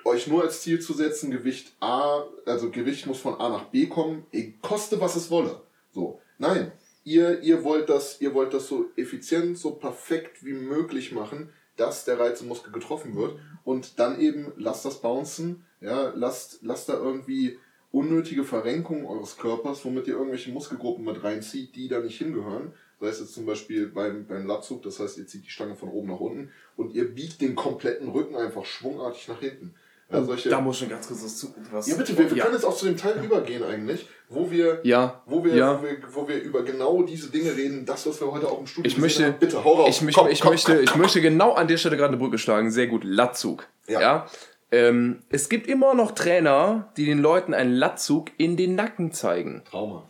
euch 0.05 0.27
nur 0.27 0.43
als 0.43 0.63
Ziel 0.63 0.81
zu 0.81 0.93
setzen, 0.93 1.31
Gewicht 1.31 1.75
A, 1.81 2.25
also 2.47 2.71
Gewicht 2.71 3.07
muss 3.07 3.21
von 3.21 3.35
A 3.41 3.49
nach 3.49 3.67
B 3.67 3.87
kommen, 3.87 4.27
koste 4.63 5.01
was 5.01 5.17
es 5.17 5.31
wolle. 5.31 5.63
So. 5.93 6.21
Nein. 6.39 6.73
Ihr, 7.07 7.43
ihr 7.43 7.65
wollt 7.65 7.91
das, 7.91 8.21
ihr 8.23 8.33
wollt 8.33 8.55
das 8.55 8.67
so 8.67 8.87
effizient, 8.97 9.59
so 9.59 9.73
perfekt 9.73 10.43
wie 10.43 10.55
möglich 10.55 11.13
machen, 11.13 11.51
dass 11.77 12.05
der 12.05 12.19
Reiz 12.19 12.41
im 12.41 12.49
Muskel 12.49 12.73
getroffen 12.73 13.17
wird. 13.17 13.39
Und 13.65 13.99
dann 13.99 14.21
eben 14.21 14.53
lasst 14.57 14.85
das 14.85 15.01
bouncen, 15.01 15.65
ja, 15.81 16.13
lasst, 16.15 16.61
lasst 16.63 16.89
da 16.89 16.95
irgendwie 16.95 17.59
unnötige 17.91 18.45
Verrenkungen 18.45 19.07
eures 19.07 19.37
Körpers, 19.37 19.85
womit 19.85 20.09
ihr 20.09 20.15
irgendwelche 20.15 20.51
Muskelgruppen 20.51 21.05
mit 21.05 21.23
reinzieht, 21.23 21.77
die 21.77 21.89
da 21.89 22.01
nicht 22.01 22.19
hingehören. 22.19 22.73
Sei 23.01 23.09
es 23.09 23.21
jetzt 23.21 23.35
zum 23.35 23.47
Beispiel 23.47 23.87
beim, 23.87 24.27
beim 24.27 24.47
Latzug, 24.47 24.83
das 24.83 24.99
heißt, 24.99 25.19
ihr 25.19 25.27
zieht 25.27 25.45
die 25.45 25.51
Stange 25.51 25.77
von 25.77 25.91
oben 25.91 26.09
nach 26.09 26.21
unten 26.21 26.51
und 26.77 26.95
ihr 26.95 27.13
biegt 27.13 27.41
den 27.41 27.55
kompletten 27.55 28.09
Rücken 28.09 28.35
einfach 28.35 28.65
schwungartig 28.65 29.29
nach 29.29 29.41
hinten. 29.41 29.75
Ja, 30.11 30.23
solche, 30.23 30.49
da 30.51 30.61
muss 30.61 30.79
schon 30.79 30.91
ganz 30.91 31.09
kurz 31.09 31.47
was. 31.73 31.87
Ja, 31.87 31.97
bitte, 31.97 32.17
wir, 32.17 32.31
wir 32.31 32.37
ja. 32.37 32.45
können 32.45 32.57
jetzt 32.57 32.65
auch 32.65 32.77
zu 32.77 32.85
dem 32.85 32.97
Teil 32.97 33.25
übergehen 33.25 33.65
eigentlich, 33.65 34.07
wo 34.29 34.51
wir, 34.51 34.81
ja. 34.83 35.23
wo, 35.27 35.43
wir, 35.43 35.55
ja. 35.55 35.79
wo, 35.79 35.83
wir, 35.83 35.97
wo 36.13 36.29
wir 36.29 36.43
über 36.43 36.63
genau 36.63 37.03
diese 37.03 37.31
Dinge 37.31 37.57
reden, 37.57 37.87
das, 37.87 38.07
was 38.07 38.21
wir 38.21 38.31
heute 38.31 38.49
auch 38.49 38.61
im 38.61 38.67
Studio 38.67 38.91
ich 38.91 38.99
möchte, 38.99 39.25
haben. 39.25 39.39
Bitte, 39.39 39.65
hau 39.65 39.73
raus. 39.73 39.89
Ich, 39.89 40.03
möchte, 40.03 40.21
komm, 40.21 40.31
ich, 40.31 40.41
komm, 40.41 40.51
möchte, 40.53 40.75
komm, 40.75 40.85
ich 40.85 40.95
möchte 40.97 41.21
genau 41.21 41.55
an 41.55 41.69
der 41.69 41.79
Stelle 41.79 41.97
gerade 41.97 42.09
eine 42.09 42.19
Brücke 42.19 42.39
schlagen. 42.39 42.71
Sehr 42.71 42.87
gut, 42.87 43.03
Latzug. 43.03 43.67
Ja. 43.89 44.01
ja? 44.01 44.27
Ähm, 44.71 45.23
es 45.31 45.49
gibt 45.49 45.67
immer 45.67 45.95
noch 45.95 46.13
Trainer, 46.13 46.93
die 46.97 47.07
den 47.07 47.21
Leuten 47.21 47.55
einen 47.55 47.73
Latzug 47.73 48.31
in 48.37 48.57
den 48.57 48.75
Nacken 48.75 49.13
zeigen. 49.13 49.63
Trauma. 49.71 50.09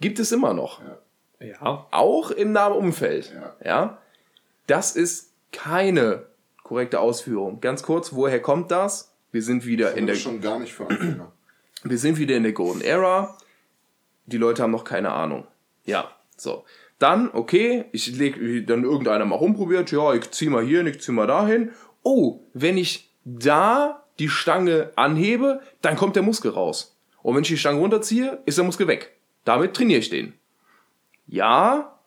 Gibt 0.00 0.18
es 0.20 0.30
immer 0.30 0.54
noch. 0.54 0.80
Ja. 1.40 1.46
ja. 1.46 1.86
Auch 1.90 2.30
im 2.30 2.52
nahen 2.52 2.72
Umfeld. 2.72 3.32
Ja. 3.34 3.56
ja. 3.64 3.98
Das 4.66 4.94
ist 4.94 5.32
keine 5.52 6.26
korrekte 6.62 7.00
Ausführung. 7.00 7.60
Ganz 7.60 7.82
kurz, 7.82 8.12
woher 8.12 8.40
kommt 8.40 8.70
das? 8.70 9.13
Wir 9.34 9.42
sind 9.42 9.66
wieder 9.66 9.88
das 9.88 9.96
in 9.96 10.06
der. 10.06 10.14
schon 10.14 10.40
gar 10.40 10.60
nicht 10.60 10.72
für 10.72 10.88
Anfänger. 10.88 11.32
Wir 11.82 11.98
sind 11.98 12.18
wieder 12.18 12.36
in 12.36 12.44
der 12.44 12.52
Golden 12.52 12.80
Era. 12.80 13.36
Die 14.26 14.36
Leute 14.36 14.62
haben 14.62 14.70
noch 14.70 14.84
keine 14.84 15.10
Ahnung. 15.10 15.44
Ja, 15.84 16.08
so. 16.36 16.64
Dann, 17.00 17.30
okay, 17.32 17.86
ich 17.90 18.16
leg, 18.16 18.36
dann 18.68 18.84
irgendeiner 18.84 19.24
mal 19.24 19.34
rumprobiert, 19.34 19.90
ja, 19.90 20.14
ich 20.14 20.30
zieh 20.30 20.48
mal 20.48 20.64
hier, 20.64 20.86
ich 20.86 21.00
zieh 21.00 21.10
mal 21.10 21.26
dahin. 21.26 21.72
Oh, 22.04 22.42
wenn 22.52 22.78
ich 22.78 23.10
da 23.24 24.04
die 24.20 24.28
Stange 24.28 24.92
anhebe, 24.94 25.60
dann 25.82 25.96
kommt 25.96 26.14
der 26.14 26.22
Muskel 26.22 26.52
raus. 26.52 26.96
Und 27.24 27.34
wenn 27.34 27.42
ich 27.42 27.48
die 27.48 27.58
Stange 27.58 27.80
runterziehe, 27.80 28.40
ist 28.46 28.56
der 28.56 28.64
Muskel 28.64 28.86
weg. 28.86 29.16
Damit 29.44 29.74
trainiere 29.74 29.98
ich 29.98 30.10
den. 30.10 30.34
Ja 31.26 31.98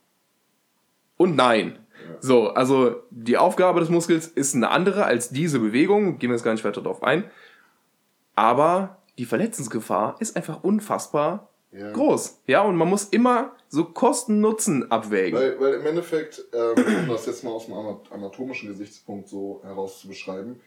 und 1.17 1.35
nein. 1.35 1.77
So, 2.19 2.49
also 2.49 3.03
die 3.09 3.37
Aufgabe 3.37 3.79
des 3.79 3.89
Muskels 3.89 4.27
ist 4.27 4.55
eine 4.55 4.69
andere 4.69 5.05
als 5.05 5.29
diese 5.29 5.59
Bewegung. 5.59 6.17
Gehen 6.19 6.29
wir 6.29 6.35
jetzt 6.35 6.43
gar 6.43 6.53
nicht 6.53 6.65
weiter 6.65 6.81
darauf 6.81 7.03
ein. 7.03 7.29
Aber 8.35 8.97
die 9.17 9.25
Verletzungsgefahr 9.25 10.15
ist 10.19 10.35
einfach 10.35 10.63
unfassbar 10.63 11.49
ja. 11.71 11.91
groß. 11.91 12.41
Ja, 12.47 12.61
und 12.61 12.75
man 12.75 12.87
muss 12.87 13.05
immer 13.05 13.55
so 13.67 13.85
Kosten-Nutzen 13.85 14.91
abwägen. 14.91 15.39
Weil, 15.39 15.59
weil 15.59 15.73
im 15.75 15.85
Endeffekt, 15.85 16.43
ähm, 16.53 17.03
um 17.03 17.09
das 17.09 17.25
jetzt 17.25 17.43
mal 17.43 17.51
aus 17.51 17.65
dem 17.65 17.75
anatomischen 18.11 18.69
Gesichtspunkt 18.69 19.27
so 19.27 19.61
herauszubeschreiben, 19.63 20.59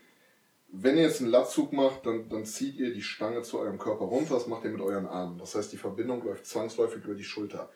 wenn 0.72 0.96
ihr 0.96 1.02
jetzt 1.02 1.20
einen 1.20 1.30
Latzug 1.30 1.72
macht, 1.72 2.06
dann, 2.06 2.28
dann 2.28 2.44
zieht 2.44 2.76
ihr 2.76 2.92
die 2.92 3.02
Stange 3.02 3.42
zu 3.42 3.58
eurem 3.58 3.78
Körper 3.78 4.04
runter, 4.04 4.34
das 4.34 4.46
macht 4.46 4.64
ihr 4.64 4.70
mit 4.70 4.80
euren 4.80 5.06
Armen. 5.06 5.38
Das 5.38 5.54
heißt, 5.54 5.72
die 5.72 5.76
Verbindung 5.76 6.24
läuft 6.24 6.46
zwangsläufig 6.46 7.04
über 7.04 7.14
die 7.14 7.24
Schulter. 7.24 7.70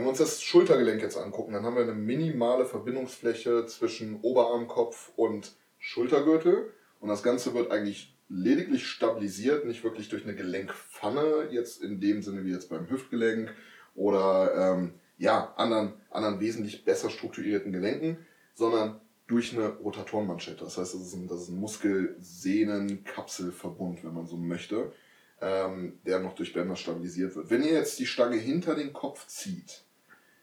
Wenn 0.00 0.06
wir 0.06 0.12
uns 0.12 0.18
das 0.18 0.40
Schultergelenk 0.40 1.02
jetzt 1.02 1.18
angucken, 1.18 1.52
dann 1.52 1.66
haben 1.66 1.76
wir 1.76 1.82
eine 1.82 1.92
minimale 1.92 2.64
Verbindungsfläche 2.64 3.66
zwischen 3.66 4.18
Oberarmkopf 4.22 5.12
und 5.14 5.52
Schultergürtel. 5.78 6.72
Und 7.00 7.10
das 7.10 7.22
Ganze 7.22 7.52
wird 7.52 7.70
eigentlich 7.70 8.16
lediglich 8.30 8.86
stabilisiert, 8.86 9.66
nicht 9.66 9.84
wirklich 9.84 10.08
durch 10.08 10.24
eine 10.24 10.34
Gelenkpfanne, 10.34 11.48
jetzt 11.50 11.82
in 11.82 12.00
dem 12.00 12.22
Sinne 12.22 12.46
wie 12.46 12.50
jetzt 12.50 12.70
beim 12.70 12.88
Hüftgelenk 12.88 13.54
oder 13.94 14.78
ähm, 14.78 14.94
ja, 15.18 15.52
anderen, 15.58 15.92
anderen 16.08 16.40
wesentlich 16.40 16.86
besser 16.86 17.10
strukturierten 17.10 17.70
Gelenken, 17.70 18.16
sondern 18.54 19.02
durch 19.26 19.54
eine 19.54 19.68
Rotatorenmanschette. 19.68 20.64
Das 20.64 20.78
heißt, 20.78 20.94
das 20.94 21.02
ist 21.02 21.12
ein, 21.12 21.28
das 21.28 21.42
ist 21.42 21.50
ein 21.50 21.60
Muskel-Sehnen-Kapselverbund, 21.60 24.02
wenn 24.02 24.14
man 24.14 24.24
so 24.24 24.38
möchte 24.38 24.94
ähm, 25.40 25.98
der 26.04 26.20
noch 26.20 26.34
durch 26.34 26.52
Bänder 26.52 26.76
stabilisiert 26.76 27.34
wird. 27.34 27.50
Wenn 27.50 27.62
ihr 27.62 27.72
jetzt 27.72 27.98
die 27.98 28.06
Stange 28.06 28.36
hinter 28.36 28.74
den 28.74 28.92
Kopf 28.92 29.26
zieht, 29.26 29.84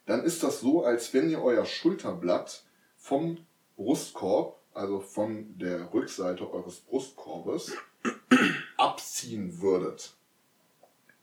dann 0.08 0.24
ist 0.24 0.42
das 0.42 0.62
so, 0.62 0.84
als 0.84 1.14
wenn 1.14 1.30
ihr 1.30 1.42
euer 1.42 1.66
Schulterblatt 1.66 2.64
vom 2.98 3.38
Brustkorb, 3.76 4.58
also 4.74 5.00
von 5.00 5.58
der 5.58 5.94
Rückseite 5.94 6.52
eures 6.52 6.80
Brustkorbes, 6.80 7.74
abziehen 8.78 9.62
würdet. 9.62 10.14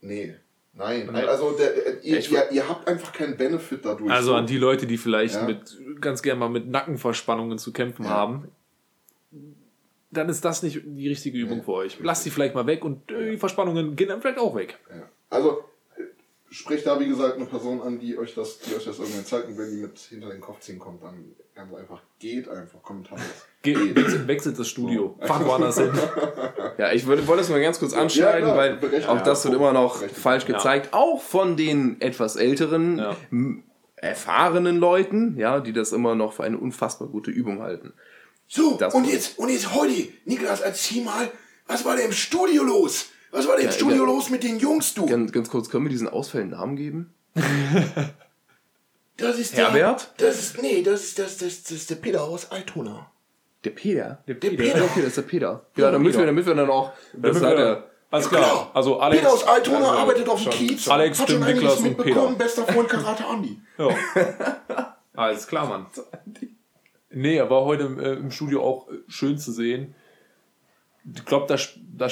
Nee, 0.00 0.36
Nein, 0.76 1.08
nee. 1.12 1.20
also 1.20 1.52
der, 1.52 2.02
ihr, 2.02 2.18
ihr, 2.18 2.50
ihr, 2.50 2.68
habt 2.68 2.88
einfach 2.88 3.12
keinen 3.12 3.36
Benefit 3.36 3.84
dadurch. 3.84 4.10
Also 4.10 4.34
an 4.34 4.46
die 4.46 4.58
Leute, 4.58 4.88
die 4.88 4.98
vielleicht 4.98 5.36
ja. 5.36 5.44
mit 5.44 5.78
ganz 6.00 6.20
gerne 6.20 6.40
mal 6.40 6.48
mit 6.48 6.66
Nackenverspannungen 6.66 7.58
zu 7.58 7.72
kämpfen 7.72 8.04
ja. 8.04 8.10
haben, 8.10 8.48
dann 10.10 10.28
ist 10.28 10.44
das 10.44 10.64
nicht 10.64 10.80
die 10.84 11.08
richtige 11.08 11.38
Übung 11.38 11.58
ja, 11.58 11.64
für 11.64 11.72
euch. 11.74 11.98
Lasst 12.00 12.24
sie 12.24 12.30
vielleicht 12.30 12.56
mal 12.56 12.66
weg 12.66 12.84
und 12.84 13.08
äh, 13.12 13.30
die 13.30 13.36
Verspannungen 13.36 13.94
gehen 13.94 14.08
dann 14.08 14.20
vielleicht 14.20 14.38
auch 14.38 14.56
weg. 14.56 14.80
Ja. 14.90 15.08
Also 15.30 15.64
spricht 16.54 16.86
da 16.86 17.00
wie 17.00 17.08
gesagt 17.08 17.34
eine 17.36 17.46
Person 17.46 17.82
an, 17.82 17.98
die 17.98 18.16
euch 18.16 18.34
das, 18.34 18.60
die 18.60 18.74
euch 18.76 18.84
das 18.84 18.98
irgendwie 18.98 19.24
zeigt 19.24 19.48
und 19.48 19.58
wenn 19.58 19.70
die 19.70 19.78
mit 19.78 19.98
hinter 19.98 20.28
den 20.28 20.40
Kopf 20.40 20.60
ziehen 20.60 20.78
kommt, 20.78 21.02
dann 21.02 21.34
ganz 21.54 21.74
einfach 21.74 22.00
geht 22.20 22.48
einfach 22.48 22.80
kommentarlos. 22.82 23.26
Geht, 23.62 23.96
wechselt, 23.96 24.28
wechselt 24.28 24.58
das 24.58 24.68
Studio. 24.68 25.16
So. 25.20 25.26
Fahr 25.26 25.44
woanders 25.44 25.78
hin. 25.78 25.90
Ja, 26.78 26.92
ich 26.92 27.06
wollte, 27.06 27.26
wollte 27.26 27.42
es 27.42 27.48
mal 27.48 27.60
ganz 27.60 27.78
kurz 27.78 27.92
anschneiden, 27.92 28.48
ja, 28.48 28.56
weil 28.56 29.04
auch 29.06 29.22
das 29.22 29.44
wird 29.44 29.54
immer 29.54 29.72
noch 29.72 29.96
falsch 29.96 30.44
gezeigt, 30.44 30.88
auch 30.92 31.20
von 31.20 31.56
den 31.56 32.00
etwas 32.00 32.36
älteren, 32.36 33.02
erfahrenen 33.96 34.76
Leuten, 34.76 35.36
ja, 35.38 35.60
die 35.60 35.72
das 35.72 35.92
immer 35.92 36.14
noch 36.14 36.34
für 36.34 36.44
eine 36.44 36.58
unfassbar 36.58 37.08
gute 37.08 37.30
Übung 37.30 37.62
halten. 37.62 37.94
So, 38.46 38.76
das 38.76 38.94
und 38.94 39.06
jetzt, 39.06 39.38
und 39.38 39.50
jetzt 39.50 39.74
heute, 39.74 40.08
Niklas, 40.24 40.60
erzähl 40.60 41.02
mal, 41.02 41.30
was 41.66 41.84
war 41.84 41.96
denn 41.96 42.06
im 42.06 42.12
Studio 42.12 42.62
los? 42.62 43.06
Was 43.34 43.48
war 43.48 43.56
denn 43.56 43.64
im 43.64 43.70
ja, 43.70 43.76
Studio 43.76 44.04
ja, 44.04 44.04
los 44.04 44.30
mit 44.30 44.44
den 44.44 44.60
Jungs, 44.60 44.94
du? 44.94 45.06
Ganz, 45.06 45.32
ganz 45.32 45.50
kurz, 45.50 45.68
können 45.68 45.84
wir 45.84 45.90
diesen 45.90 46.08
Ausfällen 46.08 46.50
Namen 46.50 46.76
geben? 46.76 47.12
das 49.16 49.40
ist 49.40 49.56
Herbert? 49.56 50.12
Der, 50.20 50.28
das 50.28 50.38
ist, 50.38 50.62
nee, 50.62 50.82
das 50.82 51.02
ist, 51.02 51.18
das, 51.18 51.38
das, 51.38 51.64
das 51.64 51.72
ist 51.72 51.90
der 51.90 51.96
Peter 51.96 52.22
aus 52.22 52.52
Altona. 52.52 53.10
Der 53.64 53.70
Peter? 53.70 54.22
Der, 54.28 54.36
der 54.36 54.50
Peter. 54.50 54.62
Peter. 54.62 54.84
Okay, 54.84 55.00
das 55.00 55.08
ist 55.08 55.16
der 55.16 55.22
Peter. 55.22 55.66
Ja, 55.76 55.90
damit, 55.90 56.16
Wir, 56.16 56.26
damit 56.26 56.46
wir 56.46 56.54
dann 56.54 56.70
auch, 56.70 56.92
das 57.12 57.42
hat 57.42 57.58
er, 57.58 57.90
Alles 58.08 58.28
klar. 58.28 58.42
klar. 58.42 58.70
Also 58.72 59.00
Alex. 59.00 59.20
Peter 59.20 59.32
aus 59.34 59.44
Altona 59.44 59.78
also 59.78 59.90
arbeitet 59.90 60.28
auf 60.28 60.40
dem 60.40 60.52
Kiez. 60.52 60.86
Alex, 60.86 61.18
Hat 61.18 61.26
Tim, 61.26 61.40
Niklas 61.44 61.80
und 61.80 61.98
Peter. 61.98 62.32
Bester 62.38 62.64
Freund 62.68 62.88
Karate 62.88 63.26
Andi. 63.26 63.58
Ja. 63.78 64.96
Alles 65.14 65.48
klar, 65.48 65.66
Mann. 65.68 65.86
Nee, 67.10 67.36
er 67.36 67.50
war 67.50 67.64
heute 67.64 67.84
im, 67.84 67.98
äh, 67.98 68.12
im 68.12 68.30
Studio 68.30 68.62
auch 68.62 68.88
äh, 68.88 68.98
schön 69.08 69.38
zu 69.38 69.50
sehen. 69.50 69.96
Ich 71.12 71.24
glaube, 71.24 71.46
da, 71.48 71.56
da 71.96 72.08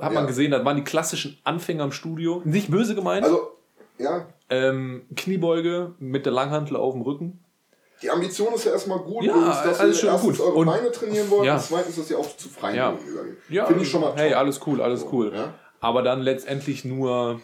hat 0.00 0.12
ja. 0.12 0.18
man 0.18 0.26
gesehen, 0.26 0.50
da 0.50 0.64
waren 0.64 0.76
die 0.76 0.84
klassischen 0.84 1.38
Anfänger 1.44 1.84
im 1.84 1.92
Studio. 1.92 2.42
Nicht 2.44 2.70
böse 2.70 2.94
gemeint. 2.94 3.24
Also, 3.24 3.56
ja. 3.98 4.26
Ähm, 4.48 5.02
Kniebeuge 5.14 5.94
mit 5.98 6.24
der 6.26 6.32
Langhantel 6.32 6.76
auf 6.76 6.94
dem 6.94 7.02
Rücken. 7.02 7.44
Die 8.02 8.10
Ambition 8.10 8.54
ist 8.54 8.64
ja 8.64 8.72
erstmal 8.72 8.98
gut, 9.00 9.24
ja, 9.24 9.34
dass 9.34 9.78
alles 9.78 10.02
ihr 10.02 10.08
erstens 10.08 10.38
gut. 10.38 10.46
eure 10.46 10.54
und, 10.54 10.66
Beine 10.66 10.90
trainieren 10.90 11.30
wollt 11.30 11.46
ja. 11.46 11.56
und 11.56 11.62
zweitens, 11.62 11.96
dass 11.96 12.10
ihr 12.10 12.18
auch 12.18 12.36
zu 12.36 12.48
freien 12.48 12.76
ja. 12.76 12.92
übergeht. 12.92 13.36
Ja, 13.50 13.66
Finde 13.66 13.82
ich 13.82 13.90
schon 13.90 14.00
mal 14.00 14.12
toll. 14.12 14.18
Hey, 14.18 14.32
alles 14.32 14.60
cool, 14.66 14.80
alles 14.80 15.04
cool. 15.12 15.32
Ja? 15.34 15.54
Aber 15.80 16.02
dann 16.02 16.20
letztendlich 16.22 16.86
nur, 16.86 17.40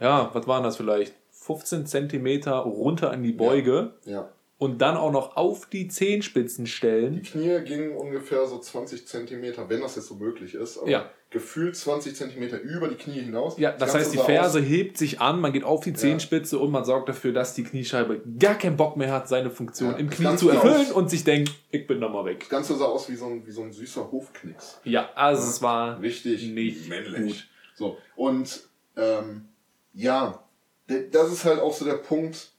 ja, 0.00 0.30
was 0.32 0.46
waren 0.48 0.64
das 0.64 0.76
vielleicht? 0.76 1.14
15 1.30 1.86
Zentimeter 1.86 2.56
runter 2.56 3.12
an 3.12 3.22
die 3.22 3.32
Beuge. 3.32 3.94
Ja. 4.04 4.12
ja 4.12 4.28
und 4.62 4.78
dann 4.78 4.96
auch 4.96 5.10
noch 5.10 5.36
auf 5.36 5.66
die 5.66 5.88
Zehenspitzen 5.88 6.68
stellen. 6.68 7.14
Die 7.14 7.22
Knie 7.22 7.64
gingen 7.64 7.96
ungefähr 7.96 8.46
so 8.46 8.60
20 8.60 9.08
Zentimeter, 9.08 9.68
wenn 9.68 9.80
das 9.80 9.96
jetzt 9.96 10.06
so 10.06 10.14
möglich 10.14 10.54
ist. 10.54 10.78
Aber 10.78 10.88
ja. 10.88 11.10
Gefühlt 11.32 11.76
20 11.76 12.14
Zentimeter 12.14 12.60
über 12.60 12.88
die 12.88 12.96
Knie 12.96 13.20
hinaus. 13.20 13.58
Ja, 13.58 13.72
das, 13.72 13.92
das 13.92 13.94
heißt, 13.94 14.14
die 14.14 14.18
Ferse 14.18 14.60
aus. 14.60 14.64
hebt 14.64 14.98
sich 14.98 15.20
an, 15.20 15.40
man 15.40 15.52
geht 15.52 15.64
auf 15.64 15.82
die 15.82 15.94
Zehenspitze 15.94 16.56
ja. 16.56 16.62
und 16.62 16.70
man 16.70 16.84
sorgt 16.84 17.08
dafür, 17.08 17.32
dass 17.32 17.54
die 17.54 17.64
Kniescheibe 17.64 18.22
gar 18.38 18.56
keinen 18.56 18.76
Bock 18.76 18.96
mehr 18.96 19.10
hat, 19.10 19.28
seine 19.28 19.50
Funktion 19.50 19.92
ja, 19.92 19.96
im 19.96 20.10
Knie 20.10 20.36
zu 20.36 20.50
erfüllen 20.50 20.86
aus. 20.86 20.92
und 20.92 21.10
sich 21.10 21.24
denkt, 21.24 21.52
ich 21.70 21.86
bin 21.86 21.98
nochmal 21.98 22.26
weg. 22.26 22.40
Das 22.40 22.48
Ganze 22.48 22.76
sah 22.76 22.84
aus 22.84 23.08
wie 23.08 23.16
so 23.16 23.26
ein, 23.26 23.46
wie 23.46 23.50
so 23.50 23.62
ein 23.62 23.72
süßer 23.72 24.12
Hofknicks. 24.12 24.80
Ja, 24.84 25.10
also 25.14 25.42
es 25.42 25.62
war 25.62 26.00
richtig 26.00 26.46
nicht 26.48 26.88
männlich. 26.88 27.32
Gut. 27.32 27.48
So, 27.74 27.98
und 28.14 28.68
ähm, 28.96 29.48
ja, 29.94 30.44
das 30.86 31.32
ist 31.32 31.44
halt 31.44 31.60
auch 31.60 31.72
so 31.72 31.84
der 31.84 31.94
Punkt, 31.94 32.52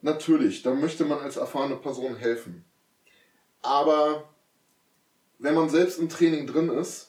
Natürlich, 0.00 0.62
da 0.62 0.74
möchte 0.74 1.04
man 1.04 1.18
als 1.18 1.36
erfahrene 1.36 1.76
Person 1.76 2.14
helfen. 2.14 2.64
Aber 3.62 4.28
wenn 5.38 5.54
man 5.54 5.68
selbst 5.68 5.98
im 5.98 6.08
Training 6.08 6.46
drin 6.46 6.68
ist, 6.68 7.07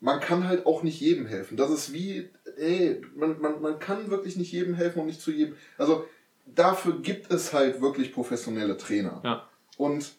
man 0.00 0.20
kann 0.20 0.46
halt 0.46 0.66
auch 0.66 0.82
nicht 0.82 1.00
jedem 1.00 1.26
helfen. 1.26 1.56
Das 1.56 1.70
ist 1.70 1.92
wie, 1.92 2.28
ey, 2.56 3.00
man, 3.14 3.40
man, 3.40 3.60
man 3.60 3.78
kann 3.78 4.10
wirklich 4.10 4.36
nicht 4.36 4.52
jedem 4.52 4.74
helfen 4.74 5.00
und 5.00 5.06
nicht 5.06 5.20
zu 5.20 5.32
jedem. 5.32 5.56
Also 5.76 6.06
dafür 6.46 7.00
gibt 7.00 7.32
es 7.32 7.52
halt 7.52 7.80
wirklich 7.80 8.12
professionelle 8.12 8.76
Trainer. 8.76 9.20
Ja. 9.24 9.48
Und 9.76 10.12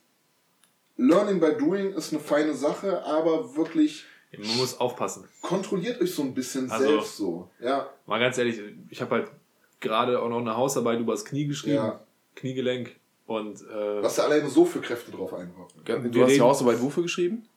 Learning 0.98 1.40
by 1.40 1.54
Doing 1.58 1.94
ist 1.94 2.12
eine 2.12 2.22
feine 2.22 2.54
Sache, 2.54 3.04
aber 3.06 3.56
wirklich. 3.56 4.06
Man 4.38 4.58
muss 4.58 4.80
aufpassen. 4.80 5.28
Kontrolliert 5.42 6.02
euch 6.02 6.14
so 6.14 6.22
ein 6.22 6.34
bisschen 6.34 6.70
also, 6.70 6.86
selbst 6.86 7.18
so. 7.18 7.50
Ja. 7.60 7.90
Mal 8.06 8.20
ganz 8.20 8.38
ehrlich, 8.38 8.62
ich 8.90 9.02
habe 9.02 9.16
halt 9.16 9.32
gerade 9.80 10.22
auch 10.22 10.30
noch 10.30 10.40
eine 10.40 10.56
Hausarbeit 10.56 11.00
übers 11.00 11.26
Knie 11.26 11.48
geschrieben. 11.48 11.76
Ja. 11.78 12.02
Kniegelenk. 12.36 12.96
Und, 13.26 13.62
äh, 13.62 14.04
Was 14.04 14.16
da 14.16 14.24
alleine 14.24 14.50
so 14.50 14.66
für 14.66 14.82
Kräfte 14.82 15.12
drauf 15.12 15.34
einwirken. 15.34 16.12
Du 16.12 16.24
hast 16.24 16.34
die 16.34 16.42
Hausarbeit 16.42 16.82
wofür 16.82 17.04
geschrieben? 17.04 17.48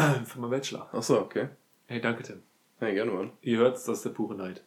Für 0.24 0.40
meinen 0.40 0.50
Bachelor. 0.50 0.88
Achso, 0.92 1.18
okay. 1.18 1.48
Hey, 1.86 2.00
danke, 2.00 2.22
Tim. 2.22 2.42
Hey, 2.78 2.94
gerne, 2.94 3.10
Mann. 3.10 3.32
Ihr 3.42 3.58
hört 3.58 3.74
das 3.74 3.88
ist 3.88 4.04
der 4.04 4.10
pure 4.10 4.34
Neid. 4.34 4.64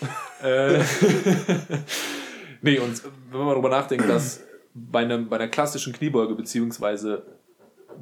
äh, 0.42 0.78
nee, 2.62 2.78
und 2.78 3.02
wenn 3.30 3.40
man 3.40 3.48
darüber 3.48 3.68
nachdenkt, 3.68 4.08
dass 4.08 4.42
bei, 4.74 5.00
einem, 5.00 5.28
bei 5.28 5.36
einer 5.36 5.48
klassischen 5.48 5.92
Kniebeuge, 5.92 6.34
beziehungsweise 6.34 7.26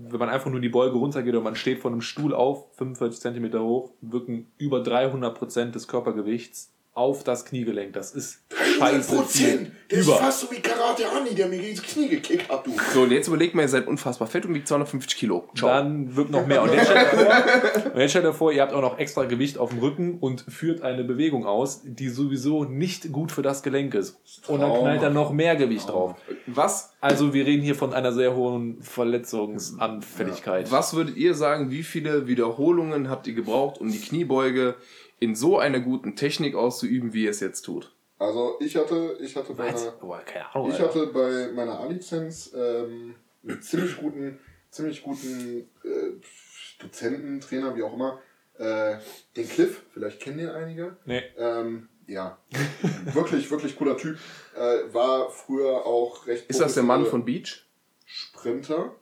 wenn 0.09 0.19
man 0.19 0.29
einfach 0.29 0.51
nur 0.51 0.61
die 0.61 0.69
Beuge 0.69 0.97
runtergeht 0.97 1.35
und 1.35 1.43
man 1.43 1.57
steht 1.57 1.81
von 1.81 1.93
einem 1.93 2.01
Stuhl 2.01 2.35
auf, 2.35 2.75
45 2.77 3.21
cm 3.21 3.59
hoch, 3.61 3.91
wirken 4.01 4.51
über 4.59 4.83
300 4.83 5.37
Prozent 5.37 5.75
des 5.75 5.89
Körpergewichts 5.89 6.73
auf 6.95 7.25
das 7.25 7.45
Kniegelenk. 7.45 7.93
Das 7.93 8.13
ist 8.13 8.45
scheiße. 8.81 9.17
Prozent. 9.17 9.73
Das 9.89 9.99
ist 10.01 10.11
fast 10.11 10.41
so 10.41 10.51
wie 10.53 10.61
Karate 10.61 11.03
Anni, 11.11 11.35
der 11.35 11.49
mir 11.49 11.61
ins 11.69 11.83
Knie 11.83 12.09
gekickt 12.09 12.49
hat, 12.49 12.65
du. 12.65 12.73
So, 12.95 13.03
und 13.03 13.11
jetzt 13.11 13.27
überlegt 13.27 13.57
mal, 13.57 13.63
ihr 13.63 13.69
seid 13.69 13.89
unfassbar 13.89 14.29
fett 14.29 14.47
und 14.47 14.55
wiegt 14.55 14.69
250 14.69 15.19
Kilo. 15.19 15.49
Ciao. 15.57 15.69
Dann 15.69 16.15
wirkt 16.15 16.31
noch 16.31 16.47
mehr. 16.47 16.63
Und 16.63 16.73
jetzt 16.73 16.87
stellt, 16.87 17.09
vor, 17.09 17.93
und 17.93 18.01
jetzt 18.01 18.11
stellt 18.11 18.25
ihr 18.25 18.33
vor, 18.33 18.53
ihr 18.53 18.63
habt 18.63 18.73
auch 18.73 18.83
noch 18.83 19.01
extra 19.01 19.25
Gewicht 19.25 19.59
auf 19.59 19.71
dem 19.71 19.81
Rücken 19.81 20.19
und 20.21 20.43
führt 20.49 20.83
eine 20.83 21.03
Bewegung 21.03 21.45
aus, 21.45 21.81
die 21.85 22.09
sowieso 22.09 22.65
nicht 22.65 23.11
gut 23.11 23.33
für 23.33 23.43
das 23.43 23.65
Gelenk 23.65 23.95
ist. 23.95 24.17
Und 24.47 24.61
dann 24.61 24.73
knallt 24.73 25.03
da 25.03 25.11
noch 25.11 25.33
mehr 25.33 25.57
Gewicht 25.57 25.89
drauf. 25.89 26.15
Was? 26.47 26.93
Also 27.01 27.35
wir 27.35 27.45
reden 27.45 27.63
hier 27.63 27.75
von 27.75 27.93
einer 27.93 28.13
sehr 28.13 28.37
hohen 28.37 28.81
Verletzungsanfälligkeit. 28.83 30.67
Ja. 30.67 30.73
Was 30.73 30.95
würdet 30.95 31.17
ihr 31.17 31.35
sagen, 31.35 31.73
wie 31.73 31.83
viele 31.83 32.29
Wiederholungen 32.29 33.11
habt 33.11 33.27
ihr 33.27 33.35
gebraucht, 33.35 33.81
um 33.81 33.91
die 33.91 34.01
Kniebeuge 34.01 34.77
in 35.21 35.35
so 35.35 35.59
einer 35.59 35.81
guten 35.81 36.17
Technik 36.17 36.55
auszuüben, 36.55 37.13
wie 37.13 37.27
er 37.27 37.31
es 37.31 37.41
jetzt 37.41 37.63
tut. 37.63 37.93
Also 38.21 38.59
ich 38.61 38.77
hatte, 38.77 39.17
ich 39.19 39.35
hatte 39.35 39.55
bei 39.55 39.73
meiner, 39.73 39.95
oh, 40.03 40.13
Ahnung, 40.53 40.71
ich 40.71 40.79
hatte 40.79 41.07
bei 41.07 41.51
meiner 41.55 41.81
A-Lizenz 41.81 42.53
ähm, 42.55 43.15
einen 43.43 43.63
ziemlich 43.63 43.97
guten, 43.97 44.39
ziemlich 44.71 45.03
guten 45.03 45.71
äh, 45.83 46.21
Dozenten, 46.81 47.41
Trainer, 47.41 47.75
wie 47.75 47.83
auch 47.83 47.95
immer, 47.95 48.21
äh, 48.59 48.99
den 49.37 49.49
Cliff, 49.49 49.85
vielleicht 49.95 50.21
kennen 50.21 50.37
den 50.37 50.51
einige. 50.51 50.99
Nee. 51.07 51.23
Ähm, 51.39 51.89
ja, 52.07 52.37
wirklich, 53.15 53.51
wirklich 53.51 53.75
cooler 53.75 53.97
Typ. 53.97 54.19
Äh, 54.55 54.93
war 54.93 55.31
früher 55.31 55.87
auch 55.87 56.27
recht. 56.27 56.51
Ist 56.51 56.61
das 56.61 56.75
der 56.75 56.83
Mann 56.83 57.07
von 57.07 57.25
Beach? 57.25 57.65
Sprinter. 58.05 58.95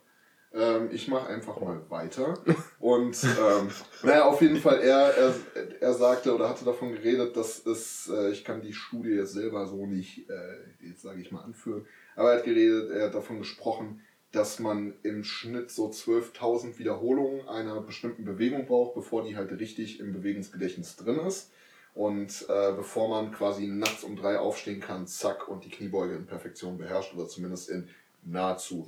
Ähm, 0.53 0.89
ich 0.91 1.07
mache 1.07 1.27
einfach 1.27 1.59
mal 1.59 1.81
weiter. 1.89 2.33
Und 2.79 3.23
ähm, 3.23 3.69
naja, 4.03 4.25
auf 4.25 4.41
jeden 4.41 4.57
Fall, 4.57 4.79
er, 4.79 5.15
er, 5.15 5.35
er 5.79 5.93
sagte 5.93 6.33
oder 6.33 6.49
hatte 6.49 6.65
davon 6.65 6.91
geredet, 6.91 7.37
dass 7.37 7.65
es, 7.65 8.09
äh, 8.09 8.31
ich 8.31 8.43
kann 8.43 8.61
die 8.61 8.73
Studie 8.73 9.11
jetzt 9.11 9.33
selber 9.33 9.67
so 9.67 9.85
nicht, 9.85 10.29
äh, 10.29 10.87
jetzt 10.87 11.03
sage 11.03 11.21
ich 11.21 11.31
mal, 11.31 11.41
anführen, 11.41 11.85
aber 12.15 12.31
er 12.31 12.37
hat 12.39 12.45
geredet, 12.45 12.89
er 12.91 13.07
hat 13.07 13.15
davon 13.15 13.37
gesprochen, 13.37 14.01
dass 14.31 14.59
man 14.59 14.93
im 15.03 15.23
Schnitt 15.23 15.71
so 15.71 15.87
12.000 15.87 16.77
Wiederholungen 16.77 17.47
einer 17.47 17.81
bestimmten 17.81 18.25
Bewegung 18.25 18.65
braucht, 18.65 18.93
bevor 18.93 19.23
die 19.23 19.35
halt 19.35 19.51
richtig 19.51 19.99
im 19.99 20.13
Bewegungsgedächtnis 20.13 20.95
drin 20.95 21.19
ist. 21.19 21.51
Und 21.95 22.45
äh, 22.47 22.73
bevor 22.73 23.09
man 23.09 23.31
quasi 23.31 23.67
nachts 23.67 24.03
um 24.03 24.15
drei 24.15 24.37
aufstehen 24.37 24.79
kann, 24.79 25.07
zack, 25.07 25.47
und 25.47 25.65
die 25.65 25.69
Kniebeuge 25.69 26.15
in 26.15 26.27
Perfektion 26.27 26.77
beherrscht 26.77 27.15
oder 27.15 27.27
zumindest 27.27 27.69
in 27.69 27.89
nahezu 28.23 28.87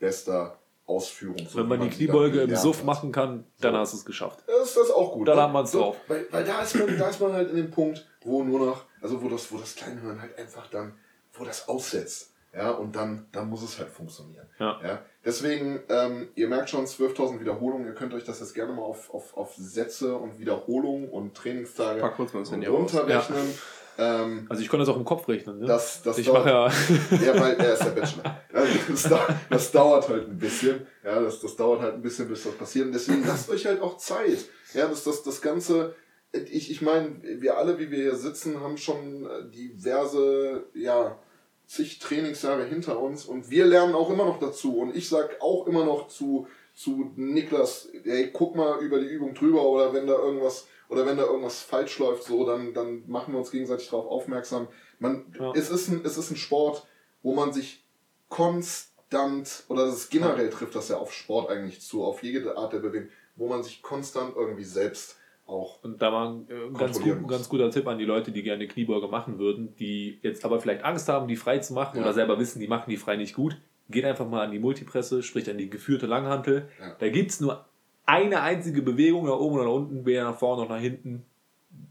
bester 0.00 0.58
Ausführung. 0.92 1.38
So 1.48 1.58
Wenn 1.58 1.68
man 1.68 1.80
die 1.80 1.88
Kniebeuge 1.88 2.42
im 2.42 2.56
Suff 2.56 2.78
hat. 2.78 2.84
machen 2.84 3.12
kann, 3.12 3.44
dann 3.60 3.74
so. 3.74 3.78
hast 3.78 3.92
du 3.92 3.96
es 3.98 4.04
geschafft. 4.04 4.44
Das 4.46 4.68
ist 4.68 4.76
das 4.76 4.90
auch 4.90 5.12
gut. 5.12 5.28
Dann 5.28 5.38
hat 5.38 5.52
man 5.52 5.64
es 5.64 5.72
drauf. 5.72 5.96
Weil, 6.08 6.26
weil 6.30 6.44
da, 6.44 6.62
ist 6.62 6.74
man, 6.76 6.98
da 6.98 7.08
ist 7.08 7.20
man 7.20 7.32
halt 7.32 7.50
in 7.50 7.56
dem 7.56 7.70
Punkt, 7.70 8.06
wo 8.22 8.42
nur 8.42 8.66
noch, 8.66 8.84
also 9.00 9.22
wo 9.22 9.28
das, 9.28 9.50
wo 9.52 9.58
das 9.58 9.74
Kleinhirn 9.74 10.20
halt 10.20 10.38
einfach 10.38 10.68
dann, 10.68 10.94
wo 11.32 11.44
das 11.44 11.68
aussetzt. 11.68 12.32
Ja, 12.54 12.70
und 12.70 12.94
dann, 12.94 13.28
dann 13.32 13.48
muss 13.48 13.62
es 13.62 13.78
halt 13.78 13.88
funktionieren. 13.88 14.46
Ja. 14.58 14.78
ja? 14.82 15.02
Deswegen, 15.24 15.80
ähm, 15.88 16.28
ihr 16.34 16.48
merkt 16.48 16.68
schon, 16.68 16.84
12.000 16.84 17.40
Wiederholungen. 17.40 17.86
Ihr 17.86 17.94
könnt 17.94 18.12
euch 18.12 18.24
das 18.24 18.40
jetzt 18.40 18.54
gerne 18.54 18.74
mal 18.74 18.82
auf, 18.82 19.12
auf, 19.14 19.34
auf 19.36 19.54
Sätze 19.56 20.16
und 20.16 20.38
Wiederholungen 20.38 21.08
und 21.08 21.34
Trainingstage 21.34 22.02
runterrechnen. 22.02 23.48
Ja. 23.48 23.54
Ähm, 23.98 24.46
also 24.48 24.62
ich 24.62 24.68
konnte 24.68 24.86
das 24.86 24.94
auch 24.94 24.98
im 24.98 25.04
Kopf 25.04 25.28
rechnen. 25.28 25.58
Ne? 25.58 25.66
Das, 25.66 26.02
das 26.02 26.18
ich 26.18 26.26
dauert, 26.26 26.46
ja. 26.46 26.66
ja, 26.68 27.40
weil 27.40 27.54
er 27.56 27.74
ist 27.74 27.84
der 27.84 27.90
Bachelor. 27.90 28.38
Das, 28.52 29.08
das, 29.50 29.72
dauert 29.72 30.08
halt 30.08 30.28
ein 30.28 30.38
bisschen. 30.38 30.86
Ja, 31.04 31.20
das, 31.20 31.40
das 31.40 31.56
dauert 31.56 31.80
halt 31.80 31.94
ein 31.94 32.02
bisschen, 32.02 32.28
bis 32.28 32.44
das 32.44 32.54
passiert. 32.54 32.86
Und 32.86 32.92
deswegen 32.92 33.26
lasst 33.26 33.50
euch 33.50 33.66
halt 33.66 33.80
auch 33.80 33.96
Zeit. 33.96 34.38
Ja, 34.74 34.88
das, 34.88 35.04
das, 35.04 35.22
das 35.22 35.40
Ganze, 35.42 35.94
ich, 36.32 36.70
ich 36.70 36.82
meine, 36.82 37.20
wir 37.22 37.58
alle, 37.58 37.78
wie 37.78 37.90
wir 37.90 37.98
hier 37.98 38.16
sitzen, 38.16 38.60
haben 38.60 38.76
schon 38.76 39.28
diverse, 39.52 40.64
ja, 40.74 41.18
zig 41.66 41.98
Trainingsjahre 41.98 42.64
hinter 42.64 43.00
uns 43.00 43.24
und 43.24 43.48
wir 43.50 43.64
lernen 43.64 43.94
auch 43.94 44.10
immer 44.10 44.26
noch 44.26 44.38
dazu. 44.38 44.78
Und 44.78 44.94
ich 44.94 45.08
sag 45.08 45.40
auch 45.40 45.66
immer 45.66 45.84
noch 45.84 46.08
zu, 46.08 46.46
zu 46.74 47.12
Niklas, 47.16 47.88
ey, 48.04 48.30
guck 48.32 48.56
mal 48.56 48.80
über 48.80 49.00
die 49.00 49.06
Übung 49.06 49.34
drüber 49.34 49.64
oder 49.64 49.92
wenn 49.94 50.06
da 50.06 50.14
irgendwas 50.14 50.66
oder 50.92 51.06
wenn 51.06 51.16
da 51.16 51.24
irgendwas 51.24 51.62
falsch 51.62 51.98
läuft, 51.98 52.24
so, 52.24 52.46
dann, 52.46 52.74
dann 52.74 53.02
machen 53.08 53.32
wir 53.32 53.38
uns 53.38 53.50
gegenseitig 53.50 53.88
darauf 53.88 54.06
aufmerksam. 54.06 54.68
Man, 54.98 55.24
ja. 55.38 55.52
es, 55.54 55.70
ist 55.70 55.88
ein, 55.88 56.02
es 56.04 56.18
ist 56.18 56.30
ein 56.30 56.36
Sport, 56.36 56.86
wo 57.22 57.34
man 57.34 57.52
sich 57.52 57.82
konstant, 58.28 59.64
oder 59.68 59.86
das 59.86 60.10
generell 60.10 60.50
trifft 60.50 60.74
das 60.74 60.90
ja 60.90 60.98
auf 60.98 61.12
Sport 61.12 61.50
eigentlich 61.50 61.80
zu, 61.80 62.04
auf 62.04 62.22
jede 62.22 62.56
Art 62.58 62.74
der 62.74 62.80
Bewegung, 62.80 63.08
wo 63.36 63.48
man 63.48 63.62
sich 63.62 63.80
konstant 63.80 64.36
irgendwie 64.36 64.64
selbst 64.64 65.16
auch. 65.46 65.82
Und 65.82 66.00
da 66.02 66.12
war 66.12 66.30
ein 66.30 66.46
äh, 66.48 66.78
ganz, 66.78 67.00
gut, 67.00 67.26
ganz 67.26 67.48
guter 67.48 67.70
Tipp 67.70 67.86
an 67.86 67.98
die 67.98 68.04
Leute, 68.04 68.30
die 68.30 68.42
gerne 68.42 68.68
Kniebeuge 68.68 69.08
machen 69.08 69.38
würden, 69.38 69.74
die 69.76 70.18
jetzt 70.22 70.44
aber 70.44 70.60
vielleicht 70.60 70.84
Angst 70.84 71.08
haben, 71.08 71.26
die 71.26 71.36
frei 71.36 71.58
zu 71.58 71.72
machen 71.72 71.96
ja. 71.96 72.02
oder 72.02 72.12
selber 72.12 72.38
wissen, 72.38 72.60
die 72.60 72.68
machen 72.68 72.90
die 72.90 72.98
frei 72.98 73.16
nicht 73.16 73.34
gut. 73.34 73.56
Geht 73.88 74.04
einfach 74.04 74.28
mal 74.28 74.44
an 74.44 74.52
die 74.52 74.58
Multipresse, 74.58 75.22
sprich 75.22 75.50
an 75.50 75.58
die 75.58 75.68
geführte 75.68 76.06
Langhantel. 76.06 76.68
Ja. 76.78 76.96
Da 76.98 77.08
gibt 77.08 77.30
es 77.30 77.40
nur 77.40 77.66
eine 78.06 78.40
einzige 78.42 78.82
Bewegung 78.82 79.26
nach 79.26 79.38
oben 79.38 79.56
oder 79.56 79.64
nach 79.64 79.72
unten, 79.72 80.04
weder 80.04 80.24
nach 80.24 80.38
vorne 80.38 80.62
noch 80.62 80.68
nach 80.68 80.80
hinten. 80.80 81.24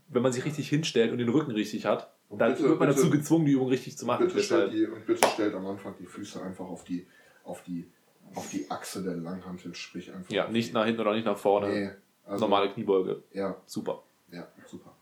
Wenn 0.10 0.22
man 0.22 0.34
sich 0.34 0.44
richtig 0.46 0.70
hinstellt 0.70 1.12
und 1.12 1.18
den 1.20 1.30
Rücken 1.30 1.52
richtig 1.52 1.86
hat, 1.86 2.12
und 2.32 2.40
dann 2.40 2.54
bitte, 2.54 2.70
wird 2.70 2.80
man 2.80 2.88
bitte, 2.88 3.02
dazu 3.02 3.12
gezwungen, 3.12 3.46
die 3.46 3.52
Übung 3.52 3.68
richtig 3.68 3.98
zu 3.98 4.06
machen. 4.06 4.26
Bitte 4.26 4.42
stellt 4.42 4.72
die, 4.74 4.86
und 4.86 5.06
bitte 5.06 5.28
stellt 5.28 5.54
am 5.54 5.68
Anfang 5.68 5.96
die 6.00 6.06
Füße 6.06 6.42
einfach 6.42 6.66
auf 6.66 6.86
die, 6.86 7.06
auf 7.44 7.62
die, 7.64 7.90
auf 8.36 8.50
die 8.50 8.72
Achse 8.72 9.04
der 9.04 9.18
Langhantel, 9.18 9.76
sprich 9.76 10.14
einfach. 10.14 10.32
Ja, 10.32 10.48
nicht 10.48 10.74
nach 10.74 10.86
hinten 10.86 11.02
oder 11.02 11.14
nicht 11.14 11.26
nach 11.26 11.38
vorne. 11.38 11.68
Nee, 11.70 11.90
Also, 12.26 12.46
Normale 12.46 12.72
Kniebeuge. 12.72 13.24
Ja. 13.34 13.58
Super. 13.66 14.04
Ja, 14.32 14.48
super. 14.66 14.96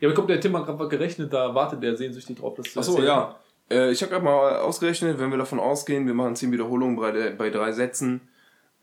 Ja, 0.00 0.08
aber 0.08 0.14
kommt 0.14 0.30
der 0.30 0.40
Tim 0.40 0.56
hat 0.56 0.64
gerade 0.64 0.88
gerechnet, 0.88 1.30
da 1.32 1.54
wartet 1.54 1.82
der 1.82 1.96
sehnsüchtig 1.96 2.38
drauf, 2.38 2.54
dass 2.54 2.72
du 2.72 2.80
Achso, 2.80 3.02
ja. 3.02 3.38
Äh, 3.70 3.90
ich 3.92 4.00
habe 4.00 4.12
gerade 4.12 4.24
mal 4.24 4.56
ausgerechnet, 4.60 5.18
wenn 5.18 5.30
wir 5.30 5.36
davon 5.36 5.60
ausgehen, 5.60 6.06
wir 6.06 6.14
machen 6.14 6.34
10 6.34 6.50
Wiederholungen 6.50 6.96
bei, 6.96 7.30
bei 7.32 7.50
drei 7.50 7.72
Sätzen, 7.72 8.22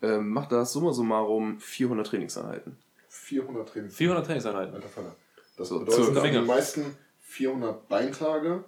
äh, 0.02 0.18
macht 0.18 0.52
das 0.52 0.72
summa 0.72 0.92
summarum 0.92 1.58
400 1.58 2.06
Trainingseinheiten. 2.06 2.76
400 3.08 3.68
Trainingseinheiten. 3.68 3.96
400 3.96 4.26
Trainingseinheiten. 4.26 4.74
Alter 4.74 4.88
Vater. 4.88 5.16
Das 5.56 5.68
so, 5.68 5.80
bedeutet 5.80 6.18
für 6.18 6.30
die 6.30 6.38
meisten 6.40 6.96
400 7.20 7.88
Beintage. 7.88 8.64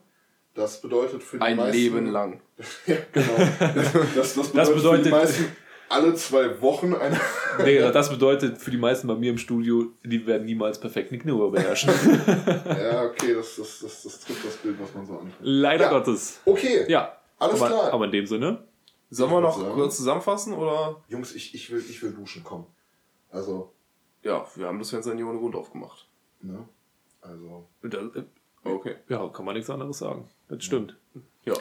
Das 0.55 0.81
bedeutet 0.81 1.22
für 1.22 1.37
die 1.37 1.43
Ein 1.43 1.57
meisten... 1.57 1.76
Ein 1.76 1.79
Leben 1.79 2.07
lang. 2.07 2.41
ja, 2.87 2.97
genau. 3.12 3.37
Das, 3.37 3.93
das, 4.14 4.35
bedeutet, 4.35 4.57
das 4.57 4.74
bedeutet 4.74 5.05
für 5.05 5.11
die 5.11 5.11
meisten 5.11 5.45
alle 5.89 6.14
zwei 6.14 6.61
Wochen 6.61 6.95
eine. 6.95 7.18
nee, 7.64 7.79
das 7.79 8.11
bedeutet 8.11 8.59
für 8.59 8.70
die 8.70 8.76
meisten 8.76 9.07
bei 9.09 9.14
mir 9.14 9.31
im 9.31 9.39
Studio, 9.39 9.87
die 10.05 10.26
werden 10.26 10.45
niemals 10.45 10.79
perfekt 10.79 11.11
eine 11.11 11.20
Knie 11.20 11.51
beherrschen. 11.51 11.91
ja, 12.66 13.05
okay, 13.05 13.35
das, 13.35 13.57
das, 13.57 13.81
das, 13.81 14.03
das 14.03 14.20
trifft 14.20 14.45
das 14.45 14.57
Bild, 14.57 14.76
was 14.81 14.95
man 14.95 15.07
so 15.07 15.14
anfängt. 15.14 15.35
Leider 15.41 15.85
ja. 15.85 15.91
Gottes. 15.91 16.41
Okay. 16.45 16.85
Ja. 16.89 17.16
Alles 17.39 17.62
aber, 17.62 17.70
klar. 17.70 17.93
Aber 17.93 18.05
in 18.05 18.12
dem 18.12 18.26
Sinne. 18.26 18.59
Sollen 19.11 19.30
wir 19.30 19.40
noch 19.40 19.56
kurz 19.74 19.96
zusammenfassen 19.96 20.52
oder? 20.52 21.02
Jungs, 21.09 21.34
ich, 21.34 21.54
ich, 21.54 21.70
will, 21.70 21.82
ich 21.88 22.02
will 22.02 22.12
duschen, 22.12 22.44
komm. 22.44 22.66
Also. 23.30 23.72
Ja, 24.22 24.46
wir 24.54 24.66
haben 24.66 24.78
das 24.78 24.90
Fenster 24.90 25.14
nicht 25.14 25.24
ohne 25.24 25.38
Grund 25.38 25.54
aufgemacht. 25.54 26.06
Ne? 26.42 26.68
Also. 27.20 27.66
Äh, 27.82 28.24
okay. 28.64 28.96
Ja, 29.09 29.28
kann 29.28 29.44
man 29.44 29.54
nichts 29.54 29.70
anderes 29.70 29.98
sagen. 29.98 30.28
Das 30.48 30.62
stimmt. 30.64 30.96
Ja. 31.44 31.54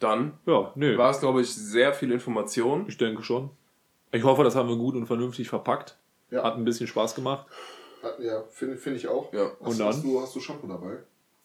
Dann 0.00 0.38
ja, 0.46 0.72
nö. 0.74 0.96
war 0.98 1.10
es, 1.10 1.20
glaube 1.20 1.40
ich, 1.40 1.54
sehr 1.54 1.92
viel 1.92 2.10
Information. 2.10 2.86
Ich 2.88 2.98
denke 2.98 3.22
schon. 3.22 3.50
Ich 4.12 4.24
hoffe, 4.24 4.44
das 4.44 4.54
haben 4.54 4.68
wir 4.68 4.76
gut 4.76 4.94
und 4.94 5.06
vernünftig 5.06 5.48
verpackt. 5.48 5.98
Ja. 6.30 6.42
Hat 6.42 6.56
ein 6.56 6.64
bisschen 6.64 6.86
Spaß 6.86 7.14
gemacht. 7.14 7.46
Ja, 8.20 8.42
finde 8.50 8.76
find 8.76 8.96
ich 8.96 9.08
auch. 9.08 9.32
Ja. 9.32 9.50
Hast, 9.60 9.60
und 9.60 9.78
dann? 9.78 9.88
Hast 9.88 10.04
du, 10.04 10.20
hast 10.20 10.34
du 10.36 10.40
Shampoo 10.40 10.66
dabei? 10.66 10.98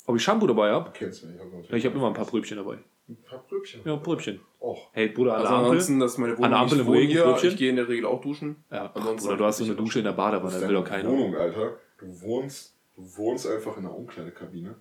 Ob 0.05 0.15
ich 0.15 0.23
Shampoo 0.23 0.47
dabei 0.47 0.71
habe? 0.71 0.91
Kennst 0.93 1.23
du 1.23 1.27
nicht. 1.27 1.39
Ja, 1.69 1.77
ich 1.77 1.85
habe 1.85 1.95
immer 1.95 2.07
ein 2.07 2.13
paar 2.13 2.25
Pröbchen 2.25 2.57
dabei. 2.57 2.79
Ein 3.09 3.17
paar 3.27 3.39
Pröbchen? 3.39 3.81
Ja, 3.85 3.95
Pröbchen. 3.95 4.39
Och. 4.61 4.89
Hey, 4.93 5.09
Bruder, 5.09 5.33
an 5.33 5.39
also 5.39 5.49
der 5.49 5.57
Ampel. 5.57 5.99
Das 5.99 6.11
ist 6.11 6.17
meine 6.19 6.33
Wohnung. 6.33 6.45
An 6.45 6.51
der 6.51 6.59
Ampel 6.59 6.79
im 6.81 6.89
Regen, 6.89 7.11
hier. 7.11 7.37
Ich 7.41 7.57
gehe 7.57 7.71
in 7.71 7.75
der 7.75 7.89
Regel 7.89 8.05
auch 8.05 8.21
duschen. 8.21 8.63
Ja, 8.71 8.91
ansonsten 8.93 9.27
Bruder, 9.27 9.37
du 9.37 9.45
hast 9.45 9.57
so 9.57 9.63
eine 9.63 9.73
Dusche 9.73 9.99
in 9.99 10.05
der 10.05 10.11
Badewanne, 10.11 10.51
das 10.51 10.67
will 10.67 10.75
doch 10.75 10.85
keiner. 10.85 11.09
Wohnung, 11.09 11.35
Alter. 11.35 11.77
Du 11.97 12.21
wohnst, 12.21 12.75
du 12.95 13.17
wohnst 13.17 13.47
einfach 13.47 13.77
in 13.77 13.83
der 13.83 13.95
Umkleidekabine. 13.95 14.75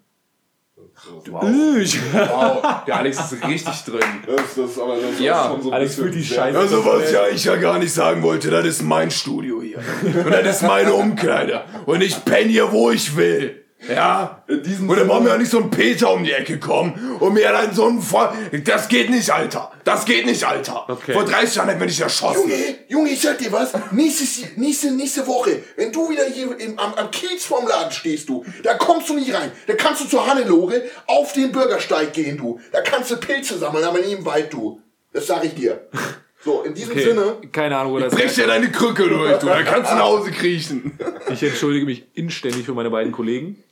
Wow. 1.27 1.43
wow. 1.43 2.85
Der 2.87 2.99
Alex 2.99 3.19
ist 3.19 3.45
richtig 3.45 3.83
drin. 3.85 4.01
Das, 4.27 4.55
das 4.55 4.71
ist 4.71 4.79
aber 4.79 4.97
das 4.97 5.19
ja, 5.19 5.49
schon 5.49 5.63
so 5.63 5.73
Alex 5.73 5.97
fühlt 5.97 6.15
die 6.15 6.23
Scheiße. 6.23 6.57
Also 6.57 6.85
was 6.85 7.11
ja 7.11 7.27
ich 7.27 7.45
ja 7.45 7.57
gar 7.57 7.79
nicht 7.81 7.93
sagen 7.93 8.23
wollte, 8.23 8.51
das 8.51 8.65
ist 8.65 8.83
mein 8.83 9.11
Studio 9.11 9.61
hier. 9.61 9.79
Und 10.05 10.31
das 10.31 10.57
ist 10.57 10.63
meine 10.63 10.95
Umkleide. 10.95 11.65
Und 11.87 12.01
ich 12.03 12.25
penne 12.25 12.51
hier, 12.51 12.71
wo 12.71 12.91
ich 12.91 13.17
will. 13.17 13.65
Ja? 13.87 14.43
In 14.49 14.63
diesem 14.63 14.89
und 14.89 14.99
dann 14.99 15.09
wollen 15.09 15.25
wir 15.25 15.33
ja 15.33 15.39
nicht 15.39 15.51
so 15.51 15.59
ein 15.59 15.71
Peter 15.71 16.13
um 16.13 16.25
die 16.25 16.33
Ecke 16.33 16.59
kommen 16.59 17.17
und 17.21 17.35
mir 17.35 17.53
dann 17.53 17.73
so 17.73 17.87
ein... 17.87 18.03
Vor 18.03 18.35
das 18.65 18.89
geht 18.89 19.11
nicht, 19.11 19.31
Alter. 19.31 19.71
Das 19.85 20.05
geht 20.05 20.27
nicht, 20.27 20.45
Alter. 20.45 20.89
Okay. 20.89 21.13
Vor 21.13 21.25
30 21.25 21.55
Jahren 21.55 21.69
hätten 21.69 21.81
wir 21.81 21.87
dich 21.87 22.01
erschossen. 22.01 22.51
Junge, 22.51 22.79
Junge, 22.89 23.11
ich 23.11 23.21
sag 23.21 23.39
dir 23.39 23.53
was. 23.53 23.73
Nächstes, 23.93 24.57
nächste, 24.57 24.91
nächste 24.91 25.27
Woche, 25.27 25.63
wenn 25.77 25.93
du 25.93 26.11
wieder 26.11 26.25
hier 26.25 26.59
im, 26.59 26.79
am, 26.79 26.95
am 26.95 27.11
Kiez 27.11 27.45
vorm 27.45 27.67
Laden 27.67 27.93
stehst, 27.93 28.29
du, 28.29 28.45
da 28.63 28.75
kommst 28.75 29.09
du 29.09 29.15
nicht 29.15 29.33
rein. 29.33 29.53
Da 29.67 29.75
kannst 29.75 30.03
du 30.03 30.09
zur 30.09 30.27
Hannelore 30.27 30.83
auf 31.07 31.33
den 31.33 31.53
Bürgersteig 31.53 32.13
gehen, 32.13 32.37
du. 32.37 32.61
Da 32.73 32.81
kannst 32.81 33.11
du 33.11 33.17
Pilze 33.17 33.59
sammeln, 33.59 33.85
aber 33.85 34.01
nie 34.01 34.13
im 34.13 34.25
Wald, 34.25 34.53
du. 34.53 34.81
Das 35.13 35.27
sag 35.27 35.45
ich 35.45 35.55
dir. 35.55 35.89
So, 36.45 36.63
in 36.63 36.75
diesem 36.75 36.93
okay. 36.93 37.05
Sinne. 37.05 37.37
Keine 37.53 37.77
Ahnung, 37.77 37.95
wo 37.95 37.99
das 37.99 38.15
Brech 38.15 38.35
dir 38.35 38.47
deine 38.47 38.71
Krücke 38.71 39.09
durch, 39.09 39.39
du. 39.39 39.47
Da 39.47 39.63
kannst 39.63 39.91
du 39.91 39.97
nach 39.97 40.05
Hause 40.05 40.31
kriechen. 40.31 40.99
Ich 41.33 41.43
entschuldige 41.43 41.85
mich 41.85 42.07
inständig 42.15 42.65
für 42.65 42.75
meine 42.75 42.91
beiden 42.91 43.13
Kollegen. 43.13 43.63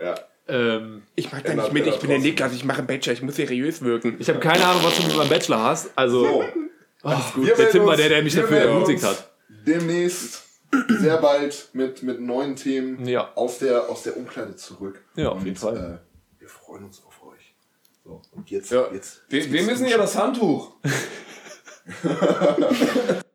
Ja. 0.00 0.14
Ähm, 0.48 1.02
ich 1.14 1.30
mag 1.30 1.44
da 1.44 1.54
nicht 1.54 1.72
mit, 1.72 1.86
ich 1.86 1.98
bin 1.98 2.10
der 2.10 2.18
Niklas, 2.18 2.52
ich 2.52 2.64
mache 2.64 2.78
einen 2.78 2.86
Bachelor, 2.86 3.12
ich 3.12 3.22
muss 3.22 3.36
seriös 3.36 3.82
wirken. 3.82 4.16
Ich 4.18 4.28
habe 4.28 4.40
keine 4.40 4.64
Ahnung, 4.64 4.82
was 4.82 4.96
du 4.96 5.04
mit 5.04 5.16
meinem 5.16 5.28
Bachelor 5.28 5.62
hast. 5.62 5.90
Also, 5.96 6.24
so. 6.24 6.44
alles 7.02 7.32
gut. 7.34 7.46
Der 7.56 7.70
Tim 7.70 7.86
war 7.86 7.96
der, 7.96 8.08
der 8.08 8.22
mich 8.22 8.34
dafür 8.34 8.58
ermutigt 8.58 9.04
hat. 9.04 9.30
Demnächst, 9.48 10.42
sehr 10.88 11.18
bald, 11.18 11.68
mit, 11.72 12.02
mit 12.02 12.20
neuen 12.20 12.56
Themen 12.56 13.06
ja. 13.06 13.30
aus, 13.34 13.58
der, 13.58 13.88
aus 13.88 14.02
der 14.02 14.16
Umkleide 14.16 14.56
zurück. 14.56 15.04
Ja, 15.14 15.28
auf 15.28 15.44
jeden 15.44 15.50
und, 15.50 15.58
Fall. 15.58 16.00
Äh, 16.38 16.40
wir 16.40 16.48
freuen 16.48 16.84
uns 16.84 17.02
auf 17.04 17.22
euch. 17.22 17.54
So, 18.04 18.22
und 18.32 18.50
jetzt. 18.50 18.72
Ja. 18.72 18.88
jetzt, 18.92 19.22
wir, 19.28 19.52
wir 19.52 19.62
müssen 19.62 19.86
ja 19.86 19.98
das 19.98 20.16
Handtuch. 20.16 20.72